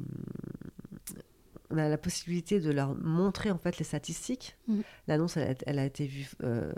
on 1.69 1.77
a 1.77 1.87
la 1.87 1.97
possibilité 1.97 2.59
de 2.59 2.69
leur 2.71 2.95
montrer 2.95 3.49
en 3.51 3.57
fait 3.57 3.77
les 3.77 3.85
statistiques. 3.85 4.57
Mm. 4.67 4.79
L'annonce, 5.07 5.37
elle, 5.37 5.51
a- 5.51 5.55
elle 5.65 5.79
a 5.79 5.85
été 5.85 6.05
vue 6.05 6.29
euh, 6.43 6.71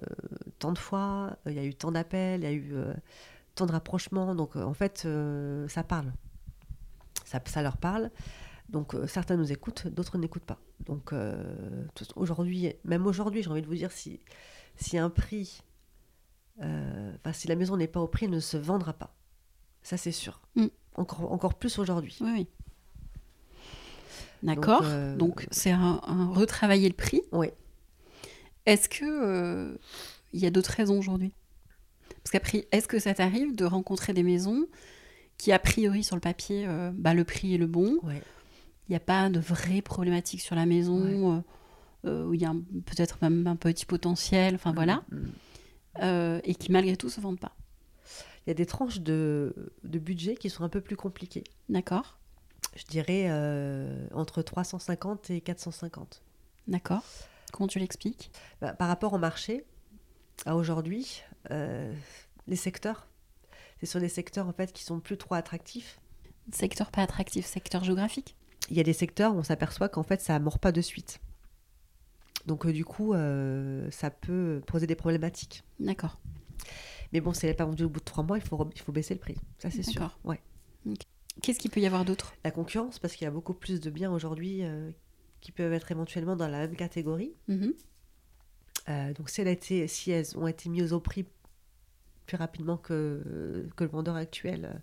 tant 0.60 0.72
de 0.72 0.78
fois. 0.78 1.38
Il 1.48 1.54
y 1.54 1.60
a 1.60 1.64
eu 1.66 1.74
tant 1.74 1.92
d'appels, 1.92 2.42
il 2.42 2.44
y 2.44 2.48
a 2.48 2.52
eu 2.52 2.72
euh, 2.74 2.94
tant 3.56 3.66
de 3.66 3.72
rapprochements. 3.72 4.36
Donc 4.36 4.56
euh, 4.56 4.64
en 4.64 4.74
fait, 4.74 5.04
euh, 5.06 5.68
ça 5.68 5.84
parle. 5.84 6.14
Ça, 7.26 7.40
ça 7.46 7.62
leur 7.62 7.78
parle. 7.78 8.12
Donc 8.70 8.96
euh, 8.96 9.08
certains 9.08 9.38
nous 9.38 9.52
écoutent, 9.52 9.88
d'autres 9.88 10.18
n'écoutent 10.18 10.46
pas. 10.46 10.60
Donc 10.86 11.14
euh, 11.14 11.86
aujourd'hui, 12.16 12.74
même 12.84 13.06
aujourd'hui, 13.06 13.44
j'ai 13.44 13.50
envie 13.50 13.62
de 13.62 13.68
vous 13.68 13.76
dire 13.76 13.92
si 13.92 14.20
si 14.76 14.98
un 14.98 15.10
prix 15.10 15.62
euh, 16.62 17.12
enfin, 17.16 17.34
si 17.34 17.48
la 17.48 17.56
maison 17.56 17.78
n'est 17.78 17.88
pas 17.88 18.00
au 18.00 18.08
prix, 18.08 18.26
elle 18.26 18.32
ne 18.32 18.40
se 18.40 18.58
vendra 18.58 18.94
pas. 18.94 19.16
Ça, 19.82 19.98
c'est 19.98 20.12
sûr. 20.12 20.42
Mm. 20.56 20.68
Encore, 20.96 21.32
encore 21.32 21.56
plus 21.56 21.80
aujourd'hui. 21.80 22.18
Oui, 22.22 22.32
oui. 22.32 22.48
D'accord. 24.44 24.84
Donc, 25.18 25.48
c'est 25.52 25.72
un, 25.72 26.02
un 26.04 26.32
retravailler 26.34 26.90
le 26.90 26.96
prix. 26.96 27.22
Oui. 27.32 27.48
Est-ce 28.66 28.88
que 28.90 29.80
il 30.34 30.40
y 30.40 30.46
a 30.46 30.52
d'autres 30.52 30.72
raisons 30.72 30.98
aujourd'hui? 31.00 31.34
Parce 32.24 32.32
qu'après, 32.32 32.68
est-ce 32.72 32.88
que 32.88 33.00
ça 33.00 33.14
t'arrive 33.14 33.56
de 33.56 33.66
rencontrer 33.66 34.14
des 34.14 34.24
maisons 34.24 34.66
qui, 35.38 35.52
a 35.52 35.60
priori, 35.60 36.04
sur 36.04 36.16
le 36.16 36.22
papier, 36.22 36.66
euh, 36.68 36.92
bah, 36.94 37.14
le 37.14 37.24
prix 37.24 37.56
est 37.56 37.58
le 37.58 37.68
bon, 37.68 37.98
Ouais. 38.04 38.22
il 38.88 38.92
n'y 38.92 38.96
a 38.96 39.00
pas 39.02 39.30
de 39.30 39.40
vraies 39.40 39.82
problématiques 39.82 40.42
sur 40.42 40.56
la 40.56 40.66
maison, 40.66 41.36
euh, 41.36 41.42
euh, 42.06 42.26
où 42.26 42.34
il 42.34 42.42
y 42.42 42.46
a 42.46 42.54
peut-être 42.86 43.18
même 43.22 43.46
un 43.48 43.56
petit 43.56 43.86
potentiel, 43.86 44.56
enfin 44.56 44.72
voilà, 44.74 45.04
Mm. 45.12 45.18
euh, 46.04 46.40
et 46.44 46.56
qui 46.56 46.72
malgré 46.72 46.96
tout 46.96 47.10
se 47.10 47.20
vendent 47.20 47.40
pas. 47.40 47.56
Il 48.46 48.50
y 48.50 48.52
a 48.52 48.54
des 48.56 48.66
tranches 48.66 49.00
de, 49.02 49.54
de 49.84 50.00
budget 50.00 50.36
qui 50.36 50.50
sont 50.50 50.64
un 50.64 50.70
peu 50.70 50.82
plus 50.82 50.96
compliquées. 50.98 51.44
D'accord 51.70 52.20
Je 52.76 52.84
dirais 52.86 53.30
entre 54.14 54.42
350 54.42 55.30
et 55.30 55.40
450. 55.42 56.22
D'accord. 56.68 57.04
Comment 57.54 57.68
tu 57.68 57.80
l'expliques? 57.80 58.32
Bah, 58.62 58.74
par 58.74 58.88
rapport 58.90 59.14
au 59.14 59.18
marché, 59.18 59.64
à 60.46 60.56
aujourd'hui, 60.58 61.22
les 61.50 62.56
secteurs, 62.56 63.08
c'est 63.80 63.86
sur 63.86 64.00
des 64.00 64.10
secteurs 64.10 64.48
en 64.48 64.54
fait 64.54 64.72
qui 64.74 64.84
sont 64.84 65.00
plus 65.00 65.18
trop 65.18 65.36
attractifs. 65.36 66.00
Secteur 66.52 66.92
pas 66.92 67.02
attractif, 67.02 67.46
secteur 67.46 67.84
géographique 67.84 68.36
Il 68.70 68.76
y 68.78 68.80
a 68.80 68.84
des 68.84 68.94
secteurs 68.94 69.34
où 69.34 69.38
on 69.40 69.44
s'aperçoit 69.44 69.88
qu'en 69.90 70.04
fait 70.04 70.22
ça 70.22 70.38
mord 70.40 70.60
pas 70.60 70.72
de 70.72 70.82
suite. 70.82 71.20
Donc 72.46 72.66
euh, 72.66 72.74
du 72.74 72.84
coup, 72.84 73.14
euh, 73.14 73.90
ça 73.92 74.10
peut 74.10 74.62
poser 74.68 74.86
des 74.88 74.96
problématiques. 74.96 75.64
D'accord. 75.80 76.20
Mais 77.14 77.22
bon, 77.22 77.32
si 77.34 77.46
elle 77.46 77.52
n'est 77.52 77.56
pas 77.56 77.66
vendue 77.66 77.86
au 77.86 77.90
bout 77.90 78.00
de 78.00 78.06
trois 78.06 78.24
mois, 78.24 78.38
il 78.38 78.44
faut, 78.44 78.58
re- 78.58 78.72
il 78.76 78.82
faut 78.82 78.92
baisser 78.92 79.14
le 79.14 79.20
prix. 79.22 79.36
Ça, 79.60 79.70
c'est 79.72 79.84
sûr. 79.84 80.18
Ouais. 80.26 80.42
Qu'est-ce 81.42 81.60
qu'il 81.60 81.72
peut 81.72 81.80
y 81.80 81.86
avoir 81.86 82.04
d'autre? 82.04 82.34
La 82.44 82.52
concurrence, 82.52 83.00
parce 83.00 83.14
qu'il 83.16 83.24
y 83.24 83.28
a 83.28 83.32
beaucoup 83.32 83.54
plus 83.54 83.80
de 83.80 83.90
biens 83.90 84.12
aujourd'hui 84.12 84.64
euh, 84.64 84.92
qui 85.40 85.52
peuvent 85.52 85.72
être 85.74 85.92
éventuellement 85.92 86.36
dans 86.36 86.48
la 86.48 86.60
même 86.60 86.76
catégorie. 86.76 87.34
Mhm. 87.48 87.74
Euh, 88.90 89.14
donc 89.14 89.30
si, 89.30 90.12
elles 90.12 90.38
ont 90.38 90.48
été 90.48 90.70
mises 90.70 90.94
au 90.94 91.00
prix 91.00 91.26
plus 92.26 92.38
rapidement 92.38 92.78
que, 92.78 93.22
le 93.80 93.88
vendeur 93.88 94.16
actuel, 94.16 94.82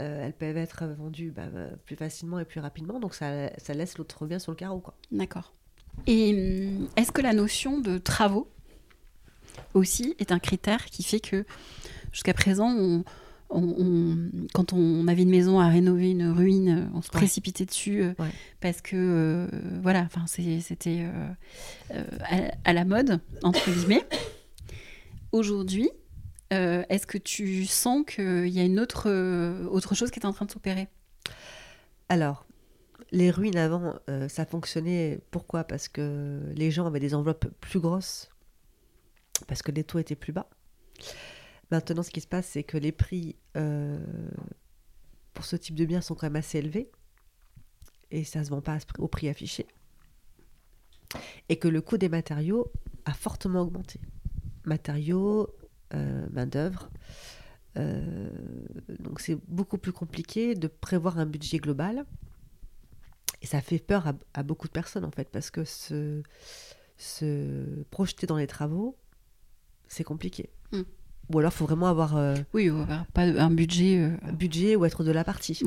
euh, 0.00 0.26
elles 0.26 0.32
peuvent 0.32 0.56
être 0.56 0.86
vendues 0.86 1.30
bah, 1.30 1.46
plus 1.84 1.96
facilement 1.96 2.38
et 2.38 2.44
plus 2.44 2.60
rapidement. 2.60 3.00
Donc 3.00 3.14
ça, 3.14 3.48
laisse 3.68 3.98
l'autre 3.98 4.26
bien 4.26 4.38
sur 4.38 4.52
le 4.52 4.56
carreau. 4.56 4.82
D'accord. 5.10 5.54
Et 6.06 6.68
hum, 6.78 6.88
est-ce 6.96 7.12
que 7.12 7.22
la 7.22 7.32
notion 7.32 7.80
de 7.80 7.98
travaux 7.98 8.50
aussi 9.74 10.14
est 10.18 10.32
un 10.32 10.38
critère 10.38 10.86
qui 10.86 11.02
fait 11.02 11.20
que 11.20 11.44
jusqu'à 12.12 12.34
présent, 12.34 12.70
on, 12.70 13.04
on- 13.52 13.74
on- 13.78 14.30
quand 14.54 14.72
on 14.72 15.06
avait 15.08 15.22
une 15.22 15.30
maison 15.30 15.60
à 15.60 15.68
rénover, 15.68 16.10
une 16.10 16.30
ruine, 16.30 16.90
on 16.94 17.02
se 17.02 17.08
Ouais. 17.08 17.12
précipitait 17.12 17.64
dessus 17.66 18.02
euh, 18.02 18.14
Ouais. 18.18 18.30
parce 18.60 18.80
que 18.80 18.96
euh, 18.96 19.46
voilà, 19.82 20.00
enfin 20.02 20.24
c'était 20.26 21.04
euh, 21.92 22.04
à, 22.20 22.52
à 22.64 22.72
la 22.72 22.84
mode 22.84 23.20
entre 23.42 23.70
guillemets. 23.70 24.02
Aujourd'hui, 25.32 25.90
est-ce 26.50 27.06
que 27.06 27.16
tu 27.16 27.64
sens 27.64 28.04
qu'il 28.06 28.48
y 28.48 28.60
a 28.60 28.64
une 28.64 28.78
autre 28.78 29.08
autre 29.68 29.94
chose 29.94 30.10
qui 30.10 30.20
est 30.20 30.26
en 30.26 30.32
train 30.34 30.44
de 30.44 30.50
s'opérer? 30.50 30.88
Alors, 32.10 32.44
les 33.10 33.30
ruines 33.30 33.56
avant, 33.56 33.94
euh, 34.10 34.28
ça 34.28 34.44
fonctionnait. 34.44 35.20
Pourquoi? 35.30 35.64
Parce 35.64 35.88
que 35.88 36.40
les 36.54 36.70
gens 36.70 36.86
avaient 36.86 37.00
des 37.00 37.14
enveloppes 37.14 37.46
plus 37.60 37.80
grosses, 37.80 38.28
parce 39.48 39.62
que 39.62 39.72
les 39.72 39.82
taux 39.84 39.98
étaient 39.98 40.14
plus 40.14 40.32
bas. 40.32 40.48
Maintenant, 41.72 42.02
ce 42.02 42.10
qui 42.10 42.20
se 42.20 42.26
passe, 42.26 42.48
c'est 42.48 42.64
que 42.64 42.76
les 42.76 42.92
prix 42.92 43.34
euh, 43.56 43.98
pour 45.32 45.46
ce 45.46 45.56
type 45.56 45.74
de 45.74 45.86
biens 45.86 46.02
sont 46.02 46.14
quand 46.14 46.26
même 46.26 46.36
assez 46.36 46.58
élevés, 46.58 46.92
et 48.10 48.24
ça 48.24 48.40
ne 48.40 48.44
se 48.44 48.50
vend 48.50 48.60
pas 48.60 48.76
au 48.98 49.08
prix 49.08 49.30
affiché. 49.30 49.66
Et 51.48 51.58
que 51.58 51.68
le 51.68 51.80
coût 51.80 51.96
des 51.96 52.10
matériaux 52.10 52.70
a 53.06 53.14
fortement 53.14 53.62
augmenté. 53.62 54.00
Matériaux, 54.66 55.48
euh, 55.94 56.28
main-d'œuvre. 56.30 56.90
Euh, 57.78 58.28
donc 58.98 59.20
c'est 59.20 59.38
beaucoup 59.48 59.78
plus 59.78 59.92
compliqué 59.92 60.54
de 60.54 60.68
prévoir 60.68 61.18
un 61.18 61.24
budget 61.24 61.56
global. 61.56 62.04
Et 63.40 63.46
ça 63.46 63.62
fait 63.62 63.78
peur 63.78 64.12
à, 64.34 64.42
beaucoup 64.42 64.66
de 64.66 64.72
personnes 64.72 65.06
en 65.06 65.10
fait, 65.10 65.30
parce 65.30 65.50
que 65.50 65.64
se, 65.64 66.22
se 66.98 67.82
projeter 67.84 68.26
dans 68.26 68.36
les 68.36 68.46
travaux, 68.46 68.98
c'est 69.88 70.04
compliqué. 70.04 70.50
Mm. 70.72 70.82
Ou 71.30 71.38
alors 71.38 71.52
il 71.52 71.56
faut 71.56 71.66
vraiment 71.66 71.86
avoir 71.88 72.16
euh, 72.16 72.34
Oui, 72.52 72.68
va 72.68 73.06
pas 73.14 73.22
un 73.22 73.50
budget. 73.50 73.98
euh, 73.98 74.16
un 74.22 74.32
budget 74.32 74.76
ou 74.76 74.84
être 74.84 75.04
de 75.04 75.10
la 75.12 75.24
partie. 75.24 75.60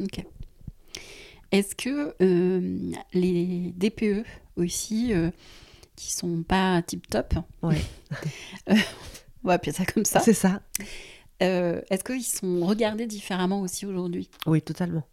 Ok. 0.00 0.24
Est-ce 1.50 1.74
que 1.74 2.14
euh, 2.22 2.92
les 3.14 3.72
DPE 3.76 4.24
aussi, 4.56 5.12
qui 5.96 6.12
sont 6.12 6.42
pas 6.42 6.82
tip 6.82 7.08
top, 7.08 7.34
Ouais. 7.62 7.80
on 8.68 9.48
va 9.48 9.54
appeler 9.54 9.72
ça 9.72 9.84
comme 9.86 10.04
ça, 10.04 10.20
C'est 10.20 10.34
ça. 10.34 10.60
est-ce 11.40 12.04
qu'ils 12.04 12.22
sont 12.22 12.66
regardés 12.66 13.06
différemment 13.06 13.60
aussi 13.62 13.86
aujourd'hui? 13.86 14.28
Oui, 14.46 14.60
totalement. 14.62 15.04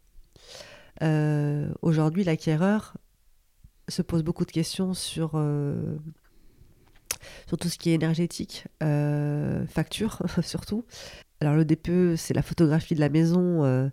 Aujourd'hui, 1.81 2.23
l'acquéreur 2.23 2.95
se 3.87 4.01
pose 4.01 4.23
beaucoup 4.23 4.45
de 4.45 4.51
questions 4.51 4.93
sur, 4.93 5.31
sur 7.47 7.57
tout 7.57 7.69
ce 7.69 7.77
qui 7.77 7.91
est 7.91 7.93
énergétique, 7.93 8.65
euh, 8.83 9.65
facture 9.67 10.21
surtout. 10.43 10.85
Alors 11.41 11.55
le 11.55 11.65
DPE, 11.65 12.15
c'est 12.15 12.33
la 12.33 12.41
photographie 12.41 12.95
de 12.95 12.99
la 12.99 13.09
maison 13.09 13.63
euh, 13.63 13.89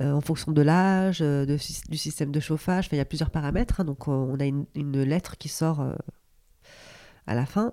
euh, 0.00 0.12
en 0.12 0.20
fonction 0.20 0.52
de 0.52 0.62
l'âge, 0.62 1.20
du 1.20 1.96
système 1.96 2.32
de 2.32 2.40
chauffage. 2.40 2.88
Il 2.92 2.98
y 2.98 3.00
a 3.00 3.04
plusieurs 3.04 3.30
paramètres. 3.30 3.80
hein. 3.80 3.84
donc 3.84 4.08
on 4.08 4.38
a 4.40 4.44
une, 4.44 4.66
une 4.74 5.02
lettre 5.02 5.36
qui 5.36 5.48
sort 5.48 5.84
à 7.26 7.34
la 7.34 7.46
fin. 7.46 7.72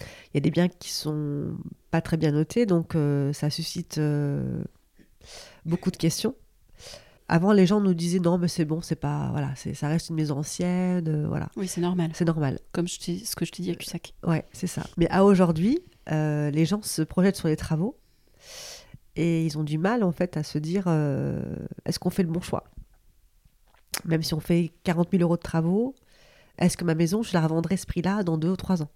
Il 0.00 0.34
y 0.34 0.38
a 0.38 0.40
des 0.40 0.50
biens 0.50 0.68
qui 0.68 0.90
sont 0.90 1.56
pas 1.90 2.00
très 2.00 2.16
bien 2.16 2.30
notés, 2.30 2.66
donc 2.66 2.96
ça 3.32 3.50
suscite 3.50 4.00
beaucoup 5.64 5.90
de 5.90 5.96
questions. 5.96 6.34
Avant, 7.28 7.52
les 7.52 7.66
gens 7.66 7.80
nous 7.80 7.94
disaient 7.94 8.20
non, 8.20 8.38
mais 8.38 8.46
c'est 8.48 8.64
bon, 8.64 8.80
c'est 8.80 8.94
pas 8.96 9.30
voilà, 9.32 9.52
c'est 9.56 9.74
ça 9.74 9.88
reste 9.88 10.10
une 10.10 10.14
maison 10.16 10.38
ancienne, 10.38 11.08
euh, 11.08 11.26
voilà, 11.26 11.48
Oui, 11.56 11.66
c'est 11.66 11.80
normal. 11.80 12.10
c'est 12.14 12.24
normal. 12.24 12.60
Comme 12.72 12.86
je 12.86 13.00
ce 13.00 13.34
que 13.34 13.44
je 13.44 13.50
t'ai 13.52 13.62
dit 13.64 13.70
à 13.72 13.74
Cusac. 13.74 14.14
Ouais, 14.24 14.44
c'est 14.52 14.68
ça. 14.68 14.84
Mais 14.96 15.08
à 15.10 15.24
aujourd'hui, 15.24 15.80
euh, 16.12 16.50
les 16.50 16.64
gens 16.66 16.82
se 16.82 17.02
projettent 17.02 17.36
sur 17.36 17.48
les 17.48 17.56
travaux 17.56 17.98
et 19.16 19.44
ils 19.44 19.58
ont 19.58 19.64
du 19.64 19.76
mal 19.76 20.04
en 20.04 20.12
fait 20.12 20.36
à 20.36 20.44
se 20.44 20.58
dire 20.58 20.84
euh, 20.86 21.42
est-ce 21.84 21.98
qu'on 21.98 22.10
fait 22.10 22.22
le 22.22 22.28
bon 22.30 22.40
choix? 22.40 22.64
Même 24.04 24.22
si 24.22 24.34
on 24.34 24.40
fait 24.40 24.72
40 24.84 25.08
000 25.10 25.22
euros 25.22 25.36
de 25.36 25.42
travaux, 25.42 25.96
est-ce 26.58 26.76
que 26.76 26.84
ma 26.84 26.94
maison, 26.94 27.22
je 27.24 27.32
la 27.32 27.40
revendrai 27.40 27.76
ce 27.76 27.86
prix-là 27.86 28.22
dans 28.22 28.38
deux 28.38 28.50
ou 28.50 28.56
trois 28.56 28.82
ans? 28.82 28.90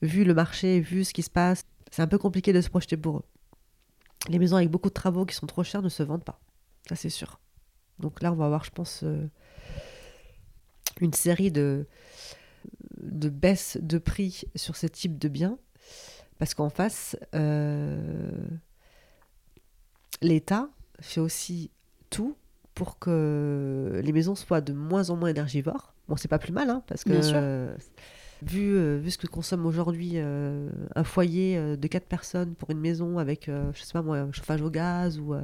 Vu 0.00 0.24
le 0.24 0.32
marché, 0.32 0.80
vu 0.80 1.04
ce 1.04 1.12
qui 1.12 1.22
se 1.22 1.30
passe, 1.30 1.64
c'est 1.90 2.00
un 2.02 2.06
peu 2.06 2.18
compliqué 2.18 2.52
de 2.52 2.60
se 2.60 2.70
projeter 2.70 2.96
pour 2.96 3.18
eux. 3.18 3.24
Les 4.28 4.38
maisons 4.38 4.56
avec 4.56 4.70
beaucoup 4.70 4.88
de 4.88 4.94
travaux 4.94 5.26
qui 5.26 5.34
sont 5.34 5.46
trop 5.46 5.64
chères 5.64 5.82
ne 5.82 5.88
se 5.88 6.02
vendent 6.02 6.24
pas, 6.24 6.40
ça 6.88 6.96
c'est 6.96 7.10
sûr. 7.10 7.40
Donc 7.98 8.22
là, 8.22 8.32
on 8.32 8.36
va 8.36 8.46
avoir, 8.46 8.64
je 8.64 8.70
pense, 8.70 9.02
euh, 9.04 9.26
une 11.00 11.12
série 11.12 11.52
de, 11.52 11.86
de 13.00 13.28
baisse 13.28 13.78
de 13.80 13.98
prix 13.98 14.44
sur 14.56 14.76
ce 14.76 14.86
type 14.86 15.18
de 15.18 15.28
biens. 15.28 15.58
Parce 16.38 16.54
qu'en 16.54 16.70
face, 16.70 17.16
euh, 17.34 18.46
l'État 20.20 20.68
fait 21.00 21.20
aussi 21.20 21.70
tout 22.10 22.36
pour 22.74 22.98
que 22.98 24.00
les 24.02 24.12
maisons 24.12 24.34
soient 24.34 24.60
de 24.60 24.72
moins 24.72 25.10
en 25.10 25.16
moins 25.16 25.28
énergivores. 25.28 25.94
Bon, 26.08 26.16
c'est 26.16 26.28
pas 26.28 26.38
plus 26.38 26.52
mal, 26.52 26.68
hein, 26.70 26.82
parce 26.86 27.04
que 27.04 27.12
euh, 27.12 27.74
vu, 28.42 28.76
euh, 28.76 28.98
vu 28.98 29.10
ce 29.10 29.18
que 29.18 29.26
consomme 29.26 29.64
aujourd'hui 29.64 30.12
euh, 30.16 30.68
un 30.94 31.04
foyer 31.04 31.76
de 31.76 31.86
4 31.86 32.06
personnes 32.06 32.54
pour 32.54 32.70
une 32.70 32.80
maison 32.80 33.18
avec, 33.18 33.46
je 33.46 33.82
sais 33.82 33.92
pas 33.92 34.02
moi, 34.02 34.18
un 34.18 34.32
chauffage 34.32 34.62
au 34.62 34.70
gaz 34.70 35.18
ou... 35.18 35.34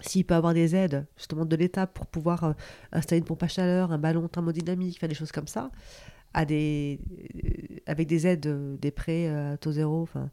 s'il 0.00 0.24
peut 0.24 0.34
avoir 0.34 0.54
des 0.54 0.74
aides 0.74 1.06
justement 1.16 1.44
de 1.44 1.56
l'État 1.56 1.86
pour 1.86 2.06
pouvoir 2.06 2.44
euh, 2.44 2.52
installer 2.92 3.18
une 3.20 3.24
pompe 3.24 3.42
à 3.42 3.48
chaleur, 3.48 3.92
un 3.92 3.98
ballon 3.98 4.26
thermodynamique, 4.28 4.98
faire 4.98 5.08
des 5.08 5.14
choses 5.14 5.32
comme 5.32 5.46
ça, 5.48 5.70
à 6.32 6.44
des, 6.44 7.00
euh, 7.44 7.76
avec 7.86 8.08
des 8.08 8.26
aides, 8.26 8.46
euh, 8.46 8.76
des 8.78 8.90
prêts 8.90 9.28
à 9.28 9.56
taux 9.56 9.72
zéro, 9.72 10.02
enfin, 10.02 10.30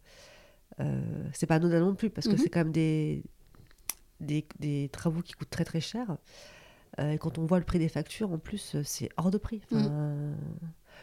c'est 1.34 1.45
pas 1.45 1.55
anodin 1.55 1.80
non 1.80 1.93
plus 1.93 2.09
parce 2.09 2.28
que 2.28 2.32
Mhm. 2.34 2.38
c'est 2.39 2.49
quand 2.49 2.62
même 2.62 2.72
des, 2.72 3.24
des, 4.20 4.45
des 4.59 4.89
travaux 4.91 5.22
qui 5.22 5.34
coûtent 5.34 5.49
très 5.51 5.66
très 5.66 5.82
cher. 5.82 6.18
Et 6.97 7.18
quand 7.20 7.38
on 7.38 7.45
voit 7.45 7.59
le 7.59 7.66
prix 7.66 7.78
des 7.78 7.88
factures, 7.88 8.32
en 8.32 8.39
plus, 8.39 8.78
c'est 8.84 9.09
hors 9.16 9.30
de 9.32 9.38
prix. 9.38 9.62
Enfin, 9.72 10.32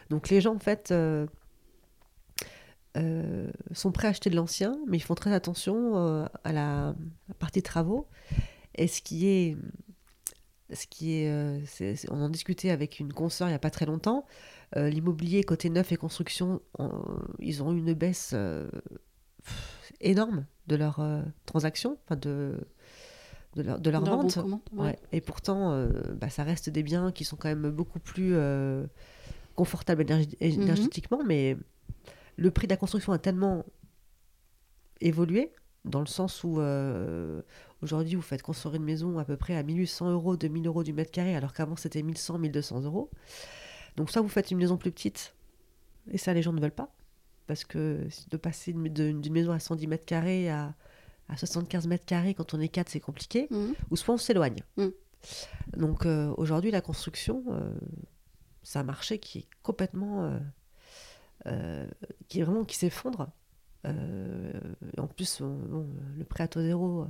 Donc 0.09 0.27
les 0.29 0.41
gens, 0.41 0.53
en 0.53 0.59
fait, 0.59 0.93
euh, 2.99 3.49
sont 3.71 3.91
prêts 3.91 4.07
à 4.07 4.11
acheter 4.11 4.29
de 4.29 4.35
l'ancien, 4.35 4.77
mais 4.87 4.97
ils 4.97 5.01
font 5.03 5.15
très 5.15 5.31
attention 5.33 5.97
euh, 5.97 6.25
à 6.43 6.51
la 6.53 6.95
partie 7.39 7.61
travaux. 7.61 8.07
Et 8.75 8.87
ce 8.87 9.01
qui 9.01 9.27
est, 9.27 9.57
ce 10.73 10.85
qui 10.87 11.13
est, 11.15 11.31
euh, 11.31 11.59
c'est- 11.65 11.95
c'est- 11.95 12.11
on 12.11 12.21
en 12.21 12.29
discutait 12.29 12.69
avec 12.69 12.99
une 12.99 13.11
consoeur 13.13 13.47
il 13.47 13.51
n'y 13.51 13.55
a 13.55 13.59
pas 13.59 13.71
très 13.71 13.85
longtemps. 13.85 14.25
L'immobilier 14.75 15.43
côté 15.43 15.69
neuf 15.71 15.91
et 15.91 15.97
construction, 15.97 16.61
ils 17.39 17.63
ont 17.63 17.73
eu 17.73 17.79
une 17.79 17.93
baisse 17.95 18.35
énorme 20.01 20.45
de 20.67 20.75
leurs 20.75 21.01
transactions, 21.47 21.97
enfin 22.05 22.15
de, 22.15 22.59
de 23.55 23.61
leur, 23.63 23.79
de 23.79 23.89
leur 23.89 24.01
bon 24.03 24.17
vente. 24.21 24.35
commande, 24.35 24.59
ouais. 24.73 24.83
Ouais. 24.85 24.99
Et 25.11 25.21
pourtant, 25.21 25.87
bah, 26.21 26.29
ça 26.29 26.43
reste 26.43 26.69
des 26.69 26.83
biens 26.83 27.11
qui 27.11 27.23
sont 27.25 27.35
quand 27.35 27.49
même 27.49 27.71
beaucoup 27.71 27.99
plus 27.99 28.35
confortables 29.55 30.05
Mhm. 30.07 30.25
énergétiquement, 30.39 31.21
mais 31.25 31.57
le 32.39 32.51
prix 32.51 32.67
de 32.67 32.73
la 32.73 32.77
construction 32.77 33.11
a 33.11 33.19
tellement 33.19 33.65
évolué, 35.01 35.53
dans 35.85 35.99
le 36.01 36.05
sens 36.07 36.43
où 36.43 36.59
euh, 36.59 37.41
aujourd'hui, 37.81 38.15
vous 38.15 38.21
faites 38.21 38.41
construire 38.41 38.75
une 38.75 38.83
maison 38.83 39.17
à 39.17 39.25
peu 39.25 39.37
près 39.37 39.55
à 39.55 39.63
1800 39.63 40.11
euros, 40.11 40.35
2000 40.37 40.67
euros 40.67 40.83
du 40.83 40.93
mètre 40.93 41.11
carré, 41.11 41.35
alors 41.35 41.53
qu'avant 41.53 41.75
c'était 41.75 42.01
1100, 42.03 42.37
1200 42.39 42.81
euros. 42.81 43.09
Donc, 43.95 44.09
soit 44.11 44.21
vous 44.21 44.27
faites 44.29 44.51
une 44.51 44.57
maison 44.57 44.77
plus 44.77 44.91
petite, 44.91 45.33
et 46.11 46.17
ça, 46.17 46.33
les 46.33 46.41
gens 46.41 46.53
ne 46.53 46.61
veulent 46.61 46.71
pas, 46.71 46.93
parce 47.47 47.63
que 47.65 48.07
de 48.29 48.37
passer 48.37 48.73
d'une 48.73 49.31
maison 49.31 49.51
à 49.51 49.59
110 49.59 49.87
mètres 49.87 50.05
carrés 50.05 50.49
à, 50.49 50.73
à 51.29 51.37
75 51.37 51.87
mètres 51.87 52.05
carrés 52.05 52.33
quand 52.33 52.53
on 52.53 52.59
est 52.59 52.67
4, 52.69 52.89
c'est 52.89 52.99
compliqué 52.99 53.47
Mhm. 53.51 53.73
ou 53.91 53.95
soit 53.95 54.13
on 54.13 54.17
s'éloigne. 54.17 54.59
Mm. 54.77 54.87
Donc 55.77 56.05
euh, 56.05 56.33
aujourd'hui, 56.37 56.71
la 56.71 56.81
construction, 56.81 57.43
euh, 57.49 57.73
c'est 58.63 58.79
un 58.79 58.83
marché 58.83 59.19
qui 59.19 59.39
est 59.39 59.47
complètement, 59.63 60.39
qui 62.27 62.39
est 62.39 62.43
vraiment 62.43 62.63
qui 62.65 62.75
s'effondre. 62.77 63.29
Euh, 63.85 64.51
en 64.97 65.07
plus, 65.07 65.41
on- 65.41 65.47
bon, 65.55 65.87
le 66.17 66.23
prêt 66.25 66.43
à 66.43 66.47
taux 66.47 66.61
zéro 66.61 67.01
euh, 67.03 67.05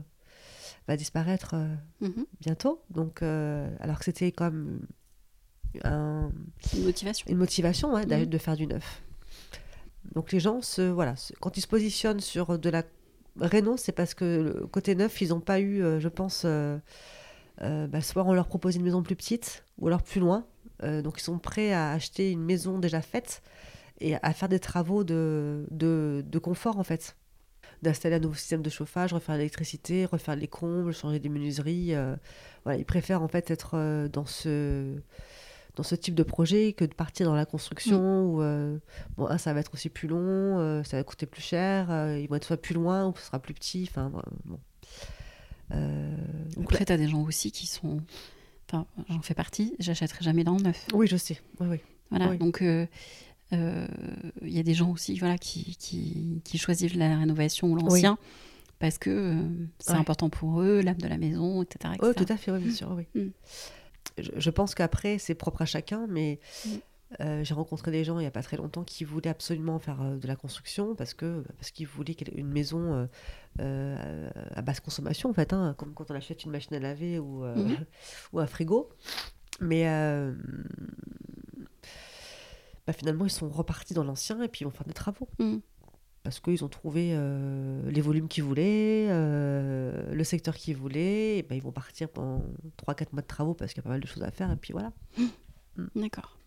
va 0.88 0.95
disparaître 0.97 1.55
euh, 1.55 1.75
Mhm. 2.01 2.25
bientôt. 2.41 2.82
Donc, 2.91 3.21
euh, 3.23 3.69
alors 3.80 3.97
que 3.99 4.05
c'était 4.05 4.32
un- 5.84 6.32
Une 6.75 6.84
motivation. 6.84 7.25
une 7.30 7.38
motivation 7.38 7.93
ouais, 7.93 8.05
Mhm. 8.05 8.25
de 8.25 8.38
faire 8.38 8.55
du 8.55 8.67
neuf. 8.67 9.01
Donc 10.15 10.32
les 10.32 10.39
gens, 10.39 10.61
se, 10.61 10.82
voilà, 10.82 11.15
se- 11.15 11.34
quand 11.39 11.57
ils 11.57 11.61
se 11.61 11.67
positionnent 11.67 12.19
sur 12.21 12.57
de 12.57 12.69
la 12.69 12.84
réno, 13.39 13.77
c'est 13.77 13.91
parce 13.91 14.13
que 14.13 14.53
le 14.59 14.67
côté 14.67 14.95
neuf, 14.95 15.21
ils 15.21 15.30
n'ont 15.30 15.39
pas 15.41 15.59
eu, 15.59 15.82
euh, 15.84 15.99
je 15.99 16.07
pense, 16.07 16.43
euh, 16.45 16.77
euh, 17.61 17.88
bah, 17.88 18.01
soit 18.01 18.23
on 18.23 18.34
leur 18.34 18.47
propose 18.47 18.75
une 18.75 18.84
maison 18.84 19.03
plus 19.03 19.15
petite, 19.15 19.63
ou 19.77 19.88
alors 19.88 20.01
plus 20.03 20.19
loin. 20.19 20.45
Euh, 20.84 21.01
donc 21.01 21.19
ils 21.19 21.23
sont 21.23 21.38
prêts 21.39 21.73
à 21.73 21.91
acheter 21.91 22.32
une 22.32 22.41
maison 22.43 22.80
déjà 22.80 23.01
faite 23.01 23.41
et 24.01 24.15
à 24.15 24.33
faire 24.33 24.49
des 24.49 24.59
travaux 24.59 25.03
de, 25.03 25.65
de, 25.71 26.23
de 26.27 26.39
confort 26.39 26.77
en 26.79 26.83
fait. 26.83 27.15
D'installer 27.81 28.15
un 28.15 28.19
nouveau 28.19 28.35
système 28.35 28.61
de 28.61 28.69
chauffage, 28.69 29.13
refaire 29.13 29.37
l'électricité, 29.37 30.05
refaire 30.05 30.35
les 30.35 30.47
combles, 30.49 30.93
changer 30.93 31.19
des 31.19 31.29
menuiseries. 31.29 31.93
euh, 31.95 32.15
voilà, 32.65 32.77
ils 32.77 32.83
préfèrent 32.85 33.21
en 33.21 33.29
fait 33.29 33.49
être 33.51 33.71
euh, 33.75 34.07
dans 34.09 34.25
ce 34.25 34.95
dans 35.75 35.83
ce 35.83 35.95
type 35.95 36.15
de 36.15 36.23
projet 36.23 36.73
que 36.73 36.83
de 36.83 36.93
partir 36.93 37.25
dans 37.25 37.35
la 37.35 37.45
construction 37.45 38.25
où 38.25 38.41
euh, 38.41 38.77
bon 39.15 39.27
un, 39.27 39.37
ça 39.37 39.53
va 39.53 39.61
être 39.61 39.73
aussi 39.73 39.87
plus 39.87 40.09
long 40.09 40.17
euh, 40.19 40.83
ça 40.83 40.97
va 40.97 41.03
coûter 41.05 41.25
plus 41.25 41.41
cher 41.41 41.87
ils 42.17 42.27
vont 42.27 42.35
être 42.35 42.43
soit 42.43 42.57
plus 42.61 42.73
loin 42.73 43.07
ou 43.07 43.13
ce 43.15 43.23
sera 43.27 43.39
plus 43.39 43.53
petit 43.53 43.87
enfin 43.89 44.11
bon 44.45 44.59
donc 45.69 46.71
Après, 46.73 46.83
tu 46.85 46.91
as 46.91 46.97
des 46.97 47.07
gens 47.07 47.21
aussi 47.21 47.51
qui 47.51 47.67
sont. 47.67 48.01
Enfin, 48.67 48.85
j'en 49.07 49.21
fais 49.21 49.33
partie, 49.35 49.75
j'achèterai 49.79 50.23
jamais 50.23 50.43
dans 50.43 50.57
le 50.57 50.63
neuf. 50.63 50.85
oui 50.93 51.07
je 51.07 51.15
sais 51.17 51.39
oui, 51.59 51.67
oui. 51.69 51.79
Voilà, 52.09 52.29
Oui. 52.29 52.37
donc 52.39 52.63
il 53.51 54.53
y 54.53 54.59
a 54.59 54.63
des 54.63 54.73
gens 54.73 54.91
aussi 54.91 55.17
voilà, 55.17 55.37
qui, 55.37 55.75
qui, 55.77 56.41
qui 56.43 56.57
choisissent 56.57 56.95
la 56.95 57.17
rénovation 57.17 57.67
ou 57.71 57.75
l'ancien 57.75 58.17
parce 58.79 58.97
que 58.97 59.09
euh, 59.09 59.41
c'est 59.79 59.91
Ouais. 59.93 59.97
important 59.97 60.29
pour 60.29 60.61
eux, 60.61 60.81
l'âme 60.81 60.97
de 60.97 61.07
la 61.07 61.17
maison, 61.17 61.61
etc. 61.63 61.95
Etc. 61.97 62.13
tout 62.15 62.31
à 62.33 62.37
fait 62.37 62.51
oui, 62.51 62.59
bien 62.59 62.71
sûr 62.71 62.93
oui. 62.95 63.07
Mm. 63.15 63.29
je, 64.19 64.31
je 64.37 64.49
pense 64.49 64.73
qu'après 64.75 65.17
c'est 65.17 65.35
propre 65.35 65.61
à 65.63 65.65
chacun 65.65 66.05
mais 66.07 66.39
Mm. 66.65 66.69
euh, 67.21 67.43
j'ai 67.43 67.53
rencontré 67.55 67.89
des 67.91 68.03
gens 68.03 68.19
il 68.19 68.21
n'y 68.21 68.27
a 68.27 68.31
pas 68.31 68.43
très 68.43 68.55
longtemps 68.57 68.83
qui 68.83 69.03
voulaient 69.03 69.31
absolument 69.31 69.79
faire 69.79 69.99
euh, 70.01 70.17
de 70.17 70.27
la 70.27 70.35
construction 70.35 70.93
parce 70.95 71.13
que 71.15 71.43
parce 71.57 71.71
qu'ils 71.71 71.87
voulaient 71.87 72.15
une 72.35 72.47
maison 72.51 72.93
euh, 72.93 73.05
euh, 73.61 74.29
à 74.55 74.61
basse 74.61 74.79
consommation 74.79 75.29
en 75.29 75.33
fait 75.33 75.51
hein, 75.53 75.73
comme 75.77 75.93
quand 75.95 76.11
on 76.11 76.15
achète 76.15 76.43
une 76.45 76.51
machine 76.51 76.75
à 76.75 76.79
laver 76.79 77.17
ou, 77.19 77.43
euh, 77.43 77.55
Mhm. 77.55 77.77
ou 78.33 78.39
un 78.39 78.45
frigo 78.47 78.89
mais 79.59 79.89
euh, 79.89 80.33
bah, 82.89 82.93
finalement 82.93 83.25
ils 83.25 83.29
sont 83.29 83.49
repartis 83.49 83.93
dans 83.93 84.03
l'ancien 84.03 84.41
et 84.41 84.47
puis 84.47 84.61
ils 84.61 84.63
vont 84.63 84.71
faire 84.71 84.87
des 84.87 84.93
travaux 84.93 85.27
Mm. 85.37 85.57
parce 86.23 86.39
qu'ils 86.39 86.63
ont 86.65 86.69
trouvé 86.69 87.11
euh, 87.13 87.87
les 87.91 88.01
volumes 88.01 88.27
qu'ils 88.27 88.43
voulaient, 88.43 89.05
euh, 89.09 90.11
le 90.11 90.23
secteur 90.23 90.55
qu'ils 90.55 90.75
voulaient, 90.75 91.37
et 91.37 91.43
ben, 91.43 91.53
ils 91.53 91.61
vont 91.61 91.71
partir 91.71 92.09
pendant 92.09 92.43
3-4 92.83 93.09
mois 93.11 93.21
de 93.21 93.27
travaux 93.27 93.53
parce 93.53 93.73
qu'il 93.73 93.77
y 93.77 93.81
a 93.81 93.83
pas 93.83 93.91
mal 93.91 93.99
de 93.99 94.07
choses 94.07 94.23
à 94.23 94.31
faire, 94.31 94.51
et 94.51 94.55
puis 94.55 94.73
voilà. 94.73 94.91
D'accord. 95.95 96.39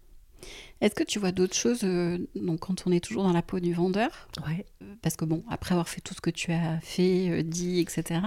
Est-ce 0.80 0.96
que 0.96 1.04
tu 1.04 1.20
vois 1.20 1.30
d'autres 1.30 1.54
choses 1.54 1.84
euh, 1.84 2.18
donc 2.34 2.58
quand 2.58 2.88
on 2.88 2.90
est 2.90 2.98
toujours 2.98 3.22
dans 3.22 3.32
la 3.32 3.42
peau 3.42 3.60
du 3.60 3.72
vendeur? 3.72 4.10
Ouais. 4.44 4.66
Parce 5.00 5.14
que 5.14 5.24
bon, 5.24 5.44
après 5.48 5.74
avoir 5.74 5.88
fait 5.88 6.00
tout 6.00 6.14
ce 6.14 6.20
que 6.20 6.30
tu 6.30 6.50
as 6.50 6.80
fait, 6.80 7.30
euh, 7.30 7.42
dit, 7.44 7.78
etc., 7.78 8.18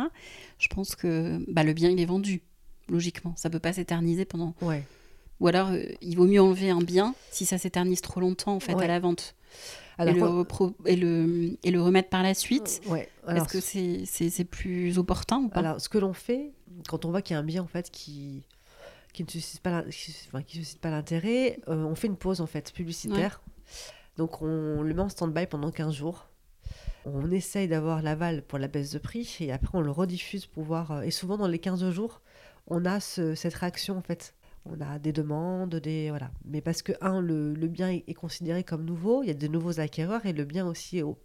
je 0.57 0.69
pense 0.69 0.95
que 0.95 1.43
bah, 1.51 1.65
le 1.65 1.73
bien, 1.73 1.89
il 1.89 1.99
est 1.99 2.05
vendu, 2.05 2.43
logiquement. 2.87 3.33
Ça 3.35 3.49
peut 3.49 3.59
pas 3.59 3.73
s'éterniser 3.73 4.23
pendant... 4.23 4.55
Ouais. 4.61 4.85
Ou 5.39 5.47
alors, 5.47 5.69
euh, 5.71 5.83
il 6.01 6.15
vaut 6.15 6.25
mieux 6.27 6.41
enlever 6.41 6.69
un 6.69 6.79
bien 6.81 7.13
si 7.31 7.45
ça 7.45 7.57
s'éternise 7.57 8.01
trop 8.01 8.19
longtemps, 8.19 8.55
en 8.55 8.59
fait, 8.59 8.73
Ouais. 8.75 8.85
à 8.85 8.87
la 8.87 8.99
vente. 8.99 9.35
Alors, 9.97 10.13
et, 10.13 10.19
le 10.19 10.25
quoi- 10.25 10.43
repro- 10.43 10.73
et, 10.85 10.95
le, 10.95 11.57
et 11.63 11.71
le 11.71 11.81
remettre 11.81 12.09
par 12.09 12.23
la 12.23 12.33
suite. 12.33 12.81
ouais. 12.87 13.09
Alors, 13.27 13.45
Est-ce 13.45 13.53
que 14.23 14.29
c'est 14.29 14.43
plus 14.45 14.97
opportun 14.97 15.37
ou 15.39 15.49
pas? 15.49 15.59
Alors, 15.59 15.79
ce 15.81 15.87
que 15.89 15.97
l'on 15.97 16.13
fait, 16.13 16.51
quand 16.87 17.05
on 17.05 17.11
voit 17.11 17.21
qu'il 17.21 17.33
y 17.33 17.37
a 17.37 17.39
un 17.39 17.43
bien 17.43 17.63
en 17.63 17.67
fait 17.67 17.89
qui 17.91 18.43
qui 19.13 19.23
ne 19.23 19.29
suscite 19.29 19.61
pas 19.61 19.81
enfin, 19.87 20.41
l'intérêt, 20.91 21.59
euh, 21.69 21.85
on 21.85 21.95
fait 21.95 22.07
une 22.07 22.17
pause 22.17 22.41
en 22.41 22.47
fait 22.47 22.73
publicitaire. 22.73 23.41
Donc 24.17 24.41
on 24.41 24.81
le 24.81 24.93
met 24.93 25.01
en 25.01 25.07
stand-by 25.07 25.47
pendant 25.47 25.71
15 25.71 25.93
jours. 25.93 26.27
On 27.05 27.31
essaye 27.31 27.69
d'avoir 27.69 28.01
l'aval 28.01 28.41
pour 28.41 28.59
la 28.59 28.67
baisse 28.67 28.91
de 28.91 28.99
prix 28.99 29.37
et 29.39 29.53
après 29.53 29.77
on 29.77 29.79
le 29.81 29.89
rediffuse 29.91 30.47
pour 30.47 30.63
voir. 30.63 30.91
euh, 30.91 31.01
Et 31.03 31.11
souvent 31.11 31.37
dans 31.37 31.47
les 31.47 31.59
15 31.59 31.89
jours, 31.91 32.19
on 32.67 32.83
a 32.83 32.99
ce- 32.99 33.35
cette 33.35 33.53
réaction 33.53 33.97
en 33.97 34.01
fait. 34.01 34.34
On 34.65 34.81
a 34.81 34.99
des 34.99 35.11
demandes, 35.11 35.75
des 35.75 36.09
voilà. 36.09 36.31
Mais 36.43 36.61
parce 36.61 36.81
que 36.81 36.93
un, 37.01 37.21
le, 37.21 37.53
le 37.53 37.67
bien 37.67 37.89
est, 37.89 38.13
considéré 38.13 38.63
comme 38.63 38.83
nouveau, 38.83 39.21
il 39.23 39.27
y 39.27 39.31
a 39.31 39.35
de 39.35 39.47
nouveaux 39.47 39.79
acquéreurs 39.79 40.25
et 40.25 40.33
le 40.33 40.43
bien 40.43 40.65
aussi 40.65 40.97
est 40.97 41.03
au, 41.03 41.19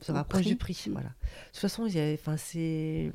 se 0.00 0.12
rapproche 0.12 0.42
prix. 0.42 0.50
du 0.50 0.56
prix. 0.56 0.84
Voilà. 0.90 1.08
De 1.08 1.14
toute 1.52 1.60
façon, 1.60 1.86
il 1.86 1.94
y 1.94 2.00
a, 2.00 2.12
enfin 2.14 2.36
c'est 2.36 3.12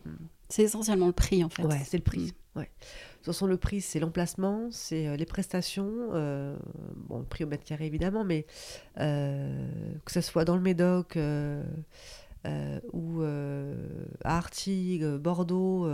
C'est 0.50 0.64
essentiellement 0.64 1.08
le 1.08 1.14
prix, 1.14 1.44
en 1.44 1.50
fait. 1.50 1.64
Ouais, 1.64 1.82
c'est 1.86 1.98
le 1.98 2.04
prix. 2.04 2.34
Mm. 2.56 2.60
Ouais. 2.60 2.66
De 2.66 3.16
toute 3.18 3.26
façon, 3.26 3.48
le 3.48 3.58
prix, 3.58 3.82
c'est 3.82 4.00
l'emplacement, 4.00 4.70
c'est 4.72 5.08
euh, 5.08 5.16
les 5.16 5.26
prestations, 5.26 6.10
euh, 6.14 6.58
bon, 6.96 7.20
le 7.20 7.26
prix 7.26 7.44
au 7.44 7.48
mètre 7.48 7.64
carré 7.64 7.86
évidemment, 7.86 8.24
mais 8.24 8.46
euh, 9.00 9.70
que 10.06 10.12
ce 10.12 10.22
soit 10.22 10.44
dans 10.46 10.56
le 10.56 10.62
Médoc 10.62 11.18
euh, 11.18 11.64
ou 12.94 13.22
à 13.22 14.38
Artigues, 14.38 15.06
Bordeaux, 15.18 15.90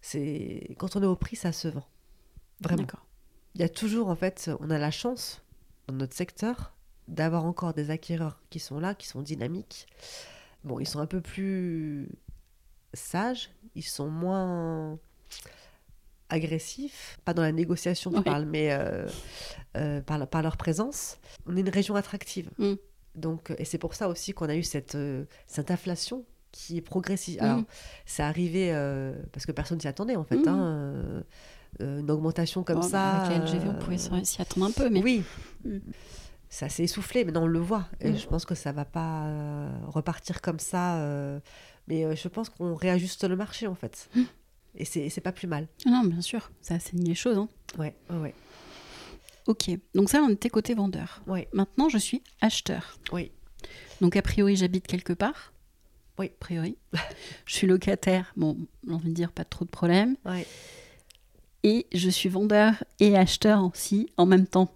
c'est 0.00 0.74
quand 0.78 0.96
on 0.96 1.02
est 1.02 1.06
au 1.06 1.16
prix, 1.16 1.36
ça 1.36 1.52
se 1.52 1.68
vend. 1.68 1.84
Vraiment. 2.62 2.86
Il 3.54 3.60
y 3.60 3.64
a 3.64 3.68
toujours, 3.68 4.08
en 4.08 4.16
fait, 4.16 4.50
on 4.60 4.70
a 4.70 4.78
la 4.78 4.90
chance 4.90 5.42
dans 5.88 5.94
notre 5.94 6.14
secteur 6.14 6.74
d'avoir 7.08 7.44
encore 7.44 7.74
des 7.74 7.90
acquéreurs 7.90 8.40
qui 8.50 8.58
sont 8.58 8.80
là, 8.80 8.94
qui 8.94 9.06
sont 9.06 9.22
dynamiques. 9.22 9.86
Bon, 10.64 10.78
ils 10.78 10.86
sont 10.86 11.00
un 11.00 11.06
peu 11.06 11.20
plus 11.20 12.08
sages, 12.94 13.50
ils 13.74 13.82
sont 13.82 14.08
moins 14.08 14.98
agressifs, 16.28 17.18
pas 17.24 17.34
dans 17.34 17.42
la 17.42 17.52
négociation, 17.52 18.10
je 18.14 18.20
parle, 18.20 18.46
mais 18.46 18.72
euh, 18.72 19.06
euh, 19.76 20.00
par, 20.00 20.42
leur 20.42 20.56
présence. 20.56 21.18
On 21.46 21.56
est 21.56 21.60
une 21.60 21.68
région 21.68 21.94
attractive. 21.94 22.50
Mm. 22.58 22.74
Donc, 23.14 23.52
et 23.58 23.64
c'est 23.64 23.78
pour 23.78 23.94
ça 23.94 24.08
aussi 24.08 24.32
qu'on 24.32 24.48
a 24.48 24.56
eu 24.56 24.62
cette, 24.62 24.94
euh, 24.94 25.24
cette 25.46 25.70
inflation 25.70 26.24
qui 26.50 26.78
est 26.78 26.82
progressive. 26.82 27.40
Mm. 27.40 27.44
Alors, 27.44 27.62
c'est 28.06 28.22
arrivé 28.22 28.72
parce 29.32 29.46
que 29.46 29.52
personne 29.52 29.80
s'y 29.80 29.88
attendait, 29.88 30.16
en 30.16 30.24
fait. 30.24 30.36
Mm. 30.36 30.48
hein, 30.48 31.24
une 31.80 32.10
augmentation 32.10 32.62
comme 32.62 32.80
Bon, 32.80 32.88
ça. 32.88 33.22
Avec 33.22 33.38
la 33.38 33.44
LGV, 33.44 33.68
on 33.68 33.70
euh, 33.70 33.78
pouvait 33.78 34.24
s'y 34.24 34.42
attendre 34.42 34.66
un 34.66 34.70
peu, 34.72 34.88
mais 34.90 35.02
Oui. 35.02 35.22
Mm. 35.64 35.78
Ça 36.48 36.68
s'est 36.68 36.84
essoufflé, 36.84 37.24
maintenant 37.24 37.44
on 37.44 37.46
le 37.46 37.58
voit. 37.60 37.86
Et 38.00 38.10
Mm. 38.10 38.16
je 38.18 38.26
pense 38.26 38.44
que 38.44 38.54
ça 38.54 38.72
va 38.72 38.84
pas 38.84 39.24
euh, 39.26 39.70
repartir 39.86 40.42
comme 40.42 40.58
ça. 40.58 40.98
euh, 40.98 41.40
mais 41.88 42.04
euh, 42.04 42.14
je 42.14 42.28
pense 42.28 42.48
qu'on 42.50 42.74
réajuste 42.74 43.24
le 43.24 43.36
marché, 43.36 43.66
en 43.66 43.74
fait. 43.74 44.08
Mm. 44.14 44.22
Et 44.76 44.84
c'est 44.84 45.20
pas 45.20 45.32
plus 45.32 45.46
mal. 45.48 45.66
non, 45.86 46.02
bien 46.04 46.20
sûr, 46.22 46.50
ça 46.62 46.74
assaigne 46.74 47.04
les 47.04 47.14
choses. 47.14 47.36
hein. 47.38 47.48
Ouais, 47.78 47.94
ouais. 48.10 48.34
Ok, 49.46 49.70
donc 49.94 50.08
ça, 50.08 50.22
on 50.22 50.28
était 50.30 50.48
côté 50.50 50.74
vendeur. 50.74 51.20
Ouais, 51.26 51.48
Maintenant, 51.52 51.88
je 51.88 51.98
suis 51.98 52.22
acheteur. 52.40 52.96
oui. 53.12 53.32
Donc, 54.00 54.16
a 54.16 54.22
priori, 54.22 54.56
j'habite 54.56 54.86
quelque 54.88 55.12
part. 55.12 55.52
Oui. 56.18 56.26
A 56.26 56.38
priori. 56.40 56.76
je 57.46 57.54
suis 57.54 57.66
locataire. 57.68 58.32
Bon, 58.36 58.56
j'ai 58.86 58.92
envie 58.92 59.08
de 59.10 59.14
dire, 59.14 59.30
pas 59.30 59.44
trop 59.44 59.64
de 59.64 59.70
problème. 59.70 60.16
Ouais. 60.24 60.46
Et 61.64 61.86
je 61.92 62.10
suis 62.10 62.28
vendeur 62.28 62.82
et 63.00 63.16
acheteur 63.16 63.64
aussi 63.64 64.08
en 64.16 64.26
même 64.26 64.46
temps. 64.46 64.72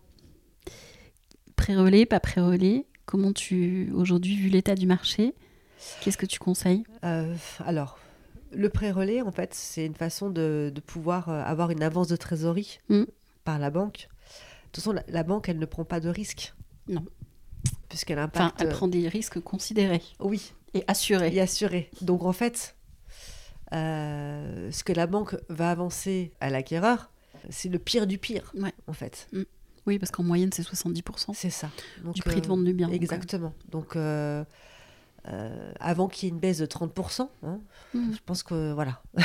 Pré-relais, 1.57 2.07
pas 2.07 2.21
pré-relais. 2.21 2.87
Comment 3.07 3.33
tu, 3.33 3.91
aujourd'hui, 3.95 4.37
vu 4.37 4.49
l'état 4.49 4.75
du 4.75 4.87
marché, 4.87 5.35
qu'est-ce 6.01 6.19
que 6.19 6.27
tu 6.27 6.39
conseilles? 6.39 6.85
Euh, 7.05 7.35
alors, 7.65 7.99
le 8.53 8.69
pré-relais, 8.69 9.23
en 9.23 9.31
fait, 9.31 9.55
c'est 9.55 9.87
une 9.87 9.95
façon 9.95 10.29
de, 10.29 10.73
de 10.75 10.81
pouvoir 10.81 11.29
euh, 11.29 11.43
avoir 11.45 11.71
une 11.71 11.83
avance 11.83 12.09
de 12.09 12.17
trésorerie 12.17 12.79
Mm. 12.89 13.05
par 13.45 13.59
la 13.59 13.71
banque. 13.71 14.09
De 14.09 14.71
toute 14.73 14.77
façon, 14.85 14.93
la, 14.93 15.03
la 15.09 15.23
banque, 15.23 15.49
elle 15.49 15.59
ne 15.59 15.67
prend 15.67 15.85
pas 15.85 16.01
de 16.01 16.09
risque. 16.09 16.53
Non. 16.89 17.05
Puisqu'elle 17.89 18.19
Enfin, 18.19 18.47
impacte. 18.47 18.61
elle 18.63 18.69
prend 18.69 18.89
des 18.89 19.09
risques 19.09 19.41
considérés 19.41 20.03
Oui, 20.21 20.53
et 20.75 20.85
assurés. 20.89 21.35
et 21.35 21.41
assuré. 21.41 21.91
Donc 22.03 22.23
en 22.25 22.33
fait, 22.33 22.76
ce 23.73 24.85
que 24.85 24.93
la 24.93 25.07
banque 25.07 25.37
va 25.49 25.71
avancer 25.71 26.33
à 26.41 26.51
l'acquéreur, 26.51 27.11
c'est 27.51 27.69
le 27.69 27.79
pire 27.79 28.07
du 28.07 28.19
pire, 28.19 28.53
Ouais. 28.55 28.73
en 28.87 28.93
fait. 28.93 29.29
Oui, 29.87 29.99
parce 29.99 30.11
qu'en 30.11 30.25
moyenne, 30.25 30.51
c'est 30.53 30.63
70% 30.63 31.33
C'est 31.35 31.51
ça. 31.51 31.71
Donc, 32.03 32.15
du 32.15 32.23
prix 32.23 32.41
de 32.41 32.47
euh, 32.47 32.49
vente 32.49 32.65
du 32.65 32.75
bien. 32.75 32.89
donc, 32.89 32.97
Exactement. 32.97 33.55
Donc, 33.71 33.95
euh, 33.95 34.45
euh, 35.29 35.73
avant 35.79 36.09
qu'il 36.09 36.27
y 36.27 36.29
ait 36.29 36.35
une 36.35 36.41
baisse 36.41 36.59
de 36.59 36.67
30%, 36.67 37.29
hein, 37.45 37.61
euh, 37.95 37.99
mm. 37.99 38.15
je 38.15 38.19
pense 38.25 38.43
que 38.43 38.73
voilà. 38.73 39.01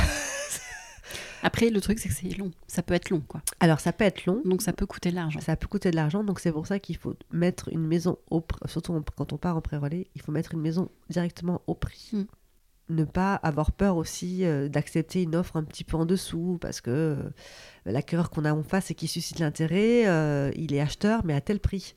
Après, 1.44 1.72
le 1.72 1.82
truc, 1.82 1.98
c'est 1.98 2.10
que 2.10 2.14
c'est 2.14 2.38
long. 2.38 2.52
Ça 2.68 2.84
peut 2.84 2.94
être 2.94 3.10
long, 3.10 3.22
quoi. 3.22 3.42
Alors, 3.60 3.80
ça 3.80 3.92
peut 3.92 4.04
être 4.04 4.28
long, 4.28 4.44
Donc, 4.46 4.62
ça 4.62 4.74
peut 4.74 4.86
coûter 4.86 5.10
de 5.10 5.16
l'argent. 5.16 5.40
ça 5.42 5.56
peut 5.56 5.68
coûter 5.68 5.90
de 5.90 5.96
l'argent, 5.96 6.24
donc 6.24 6.40
c'est 6.40 6.52
pour 6.52 6.68
ça 6.68 6.78
qu'il 6.78 6.98
faut 6.98 7.16
mettre 7.32 7.70
une 7.70 7.88
maison 7.88 8.20
au 8.30 8.44
surtout 8.68 9.04
quand 9.16 9.34
on 9.34 9.38
part 9.38 9.58
en 9.58 9.62
pré-relais, 9.62 10.06
il 10.14 10.22
faut 10.22 10.32
mettre 10.32 10.54
une 10.54 10.62
maison 10.62 10.90
directement 11.10 11.62
au 11.66 11.74
prix. 11.74 12.10
Mm. 12.14 12.24
Ne 12.94 13.04
pas 13.06 13.36
avoir 13.36 13.72
peur 13.72 13.96
aussi 13.96 14.44
euh, 14.44 14.68
d'accepter 14.68 15.22
une 15.24 15.36
offre 15.36 15.56
un 15.56 15.64
petit 15.64 15.84
peu 15.84 15.96
en 15.98 16.06
dessous, 16.06 16.58
parce 16.60 16.82
que 16.82 16.90
euh, 16.92 17.16
l'acquéreur 17.86 18.30
qu'on 18.30 18.44
a 18.46 18.54
en 18.54 18.64
face 18.64 18.92
et 18.92 18.96
qui 18.96 19.08
suscite 19.08 19.40
l'intérêt, 19.40 20.08
euh, 20.08 20.52
il 20.56 20.74
est 20.74 20.82
acheteur, 20.82 21.22
mais 21.24 21.34
à 21.34 21.42
tel 21.42 21.60
prix. 21.60 21.96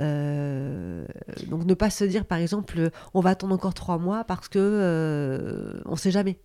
Euh, 0.00 1.06
donc 1.48 1.64
ne 1.66 1.74
pas 1.74 1.88
se 1.88 2.02
dire 2.02 2.24
par 2.26 2.38
exemple 2.38 2.90
on 3.14 3.20
va 3.20 3.30
attendre 3.30 3.54
encore 3.54 3.74
trois 3.74 3.96
mois 3.96 4.24
parce 4.24 4.48
que 4.48 5.80
on 5.84 5.94
sait 5.96 6.10
jamais. 6.10 6.38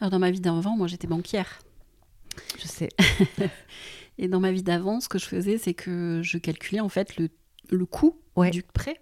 Alors, 0.00 0.10
dans 0.10 0.18
ma 0.18 0.30
vie 0.30 0.40
d'avant, 0.40 0.76
moi, 0.76 0.86
j'étais 0.88 1.06
banquière. 1.06 1.58
Je 2.58 2.66
sais. 2.68 2.88
Et 4.18 4.28
dans 4.28 4.40
ma 4.40 4.52
vie 4.52 4.62
d'avant, 4.62 5.00
ce 5.00 5.08
que 5.08 5.18
je 5.18 5.24
faisais, 5.24 5.56
c'est 5.56 5.72
que 5.74 6.20
je 6.22 6.36
calculais, 6.36 6.80
en 6.80 6.90
fait, 6.90 7.16
le, 7.16 7.28
le 7.70 7.86
coût 7.86 8.18
Ouais. 8.36 8.50
du 8.50 8.62
prêt 8.62 9.00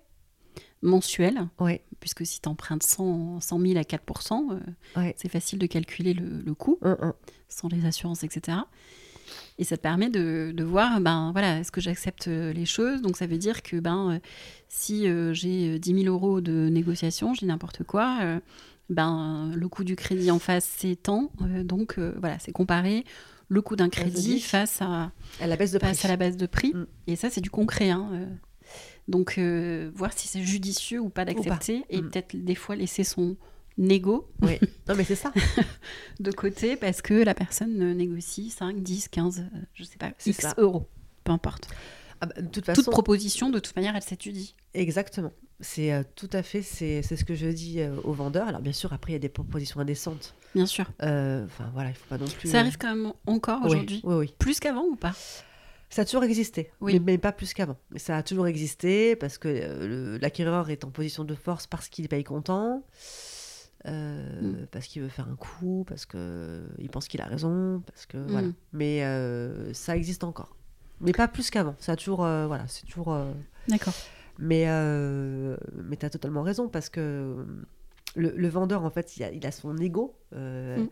mensuel. 0.85 1.49
Ouais. 1.59 1.83
Puisque 1.99 2.25
si 2.25 2.41
tu 2.41 2.49
empruntes 2.49 2.83
100, 2.85 3.41
100 3.41 3.59
000 3.61 3.77
à 3.79 3.83
4%, 3.83 4.53
euh, 4.53 4.61
Ouais. 5.01 5.15
c'est 5.19 5.29
facile 5.29 5.59
de 5.59 5.67
calculer 5.67 6.15
le, 6.15 6.43
le 6.45 6.55
coût. 6.55 6.79
Hum, 6.83 6.97
hum. 7.01 7.13
sans 7.49 7.69
les 7.69 7.85
assurances, 7.87 8.23
etc. 8.25 8.59
Et 9.59 9.65
ça 9.65 9.77
te 9.77 9.83
permet 9.83 10.11
de, 10.11 10.53
de 10.55 10.65
voir, 10.65 11.01
ben 11.01 11.31
voilà, 11.33 11.61
est-ce 11.61 11.71
que 11.73 11.81
j'accepte 11.81 12.29
euh, 12.29 12.53
les 12.53 12.67
choses 12.67 13.01
Donc 13.03 13.17
ça 13.17 13.27
veut 13.27 13.39
dire 13.39 13.63
que 13.63 13.79
ben 13.81 14.11
euh, 14.15 14.19
si 14.69 15.09
euh, 15.09 15.33
j'ai 15.33 15.75
euh, 15.75 15.79
10 15.79 16.03
000 16.03 16.15
euros 16.15 16.41
de 16.41 16.69
négociation, 16.69 17.33
je 17.35 17.41
dis 17.41 17.47
n'importe 17.47 17.85
quoi, 17.85 18.19
euh, 18.23 18.41
ben 18.91 19.53
le 19.55 19.69
coût 19.69 19.85
du 19.85 19.97
crédit 19.97 20.31
en 20.31 20.39
face 20.41 20.69
c'est 20.77 20.97
tant, 20.97 21.31
donc 21.65 21.99
voilà, 22.19 22.39
c'est 22.39 22.53
comparer 22.53 23.05
le 23.49 23.63
coût 23.63 23.77
d'un 23.77 23.89
crédit 23.89 24.35
dit. 24.35 24.41
face 24.41 24.83
à 24.83 25.13
À 25.41 25.47
la 25.47 25.57
baisse 25.57 25.71
de 25.73 25.79
prix. 25.79 25.97
à 26.03 26.09
la 26.09 26.17
base 26.17 26.37
de 26.37 26.47
prix. 26.47 26.73
Mm. 26.75 26.87
Et 27.07 27.17
ça 27.17 27.31
c'est 27.31 27.41
du 27.41 27.51
concret. 27.51 27.91
hein. 27.91 28.11
Donc 29.09 29.37
euh, 29.39 29.91
voir 29.95 30.13
si 30.13 30.29
c'est 30.29 30.43
judicieux 30.43 30.99
ou 31.01 31.09
pas 31.11 31.25
d'accepter 31.25 31.85
et 31.91 32.01
Mm. 32.01 32.11
peut-être 32.11 32.37
des 32.37 32.55
fois 32.55 32.75
laisser 32.77 33.05
son 33.05 33.37
négo 33.77 34.29
Oui. 34.43 34.59
Non 34.89 34.95
mais 34.95 35.05
c'est 35.05 35.15
ça. 35.17 35.33
de 36.21 36.31
côté 36.31 36.77
parce 36.77 37.03
que 37.03 37.15
la 37.15 37.35
personne 37.35 37.81
euh, 37.83 37.95
négocie 37.95 38.51
5, 38.51 38.77
10, 38.83 39.09
15, 39.09 39.39
euh, 39.41 39.59
je 39.75 39.85
sais 39.85 39.97
pas, 39.99 40.13
X 40.25 40.41
ça. 40.41 40.55
euros. 40.59 40.89
Peu 41.25 41.33
importe. 41.33 41.69
Ah 42.21 42.27
bah, 42.27 42.35
de 42.41 42.47
toute 42.49 42.65
façon. 42.65 42.83
Toute 42.83 42.93
proposition, 42.93 43.51
de 43.51 43.59
toute 43.59 43.75
manière, 43.77 43.97
elle 43.97 44.03
s'étudie. 44.03 44.55
Exactement. 44.75 45.33
C'est 45.61 45.93
euh, 45.93 46.03
tout 46.17 46.29
à 46.33 46.43
fait, 46.43 46.63
c'est 46.63 47.03
c'est 47.03 47.17
ce 47.17 47.25
que 47.25 47.35
je 47.35 47.47
dis 47.47 47.81
euh, 47.81 47.95
aux 48.05 48.13
vendeurs. 48.13 48.49
Alors 48.49 48.61
bien 48.61 48.73
sûr, 48.73 48.93
après, 48.93 49.13
il 49.13 49.15
y 49.15 49.17
a 49.17 49.21
des 49.21 49.29
propositions 49.29 49.81
indécentes. 49.81 50.35
Bien 50.55 50.67
sûr. 50.67 50.91
Euh, 51.03 51.45
Enfin 51.47 51.71
voilà, 51.75 51.91
il 51.91 51.95
faut 51.95 52.07
pas 52.09 52.19
non 52.19 52.27
plus... 52.27 52.49
Ça 52.51 52.61
arrive 52.61 52.77
quand 52.79 52.95
même 52.95 53.13
encore 53.27 53.61
Oui, 53.63 53.71
aujourd'hui. 53.71 54.01
Oui, 54.05 54.15
oui. 54.17 54.35
Plus 54.39 54.61
qu'avant 54.61 54.85
ou 54.85 54.97
pas? 54.97 55.13
Ça 55.91 56.03
a 56.03 56.05
toujours 56.05 56.25
existé, 56.25 56.71
Oui. 56.81 56.95
mais, 56.95 57.13
mais 57.13 57.19
pas 57.19 57.33
plus 57.33 57.55
qu'avant. 57.55 57.77
Ça 57.97 58.17
a 58.17 58.23
toujours 58.23 58.47
existé 58.49 59.15
parce 59.17 59.39
que 59.39 59.49
euh, 59.49 60.19
l'acquéreur 60.21 60.71
est 60.71 60.85
en 60.85 60.91
position 60.91 61.23
de 61.25 61.35
force 61.35 61.67
parce 61.69 61.89
qu'il 61.89 62.09
paye 62.09 62.25
content, 62.25 62.83
euh, 63.87 64.41
Mm. 64.43 64.67
parce 64.73 64.87
qu'il 64.87 65.03
veut 65.03 65.09
faire 65.09 65.29
un 65.29 65.37
coup, 65.37 65.85
parce 65.87 66.07
qu'il 66.07 66.89
pense 66.91 67.07
qu'il 67.07 67.21
a 67.21 67.27
raison, 67.27 67.83
parce 67.87 68.07
que 68.07 68.17
voilà. 68.17 68.49
Mm. 68.49 68.55
Mais 68.73 69.05
euh, 69.05 69.73
ça 69.73 69.97
existe 69.97 70.25
encore. 70.25 70.57
Mais 71.01 71.13
pas 71.13 71.29
plus 71.29 71.51
qu'avant. 71.51 71.77
Ça 71.79 71.93
a 71.93 71.97
toujours... 71.97 72.25
euh, 72.25 72.47
voilà, 72.47 72.67
c'est 72.69 72.87
toujours... 72.87 73.13
euh, 73.13 73.31
D'accord. 73.69 73.93
Mais, 74.39 74.65
euh, 74.69 75.57
mais 75.75 75.97
tu 75.97 76.07
as 76.07 76.11
totalement 76.11 76.43
raison 76.43 76.69
parce 76.69 76.89
que 76.89 77.45
le, 78.17 78.31
le 78.37 78.49
vendeur, 78.49 78.85
en 78.85 78.91
fait, 78.91 79.17
il 79.17 79.23
a, 79.25 79.31
il 79.33 79.47
a 79.47 79.53
son 79.53 79.77
ego. 79.79 80.17
euh, 80.35 80.79
Mm. 80.79 80.89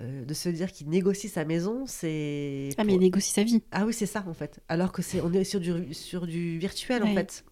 Euh, 0.00 0.24
de 0.24 0.34
se 0.34 0.48
dire 0.48 0.72
qu'il 0.72 0.88
négocie 0.88 1.28
sa 1.28 1.44
maison, 1.44 1.84
c'est. 1.86 2.70
Ah, 2.78 2.84
mais 2.84 2.94
il 2.94 3.00
négocie 3.00 3.32
sa 3.32 3.44
vie. 3.44 3.62
Ah 3.70 3.84
oui, 3.86 3.92
c'est 3.92 4.06
ça, 4.06 4.24
en 4.28 4.34
fait. 4.34 4.60
Alors 4.68 4.92
que 4.92 5.02
c'est 5.02 5.20
on 5.20 5.32
est 5.32 5.44
sur 5.44 5.60
du, 5.60 5.94
sur 5.94 6.26
du 6.26 6.58
virtuel, 6.58 7.02
en 7.04 7.14
fait. 7.14 7.44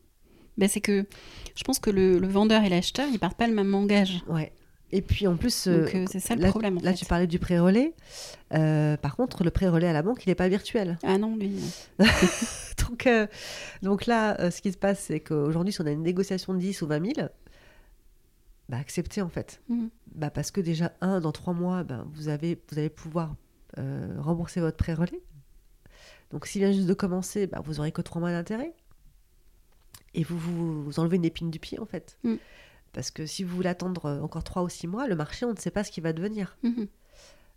Ben, 0.58 0.68
c'est 0.68 0.80
que 0.80 1.06
je 1.54 1.64
pense 1.64 1.78
que 1.78 1.88
le, 1.90 2.18
le 2.18 2.28
vendeur 2.28 2.62
et 2.64 2.68
l'acheteur, 2.68 3.06
ils 3.12 3.18
partent 3.18 3.38
pas 3.38 3.46
le 3.46 3.54
même 3.54 3.70
langage. 3.70 4.22
Ouais. 4.28 4.52
Et 4.94 5.00
puis, 5.00 5.26
en 5.26 5.36
plus. 5.36 5.66
euh, 5.68 5.84
Donc 5.86 5.94
euh, 5.94 6.04
c'est 6.10 6.20
ça 6.20 6.34
le 6.34 6.42
là, 6.42 6.48
problème. 6.50 6.76
En 6.76 6.82
là, 6.82 6.90
fait. 6.92 6.98
tu 6.98 7.04
parlais 7.06 7.26
du 7.26 7.38
pré-relais. 7.38 7.94
Euh, 8.52 8.98
par 8.98 9.16
contre, 9.16 9.42
le 9.44 9.50
pré-relais 9.50 9.86
à 9.88 9.94
la 9.94 10.02
banque, 10.02 10.22
il 10.26 10.28
n'est 10.28 10.34
pas 10.34 10.48
virtuel. 10.48 10.98
Ah 11.02 11.16
non, 11.16 11.34
lui. 11.36 11.52
donc, 12.88 13.06
euh, 13.06 13.26
donc 13.82 14.04
là, 14.06 14.50
ce 14.50 14.60
qui 14.60 14.70
se 14.72 14.76
passe, 14.76 15.04
c'est 15.06 15.20
qu'aujourd'hui, 15.20 15.72
si 15.72 15.80
on 15.80 15.86
a 15.86 15.90
une 15.90 16.02
négociation 16.02 16.52
de 16.52 16.58
10 16.58 16.82
ou 16.82 16.86
20 16.88 17.14
000, 17.16 17.28
bah, 18.68 18.78
acceptez 18.78 19.22
en 19.22 19.28
fait. 19.28 19.60
Mhm. 19.68 19.90
Bah, 20.14 20.30
parce 20.30 20.50
que 20.50 20.60
déjà, 20.60 20.92
un, 21.00 21.20
dans 21.20 21.32
trois 21.32 21.54
mois, 21.54 21.82
ben, 21.84 22.06
vous, 22.14 22.28
avez, 22.28 22.60
vous 22.70 22.78
allez 22.78 22.90
pouvoir 22.90 23.34
euh, 23.78 24.14
rembourser 24.18 24.60
votre 24.60 24.76
pré-relais. 24.76 25.22
Donc, 26.30 26.46
s'il 26.46 26.62
vient 26.62 26.72
juste 26.72 26.86
de 26.86 26.94
commencer, 26.94 27.46
bah, 27.46 27.60
vous 27.64 27.78
aurez 27.80 27.92
que 27.92 28.00
trois 28.02 28.20
mois 28.20 28.30
d'intérêt. 28.30 28.74
Et 30.14 30.24
vous, 30.24 30.38
vous 30.38 30.84
vous 30.84 30.98
enlevez 31.00 31.16
une 31.16 31.24
épine 31.24 31.50
du 31.50 31.58
pied, 31.58 31.78
en 31.78 31.86
fait. 31.86 32.18
Mhm. 32.24 32.38
Parce 32.92 33.10
que 33.10 33.24
si 33.26 33.42
vous 33.44 33.54
voulez 33.56 33.68
attendre 33.70 34.20
encore 34.22 34.44
trois 34.44 34.62
ou 34.62 34.68
six 34.68 34.86
mois, 34.86 35.06
le 35.08 35.16
marché, 35.16 35.46
on 35.46 35.52
ne 35.52 35.58
sait 35.58 35.70
pas 35.70 35.82
ce 35.84 35.90
qui 35.90 36.00
va 36.02 36.12
devenir. 36.12 36.56
Mhm. 36.62 36.86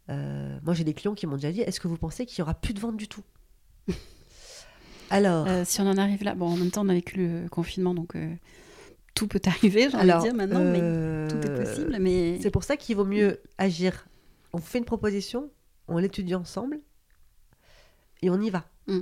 Euh, 0.09 0.59
moi, 0.63 0.73
j'ai 0.73 0.83
des 0.83 0.93
clients 0.93 1.15
qui 1.15 1.27
m'ont 1.27 1.35
déjà 1.35 1.51
dit 1.51 1.61
est-ce 1.61 1.79
que 1.79 1.87
vous 1.89 1.97
pensez 1.97 2.25
qu'il 2.25 2.39
y 2.39 2.41
aura 2.41 2.53
plus 2.53 2.73
de 2.73 2.79
vente 2.79 2.95
du 2.95 3.07
tout? 3.07 3.23
Alors, 5.09 5.47
Euh, 5.47 5.63
si 5.65 5.81
on 5.81 5.87
en 5.87 5.97
arrive 5.97 6.23
là, 6.23 6.35
bon, 6.35 6.47
en 6.47 6.57
même 6.57 6.71
temps, 6.71 6.85
on 6.85 6.89
a 6.89 6.93
vécu 6.93 7.17
le 7.17 7.49
confinement, 7.49 7.93
donc 7.93 8.15
euh, 8.15 8.33
tout 9.16 9.28
peut 9.28 9.41
arriver, 9.45 9.89
j'ai 9.89 9.97
envie 9.97 10.07
de 10.07 10.20
dire 10.22 10.34
maintenant, 10.36 10.63
mais 10.63 10.80
euh, 10.82 11.28
tout 11.30 11.38
est 11.38 11.55
possible. 11.55 11.97
Mais 11.99 12.38
C'est 12.41 12.51
pour 12.51 12.63
ça 12.63 12.78
qu'il 12.78 12.95
vaut 12.95 13.05
mieux 13.05 13.39
agir. 13.57 14.07
On 14.53 14.59
fait 14.59 14.78
une 14.78 14.86
proposition, 14.86 15.49
on 15.88 15.97
l'étudie 15.97 16.36
ensemble 16.36 16.80
et 18.22 18.30
on 18.30 18.39
y 18.39 18.49
va. 18.49 18.66
Mm. 18.88 18.99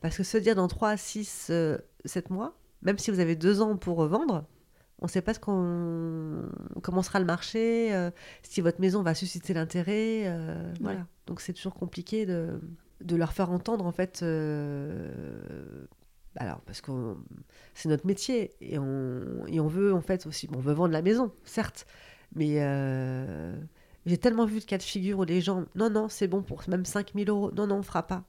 Parce 0.00 0.16
que 0.16 0.22
se 0.24 0.36
dire 0.38 0.54
dans 0.56 0.66
3, 0.68 0.96
6, 0.96 1.52
7 2.04 2.30
mois, 2.30 2.56
même 2.82 2.98
si 2.98 3.10
vous 3.10 3.20
avez 3.20 3.36
deux 3.36 3.60
ans 3.60 3.76
pour 3.76 4.04
vendre, 4.06 4.44
on 5.02 5.06
ne 5.06 5.10
sait 5.10 5.22
pas 5.22 5.32
ce 5.34 5.40
qu'on... 5.40 6.48
comment 6.82 7.02
sera 7.02 7.20
le 7.20 7.24
marché, 7.26 7.94
euh, 7.94 8.10
si 8.42 8.60
votre 8.60 8.80
maison 8.80 9.02
va 9.02 9.14
susciter 9.14 9.54
l'intérêt. 9.54 10.24
euh, 10.26 10.72
Voilà. 10.80 11.06
Donc 11.26 11.40
c'est 11.40 11.52
toujours 11.52 11.74
compliqué 11.74 12.26
de, 12.26 12.60
de 13.02 13.16
leur 13.16 13.32
faire 13.32 13.50
entendre, 13.50 13.86
en 13.86 13.92
fait. 13.92 14.20
euh, 14.22 15.10
Alors, 16.36 16.60
parce 16.60 16.80
que 16.80 16.92
c'est 17.74 17.88
notre 17.88 18.06
métier 18.06 18.52
et 18.60 18.78
on, 18.78 19.44
et 19.48 19.58
on 19.60 19.66
veut, 19.66 19.92
en 19.92 20.00
fait, 20.00 20.26
aussi. 20.26 20.46
bon, 20.46 20.58
on 20.58 20.60
veut 20.62 20.72
vendre 20.72 20.92
la 20.92 21.02
maison, 21.02 21.32
certes, 21.44 21.86
mais 22.36 22.56
euh, 22.62 23.54
j'ai 24.06 24.16
tellement 24.16 24.46
vu 24.46 24.60
de 24.60 24.64
cas 24.64 24.78
de 24.78 24.82
figure 24.82 25.18
où 25.18 25.24
les 25.24 25.40
gens, 25.40 25.64
non, 25.74 25.90
non, 25.90 26.08
c'est 26.08 26.28
bon 26.28 26.42
pour 26.42 26.62
même 26.68 26.84
5000 26.84 27.28
euros, 27.28 27.50
non, 27.52 27.66
non, 27.66 27.76
on 27.78 27.82
fera 27.82 28.06
pas. 28.06 28.24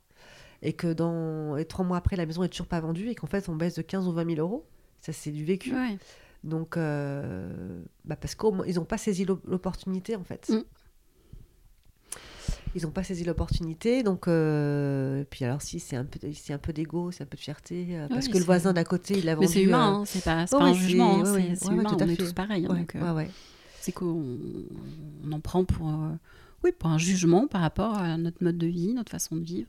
Et 0.63 0.73
que 0.73 0.91
dans 0.93 1.57
et 1.57 1.65
trois 1.65 1.85
mois 1.85 1.97
après, 1.97 2.15
la 2.15 2.25
maison 2.25 2.43
est 2.43 2.49
toujours 2.49 2.67
pas 2.67 2.79
vendue 2.79 3.09
et 3.09 3.15
qu'en 3.15 3.27
fait, 3.27 3.49
on 3.49 3.55
baisse 3.55 3.75
de 3.75 3.81
15 3.81 4.07
ou 4.07 4.11
20 4.11 4.25
000 4.35 4.39
euros. 4.39 4.65
Ça, 4.99 5.11
c'est 5.13 5.31
du 5.31 5.43
vécu. 5.45 5.73
ouais. 5.73 5.97
Donc, 6.43 6.75
euh, 6.77 7.83
bah 8.05 8.15
parce 8.15 8.33
qu'ils 8.35 8.75
n'ont 8.75 8.85
pas 8.85 8.97
saisi 8.97 9.25
l'op- 9.25 9.45
l'opportunité, 9.47 10.15
en 10.15 10.23
fait. 10.23 10.49
Mm. 10.49 10.63
Ils 12.75 12.83
n'ont 12.83 12.91
pas 12.91 13.03
saisi 13.03 13.23
l'opportunité. 13.25 14.01
Donc, 14.03 14.27
euh, 14.27 15.23
puis 15.29 15.43
alors, 15.45 15.61
si 15.61 15.79
c'est 15.79 15.95
un 15.97 16.05
peu, 16.05 16.19
c'est 16.33 16.53
un 16.53 16.57
peu 16.57 16.71
d'ego, 16.73 17.11
c'est 17.11 17.23
un 17.23 17.27
peu 17.27 17.35
de 17.35 17.41
fierté, 17.41 17.87
euh, 17.91 18.07
parce 18.07 18.27
Oui, 18.27 18.31
que 18.31 18.37
le 18.37 18.43
voisin 18.45 18.71
d'à 18.73 18.83
côté, 18.85 19.17
il 19.17 19.27
a 19.29 19.35
vendu. 19.35 19.47
Mais 19.47 19.53
c'est 19.53 19.63
humain, 19.63 19.89
euh, 19.91 19.95
hein, 19.99 20.03
c'est 20.05 20.23
pas, 20.23 20.45
pas 20.47 20.63
un 20.63 20.73
jugement, 20.73 21.19
hein, 21.19 21.25
c'est 21.25 21.31
ouais, 21.31 21.39
ouais, 21.39 21.73
humain, 21.81 21.83
tout 21.89 21.95
à 22.01 22.05
on 22.05 22.09
est 22.09 22.15
fait. 22.15 22.23
tous 22.23 22.33
pareils. 22.33 22.67
ouais, 22.67 22.85
euh, 22.95 23.25
c'est 23.81 23.91
qu'on 23.91 24.23
on 25.25 25.31
en 25.31 25.39
prend 25.39 25.65
pour, 25.65 25.91
oui, 26.63 26.71
pour 26.77 26.89
un 26.89 26.97
jugement 26.97 27.47
par 27.47 27.61
rapport 27.61 27.97
à 27.97 28.17
notre 28.17 28.43
mode 28.43 28.57
de 28.57 28.67
vie, 28.67 28.93
notre 28.93 29.11
façon 29.11 29.35
de 29.35 29.41
vivre, 29.43 29.67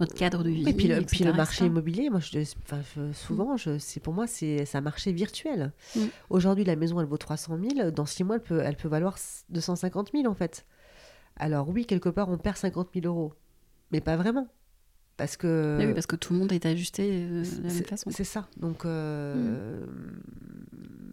notre 0.00 0.14
cadre 0.14 0.42
de 0.42 0.48
vie. 0.50 0.68
Et 0.68 0.72
puis 0.72 0.88
le, 0.88 0.96
puis 1.02 1.18
le 1.20 1.26
etc., 1.30 1.32
marché 1.36 1.66
immobilier, 1.66 2.08
moi, 2.10 2.18
je, 2.20 2.38
enfin, 2.64 2.80
je- 2.96 3.12
souvent, 3.12 3.56
je, 3.56 3.78
c'est 3.78 4.00
pour 4.00 4.14
moi, 4.14 4.26
c'est 4.26 4.64
c'est 4.64 4.78
un 4.78 4.80
marché 4.80 5.12
virtuel. 5.12 5.70
Mm. 5.94 6.00
Aujourd'hui, 6.30 6.64
la 6.64 6.74
maison, 6.76 6.98
elle 7.00 7.06
vaut 7.06 7.18
300 7.18 7.58
000. 7.76 7.90
Dans 7.90 8.06
six 8.06 8.24
mois, 8.24 8.36
elle 8.36 8.42
peut, 8.42 8.60
elle 8.64 8.76
peut 8.76 8.88
valoir 8.88 9.16
250 9.50 10.10
000, 10.12 10.26
en 10.26 10.34
fait. 10.34 10.64
Alors 11.36 11.68
oui, 11.68 11.86
quelque 11.86 12.08
part, 12.08 12.28
on 12.28 12.38
perd 12.38 12.56
50 12.56 12.88
000 12.94 13.06
euros. 13.06 13.32
Mais 13.90 14.00
pas 14.00 14.16
vraiment. 14.16 14.48
Parce 15.16 15.36
que... 15.36 15.78
Ah 15.80 15.84
oui, 15.86 15.94
parce 15.94 16.06
que 16.06 16.16
tout 16.16 16.32
le 16.32 16.38
monde 16.38 16.52
est 16.52 16.64
ajusté 16.66 17.10
euh, 17.12 17.42
de 17.42 17.62
la 17.68 17.72
même 17.74 17.84
façon. 17.84 18.10
C'est 18.10 18.24
ça. 18.24 18.48
Donc, 18.56 18.84
euh, 18.84 19.84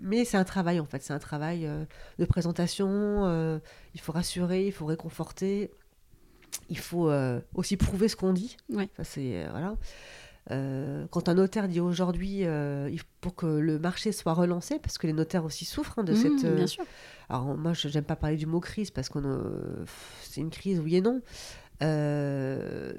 mais 0.01 0.26
c'est 0.26 0.38
un 0.38 0.43
travail 0.45 0.80
en 0.80 0.86
fait. 0.86 1.01
C'est 1.03 1.13
un 1.13 1.20
travail 1.20 1.65
euh, 1.65 1.84
de 2.17 2.26
présentation. 2.26 2.88
euh, 2.89 3.59
il 3.93 3.99
faut 4.01 4.11
rassurer, 4.11 4.67
il 4.67 4.72
faut 4.72 4.86
réconforter. 4.86 5.72
Il 6.70 6.80
faut 6.80 7.11
aussi 7.53 7.78
prouver 7.78 8.07
ce 8.07 8.15
qu'on 8.15 8.34
dit. 8.34 8.57
Ouais. 8.70 8.89
Ça 8.97 9.03
c'est 9.03 9.47
voilà. 9.51 9.76
Euh, 10.52 11.06
quand 11.12 11.30
un 11.30 11.36
notaire 11.36 11.68
dit 11.68 11.80
aujourd'hui, 11.80 12.39
euh, 12.43 12.89
pour 13.22 13.36
que 13.36 13.45
le 13.45 13.78
marché 13.78 14.12
soit 14.12 14.34
relancé, 14.34 14.80
parce 14.80 14.97
que 14.97 15.06
les 15.08 15.14
notaires 15.14 15.45
aussi 15.45 15.64
souffrent 15.66 16.00
hein, 16.00 16.04
de 16.04 16.14
Mmh, 16.14 16.16
cette. 16.16 16.43
euh, 16.43 16.56
Bien 16.56 16.68
sûr. 16.68 16.84
alors 17.30 17.56
moi, 17.58 17.74
je 17.74 17.88
n'aime 17.88 18.04
pas 18.04 18.16
parler 18.16 18.36
du 18.38 18.45
mot 18.47 18.60
crise 18.60 18.89
parce 18.89 19.10
qu'on 19.10 19.43
c'est 20.24 20.41
une 20.41 20.50
crise, 20.50 20.80
oui 20.80 20.95
et 20.95 21.02
non. 21.02 21.22
Euh, 21.82 22.93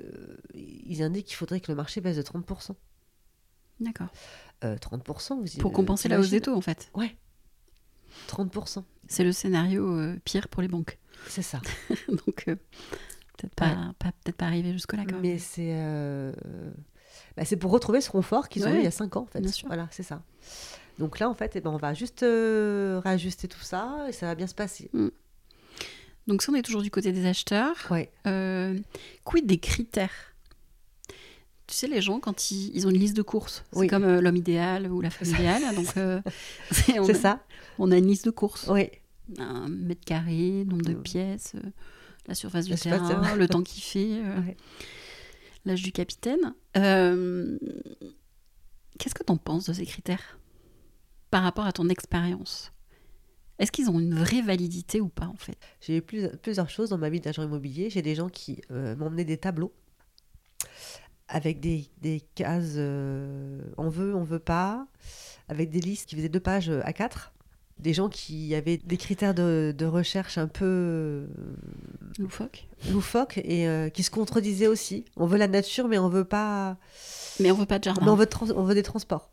ils 0.55 1.03
indiquent 1.03 1.26
qu'il 1.26 1.36
faudrait 1.36 1.61
que 1.61 1.70
le 1.70 1.76
marché 1.76 2.01
baisse 2.01 2.16
de 2.16 2.22
30%. 2.22 2.74
D'accord. 3.80 4.09
Euh, 4.64 4.76
30%, 4.76 5.40
vous 5.40 5.61
Pour 5.61 5.70
euh, 5.70 5.74
compenser 5.74 6.09
la 6.09 6.18
hausse 6.20 6.30
des 6.30 6.40
taux, 6.40 6.55
en 6.55 6.61
fait. 6.61 6.90
30%, 8.28 8.84
C'est 9.09 9.24
le 9.24 9.32
scénario 9.32 9.86
euh, 9.98 10.16
pire 10.24 10.48
pour 10.48 10.62
les 10.62 10.68
banques. 10.68 10.98
c'est 11.26 11.42
ça. 11.42 11.61
Donc, 12.09 12.44
euh, 12.48 12.57
peut-être 13.36 13.55
pas, 13.55 13.92
pas- 13.98 14.12
peut-être 14.22 14.36
pas 14.36 14.46
arriver 14.46 14.72
jusque-là, 14.72 15.05
quand 15.05 15.14
même. 15.14 15.22
Mais 15.22 15.38
c'est 15.38 15.74
euh, 15.76 16.32
bah, 17.36 17.44
c'est 17.44 17.56
pour 17.56 17.70
retrouver 17.70 18.00
ce 18.00 18.10
confort 18.10 18.48
qu'ils 18.48 18.66
ont 18.66 18.72
eu 18.74 18.78
il 18.78 18.84
y 18.84 18.86
a 18.86 18.90
5 18.90 19.16
ans, 19.16 19.22
en 19.22 19.26
fait. 19.26 19.40
bien 19.40 19.50
sûr. 19.52 19.66
Voilà, 19.68 19.88
c'est 19.90 20.02
ça. 20.02 20.22
Donc 20.98 21.18
là, 21.18 21.28
en 21.30 21.34
fait, 21.34 21.52
eh 21.56 21.60
ben, 21.60 21.70
on 21.70 21.76
va 21.78 21.94
juste 21.94 22.22
euh, 22.22 23.00
réajuster 23.04 23.48
tout 23.48 23.60
ça 23.60 24.06
et 24.08 24.12
ça 24.12 24.26
va 24.26 24.34
bien 24.34 24.46
se 24.46 24.54
passer. 24.54 24.90
Donc, 26.26 26.42
si 26.42 26.50
on 26.50 26.54
est 26.54 26.62
toujours 26.62 26.82
du 26.82 26.90
côté 26.90 27.12
des 27.12 27.26
acheteurs, 27.26 27.74
Ouais. 27.90 28.10
euh, 28.26 28.78
quid 29.24 29.46
des 29.46 29.58
critères? 29.58 30.34
Tu 31.66 31.76
sais, 31.76 31.86
les 31.86 32.02
gens, 32.02 32.18
quand 32.20 32.50
ils, 32.50 32.70
ils 32.74 32.86
ont 32.86 32.90
une 32.90 32.98
liste 32.98 33.16
de 33.16 33.22
courses, 33.22 33.64
c'est 33.72 33.86
comme 33.86 34.04
euh, 34.04 34.20
l'homme 34.20 34.36
idéal 34.36 34.90
ou 34.90 35.00
la 35.00 35.08
femme 35.10 35.28
idéale. 35.28 35.74
Donc, 35.74 35.96
euh, 35.96 36.20
c'est- 36.72 37.14
ça 37.14 37.40
on 37.78 37.90
a 37.92 37.96
une 37.96 38.06
liste 38.08 38.24
de 38.26 38.30
courses. 38.30 38.66
Oui. 38.68 38.90
Un 39.38 39.68
mètre 39.68 40.04
carré, 40.04 40.64
nombre 40.66 40.84
de 40.84 40.92
Mm. 40.94 41.02
pièces, 41.02 41.52
la 42.26 42.34
surface 42.34 42.66
du 42.66 42.74
terrain, 42.74 43.36
le 43.36 43.46
temps 43.48 43.62
qu'il 43.62 43.82
fait, 43.82 44.20
Ouais. 44.20 44.56
L'âge 45.64 45.82
du 45.82 45.92
capitaine. 45.92 46.54
Euh, 46.76 47.58
Qu'est-ce 48.98 49.14
que 49.14 49.24
tu 49.24 49.32
en 49.32 49.36
penses 49.36 49.66
de 49.66 49.72
ces 49.72 49.86
critères 49.86 50.38
par 51.30 51.42
rapport 51.42 51.64
à 51.66 51.72
ton 51.72 51.88
expérience? 51.88 52.72
Est-ce 53.58 53.72
qu'ils 53.72 53.90
ont 53.90 53.98
une 54.00 54.14
vraie 54.14 54.42
validité 54.42 55.00
ou 55.00 55.08
pas 55.08 55.26
en 55.26 55.36
fait? 55.36 55.56
J'ai 55.80 55.98
eu 55.98 56.02
plus- 56.02 56.28
plusieurs 56.42 56.68
choses 56.70 56.90
dans 56.90 56.98
ma 56.98 57.11
vie 57.11 57.20
d'agent 57.20 57.42
immobilier. 57.42 57.90
J'ai 57.90 58.02
des 58.02 58.14
gens 58.14 58.28
qui 58.28 58.62
euh, 58.70 58.96
m'emmenaient 58.96 59.24
des 59.24 59.38
tableaux 59.38 59.72
avec 61.28 61.61
des, 61.61 61.86
des 62.00 62.20
cases 62.34 62.74
euh, 62.76 63.61
on 63.76 63.88
veut, 63.88 64.14
on 64.14 64.24
veut 64.24 64.38
pas, 64.40 64.86
avec 65.48 65.70
des 65.70 65.80
listes 65.80 66.08
qui 66.08 66.16
faisaient 66.16 66.28
deux 66.28 66.40
pages 66.40 66.70
à 66.70 66.92
quatre. 66.92 67.32
Des 67.80 67.94
gens 67.94 68.08
qui 68.08 68.54
avaient 68.54 68.76
des 68.76 68.96
critères 68.96 69.34
de, 69.34 69.74
de 69.76 69.86
recherche 69.86 70.36
un 70.38 70.48
peu 70.48 70.64
euh, 70.66 71.26
Loufoque. 72.18 72.66
loufoques 72.90 73.38
et 73.38 73.66
euh, 73.66 73.88
qui 73.88 74.02
se 74.02 74.10
contredisaient 74.10 74.66
aussi. 74.66 75.04
On 75.16 75.26
veut 75.26 75.38
la 75.38 75.48
nature, 75.48 75.88
mais 75.88 75.98
on 75.98 76.08
veut 76.08 76.24
pas. 76.24 76.76
Mais 77.40 77.50
on 77.50 77.54
veut 77.54 77.66
pas 77.66 77.78
de 77.78 77.84
jardin. 77.84 78.02
Mais 78.04 78.10
on 78.10 78.16
veut, 78.16 78.26
trans- 78.26 78.50
on 78.54 78.64
veut 78.64 78.74
des 78.74 78.82
transports. 78.82 79.30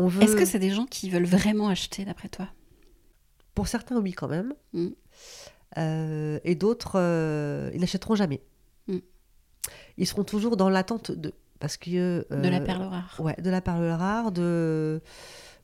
Veut. 0.00 0.22
Est-ce 0.22 0.36
que 0.36 0.44
c'est 0.44 0.60
des 0.60 0.70
gens 0.70 0.86
qui 0.86 1.10
veulent 1.10 1.26
vraiment 1.26 1.68
acheter 1.68 2.04
d'après 2.04 2.28
toi? 2.28 2.48
Pour 3.54 3.66
certains, 3.66 3.96
oui, 3.98 4.12
quand 4.12 4.28
même. 4.28 4.54
Mm. 4.72 4.88
Euh, 5.76 6.38
et 6.44 6.54
d'autres, 6.54 6.92
euh, 6.94 7.70
ils 7.74 7.80
n'achèteront 7.80 8.14
jamais. 8.14 8.40
Mm. 8.86 8.98
Ils 9.96 10.06
seront 10.06 10.22
toujours 10.24 10.56
dans 10.56 10.68
l'attente 10.70 11.10
de. 11.10 11.32
Parce 11.58 11.76
que. 11.76 12.24
De 12.30 12.48
la 12.48 12.60
perle 12.60 12.82
rare. 12.84 13.16
Ouais, 13.18 13.34
de 13.42 13.50
la 13.50 13.60
perle 13.60 13.88
rare. 13.90 14.30
De, 14.30 15.02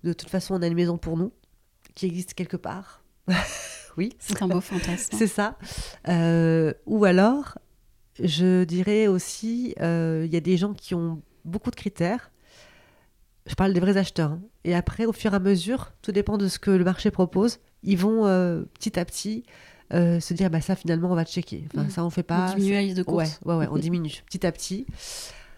de 0.05 0.13
toute 0.13 0.31
façon, 0.31 0.55
on 0.55 0.63
a 0.63 0.67
une 0.67 0.75
maison 0.75 0.97
pour 0.99 1.17
nous, 1.17 1.33
qui 1.95 2.07
existe 2.07 2.35
quelque 2.35 2.57
part. 2.57 3.03
oui, 3.97 4.13
C'est 4.19 4.43
un 4.43 4.49
beau 4.49 4.61
fantasme. 4.61 5.17
c'est 5.19 5.27
ça. 5.27 5.57
Euh, 6.09 6.73
ou 6.87 7.05
alors, 7.05 7.59
je 8.23 8.65
dirais 8.65 9.07
aussi, 9.07 9.75
euh, 9.81 10.23
il 10.27 10.33
y 10.33 10.37
a 10.37 10.41
des 10.41 10.57
gens 10.57 10.75
qui 10.75 10.95
ont 10.95 11.23
beaucoup 11.45 11.71
de 11.71 11.77
critères. 11.77 12.31
Je 13.47 13.55
parle 13.55 13.73
des 13.73 13.81
vrais 13.81 13.97
acheteurs. 13.97 14.33
hein. 14.33 14.41
Et 14.65 14.75
après, 14.75 15.05
au 15.07 15.13
fur 15.13 15.33
et 15.33 15.37
à 15.37 15.41
mesure, 15.41 15.93
tout 16.03 16.13
dépend 16.13 16.39
de 16.39 16.49
ce 16.49 16.59
que 16.59 16.71
le 16.71 16.85
marché 16.85 17.11
propose, 17.11 17.59
ils 17.83 17.99
vont 17.99 18.27
euh, 18.27 18.63
petit 18.75 18.99
à 18.99 19.05
petit 19.05 19.45
euh, 19.93 20.19
se 20.19 20.33
dire, 20.33 20.49
bah 20.49 20.63
ça 20.63 20.75
finalement, 20.77 21.11
on 21.13 21.15
va 21.15 21.25
checker. 21.27 21.67
Enfin, 21.73 21.85
Mm. 21.85 21.91
ça, 21.91 22.05
on 22.05 22.11
fait 22.11 22.23
On 22.23 22.25
pas. 22.25 22.55
diminue 22.55 22.73
la 22.73 22.81
liste 22.83 22.97
de 22.97 23.03
Ouais, 23.03 23.25
courses. 23.25 23.41
ouais, 23.45 23.55
ouais, 23.57 23.69
on 23.71 23.77
diminue 23.77 24.13
petit 24.27 24.47
à 24.47 24.51
petit. 24.53 24.87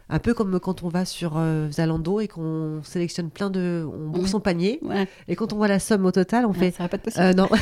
Un 0.09 0.19
peu 0.21 0.35
comme 0.35 0.61
quand 0.61 0.85
on 0.85 0.89
va 0.89 1.05
sur 1.05 1.33
euh, 1.37 1.69
Zalando 1.71 2.21
et 2.21 2.29
qu'on 2.29 2.81
sélectionne 2.85 3.29
plein 3.31 3.51
de. 3.51 3.85
On 3.93 4.09
bourre 4.09 4.23
Mhm. 4.23 4.29
son 4.29 4.41
panier. 4.41 4.79
Ouais, 4.83 5.09
Et 5.27 5.35
quand 5.35 5.53
on 5.53 5.57
voit 5.57 5.67
la 5.69 5.81
somme 5.81 6.05
au 6.07 6.13
total, 6.13 6.47
on 6.47 6.51
ouais, 6.53 6.59
fait. 6.59 6.71
ça 6.71 6.85
va 6.85 6.89
pas 6.89 6.97
être 6.97 7.03
possible. 7.03 7.25
Euh, 7.25 7.33
non. 7.33 7.49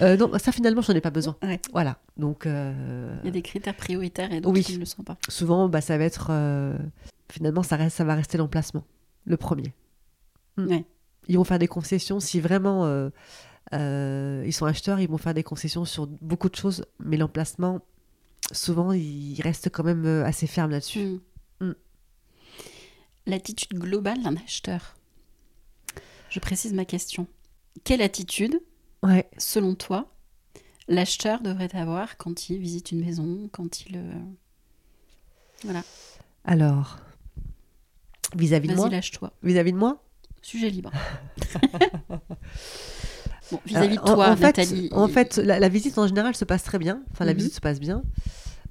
Euh, 0.00 0.16
non, 0.16 0.30
ça 0.38 0.50
finalement, 0.50 0.80
j'en 0.80 0.94
ai 0.94 1.00
pas 1.00 1.10
besoin. 1.10 1.36
Ouais. 1.42 1.60
Voilà. 1.72 1.98
Donc, 2.16 2.42
Il 2.46 2.50
y 3.24 3.28
a 3.28 3.30
des 3.30 3.42
critères 3.42 3.76
prioritaires 3.76 4.32
et 4.32 4.40
d'autres 4.40 4.54
Oui. 4.56 4.64
qui 4.64 4.74
ne 4.74 4.78
le 4.80 4.84
sont 4.84 5.02
pas. 5.04 5.16
souvent, 5.28 5.68
bah, 5.68 5.80
ça 5.80 5.96
va 5.98 6.04
être. 6.04 6.32
finalement, 7.30 7.62
ça, 7.62 7.76
reste, 7.76 7.96
ça 7.98 8.04
va 8.04 8.14
rester 8.14 8.38
l'emplacement, 8.38 8.84
le 9.26 9.36
premier. 9.36 9.74
Mm. 10.56 10.66
Ouais. 10.66 10.84
Ils 11.28 11.36
vont 11.36 11.44
faire 11.44 11.58
des 11.58 11.68
concessions 11.68 12.18
si 12.18 12.40
vraiment 12.40 13.10
ils 13.72 14.52
sont 14.52 14.66
acheteurs, 14.66 14.98
ils 14.98 15.08
vont 15.08 15.18
faire 15.18 15.34
des 15.34 15.44
concessions 15.44 15.84
sur 15.84 16.06
beaucoup 16.06 16.48
de 16.48 16.56
choses, 16.56 16.84
mais 16.98 17.16
l'emplacement, 17.16 17.80
souvent, 18.50 18.92
il 18.92 19.40
reste 19.42 19.70
quand 19.70 19.84
même 19.84 20.04
euh, 20.06 20.24
assez 20.24 20.46
ferme 20.46 20.70
là-dessus. 20.72 21.20
Mm. 21.60 21.66
Mm. 21.66 21.74
L'attitude 23.26 23.78
globale 23.78 24.22
d'un 24.22 24.36
acheteur. 24.36 24.96
Je 26.28 26.40
précise 26.40 26.72
ma 26.72 26.84
question. 26.84 27.26
Quelle 27.84 28.02
attitude, 28.02 28.60
Ouais. 29.02 29.28
selon 29.38 29.74
toi, 29.74 30.12
l'acheteur 30.88 31.40
devrait 31.40 31.74
avoir 31.74 32.16
quand 32.16 32.48
il 32.48 32.58
visite 32.58 32.90
une 32.92 33.00
maison, 33.04 33.48
quand 33.52 33.82
il... 33.86 33.96
euh, 33.96 34.12
Voilà, 35.64 35.82
Alors, 36.44 36.98
vis-à-vis 38.34 38.68
de 38.68 38.74
moi, 38.74 38.86
vas-y, 38.86 38.94
lâche-toi. 38.96 39.32
vis-à-vis 39.42 39.72
de 39.72 39.78
moi, 39.78 40.02
Sujet 40.44 40.70
libre. 40.70 40.90
bon, 43.52 43.60
vis-à-vis 43.64 43.96
de 43.96 44.00
Euh, 44.02 44.14
en- 44.32 44.36
fait, 44.36 44.42
Nathalie. 44.58 44.88
En 44.92 45.06
fait, 45.08 45.36
la, 45.36 45.60
la 45.60 45.68
visite 45.68 45.96
en 45.98 46.06
général 46.08 46.34
se 46.34 46.44
passe 46.44 46.64
très 46.64 46.78
bien. 46.78 47.02
Enfin, 47.12 47.24
la 47.24 47.32
Mhm. 47.32 47.38
visite 47.38 47.54
se 47.54 47.60
passe 47.60 47.78
bien. 47.78 48.02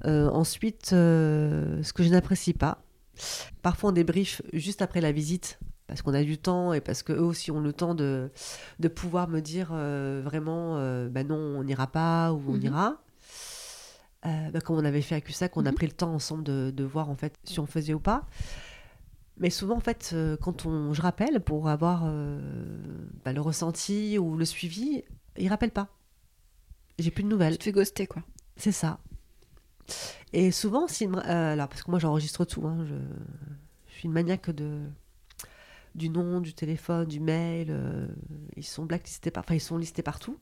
Euh, 0.05 0.27
ensuite, 0.29 0.91
euh, 0.93 1.81
ce 1.83 1.93
que 1.93 2.03
je 2.03 2.09
n'apprécie 2.09 2.53
pas, 2.53 2.83
parfois 3.61 3.91
on 3.91 3.93
débrief 3.93 4.41
juste 4.51 4.81
après 4.81 4.99
la 4.99 5.11
visite 5.11 5.59
parce 5.87 6.01
qu'on 6.01 6.13
a 6.13 6.23
du 6.23 6.37
temps 6.37 6.73
et 6.73 6.81
parce 6.81 7.03
qu'eux 7.03 7.19
aussi 7.19 7.51
ont 7.51 7.59
le 7.59 7.71
temps 7.73 7.93
de, 7.95 8.31
de 8.79 8.87
pouvoir 8.87 9.27
me 9.27 9.41
dire 9.41 9.69
euh, 9.73 10.21
vraiment, 10.23 10.77
euh, 10.77 11.07
bah 11.09 11.23
non, 11.23 11.35
on 11.35 11.63
n'ira 11.63 11.85
pas 11.87 12.31
ou 12.33 12.41
on 12.47 12.53
Mhm. 12.53 12.63
ira. 12.63 12.97
Euh, 14.25 14.51
bah, 14.51 14.61
comme 14.61 14.77
on 14.77 14.85
avait 14.85 15.01
fait 15.01 15.15
à 15.15 15.21
Cussac, 15.21 15.57
on 15.57 15.65
a 15.65 15.69
Mhm. 15.69 15.75
pris 15.75 15.87
le 15.87 15.93
temps 15.93 16.13
ensemble 16.13 16.43
de, 16.43 16.71
de 16.75 16.83
voir 16.83 17.09
en 17.09 17.15
fait 17.15 17.33
si 17.43 17.59
on 17.59 17.65
faisait 17.65 17.93
ou 17.93 17.99
pas. 17.99 18.23
Mais 19.37 19.49
souvent, 19.49 19.77
en 19.77 19.79
fait, 19.81 20.11
euh, 20.13 20.37
quand 20.37 20.65
on, 20.65 20.93
je 20.93 21.01
rappelle 21.01 21.39
pour 21.39 21.69
avoir 21.69 22.03
euh, 22.05 22.39
bah, 23.25 23.33
le 23.33 23.41
ressenti 23.41 24.17
ou 24.19 24.35
le 24.35 24.45
suivi, 24.45 25.03
ils 25.37 25.49
rappellent 25.49 25.71
pas. 25.71 25.87
J'ai 26.99 27.11
plus 27.11 27.23
de 27.23 27.29
nouvelles. 27.29 27.53
Tu 27.53 27.59
te 27.59 27.63
fais 27.63 27.71
ghoster, 27.71 28.07
quoi. 28.07 28.23
C'est 28.57 28.71
ça. 28.71 28.99
Et 30.33 30.51
souvent, 30.51 30.87
si, 30.87 31.07
euh, 31.07 31.53
alors 31.53 31.67
parce 31.67 31.83
que 31.83 31.89
moi 31.91 31.99
j'enregistre 31.99 32.45
tout, 32.45 32.65
hein, 32.67 32.85
je, 32.85 32.95
je 33.87 33.93
suis 33.93 34.05
une 34.05 34.13
maniaque 34.13 34.51
de 34.51 34.79
du 35.95 36.09
nom, 36.09 36.39
du 36.39 36.53
téléphone, 36.53 37.05
du 37.05 37.19
mail. 37.19 37.67
euh, 37.69 38.07
ils 38.55 38.63
sont 38.65 38.85
blacklistés, 38.85 39.31
par, 39.31 39.43
enfin 39.43 39.55
ils 39.55 39.59
sont 39.61 39.77
listés 39.77 40.03
partout. 40.03 40.37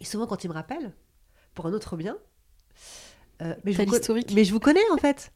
Et 0.00 0.04
souvent, 0.04 0.26
quand 0.26 0.42
ils 0.44 0.48
me 0.48 0.54
rappellent 0.54 0.92
pour 1.54 1.66
un 1.66 1.72
autre 1.72 1.96
bien, 1.96 2.16
je 3.72 4.34
mais 4.34 4.44
je 4.44 4.52
vous 4.52 4.60
connais 4.60 4.90
en 4.92 4.96
fait. 4.96 5.32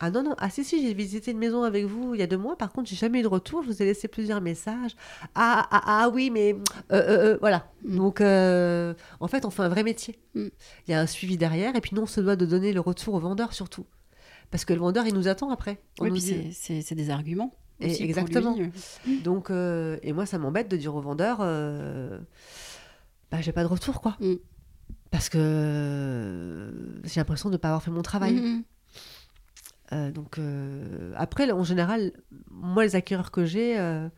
Ah 0.00 0.10
non, 0.10 0.24
non, 0.24 0.34
ah 0.38 0.50
si, 0.50 0.64
si, 0.64 0.82
j'ai 0.82 0.92
visité 0.92 1.30
une 1.30 1.38
maison 1.38 1.62
avec 1.62 1.84
vous 1.84 2.14
il 2.14 2.20
y 2.20 2.22
a 2.22 2.26
deux 2.26 2.36
mois, 2.36 2.58
par 2.58 2.72
contre, 2.72 2.90
j'ai 2.90 2.96
jamais 2.96 3.20
eu 3.20 3.22
de 3.22 3.28
retour, 3.28 3.62
je 3.62 3.68
vous 3.68 3.80
ai 3.80 3.84
laissé 3.84 4.08
plusieurs 4.08 4.40
messages. 4.40 4.96
Ah, 5.36 5.66
ah, 5.70 5.82
ah 5.86 6.08
oui, 6.12 6.30
mais 6.30 6.52
euh, 6.52 6.56
euh, 6.92 7.18
euh, 7.34 7.38
voilà. 7.40 7.70
Mm. 7.84 7.96
Donc, 7.96 8.20
euh, 8.20 8.92
en 9.20 9.28
fait, 9.28 9.44
on 9.44 9.50
fait 9.50 9.62
un 9.62 9.68
vrai 9.68 9.84
métier. 9.84 10.18
Mm. 10.34 10.46
Il 10.86 10.90
y 10.90 10.94
a 10.94 11.00
un 11.00 11.06
suivi 11.06 11.38
derrière, 11.38 11.76
et 11.76 11.80
puis 11.80 11.92
nous, 11.94 12.02
on 12.02 12.06
se 12.06 12.20
doit 12.20 12.34
de 12.36 12.44
donner 12.44 12.72
le 12.72 12.80
retour 12.80 13.14
au 13.14 13.20
vendeur 13.20 13.52
surtout. 13.52 13.86
Parce 14.50 14.64
que 14.64 14.72
le 14.72 14.80
vendeur, 14.80 15.06
il 15.06 15.14
nous 15.14 15.28
attend 15.28 15.50
après. 15.50 15.80
On 16.00 16.04
Oui, 16.04 16.10
nous 16.10 16.16
puis 16.16 16.24
dit- 16.24 16.52
c'est- 16.52 16.94
des 16.94 17.10
arguments. 17.10 17.54
Aussi 17.82 18.04
exactement. 18.04 18.56
lui. 18.56 18.70
Donc, 19.22 19.50
et 19.50 20.12
moi, 20.12 20.26
ça 20.26 20.38
m'embête 20.38 20.70
de 20.70 20.76
dire 20.76 20.94
au 20.94 21.00
vendeur, 21.00 21.38
bah, 21.38 23.40
j'ai 23.40 23.52
pas 23.52 23.62
de 23.62 23.68
retour, 23.68 24.00
quoi. 24.00 24.16
Mm. 24.20 24.34
Parce 25.10 25.28
que 25.28 26.72
j'ai 27.04 27.20
l'impression 27.20 27.48
de 27.48 27.54
ne 27.54 27.58
pas 27.58 27.68
avoir 27.68 27.82
fait 27.82 27.90
mon 27.90 28.02
travail. 28.02 28.64
Euh, 29.92 30.10
donc, 30.10 30.38
euh, 30.38 31.12
après, 31.16 31.50
en 31.50 31.64
général, 31.64 32.12
moi, 32.50 32.84
les 32.84 32.96
acquéreurs 32.96 33.30
que 33.30 33.44
j'ai, 33.44 33.78
euh, 33.78 34.08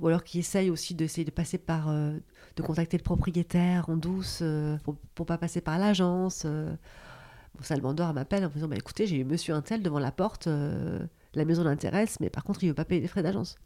ou 0.00 0.08
alors 0.08 0.24
qui 0.24 0.38
essayent 0.38 0.70
aussi 0.70 0.94
d'essayer 0.94 1.24
de 1.24 1.30
passer 1.30 1.58
par, 1.58 1.88
de 1.90 2.62
contacter 2.62 2.96
le 2.96 3.02
propriétaire 3.02 3.88
en 3.88 3.96
douce 3.96 4.42
pour, 4.84 4.96
pour 5.14 5.26
pas 5.26 5.38
passer 5.38 5.60
par 5.60 5.78
l'agence. 5.78 6.44
Bon, 6.44 7.62
ça, 7.62 7.76
le 7.76 7.82
vendeur 7.82 8.12
m'appelle 8.14 8.44
en 8.44 8.48
me 8.48 8.54
disant 8.54 8.68
bah, 8.68 8.76
écoutez, 8.76 9.06
j'ai 9.06 9.16
eu 9.16 9.24
monsieur 9.24 9.54
un 9.54 9.62
tel 9.62 9.82
devant 9.82 9.98
la 9.98 10.10
porte, 10.10 10.46
la 10.46 11.44
maison 11.44 11.64
l'intéresse, 11.64 12.18
mais 12.20 12.30
par 12.30 12.44
contre, 12.44 12.64
il 12.64 12.68
veut 12.68 12.74
pas 12.74 12.84
payer 12.84 13.00
les 13.00 13.08
frais 13.08 13.22
d'agence. 13.22 13.56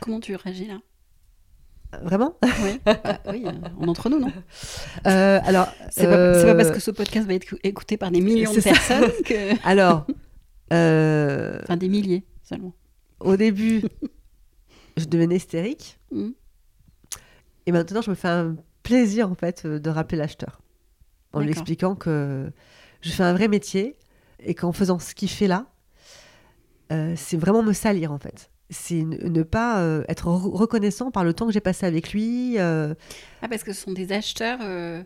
Comment 0.00 0.20
tu 0.20 0.34
réagis 0.36 0.66
là? 0.66 0.78
Vraiment? 2.02 2.36
Oui, 2.62 2.80
Bah 2.84 3.18
oui, 3.30 3.44
euh, 3.46 3.52
on 3.78 3.88
entre 3.88 4.08
nous, 4.10 4.18
non? 4.18 4.32
Euh, 5.06 5.40
Alors, 5.44 5.68
C'est 5.90 6.04
pas, 6.06 6.54
parce 6.54 6.68
euh, 6.68 6.72
que 6.72 6.80
ce 6.80 6.90
podcast 6.90 7.26
va 7.26 7.34
être 7.34 7.54
écouté 7.62 7.96
par 7.96 8.10
des 8.10 8.20
millions 8.20 8.52
de 8.52 8.60
ça. 8.60 8.70
personnes 8.70 9.10
que. 9.24 9.66
Alors, 9.66 10.06
euh, 10.72 11.58
Enfin, 11.62 11.76
des 11.76 11.88
milliers 11.88 12.24
seulement. 12.42 12.74
au 13.20 13.36
début, 13.36 13.82
je 14.96 15.04
devenais 15.06 15.36
hystérique. 15.36 15.98
Mhm. 16.12 16.34
Et 17.66 17.72
maintenant, 17.72 18.02
je 18.02 18.10
me 18.10 18.14
fais 18.14 18.28
un 18.28 18.56
plaisir, 18.82 19.30
en 19.30 19.34
fait, 19.34 19.66
de 19.66 19.90
rappeler 19.90 20.18
l'acheteur. 20.18 20.60
En 21.32 21.40
lui 21.40 21.50
expliquant 21.50 21.94
que 21.94 22.50
je 23.02 23.10
fais 23.10 23.22
un 23.24 23.32
vrai 23.34 23.48
métier 23.48 23.96
et 24.40 24.54
qu'en 24.54 24.72
faisant 24.72 24.98
ce 24.98 25.14
qu'il 25.14 25.28
fait 25.28 25.48
là, 25.48 25.66
c'est 26.90 27.36
vraiment 27.36 27.62
me 27.62 27.72
salir, 27.72 28.12
en 28.12 28.18
fait. 28.18 28.50
C'est 28.70 29.02
ne, 29.04 29.42
pas 29.44 29.80
euh, 29.82 30.02
être 30.08 30.26
re- 30.26 30.50
reconnaissant 30.56 31.10
par 31.12 31.22
le 31.24 31.32
temps 31.32 31.46
que 31.46 31.52
j'ai 31.52 31.60
passé 31.60 31.86
avec 31.86 32.12
lui. 32.12 32.58
euh, 32.58 32.94
Ah, 33.42 33.48
parce 33.48 33.62
que 33.62 33.72
ce 33.72 33.80
sont 33.82 33.92
des 33.92 34.10
acheteurs 34.12 34.58
euh, 34.62 35.02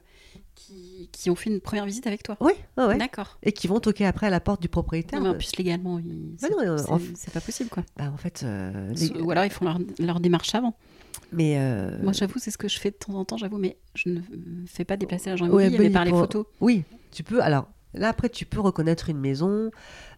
qui, 0.55 1.11
qui 1.13 1.29
ont 1.29 1.35
fait 1.35 1.51
une 1.51 1.61
première 1.61 1.85
visite 1.85 2.07
avec 2.07 2.23
toi. 2.23 2.37
Oui, 2.41 2.53
ouais, 2.79 2.87
ouais. 2.87 2.97
D'accord. 2.99 3.39
Et 3.43 3.53
qui 3.53 3.67
vont 3.69 3.79
toquer 3.81 4.07
après 4.07 4.29
à 4.29 4.31
la 4.31 4.41
porte 4.41 4.63
du 4.63 4.69
propriétaire. 4.69 5.19
Non, 5.21 5.25
mais 5.27 5.35
en 5.35 5.39
plus, 5.39 5.55
légalement, 5.57 5.99
ils- 5.99 6.37
Bah 6.41 6.49
c'est 6.79 6.91
en- 6.91 6.99
pas 7.35 7.41
possible, 7.41 7.69
quoi. 7.69 7.85
Bah, 7.99 8.11
en 8.13 8.17
fait, 8.17 8.47
les- 8.97 9.21
Ou 9.21 9.31
alors, 9.31 9.45
ils 9.45 9.51
font 9.51 9.67
leur, 9.67 9.79
leur 9.99 10.21
démarche 10.21 10.55
avant. 10.55 10.75
mais 11.33 11.59
Moi, 12.03 12.13
j'avoue, 12.13 12.39
c'est 12.39 12.51
ce 12.51 12.59
que 12.59 12.69
je 12.69 12.79
fais 12.79 12.91
de 12.91 12.97
temps 12.97 13.13
en 13.15 13.25
temps, 13.27 13.37
j'avoue, 13.37 13.59
mais 13.59 13.77
je 13.95 14.09
ne 14.09 14.21
fais 14.67 14.85
pas 14.87 14.97
déplacer 14.97 15.29
l'agent 15.31 15.47
Ouais, 15.51 15.65
immobilier, 15.69 15.77
bah, 15.79 15.85
mais 15.85 15.91
par 15.91 16.05
les 16.07 16.11
photos. 16.13 16.47
Oui, 16.63 16.85
tu 17.13 17.23
peux. 17.25 17.43
Alors 17.43 17.69
là, 17.95 18.09
après, 18.09 18.29
tu 18.29 18.47
peux 18.47 18.61
reconnaître 18.61 19.09
une 19.11 19.19
maison 19.19 19.71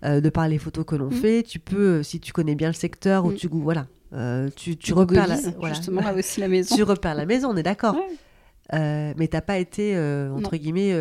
euh, 0.05 0.21
de 0.21 0.29
par 0.29 0.49
les 0.49 0.59
photos 0.59 0.85
que 0.85 0.95
l'on 0.97 1.09
Mm. 1.09 1.13
fait. 1.13 1.43
Tu 1.43 1.59
peux, 1.59 1.99
euh, 1.99 2.03
si 2.03 2.21
tu 2.21 2.33
connais 2.33 2.55
bien 2.55 2.69
le 2.69 2.75
secteur, 2.75 3.25
ou 3.25 3.31
Mm. 3.33 3.37
tu 3.37 3.49
voilà, 3.49 3.87
euh, 4.13 4.49
tu, 4.57 4.77
tu 4.77 4.93
repères 4.93 5.27
la, 5.27 5.37
voilà. 5.59 5.75
justement, 5.75 6.01
là 6.01 6.13
aussi, 6.19 6.41
la 6.41 6.49
maison. 6.49 6.75
tu 6.77 6.83
repères 6.83 7.15
la 7.15 7.27
maison. 7.27 7.49
On 7.51 7.57
est 7.57 7.63
d'accord. 7.63 7.95
Ouais. 7.95 8.09
Euh, 8.75 9.13
mais 9.17 9.29
t'as 9.29 9.41
pas 9.41 9.59
été 9.59 9.99
entre 10.35 10.57
guillemets, 10.57 10.93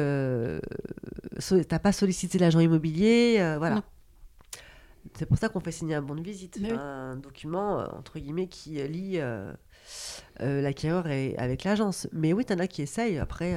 so- 1.40 1.64
t'as 1.64 1.80
pas 1.80 1.92
sollicité 1.92 2.38
l'agent 2.38 2.60
immobilier, 2.60 3.56
voilà. 3.60 3.84
C'est 5.18 5.26
pour 5.26 5.38
ça 5.38 5.50
qu'on 5.50 5.60
fait 5.60 5.72
signer 5.72 5.96
un 5.96 6.02
bon 6.02 6.16
de 6.16 6.22
visite, 6.22 6.60
oui. 6.62 6.70
un 6.72 7.16
document 7.16 7.78
entre 7.98 8.20
guillemets 8.20 8.48
qui 8.48 8.72
lie 8.88 9.20
l'acquéreur 10.40 11.06
avec 11.38 11.64
l'agence. 11.64 12.08
Mais 12.14 12.34
oui, 12.34 12.46
t'en 12.46 12.60
as 12.60 12.68
qui 12.68 12.82
essayent. 12.82 13.20
Après, 13.20 13.56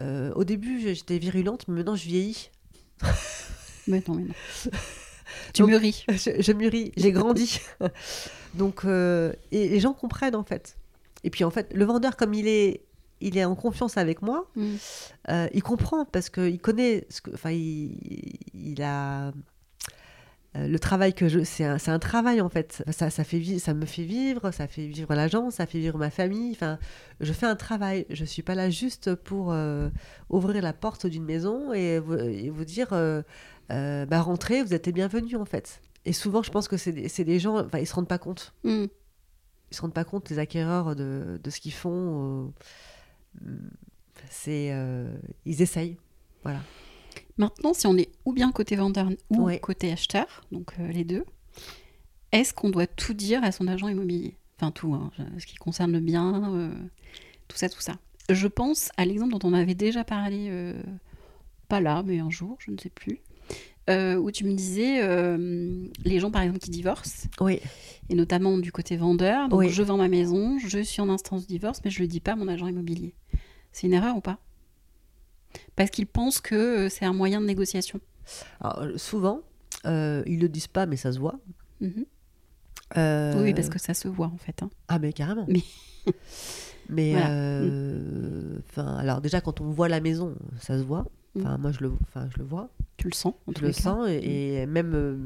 euh, 0.00 0.32
au 0.34 0.44
début, 0.44 0.80
j'étais 0.94 1.18
virulente, 1.18 1.66
mais 1.68 1.74
maintenant 1.76 1.96
je 1.96 2.04
vieillis. 2.06 2.50
Mais 3.86 4.02
non, 4.06 4.14
mais 4.16 4.24
non. 4.24 4.34
Tu 5.54 5.62
Donc- 5.62 5.70
mûris. 5.70 6.04
je, 6.10 6.42
je 6.42 6.52
mûris, 6.52 6.92
j'ai 6.96 7.10
grandi. 7.12 7.60
Donc, 8.54 8.84
euh, 8.84 9.32
et 9.50 9.68
les 9.68 9.80
gens 9.80 9.94
comprennent 9.94 10.34
en 10.36 10.44
fait. 10.44 10.76
Et 11.24 11.30
puis 11.30 11.42
en 11.44 11.50
fait, 11.50 11.72
le 11.74 11.84
vendeur, 11.86 12.16
comme 12.16 12.34
il 12.34 12.46
est, 12.48 12.82
il 13.20 13.36
est 13.38 13.44
en 13.44 13.54
confiance 13.54 13.96
avec 13.96 14.20
moi, 14.22 14.50
Mm. 14.56 14.74
euh, 15.30 15.48
il 15.54 15.62
comprend 15.62 16.04
parce 16.04 16.28
qu'il 16.28 16.58
connaît 16.60 17.06
ce 17.08 17.20
que, 17.22 17.30
enfin, 17.32 17.50
il, 17.50 18.38
il 18.54 18.82
a 18.82 19.32
le 20.54 20.78
travail 20.78 21.14
que 21.14 21.28
je, 21.28 21.44
c'est 21.44 21.64
un, 21.64 21.78
c'est 21.78 21.90
un 21.90 21.98
travail 21.98 22.40
en 22.40 22.48
fait. 22.48 22.82
Ça, 22.90 23.10
ça 23.10 23.24
fait 23.24 23.58
ça 23.58 23.74
me 23.74 23.86
fait 23.86 24.04
vivre, 24.04 24.50
ça 24.50 24.66
fait 24.66 24.86
vivre 24.86 25.14
l'agence, 25.14 25.54
ça 25.56 25.66
fait 25.66 25.78
vivre 25.78 25.98
ma 25.98 26.10
famille. 26.10 26.52
Enfin, 26.52 26.78
je 27.20 27.32
fais 27.32 27.46
un 27.46 27.56
travail. 27.56 28.06
Je 28.10 28.24
suis 28.24 28.42
pas 28.42 28.54
là 28.54 28.70
juste 28.70 29.14
pour 29.14 29.52
euh, 29.52 29.90
ouvrir 30.30 30.62
la 30.62 30.72
porte 30.72 31.06
d'une 31.06 31.24
maison 31.24 31.72
et 31.72 31.98
vous, 31.98 32.14
et 32.14 32.50
vous 32.50 32.64
dire, 32.64 32.88
euh, 32.92 33.22
euh, 33.70 34.06
bah 34.06 34.20
rentrez, 34.20 34.62
vous 34.62 34.74
êtes 34.74 34.86
les 34.86 34.92
bienvenus 34.92 35.36
en 35.36 35.44
fait. 35.44 35.80
Et 36.04 36.12
souvent, 36.12 36.42
je 36.42 36.50
pense 36.50 36.68
que 36.68 36.76
c'est 36.76 36.92
des, 36.92 37.08
c'est 37.08 37.24
des 37.24 37.38
gens, 37.38 37.58
enfin, 37.64 37.78
ils 37.78 37.86
se 37.86 37.94
rendent 37.94 38.08
pas 38.08 38.18
compte. 38.18 38.54
Mm. 38.64 38.86
Ils 39.70 39.76
se 39.76 39.82
rendent 39.82 39.94
pas 39.94 40.04
compte 40.04 40.30
les 40.30 40.38
acquéreurs 40.38 40.96
de, 40.96 41.38
de 41.42 41.50
ce 41.50 41.60
qu'ils 41.60 41.74
font. 41.74 42.52
euh, 43.46 43.58
c'est, 44.30 44.70
euh, 44.72 45.14
ils 45.44 45.60
essayent. 45.62 45.98
Voilà. 46.42 46.60
Maintenant, 47.38 47.72
si 47.72 47.86
on 47.86 47.96
est 47.96 48.10
ou 48.24 48.32
bien 48.32 48.50
côté 48.50 48.74
vendeur 48.76 49.08
ou 49.30 49.44
Ouais. 49.44 49.60
côté 49.60 49.92
acheteur, 49.92 50.44
donc 50.50 50.72
euh, 50.80 50.88
les 50.88 51.04
deux, 51.04 51.24
est-ce 52.32 52.52
qu'on 52.52 52.68
doit 52.68 52.88
tout 52.88 53.14
dire 53.14 53.42
à 53.44 53.52
son 53.52 53.68
agent 53.68 53.88
immobilier? 53.88 54.36
Enfin, 54.56 54.72
tout, 54.72 54.92
hein, 54.92 55.10
ce 55.38 55.46
qui 55.46 55.54
concerne 55.54 55.92
le 55.92 56.00
bien, 56.00 56.52
euh, 56.52 56.70
tout 57.46 57.56
ça, 57.56 57.68
tout 57.68 57.80
ça. 57.80 57.94
Je 58.28 58.48
pense 58.48 58.90
à 58.96 59.04
l'exemple 59.04 59.38
dont 59.38 59.48
on 59.48 59.54
avait 59.54 59.76
déjà 59.76 60.02
parlé, 60.02 60.48
euh, 60.50 60.82
pas 61.68 61.80
là, 61.80 62.02
mais 62.04 62.18
un 62.18 62.28
jour, 62.28 62.56
je 62.58 62.72
ne 62.72 62.76
sais 62.76 62.90
plus, 62.90 63.20
où 63.88 64.30
tu 64.30 64.44
me 64.44 64.52
disais 64.52 65.00
les 66.04 66.18
gens, 66.20 66.30
par 66.30 66.42
exemple, 66.42 66.58
qui 66.58 66.68
divorcent, 66.70 67.28
Oui. 67.40 67.60
et 68.10 68.14
notamment 68.14 68.58
du 68.58 68.70
côté 68.72 68.96
vendeur. 68.96 69.48
Donc, 69.48 69.60
Oui. 69.60 69.70
je 69.70 69.82
vends 69.82 69.96
ma 69.96 70.08
maison, 70.08 70.58
je 70.58 70.80
suis 70.80 71.00
en 71.00 71.08
instance 71.08 71.42
de 71.42 71.46
divorce, 71.46 71.80
mais 71.84 71.90
je 71.90 72.00
ne 72.00 72.04
le 72.04 72.08
dis 72.08 72.20
pas 72.20 72.32
à 72.32 72.36
mon 72.36 72.48
agent 72.48 72.66
immobilier. 72.66 73.14
C'est 73.72 73.86
une 73.86 73.94
erreur 73.94 74.16
ou 74.16 74.20
pas? 74.20 74.38
Parce 75.76 75.90
qu'ils 75.90 76.06
pensent 76.06 76.40
que 76.40 76.54
euh, 76.54 76.88
c'est 76.88 77.04
un 77.04 77.12
moyen 77.12 77.40
de 77.40 77.46
négociation. 77.46 78.00
Alors, 78.60 78.80
euh, 78.82 78.98
souvent, 78.98 79.40
euh, 79.86 80.22
ils 80.26 80.40
le 80.40 80.48
disent 80.48 80.66
pas, 80.66 80.86
mais 80.86 80.96
ça 80.96 81.12
se 81.12 81.18
voit. 81.18 81.38
Mhm. 81.80 82.04
Oui, 82.96 83.54
parce 83.54 83.68
que 83.68 83.78
ça 83.78 83.94
se 83.94 84.08
voit 84.08 84.26
en 84.28 84.38
fait. 84.38 84.62
hein. 84.62 84.70
Ah, 84.88 84.98
mais 84.98 85.12
carrément. 85.12 85.46
Mais- 85.48 85.62
Mais, 86.90 87.10
Voilà. 87.12 87.30
euh, 87.32 88.58
alors 88.76 89.20
déjà, 89.20 89.42
quand 89.42 89.60
on 89.60 89.66
voit 89.70 89.88
la 89.90 90.00
maison, 90.00 90.34
ça 90.58 90.78
se 90.78 90.82
voit. 90.82 91.04
Mm. 91.34 91.56
Moi, 91.58 91.70
je 91.70 91.80
le, 91.80 91.92
enfin, 92.04 92.26
je 92.32 92.38
le 92.38 92.44
vois. 92.44 92.70
Tu 92.96 93.08
le 93.08 93.12
sens 93.14 93.34
en 93.46 93.52
Je 93.54 93.60
le 93.66 93.72
sens. 93.72 94.08
Et, 94.08 94.54
et 94.62 94.66
même 94.66 94.94
euh, 94.94 95.18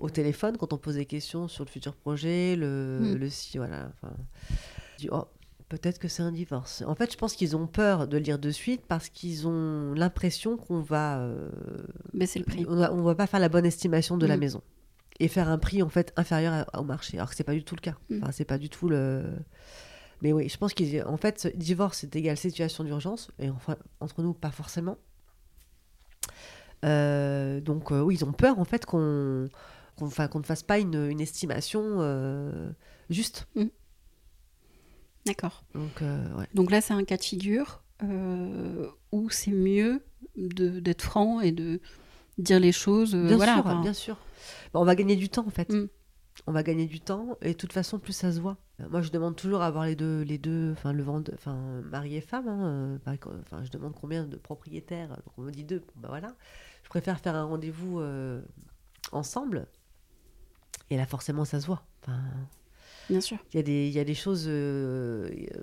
au 0.00 0.08
téléphone, 0.08 0.56
quand 0.56 0.72
on 0.72 0.78
pose 0.78 0.94
des 0.94 1.04
questions 1.04 1.46
sur 1.46 1.62
le 1.64 1.68
futur 1.68 1.94
projet, 1.94 2.56
le, 2.56 2.98
Mm. 3.02 3.14
le 3.16 3.28
si, 3.28 3.58
voilà. 3.58 3.90
Enfin, 4.02 4.14
je 4.96 5.02
dis, 5.02 5.08
oh, 5.12 5.26
peut-être 5.68 5.98
que 5.98 6.08
c'est 6.08 6.22
un 6.22 6.32
divorce. 6.32 6.82
En 6.86 6.94
fait, 6.94 7.12
je 7.12 7.16
pense 7.18 7.34
qu'ils 7.34 7.56
ont 7.56 7.66
peur 7.66 8.08
de 8.08 8.16
le 8.16 8.22
dire 8.22 8.38
de 8.38 8.50
suite 8.50 8.82
parce 8.86 9.08
qu'ils 9.08 9.46
ont 9.46 9.92
l'impression 9.94 10.56
qu'on 10.56 10.80
va, 10.80 11.18
euh, 11.20 11.50
Baisser 12.14 12.38
le 12.38 12.44
prix. 12.44 12.64
on 12.68 12.76
va, 12.76 12.92
on 12.92 13.02
va 13.02 13.14
pas 13.14 13.26
faire 13.26 13.40
la 13.40 13.48
bonne 13.48 13.66
estimation 13.66 14.16
de 14.16 14.26
la 14.26 14.36
Mm. 14.36 14.40
maison 14.40 14.62
et 15.20 15.28
faire 15.28 15.48
un 15.48 15.58
prix 15.58 15.82
en 15.82 15.88
fait 15.88 16.12
inférieur 16.16 16.66
à- 16.72 16.80
au 16.80 16.84
marché. 16.84 17.16
Alors 17.18 17.28
que 17.30 17.36
c'est 17.36 17.44
pas 17.44 17.52
du 17.54 17.64
tout 17.64 17.74
le 17.74 17.80
cas. 17.80 17.96
Mm. 18.10 18.22
Enfin, 18.22 18.32
c'est 18.32 18.44
pas 18.44 18.58
du 18.58 18.68
tout 18.70 18.88
le. 18.88 19.24
Mais 20.22 20.32
oui, 20.32 20.48
je 20.48 20.56
pense 20.56 20.72
qu'en 20.74 21.16
fait, 21.16 21.38
ce 21.40 21.48
divorce 21.48 21.98
c'est 21.98 22.16
égal 22.16 22.36
situation 22.36 22.82
d'urgence 22.84 23.30
et 23.38 23.50
enfin 23.50 23.76
entre 24.00 24.22
nous 24.22 24.34
pas 24.34 24.50
forcément. 24.50 24.96
Euh, 26.84 27.60
donc 27.60 27.90
euh, 27.90 28.00
oui, 28.00 28.14
ils 28.16 28.24
ont 28.24 28.32
peur 28.32 28.58
en 28.58 28.64
fait 28.64 28.86
qu'on 28.86 29.48
qu'on 29.96 30.06
ne 30.38 30.44
fasse 30.44 30.62
pas 30.62 30.78
une, 30.78 30.94
une 31.10 31.20
estimation 31.20 31.82
euh, 31.98 32.70
juste. 33.10 33.48
D'accord. 35.28 35.62
Donc 35.74 36.02
euh, 36.02 36.34
ouais. 36.36 36.46
Donc 36.54 36.70
là, 36.70 36.80
c'est 36.80 36.94
un 36.94 37.04
cas 37.04 37.16
de 37.16 37.22
figure 37.22 37.82
euh, 38.02 38.86
où 39.12 39.30
c'est 39.30 39.50
mieux 39.52 40.02
de- 40.36 40.80
d'être 40.80 41.02
franc 41.02 41.40
et 41.40 41.52
de 41.52 41.80
dire 42.38 42.60
les 42.60 42.72
choses. 42.72 43.14
euh, 43.14 43.26
Bien 43.26 43.36
voilà, 43.36 43.54
sûr, 43.54 43.66
enfin, 43.66 43.80
bien 43.80 43.92
sûr. 43.92 44.16
On 44.74 44.84
va 44.84 44.94
gagner 44.94 45.16
du 45.16 45.28
temps 45.28 45.44
en 45.46 45.50
fait. 45.50 45.70
Mm. 45.72 45.88
On 46.46 46.52
va 46.52 46.62
gagner 46.62 46.86
du 46.86 47.00
temps 47.00 47.36
et 47.42 47.48
de 47.48 47.56
toute 47.58 47.72
façon 47.72 47.98
plus 47.98 48.12
ça 48.12 48.32
se 48.32 48.38
voit. 48.40 48.56
Moi 48.90 49.02
je 49.02 49.10
demande 49.10 49.34
toujours 49.34 49.60
à 49.60 49.66
avoir 49.66 49.84
les 49.86 49.96
deux, 49.96 50.22
les 50.22 50.38
deux, 50.38 50.70
enfin 50.70 50.92
le 50.92 51.02
vendeur, 51.02 51.34
enfin 51.36 51.56
mari 51.90 52.14
et 52.14 52.20
femme. 52.20 52.46
hein, 52.46 52.98
Enfin 53.06 53.64
je 53.64 53.70
demande 53.70 53.92
combien 54.00 54.24
de 54.24 54.36
propriétaires. 54.36 55.08
Donc 55.08 55.32
on 55.36 55.42
me 55.42 55.50
dit 55.50 55.64
deux. 55.64 55.80
Bon, 55.80 56.02
bah 56.02 56.08
voilà. 56.10 56.36
Je 56.84 56.88
préfère 56.88 57.18
faire 57.18 57.34
un 57.34 57.42
rendez-vous 57.44 57.98
euh, 57.98 58.40
ensemble. 59.10 59.66
Et 60.90 60.96
là 60.96 61.06
forcément 61.06 61.44
ça 61.44 61.60
se 61.60 61.66
voit. 61.66 61.82
Enfin, 62.02 62.20
Bien 63.10 63.20
sûr. 63.20 63.38
il 63.52 63.56
y 63.56 63.60
a 63.60 63.62
des, 63.62 63.86
il 63.88 63.92
y 63.94 63.98
a 63.98 64.04
des 64.04 64.14
choses 64.14 64.44
euh, 64.48 65.28
euh, 65.30 65.62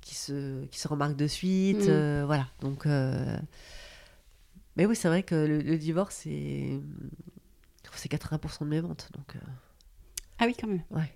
qui 0.00 0.14
se, 0.14 0.64
qui 0.66 0.78
se 0.78 0.88
remarquent 0.88 1.16
de 1.16 1.26
suite. 1.26 1.78
Mm. 1.86 1.90
euh, 1.90 2.22
voilà. 2.26 2.46
Donc, 2.60 2.86
euh, 2.86 3.36
mais 4.76 4.86
oui, 4.86 4.94
c'est 4.96 5.08
vrai 5.08 5.22
que 5.22 5.34
le, 5.34 5.58
le 5.60 5.76
divorce, 5.78 6.14
c'est, 6.22 6.78
c'est 7.94 8.10
80% 8.10 8.60
de 8.60 8.64
mes 8.66 8.80
ventes. 8.80 9.08
Donc, 9.14 9.34
Ah 10.38 10.44
oui, 10.46 10.54
quand 10.58 10.68
même. 10.68 10.82
ouais. 10.90 11.12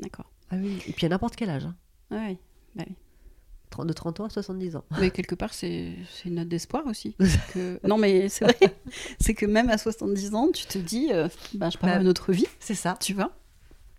D'accord. 0.00 0.30
Ah 0.50 0.56
oui. 0.56 0.82
Et 0.86 0.92
puis 0.92 1.06
à 1.06 1.08
n'importe 1.08 1.36
quel 1.36 1.50
âge. 1.50 1.64
hein. 1.64 1.74
Ah 2.10 2.24
oui. 2.28 2.38
Bah 2.74 2.84
oui. 2.86 2.94
30 3.70 3.86
de 3.88 3.92
30 3.92 4.20
ans 4.20 4.24
à 4.26 4.30
70 4.30 4.76
ans. 4.76 4.84
Mais 5.00 5.10
quelque 5.10 5.34
part, 5.34 5.52
c'est 5.52 5.96
c'est 6.12 6.28
une 6.28 6.36
note 6.36 6.48
d'espoir 6.48 6.86
aussi. 6.86 7.16
Que... 7.52 7.80
Non, 7.86 7.96
mais 7.98 8.28
c'est 8.28 8.44
vrai. 8.44 8.56
c'est 9.20 9.34
que 9.34 9.44
même 9.46 9.70
à 9.70 9.78
70 9.78 10.34
ans, 10.34 10.50
tu 10.52 10.66
te 10.66 10.78
dis, 10.78 11.08
euh, 11.12 11.28
bah, 11.54 11.70
je 11.70 11.76
peux 11.78 11.84
avoir 11.86 11.98
Bah, 11.98 12.02
une 12.02 12.08
autre 12.08 12.32
vie, 12.32 12.46
C'est 12.60 12.74
ça. 12.74 12.96
tu 13.00 13.12
vois. 13.14 13.32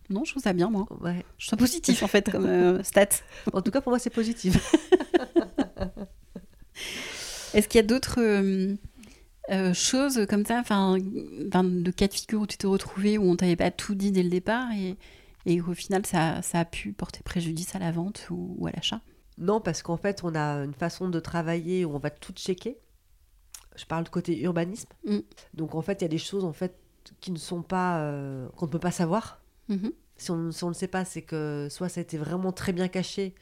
Non, 0.10 0.24
je 0.24 0.32
trouve 0.32 0.44
ça 0.44 0.54
bien, 0.54 0.70
moi. 0.70 0.86
Ouais. 1.02 1.26
Je 1.38 1.48
trouve 1.48 1.58
ça 1.60 1.64
positif, 1.64 2.04
en 2.04 2.08
fait, 2.08 2.32
comme 2.32 2.46
euh, 2.46 2.84
stat. 2.84 3.10
En 3.54 3.62
tout 3.62 3.72
cas, 3.72 3.82
pour 3.82 3.92
moi, 3.92 4.00
c'est 4.00 4.10
positif. 4.10 4.58
Est-ce 7.54 7.68
qu'il 7.68 7.80
y 7.80 7.84
a 7.84 7.88
d'autres 7.88 8.20
euh, 8.20 8.76
euh, 9.52 9.74
choses 9.74 10.26
comme 10.30 10.46
ça, 10.46 10.60
enfin, 10.60 10.98
de 10.98 11.92
cas 11.92 12.08
de 12.08 12.14
figure 12.14 12.42
où 12.42 12.48
tu 12.48 12.58
t'es 12.58 12.68
retrouvé, 12.68 13.18
où 13.18 13.24
on 13.30 13.36
t'avait 13.36 13.56
pas 13.56 13.72
tout 13.72 13.96
dit 13.96 14.12
dès 14.12 14.24
le 14.24 14.30
départ 14.30 14.72
et, 14.74 14.98
et 15.46 15.62
au 15.62 15.74
final, 15.74 16.06
ça, 16.06 16.42
ça 16.42 16.60
a 16.60 16.66
pu 16.66 16.94
porter 16.94 17.22
préjudice 17.24 17.76
à 17.76 17.80
la 17.80 17.92
vente 17.92 18.28
ou, 18.30 18.56
ou 18.58 18.68
à 18.68 18.72
l'achat? 18.72 19.02
Non, 19.38 19.62
parce 19.62 19.84
qu'en 19.84 19.98
fait, 19.98 20.24
on 20.24 20.36
a 20.36 20.64
une 20.64 20.74
façon 20.74 21.10
de 21.10 21.20
travailler 21.20 21.86
où 21.86 21.96
on 21.96 22.00
va 22.00 22.10
tout 22.10 22.34
checker. 22.34 22.78
Je 23.76 23.86
parle 23.86 24.04
de 24.04 24.10
côté 24.10 24.40
urbanisme. 24.42 24.90
Mm. 25.06 25.20
Donc, 25.54 25.76
en 25.76 25.82
fait, 25.82 26.02
il 26.02 26.04
y 26.04 26.06
a 26.06 26.10
des 26.10 26.18
choses 26.18 26.44
en 26.44 26.54
fait 26.54 26.76
qui 27.22 27.32
ne 27.32 27.38
sont 27.38 27.62
pas, 27.62 28.00
euh, 28.00 28.48
qu'on 28.58 28.66
ne 28.66 28.72
peut 28.72 28.80
pas 28.80 28.92
savoir. 28.92 29.42
Mhm. 29.70 29.92
Si 30.18 30.32
on, 30.32 30.52
si 30.52 30.66
ne 30.66 30.74
sait 30.74 30.88
pas, 30.88 31.06
c'est 31.06 31.22
que 31.22 31.68
soit 31.70 31.90
ça 31.90 32.00
a 32.00 32.04
été 32.04 32.18
vraiment 32.18 32.52
très 32.52 32.74
bien 32.74 32.88
caché 32.88 33.36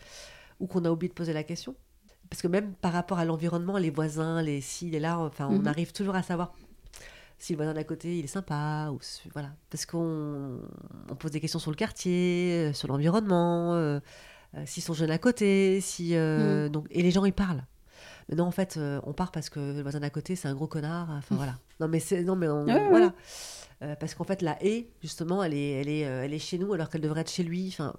ou 0.60 0.68
qu'on 0.68 0.84
a 0.86 0.90
oublié 0.92 1.10
de 1.10 1.14
poser 1.14 1.32
la 1.34 1.44
question. 1.44 1.76
Parce 2.30 2.42
que 2.42 2.48
même 2.48 2.74
par 2.74 2.92
rapport 2.92 3.20
à 3.20 3.26
l'environnement, 3.26 3.78
les 3.78 3.92
voisins, 3.92 4.42
les 4.42 4.60
ci, 4.62 4.90
les 4.90 5.00
là, 5.00 5.20
enfin, 5.20 5.48
on 5.48 5.60
Mhm. 5.60 5.68
arrive 5.68 5.92
toujours 5.94 6.16
à 6.16 6.24
savoir 6.24 6.54
si 7.38 7.54
le 7.54 7.58
voisin 7.58 7.74
d'à 7.74 7.84
côté 7.84 8.18
il 8.18 8.26
est 8.26 8.28
sympa 8.28 8.90
ou 8.92 8.98
si- 9.02 9.30
voilà. 9.34 9.50
Parce 9.70 9.86
qu'on 9.86 10.60
on 11.10 11.16
pose 11.16 11.32
des 11.32 11.40
questions 11.40 11.60
sur 11.60 11.72
le 11.72 11.78
quartier, 11.78 12.70
euh, 12.70 12.74
sur 12.74 12.88
l'environnement, 12.88 13.74
euh, 13.74 14.00
euh, 14.56 14.64
s'ils 14.66 14.84
sont 14.84 14.94
jeunes 14.94 15.12
à 15.12 15.18
côté, 15.18 15.80
si 15.82 16.12
Mhm. 16.12 16.18
euh, 16.18 16.70
donc 16.70 16.88
et 16.90 17.02
les 17.04 17.12
gens 17.12 17.26
ils 17.26 17.34
parlent. 17.34 17.64
Mais 18.28 18.36
non, 18.36 18.46
en 18.46 18.52
fait, 18.52 18.76
euh, 18.78 19.00
on 19.04 19.14
part 19.14 19.32
parce 19.32 19.50
que 19.50 19.60
le 19.60 19.82
voisin 19.84 20.00
d'à 20.00 20.10
côté 20.10 20.36
c'est 20.36 20.48
un 20.48 20.56
gros 20.56 20.68
connard. 20.68 21.10
Enfin 21.12 21.36
voilà. 21.36 21.56
Non 21.80 21.88
mais 21.88 22.00
c'est 22.00 22.24
non 22.24 22.36
mais 22.36 22.48
on- 22.50 22.66
Ouais, 22.66 22.74
ouais, 22.74 22.90
voilà. 22.90 23.14
Euh, 23.82 23.96
parce 23.98 24.16
qu'en 24.16 24.24
fait 24.24 24.42
la 24.42 24.58
haie 24.64 24.88
justement 25.02 25.44
elle 25.44 25.54
est 25.54 25.72
elle 25.72 25.90
est 25.90 26.06
euh, 26.06 26.24
elle 26.24 26.34
est 26.34 26.40
chez 26.40 26.58
nous 26.58 26.72
alors 26.72 26.90
qu'elle 26.90 27.02
devrait 27.02 27.22
être 27.22 27.32
chez 27.32 27.44
lui. 27.44 27.68
Enfin 27.68 27.94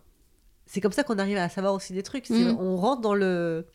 c'est 0.67 0.81
comme 0.81 0.93
ça 0.93 1.05
qu'on 1.05 1.19
arrive 1.19 1.37
à 1.37 1.49
savoir 1.49 1.75
aussi 1.75 1.93
des 1.93 2.03
trucs. 2.03 2.29
Mhm. 2.31 2.57
On 2.59 2.77
rentre 2.77 3.01
dans 3.03 3.15
le, 3.15 3.67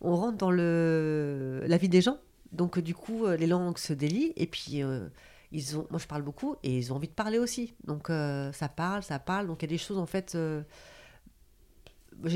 on 0.00 0.14
rentre 0.16 0.36
dans 0.38 0.50
le 0.50 1.62
la 1.66 1.76
vie 1.76 1.88
des 1.88 2.00
gens. 2.00 2.18
Donc 2.52 2.78
du 2.78 2.94
coup, 2.94 3.24
euh, 3.26 3.36
les 3.36 3.46
langues 3.48 3.78
se 3.78 3.92
délient 3.92 4.32
et 4.36 4.46
puis 4.46 4.82
euh, 4.82 5.08
ils 5.50 5.76
ont, 5.76 5.86
moi 5.90 5.98
je 5.98 6.06
parle 6.06 6.22
beaucoup 6.22 6.56
et 6.62 6.76
ils 6.78 6.92
ont 6.92 6.96
envie 6.96 7.08
de 7.08 7.12
parler 7.14 7.38
aussi. 7.38 7.74
Donc 7.84 8.10
euh, 8.10 8.52
ça 8.52 8.68
parle, 8.68 9.02
ça 9.02 9.18
parle. 9.18 9.46
Donc 9.48 9.62
il 9.62 9.66
y 9.66 9.70
a 9.70 9.74
des 9.74 9.78
choses 9.78 9.98
en 9.98 10.06
fait. 10.06 10.34
euh, 10.34 10.62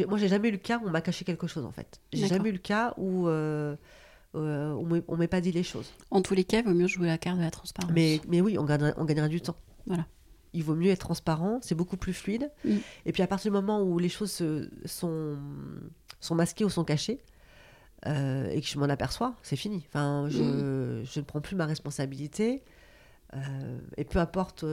moi 0.08 0.18
j'ai 0.18 0.28
jamais 0.28 0.48
eu 0.48 0.52
le 0.52 0.58
cas 0.58 0.78
où 0.78 0.86
on 0.86 0.90
m'a 0.90 1.00
caché 1.00 1.24
quelque 1.24 1.46
chose 1.46 1.64
en 1.64 1.70
fait. 1.70 2.00
J'ai 2.12 2.26
jamais 2.26 2.48
eu 2.48 2.52
le 2.52 2.58
cas 2.58 2.94
où 2.96 3.28
euh, 4.34 4.72
on 4.72 4.84
m'est- 4.86 5.04
on 5.08 5.16
m'ait 5.16 5.28
pas 5.28 5.40
dit 5.40 5.52
les 5.52 5.62
choses. 5.62 5.90
En 6.10 6.20
tous 6.22 6.34
les 6.34 6.44
cas, 6.44 6.58
il 6.60 6.64
vaut 6.64 6.74
mieux 6.74 6.86
jouer 6.86 7.06
la 7.06 7.18
carte 7.18 7.38
de 7.38 7.42
la 7.42 7.50
transparence. 7.50 7.92
Mais, 7.94 8.20
mais 8.28 8.40
oui, 8.40 8.58
on 8.58 8.64
gagnerait, 8.64 8.94
on 8.96 9.04
gagnerait 9.04 9.28
du 9.28 9.40
temps. 9.40 9.56
Voilà. 9.86 10.06
Il 10.54 10.64
vaut 10.64 10.74
mieux 10.74 10.90
être 10.90 11.00
transparent, 11.00 11.58
c'est 11.62 11.74
beaucoup 11.74 11.96
plus 11.96 12.12
fluide. 12.14 12.50
Mm. 12.64 12.76
Et 13.06 13.12
puis 13.12 13.22
à 13.22 13.26
partir 13.26 13.50
du 13.50 13.54
moment 13.56 13.82
où 13.82 13.98
les 13.98 14.08
choses 14.08 14.30
se- 14.32 14.68
sont, 14.86 15.38
sont 16.20 16.34
masquées 16.34 16.64
ou 16.64 16.70
sont 16.70 16.84
cachées, 16.84 17.20
euh, 18.06 18.48
et 18.50 18.60
que 18.60 18.66
je 18.66 18.78
m'en 18.78 18.86
aperçois, 18.88 19.34
c'est 19.42 19.56
fini. 19.56 19.84
Enfin, 19.88 20.26
je, 20.30 20.42
Mm. 20.42 21.04
je 21.04 21.20
ne 21.20 21.24
prends 21.24 21.40
plus 21.40 21.56
ma 21.56 21.66
responsabilité. 21.66 22.62
euh, 23.34 23.78
et 23.98 24.04
peu 24.04 24.18
importe, 24.20 24.64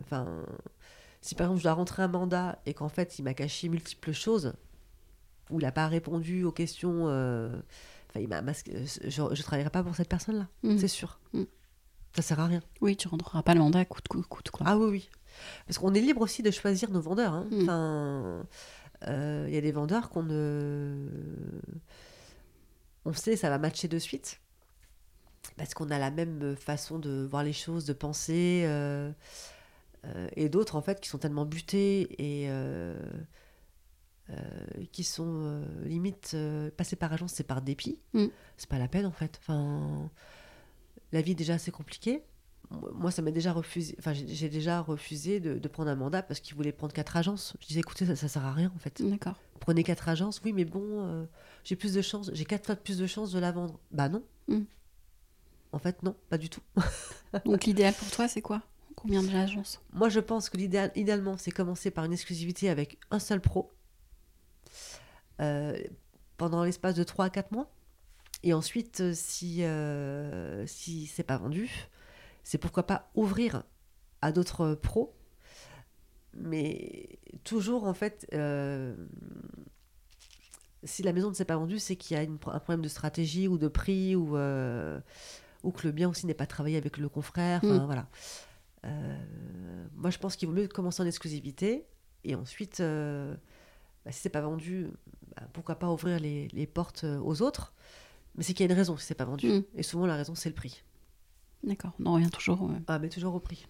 enfin, 0.00 0.26
si 1.22 1.34
par 1.34 1.46
exemple 1.46 1.60
je 1.60 1.62
dois 1.64 1.72
rentrer 1.72 2.02
un 2.02 2.08
mandat 2.08 2.58
et 2.66 2.74
qu'en 2.74 2.90
fait 2.90 3.18
il 3.18 3.22
m'a 3.22 3.32
caché 3.32 3.70
multiples 3.70 4.12
choses, 4.12 4.52
ou 5.50 5.58
il 5.58 5.62
n'a 5.62 5.72
pas 5.72 5.86
répondu 5.88 6.44
aux 6.44 6.52
questions, 6.52 7.06
il 8.20 8.28
m'a 8.28 8.42
masqué, 8.42 8.72
je 9.06 9.22
ne 9.22 9.34
travaillerai 9.42 9.70
pas 9.70 9.82
pour 9.82 9.94
cette 9.94 10.08
personne-là, 10.08 10.48
Mhm. 10.62 10.78
c'est 10.78 10.88
sûr. 10.88 11.18
Mm. 11.32 11.42
Ça 12.16 12.22
sert 12.22 12.38
à 12.40 12.46
rien. 12.46 12.62
Oui, 12.80 12.96
tu 12.96 13.08
rendras 13.08 13.42
pas 13.42 13.54
le 13.54 13.60
mandat 13.60 13.84
coûte 13.84 14.06
coûte, 14.08 14.26
coûte 14.28 14.50
quoi. 14.50 14.66
Ah 14.68 14.76
oui, 14.78 14.88
oui. 14.90 15.08
Parce 15.66 15.78
qu'on 15.78 15.92
est 15.94 16.00
libre 16.00 16.20
aussi 16.20 16.42
de 16.42 16.50
choisir 16.52 16.90
nos 16.90 17.00
vendeurs. 17.00 17.32
hein. 17.34 17.48
Mm. 17.50 17.62
Enfin, 17.62 18.46
euh, 19.08 19.44
il 19.48 19.54
y 19.54 19.58
a 19.58 19.60
des 19.60 19.72
vendeurs 19.72 20.10
qu'on 20.10 20.22
ne... 20.22 21.08
On 23.04 23.12
sait 23.12 23.36
ça 23.36 23.50
va 23.50 23.58
matcher 23.58 23.88
de 23.88 23.98
suite. 23.98 24.40
Parce 25.56 25.74
qu'on 25.74 25.90
a 25.90 25.98
la 25.98 26.10
même 26.10 26.56
façon 26.56 26.98
de 26.98 27.26
voir 27.28 27.42
les 27.44 27.52
choses, 27.52 27.84
de 27.84 27.92
penser. 27.92 28.62
euh, 28.64 29.10
euh, 30.06 30.28
et 30.36 30.48
d'autres, 30.48 30.76
en 30.76 30.82
fait, 30.82 31.00
qui 31.00 31.08
sont 31.08 31.18
tellement 31.18 31.44
butés 31.46 32.02
et 32.22 32.48
euh, 32.50 32.94
euh, 32.94 33.00
qui 34.92 35.04
sont 35.04 35.26
euh, 35.26 35.84
limite 35.84 36.32
euh, 36.34 36.70
passés 36.76 36.96
par 36.96 37.12
agence, 37.12 37.32
c'est 37.32 37.44
par 37.44 37.62
dépit. 37.62 37.98
Mm. 38.12 38.26
C'est 38.56 38.68
pas 38.68 38.78
la 38.78 38.88
peine, 38.88 39.06
en 39.06 39.12
fait. 39.12 39.38
Enfin, 39.40 40.10
la 41.12 41.20
vie 41.20 41.32
est 41.32 41.36
déjà 41.36 41.54
assez 41.54 41.70
compliquée 41.70 42.22
moi, 42.94 43.10
ça 43.10 43.22
m'est 43.22 43.32
déjà 43.32 43.52
refusé. 43.52 43.94
Enfin, 43.98 44.12
j'ai 44.12 44.48
déjà 44.48 44.80
refusé 44.80 45.40
de, 45.40 45.58
de 45.58 45.68
prendre 45.68 45.90
un 45.90 45.96
mandat 45.96 46.22
parce 46.22 46.40
qu'ils 46.40 46.56
voulaient 46.56 46.72
prendre 46.72 46.92
quatre 46.92 47.16
agences. 47.16 47.54
Je 47.60 47.66
disais, 47.66 47.80
écoutez, 47.80 48.06
ça, 48.06 48.16
ça 48.16 48.28
sert 48.28 48.44
à 48.44 48.52
rien 48.52 48.72
en 48.74 48.78
fait. 48.78 49.02
D'accord. 49.02 49.34
Prenez 49.60 49.82
quatre 49.82 50.08
agences, 50.08 50.40
oui, 50.44 50.52
mais 50.52 50.64
bon, 50.64 50.82
euh, 50.82 51.24
j'ai 51.62 51.76
plus 51.76 51.94
de 51.94 52.02
chances, 52.02 52.30
j'ai 52.32 52.44
quatre 52.44 52.66
fois 52.66 52.76
plus 52.76 52.98
de 52.98 53.06
chances 53.06 53.32
de 53.32 53.38
la 53.38 53.52
vendre. 53.52 53.78
Bah 53.90 54.08
non. 54.08 54.22
Mm. 54.48 54.62
En 55.72 55.78
fait, 55.78 56.02
non, 56.02 56.14
pas 56.28 56.38
du 56.38 56.48
tout. 56.48 56.62
Donc 57.44 57.64
l'idéal 57.64 57.94
pour 57.94 58.10
toi, 58.10 58.28
c'est 58.28 58.42
quoi? 58.42 58.62
Combien 58.94 59.22
de 59.22 59.28
Moi, 59.92 60.08
je 60.08 60.20
pense 60.20 60.48
que 60.48 60.56
l'idéal, 60.56 60.92
idéalement, 60.94 61.36
c'est 61.36 61.50
commencer 61.50 61.90
par 61.90 62.04
une 62.04 62.12
exclusivité 62.12 62.70
avec 62.70 62.98
un 63.10 63.18
seul 63.18 63.40
pro 63.40 63.70
euh, 63.70 63.73
pendant 66.36 66.64
l'espace 66.64 66.94
de 66.94 67.04
3 67.04 67.26
à 67.26 67.30
4 67.30 67.52
mois. 67.52 67.70
Et 68.42 68.52
ensuite, 68.52 69.00
euh, 69.00 69.12
si, 69.14 69.64
euh, 69.64 70.66
si 70.66 71.06
c'est 71.06 71.22
pas 71.22 71.38
vendu, 71.38 71.70
c'est 72.42 72.58
pourquoi 72.58 72.86
pas 72.86 73.10
ouvrir 73.14 73.62
à 74.20 74.32
d'autres 74.32 74.74
pros. 74.74 75.14
Mais 76.34 77.18
toujours, 77.44 77.84
en 77.84 77.94
fait, 77.94 78.26
euh, 78.34 78.94
si 80.82 81.02
la 81.02 81.12
maison 81.12 81.30
ne 81.30 81.34
s'est 81.34 81.44
pas 81.44 81.56
vendue, 81.56 81.78
c'est 81.78 81.96
qu'il 81.96 82.16
y 82.16 82.20
a 82.20 82.22
une- 82.22 82.38
un 82.46 82.58
problème 82.58 82.82
de 82.82 82.88
stratégie 82.88 83.48
ou 83.48 83.56
de 83.56 83.68
prix 83.68 84.14
ou, 84.16 84.36
euh, 84.36 85.00
ou 85.62 85.70
que 85.70 85.86
le 85.86 85.92
bien 85.92 86.08
aussi 86.10 86.26
n'est 86.26 86.34
pas 86.34 86.46
travaillé 86.46 86.76
avec 86.76 86.98
le 86.98 87.08
confrère. 87.08 87.60
Enfin, 87.64 87.78
Mm. 87.82 87.86
voilà. 87.86 88.08
Euh, 88.84 89.86
moi, 89.94 90.10
je 90.10 90.18
pense 90.18 90.36
qu'il 90.36 90.48
vaut 90.48 90.54
mieux 90.54 90.68
commencer 90.68 91.02
en 91.02 91.06
exclusivité 91.06 91.86
et 92.24 92.34
ensuite, 92.34 92.80
euh, 92.80 93.34
bah, 94.04 94.12
si 94.12 94.20
c'est 94.20 94.28
pas 94.28 94.40
vendu, 94.40 94.88
bah, 95.36 95.42
pourquoi 95.52 95.76
pas 95.76 95.90
ouvrir 95.90 96.18
les, 96.20 96.48
les 96.48 96.66
portes 96.66 97.04
euh, 97.04 97.18
aux 97.20 97.42
autres. 97.42 97.72
Mais 98.36 98.42
c'est 98.42 98.52
qu'il 98.52 98.66
y 98.66 98.68
a 98.68 98.72
une 98.72 98.78
raison 98.78 98.96
si 98.96 99.06
c'est 99.06 99.14
pas 99.14 99.24
vendu. 99.24 99.48
Mm. 99.48 99.64
Et 99.76 99.82
souvent, 99.82 100.06
la 100.06 100.16
raison, 100.16 100.34
c'est 100.34 100.48
le 100.48 100.54
prix. 100.54 100.82
D'accord. 101.62 101.92
On 102.00 102.06
en 102.06 102.14
revient 102.14 102.30
toujours. 102.30 102.62
euh. 102.70 102.74
Ah, 102.88 102.98
mais 102.98 103.08
toujours 103.08 103.34
au 103.34 103.40
prix. 103.40 103.66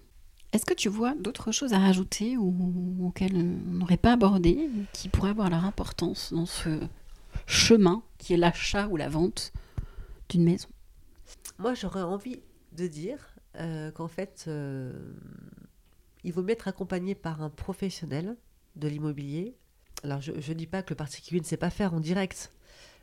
Est-ce 0.53 0.65
que 0.65 0.75
tu 0.75 0.89
vois 0.89 1.15
d'autres 1.17 1.51
choses 1.51 1.73
à 1.73 1.79
rajouter 1.79 2.37
ou 2.37 3.07
auxquelles 3.07 3.35
on 3.35 3.73
n'aurait 3.73 3.97
pas 3.97 4.13
abordé, 4.13 4.71
qui 4.93 5.09
pourraient 5.09 5.31
avoir 5.31 5.51
leur 5.51 5.65
importance 5.65 6.33
dans 6.33 6.47
ce 6.47 6.81
chemin 7.47 8.05
qui 8.19 8.35
est 8.35 8.37
l'achat 8.37 8.87
ou 8.87 8.97
la 8.97 9.09
vente 9.09 9.53
d'une 10.29 10.45
maison? 10.45 10.69
Moi, 11.59 11.75
j'aurais 11.75 12.03
envie 12.03 12.39
de 12.73 12.87
dire 12.87 13.35
euh, 13.57 13.91
qu'en 13.91 14.07
fait, 14.07 14.45
euh, 14.47 14.93
il 16.23 16.33
vaut 16.33 16.43
mieux 16.43 16.51
être 16.53 16.69
accompagné 16.69 17.17
par 17.17 17.43
un 17.43 17.51
professionnel 17.51 18.37
de 18.77 18.87
l'immobilier. 18.87 19.57
Alors, 20.03 20.21
je 20.21 20.33
ne 20.33 20.55
dis 20.55 20.67
pas 20.67 20.83
que 20.83 20.91
le 20.91 20.97
particulier 20.97 21.41
ne 21.41 21.47
sait 21.47 21.57
pas 21.57 21.71
faire 21.71 21.95
en 21.95 22.01
direct, 22.01 22.53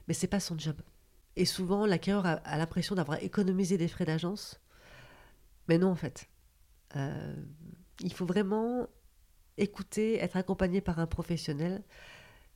mais 0.08 0.14
c'est 0.14 0.28
pas 0.28 0.40
son 0.40 0.58
job. 0.58 0.76
Et 1.36 1.46
souvent, 1.46 1.86
l'acquéreur 1.86 2.26
a, 2.26 2.58
l'impression 2.58 2.96
d'avoir 2.96 3.24
économisé 3.24 3.78
des 3.78 3.88
frais 3.88 4.06
d'agence, 4.06 4.60
mais 5.68 5.78
non, 5.78 5.90
en 5.90 5.96
fait. 5.96 6.28
Euh, 6.96 7.36
il 8.02 8.14
faut 8.14 8.26
vraiment 8.26 8.88
écouter, 9.58 10.18
être 10.18 10.38
accompagné 10.38 10.82
par 10.82 11.00
un 11.00 11.08
professionnel. 11.08 11.84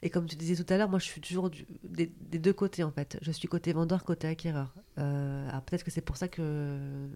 Et 0.01 0.09
comme 0.09 0.27
tu 0.27 0.35
disais 0.35 0.61
tout 0.61 0.71
à 0.73 0.77
l'heure, 0.77 0.89
moi 0.89 0.99
je 0.99 1.05
suis 1.05 1.21
toujours 1.21 1.49
du- 1.49 1.65
des, 1.83 2.07
des 2.07 2.39
deux 2.39 2.53
côtés 2.53 2.83
en 2.83 2.91
fait. 2.91 3.17
Je 3.21 3.31
suis 3.31 3.47
côté 3.47 3.73
vendeur, 3.73 4.03
côté 4.03 4.27
acquéreur. 4.27 4.75
Euh, 4.97 5.49
alors 5.49 5.61
peut-être 5.61 5.83
que 5.83 5.91
c'est 5.91 6.01
pour 6.01 6.17
ça 6.17 6.27
que 6.27 7.09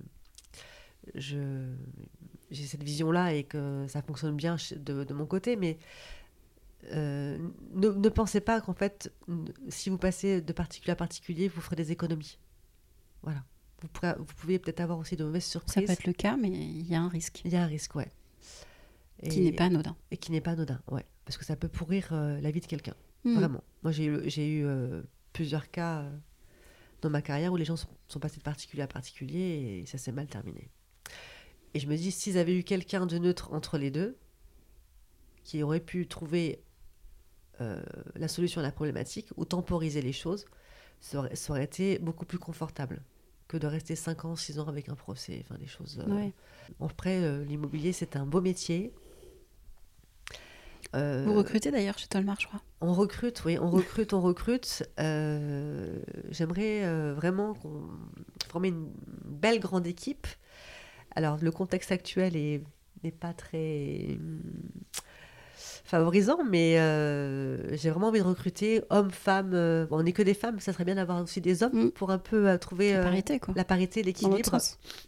j'ai 1.16 2.66
cette 2.66 2.84
vision-là 2.84 3.34
et 3.34 3.44
que 3.44 3.86
ça 3.88 4.02
fonctionne 4.02 4.36
bien 4.36 4.56
de, 4.76 5.04
de 5.04 5.14
mon 5.14 5.26
côté, 5.26 5.56
mais 5.56 5.78
euh, 6.92 7.38
ne, 7.74 7.90
ne 7.90 8.10
pensez 8.10 8.42
pas 8.42 8.62
qu'en 8.62 8.74
fait, 8.74 9.14
si 9.70 9.90
vous 9.90 9.98
passez 9.98 10.42
de 10.42 10.54
particulier 10.54 10.92
à 10.92 10.96
particulier, 10.96 11.48
vous 11.48 11.62
ferez 11.62 11.76
des 11.76 11.92
économies. 11.92 12.40
Voilà. 13.22 13.44
Vous, 13.82 13.88
pourrez- 13.90 14.16
vous 14.18 14.26
pouvez 14.26 14.60
peut-être 14.60 14.80
avoir 14.82 14.98
aussi 15.00 15.16
de 15.16 15.24
mauvaises 15.24 15.44
Ça 15.46 15.52
surprises. 15.52 15.86
peut 15.86 15.92
être 15.92 16.08
le 16.08 16.14
cas, 16.14 16.38
mais 16.38 16.50
il 16.50 16.88
y 16.88 16.96
a 16.96 17.02
un 17.02 17.10
risque 17.10 17.42
Il 17.46 17.52
y 17.52 17.56
a 17.56 17.64
un 17.64 17.68
risque, 17.68 17.96
ouais. 17.96 18.12
qui 19.30 19.40
Et- 19.42 19.44
n'est 19.46 19.52
pas 19.54 19.66
anodin. 19.66 19.96
et 20.12 20.18
qui 20.18 20.32
n'est 20.32 20.42
pas 20.42 20.52
anodin, 20.52 20.82
ouais. 20.92 21.06
Parce 21.26 21.38
que 21.38 21.46
ça 21.46 21.56
peut 21.56 21.68
pourrir 21.70 22.10
euh, 22.12 22.40
la 22.42 22.52
vie 22.52 22.62
de 22.62 22.66
quelqu'un, 22.66 22.96
Hmm. 23.26 23.36
vraiment. 23.36 23.64
Moi, 23.84 23.92
j'ai 23.92 24.06
eu, 24.06 24.66
euh, 24.66 25.02
plusieurs 25.34 25.70
cas 25.72 26.06
dans 27.02 27.10
ma 27.10 27.22
carrière 27.22 27.54
où 27.54 27.58
les 27.58 27.66
gens 27.66 27.76
sont, 27.78 27.88
sont 28.08 28.20
passés 28.20 28.38
de 28.40 28.44
particulier 28.44 28.84
à 28.84 28.88
particulier 28.88 29.80
et 29.82 29.86
ça 29.86 29.98
s'est 29.98 30.12
mal 30.12 30.28
terminé. 30.28 30.70
Et 31.74 31.80
je 31.80 31.88
me 31.88 31.96
dis, 31.96 32.12
s'ils 32.12 32.38
avaient 32.38 32.58
eu 32.58 32.64
quelqu'un 32.64 33.06
de 33.06 33.18
neutre 33.18 33.54
entre 33.54 33.78
les 33.78 33.92
deux, 33.92 34.18
qui 35.44 35.62
aurait 35.64 35.80
pu 35.80 36.08
trouver 36.08 36.62
euh, 37.62 37.82
la 38.16 38.28
solution 38.28 38.60
à 38.62 38.64
la 38.64 38.72
problématique 38.72 39.30
ou 39.38 39.46
temporiser 39.46 40.02
les 40.02 40.14
choses, 40.14 40.46
ça 41.02 41.20
aurait, 41.20 41.36
ça 41.36 41.52
aurait 41.54 41.64
été 41.64 41.98
beaucoup 42.00 42.26
plus 42.26 42.40
confortable 42.40 43.02
que 43.48 43.58
de 43.58 43.68
rester 43.68 43.96
5 43.96 44.26
ans, 44.26 44.36
6 44.36 44.60
ans 44.60 44.68
avec 44.68 44.90
un 44.90 44.96
procès, 44.96 45.44
enfin 45.44 45.58
des 45.58 45.68
choses... 45.68 46.04
euh, 46.08 46.14
Ouais. 46.14 46.34
Après, 46.82 47.24
euh, 47.24 47.44
l'immobilier, 47.44 47.94
c'est 47.94 48.16
un 48.16 48.26
beau 48.26 48.42
métier. 48.42 48.94
Euh, 50.96 51.24
Vous 51.26 51.34
recrutez 51.36 51.72
d'ailleurs 51.72 51.98
chez 51.98 52.08
Tolmar, 52.08 52.38
je 52.40 52.48
crois. 52.48 52.62
on 52.82 52.94
recrute, 52.94 53.44
oui, 53.46 53.58
on 53.60 53.70
recrute, 53.70 54.14
on 54.14 54.22
recrute. 54.22 54.84
J'aimerais 56.32 57.14
vraiment 57.14 57.54
qu'on 57.56 57.90
former 58.48 58.70
une 58.70 58.92
belle 59.26 59.60
grande 59.60 59.86
équipe. 59.86 60.26
Alors, 61.16 61.38
le 61.42 61.52
contexte 61.52 61.92
actuel 61.92 62.36
est- 62.36 62.64
n'est 63.04 63.12
pas 63.12 63.34
très 63.34 64.18
favorisant, 65.90 66.38
mais 66.50 66.80
euh, 66.80 67.76
j'ai 67.76 67.90
vraiment 67.90 68.08
envie 68.08 68.20
de 68.20 68.24
recruter 68.26 68.82
hommes, 68.90 69.12
femmes. 69.12 69.52
euh, 69.54 69.86
bon, 69.88 69.98
on 70.00 70.04
n'est 70.04 70.12
que 70.14 70.22
des 70.22 70.34
femmes, 70.34 70.60
ça 70.60 70.72
serait 70.74 70.86
bien 70.86 70.96
d'avoir 70.96 71.22
aussi 71.22 71.42
des 71.42 71.64
hommes 71.64 71.86
Mm. 71.86 71.92
pour 71.92 72.12
un 72.12 72.18
peu 72.20 72.48
euh, 72.48 72.58
trouver 72.58 72.94
La 72.94 73.04
parité, 73.04 73.40
quoi. 73.40 73.54
la 73.58 73.64
parité, 73.64 74.02
Dans 74.02 74.06
l'équilibre 74.08 74.32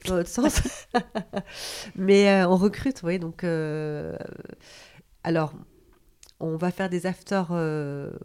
dans 0.06 0.16
l'autre 0.18 0.30
sens. 0.30 0.88
Mais 1.96 2.44
on 2.46 2.56
recrute, 2.58 3.02
oui. 3.04 3.20
Donc, 3.20 3.44
euh, 3.44 4.16
Alors, 5.24 5.54
on 6.40 6.56
va 6.58 6.72
faire 6.72 6.90
des 6.90 7.06
after 7.06 7.44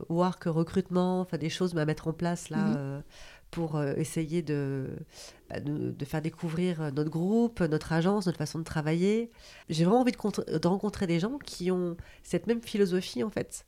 work 0.08 0.44
recrutement, 0.44 1.20
enfin 1.20 1.36
des 1.36 1.50
choses 1.50 1.76
à 1.76 1.84
mettre 1.84 2.08
en 2.08 2.12
place 2.14 2.48
là 2.50 2.56
Mhm. 2.56 3.02
Euh, 3.56 3.66
pour 3.66 3.76
euh, 3.76 3.94
essayer 3.96 4.42
de, 4.42 4.86
bah, 5.48 5.60
de, 5.60 5.90
de 5.90 6.04
faire 6.04 6.22
découvrir 6.22 6.92
notre 6.92 7.10
groupe, 7.10 7.60
notre 7.60 7.92
agence, 7.92 8.26
notre 8.26 8.38
façon 8.38 8.58
de 8.58 8.64
travailler. 8.64 9.30
J'ai 9.68 9.84
vraiment 9.84 10.00
envie 10.00 10.12
de, 10.12 10.16
contre- 10.16 10.44
de 10.44 10.68
rencontrer 10.68 11.06
des 11.06 11.18
gens 11.20 11.38
qui 11.38 11.70
ont 11.70 11.96
cette 12.22 12.46
même 12.46 12.62
philosophie 12.62 13.24
en 13.24 13.30
fait 13.30 13.64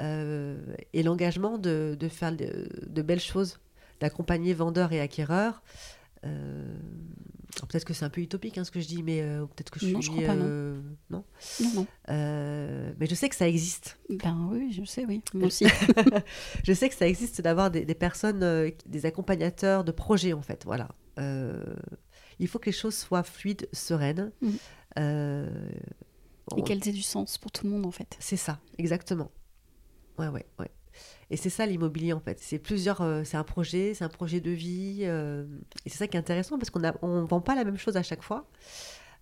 euh, 0.00 0.56
et 0.92 1.02
l'engagement 1.02 1.58
de, 1.58 1.96
de 1.98 2.08
faire 2.08 2.32
de 2.32 3.02
belles 3.02 3.20
choses, 3.20 3.58
d'accompagner 4.00 4.54
vendeurs 4.54 4.92
et 4.92 5.00
acquéreurs. 5.00 5.62
Euh, 6.24 6.78
peut-être 7.68 7.84
que 7.84 7.94
c'est 7.94 8.04
un 8.04 8.10
peu 8.10 8.20
utopique 8.20 8.58
hein, 8.58 8.64
ce 8.64 8.70
que 8.70 8.80
je 8.80 8.86
dis, 8.88 9.02
mais 9.02 9.22
euh, 9.22 9.46
peut-être 9.46 9.70
que 9.70 9.80
je 9.80 9.86
Non, 9.88 10.00
suis 10.00 10.10
je 10.10 10.16
crois 10.16 10.26
pas, 10.26 10.34
non. 10.34 10.44
euh, 10.46 10.80
non. 11.10 11.24
Non, 11.60 11.70
non. 11.74 11.86
Mais 12.98 13.06
je 13.06 13.14
sais 13.14 13.28
que 13.28 13.36
ça 13.36 13.48
existe. 13.48 13.98
Ben 14.10 14.48
oui, 14.50 14.72
je 14.72 14.84
sais, 14.84 15.04
oui. 15.06 15.22
Moi 15.34 15.46
aussi. 15.46 15.64
Je 16.64 16.72
sais 16.72 16.88
que 16.88 16.94
ça 16.94 17.06
existe 17.08 17.40
d'avoir 17.40 17.70
des, 17.70 17.84
des 17.84 17.94
personnes, 17.94 18.70
des 18.86 19.06
accompagnateurs 19.06 19.84
de 19.84 19.92
projets 19.92 20.32
en 20.32 20.42
fait. 20.42 20.64
Voilà. 20.64 20.88
Il 22.40 22.46
faut 22.48 22.58
que 22.58 22.66
les 22.66 22.72
choses 22.72 22.94
soient 22.96 23.22
fluides, 23.24 23.68
sereines. 23.72 24.30
Mhm. 24.42 25.48
Et 26.56 26.62
qu'elles 26.62 26.88
aient 26.88 26.92
du 26.92 27.02
sens 27.02 27.36
pour 27.38 27.50
tout 27.52 27.66
le 27.66 27.72
monde, 27.72 27.84
en 27.86 27.90
fait. 27.90 28.16
C'est 28.20 28.36
ça, 28.36 28.58
exactement. 28.78 29.30
Ouais, 30.18 30.28
ouais, 30.28 30.46
ouais. 30.58 30.70
Et 31.30 31.36
c'est 31.36 31.50
ça 31.50 31.66
l'immobilier 31.66 32.12
en 32.14 32.20
fait. 32.20 32.38
C'est 32.40 32.58
plusieurs, 32.58 33.02
euh, 33.02 33.22
c'est 33.24 33.36
un 33.36 33.44
projet, 33.44 33.92
c'est 33.94 34.04
un 34.04 34.08
projet 34.08 34.40
de 34.40 34.50
vie. 34.50 35.00
euh, 35.02 35.44
et 35.84 35.90
c'est 35.90 35.98
ça 35.98 36.06
qui 36.06 36.16
est 36.16 36.20
intéressant 36.20 36.56
parce 36.58 36.70
qu'on 36.70 36.78
ne 36.80 36.90
on 37.02 37.24
vend 37.24 37.40
pas 37.40 37.54
la 37.54 37.64
même 37.64 37.76
chose 37.76 37.96
à 37.96 38.02
chaque 38.02 38.22
fois. 38.22 38.46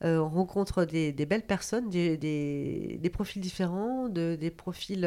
Euh, 0.05 0.19
on 0.19 0.29
rencontre 0.29 0.85
des, 0.85 1.11
des 1.13 1.27
belles 1.27 1.47
personnes, 1.47 1.89
des, 1.89 2.17
des- 2.17 2.99
des 3.03 3.11
profils 3.11 3.41
différents, 3.43 4.09
de- 4.09 4.37
des 4.39 4.51
profils 4.51 5.05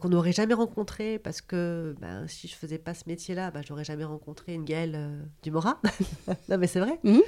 qu'on 0.00 0.08
n'aurait 0.10 0.32
jamais 0.32 0.52
rencontrés 0.54 1.18
parce 1.18 1.40
que 1.40 1.94
ben, 1.98 2.26
si 2.28 2.46
je 2.46 2.54
faisais 2.54 2.76
pas 2.78 2.92
ce 2.92 3.04
métier-là, 3.06 3.50
ben, 3.50 3.62
j'aurais 3.66 3.84
jamais 3.84 4.04
rencontré 4.04 4.52
une 4.52 4.64
Gaëlle 4.64 5.26
du 5.42 5.50
Mora. 5.50 5.80
non 6.50 6.58
mais 6.58 6.66
c'est 6.66 6.80
vrai. 6.80 6.98
Mhm. 7.04 7.22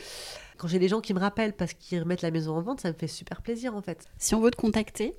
Quand 0.59 0.69
j'ai 0.69 0.79
des 0.79 0.89
gens 0.89 1.01
qui 1.01 1.15
me 1.15 1.19
rappellent 1.21 1.55
parce 1.55 1.73
qu'ils 1.73 2.01
remettent 2.01 2.21
la 2.23 2.31
maison 2.31 2.55
en 2.55 2.61
vente, 2.61 2.83
ça 2.83 2.89
me 2.89 2.95
fait 2.97 3.07
super 3.09 3.41
plaisir 3.41 3.75
en 3.75 3.81
fait. 3.81 4.05
Si 4.19 4.35
on 4.35 4.41
veut 4.41 4.51
te 4.51 4.57
contacter, 4.57 5.15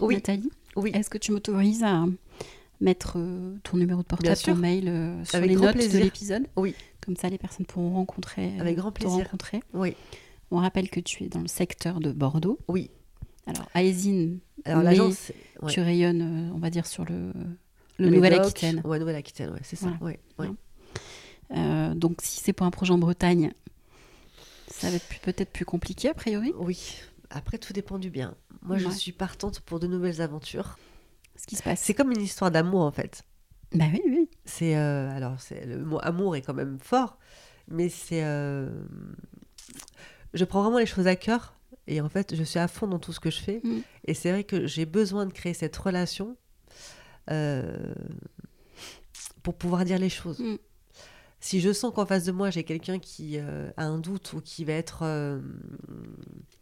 Oui. 0.00 0.16
Nathalie, 0.16 0.50
Oui. 0.74 0.90
est-ce 0.94 1.08
que 1.08 1.18
tu 1.18 1.30
m'autorises 1.30 1.84
à 1.84 2.04
mettre 2.84 3.14
euh, 3.18 3.56
ton 3.64 3.76
numéro 3.76 4.02
de 4.02 4.06
portable, 4.06 4.36
ton 4.36 4.54
mail 4.54 4.88
euh, 4.88 5.24
sur 5.24 5.36
Avec 5.36 5.50
les 5.50 5.56
notes 5.56 5.76
de 5.76 5.98
l'épisode 5.98 6.46
Oui. 6.56 6.74
Comme 7.04 7.16
ça, 7.16 7.28
les 7.28 7.38
personnes 7.38 7.66
pourront 7.66 7.94
rencontrer. 7.94 8.52
euh, 8.56 8.60
Avec 8.60 8.76
grand 8.76 8.92
te 8.92 9.00
plaisir. 9.00 9.24
rencontrer. 9.24 9.60
Oui, 9.72 9.94
On 10.50 10.58
rappelle 10.58 10.88
que 10.90 11.00
tu 11.00 11.24
es 11.24 11.28
dans 11.28 11.40
le 11.40 11.48
secteur 11.48 12.00
de 12.00 12.12
Bordeaux. 12.12 12.58
oui. 12.68 12.90
Alors, 13.46 13.68
à 13.74 13.82
Mais 13.82 14.82
l'agence, 14.84 15.30
ouais. 15.60 15.70
tu 15.70 15.80
rayonnes, 15.82 16.50
on 16.54 16.58
va 16.58 16.70
dire, 16.70 16.86
sur 16.86 17.04
le, 17.04 17.30
le 17.98 18.08
Nouvelle-Aquitaine. 18.08 18.80
Ouais, 18.86 18.98
Nouvelle-Aquitaine, 18.98 19.50
ouais, 19.50 19.60
c'est 19.62 19.76
ça. 19.76 19.92
Voilà. 20.00 20.16
Ouais. 20.38 20.48
Euh, 21.54 21.94
donc, 21.94 22.20
si 22.22 22.40
c'est 22.40 22.54
pour 22.54 22.66
un 22.66 22.70
projet 22.70 22.92
en 22.94 22.98
Bretagne, 22.98 23.52
ça 24.70 24.88
va 24.88 24.96
être 24.96 25.20
peut-être 25.20 25.52
plus 25.52 25.66
compliqué, 25.66 26.08
a 26.08 26.14
priori. 26.14 26.54
Oui. 26.56 26.94
Après, 27.28 27.58
tout 27.58 27.74
dépend 27.74 27.98
du 27.98 28.08
bien. 28.08 28.34
Moi, 28.62 28.78
je 28.78 28.88
suis 28.88 29.12
partante 29.12 29.60
pour 29.60 29.78
de 29.78 29.86
nouvelles 29.86 30.22
aventures. 30.22 30.78
Ce 31.36 31.46
qui 31.46 31.56
se 31.56 31.62
passe. 31.62 31.80
C'est 31.80 31.94
comme 31.94 32.12
une 32.12 32.20
histoire 32.22 32.50
d'amour, 32.50 32.82
en 32.82 32.92
fait. 32.92 33.22
Bah 33.72 33.86
oui, 33.92 34.00
oui. 34.06 34.28
C'est 34.44 34.76
euh, 34.76 35.10
alors, 35.10 35.40
c'est 35.40 35.66
le 35.66 35.84
mot 35.84 35.98
amour 36.02 36.36
est 36.36 36.42
quand 36.42 36.54
même 36.54 36.78
fort, 36.80 37.18
mais 37.68 37.88
c'est. 37.88 38.22
euh, 38.24 38.70
je 40.32 40.44
prends 40.44 40.62
vraiment 40.62 40.78
les 40.78 40.86
choses 40.86 41.06
à 41.08 41.16
cœur 41.16 41.54
et 41.88 42.00
en 42.00 42.08
fait, 42.08 42.34
je 42.36 42.42
suis 42.44 42.58
à 42.60 42.68
fond 42.68 42.86
dans 42.86 42.98
tout 43.00 43.12
ce 43.12 43.18
que 43.20 43.30
je 43.30 43.40
fais. 43.40 43.60
Mm. 43.64 43.80
Et 44.06 44.14
c'est 44.14 44.30
vrai 44.30 44.44
que 44.44 44.66
j'ai 44.66 44.86
besoin 44.86 45.26
de 45.26 45.32
créer 45.32 45.54
cette 45.54 45.76
relation 45.76 46.36
euh, 47.30 47.94
pour 49.42 49.54
pouvoir 49.56 49.84
dire 49.84 49.98
les 49.98 50.08
choses. 50.08 50.38
Mm. 50.38 50.56
Si 51.40 51.60
je 51.60 51.72
sens 51.72 51.92
qu'en 51.92 52.06
face 52.06 52.24
de 52.24 52.32
moi, 52.32 52.50
j'ai 52.50 52.64
quelqu'un 52.64 52.98
qui 52.98 53.38
a 53.38 53.72
un 53.76 53.98
doute 53.98 54.32
ou 54.32 54.40
qui 54.40 54.64
va 54.64 54.72
être 54.72 55.40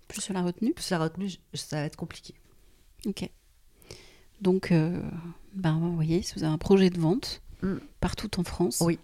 Plus 0.09 0.21
sur 0.23 0.35
la 0.35 0.43
retenue. 0.43 0.73
plus 0.75 0.91
la 0.91 0.99
retenue, 0.99 1.31
ça 1.55 1.77
va 1.77 1.85
être 1.85 1.95
compliqué. 1.97 2.35
Ok. 3.07 3.31
Donc, 4.43 4.73
euh, 4.73 5.01
ben, 5.55 5.79
vous 5.81 5.95
voyez, 5.95 6.21
si 6.23 6.35
vous 6.35 6.43
avez 6.45 6.53
un 6.53 6.59
projet 6.59 6.91
de 6.91 6.99
vente 6.99 7.41
Mm. 7.63 7.77
partout 8.01 8.29
en 8.41 8.43
France, 8.43 8.83
Oui. 8.85 8.99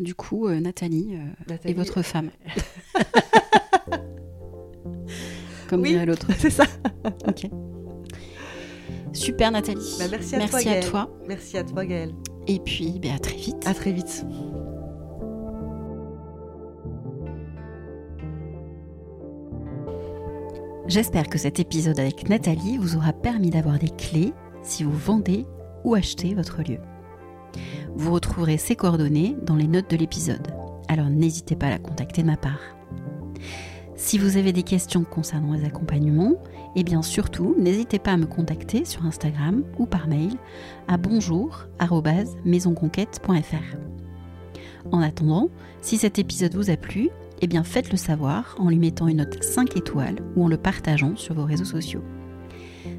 du 0.00 0.14
coup, 0.14 0.48
euh, 0.48 0.58
Nathalie, 0.58 1.10
euh, 1.12 1.18
Nathalie, 1.48 1.74
est 1.74 1.76
votre 1.76 2.00
femme. 2.02 2.30
Comme 5.68 5.82
Oui. 5.82 5.90
dirait 5.90 6.06
l'autre. 6.06 6.26
c'est 6.38 6.50
ça. 6.50 6.64
Ok. 7.26 7.48
Super, 9.12 9.50
Nathalie. 9.50 9.96
Bah, 9.98 10.04
merci 10.10 10.34
à 10.34 10.38
toi, 10.38 10.46
Merci 10.50 10.68
à 10.68 10.72
Gaëlle. 10.72 10.90
toi. 10.90 11.10
Merci 11.26 11.58
à 11.58 11.64
toi, 11.64 11.84
Gaëlle. 11.84 12.14
Et 12.46 12.58
puis, 12.58 12.98
ben, 13.00 13.14
à 13.14 13.18
très 13.18 13.36
vite. 13.36 13.66
À 13.66 13.74
très 13.74 13.92
vite. 13.92 14.24
J'espère 20.88 21.28
que 21.28 21.36
cet 21.36 21.60
épisode 21.60 22.00
avec 22.00 22.30
Nathalie 22.30 22.78
vous 22.78 22.96
aura 22.96 23.12
permis 23.12 23.50
d'avoir 23.50 23.78
des 23.78 23.90
clés 23.90 24.32
si 24.62 24.84
vous 24.84 24.96
vendez 24.96 25.44
ou 25.84 25.94
achetez 25.94 26.34
votre 26.34 26.62
lieu. 26.62 26.78
Vous 27.94 28.10
retrouverez 28.10 28.56
ses 28.56 28.74
coordonnées 28.74 29.36
dans 29.42 29.56
les 29.56 29.68
notes 29.68 29.90
de 29.90 29.98
l'épisode, 29.98 30.48
alors 30.88 31.10
n'hésitez 31.10 31.56
pas 31.56 31.66
à 31.66 31.70
la 31.70 31.78
contacter 31.78 32.22
de 32.22 32.28
ma 32.28 32.38
part. 32.38 32.62
Si 33.96 34.16
vous 34.16 34.38
avez 34.38 34.54
des 34.54 34.62
questions 34.62 35.04
concernant 35.04 35.52
les 35.52 35.66
accompagnements, 35.66 36.36
et 36.74 36.84
bien 36.84 37.02
surtout, 37.02 37.54
n'hésitez 37.58 37.98
pas 37.98 38.12
à 38.12 38.16
me 38.16 38.24
contacter 38.24 38.86
sur 38.86 39.04
Instagram 39.04 39.64
ou 39.78 39.84
par 39.84 40.08
mail 40.08 40.32
à 40.86 40.96
bonjour@maisonconquête.fr. 40.96 43.76
En 44.90 45.02
attendant, 45.02 45.50
si 45.82 45.98
cet 45.98 46.18
épisode 46.18 46.54
vous 46.54 46.70
a 46.70 46.78
plu, 46.78 47.10
eh 47.40 47.46
bien 47.46 47.64
faites-le 47.64 47.96
savoir 47.96 48.56
en 48.58 48.68
lui 48.68 48.78
mettant 48.78 49.08
une 49.08 49.18
note 49.18 49.42
5 49.42 49.76
étoiles 49.76 50.18
ou 50.36 50.44
en 50.44 50.48
le 50.48 50.56
partageant 50.56 51.16
sur 51.16 51.34
vos 51.34 51.44
réseaux 51.44 51.64
sociaux. 51.64 52.02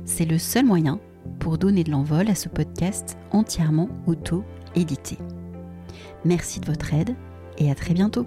C'est 0.05 0.25
le 0.25 0.37
seul 0.37 0.65
moyen 0.65 0.99
pour 1.39 1.57
donner 1.57 1.83
de 1.83 1.91
l'envol 1.91 2.29
à 2.29 2.35
ce 2.35 2.49
podcast 2.49 3.17
entièrement 3.31 3.89
auto-édité. 4.07 5.17
Merci 6.25 6.59
de 6.59 6.65
votre 6.65 6.93
aide 6.93 7.15
et 7.57 7.71
à 7.71 7.75
très 7.75 7.93
bientôt. 7.93 8.25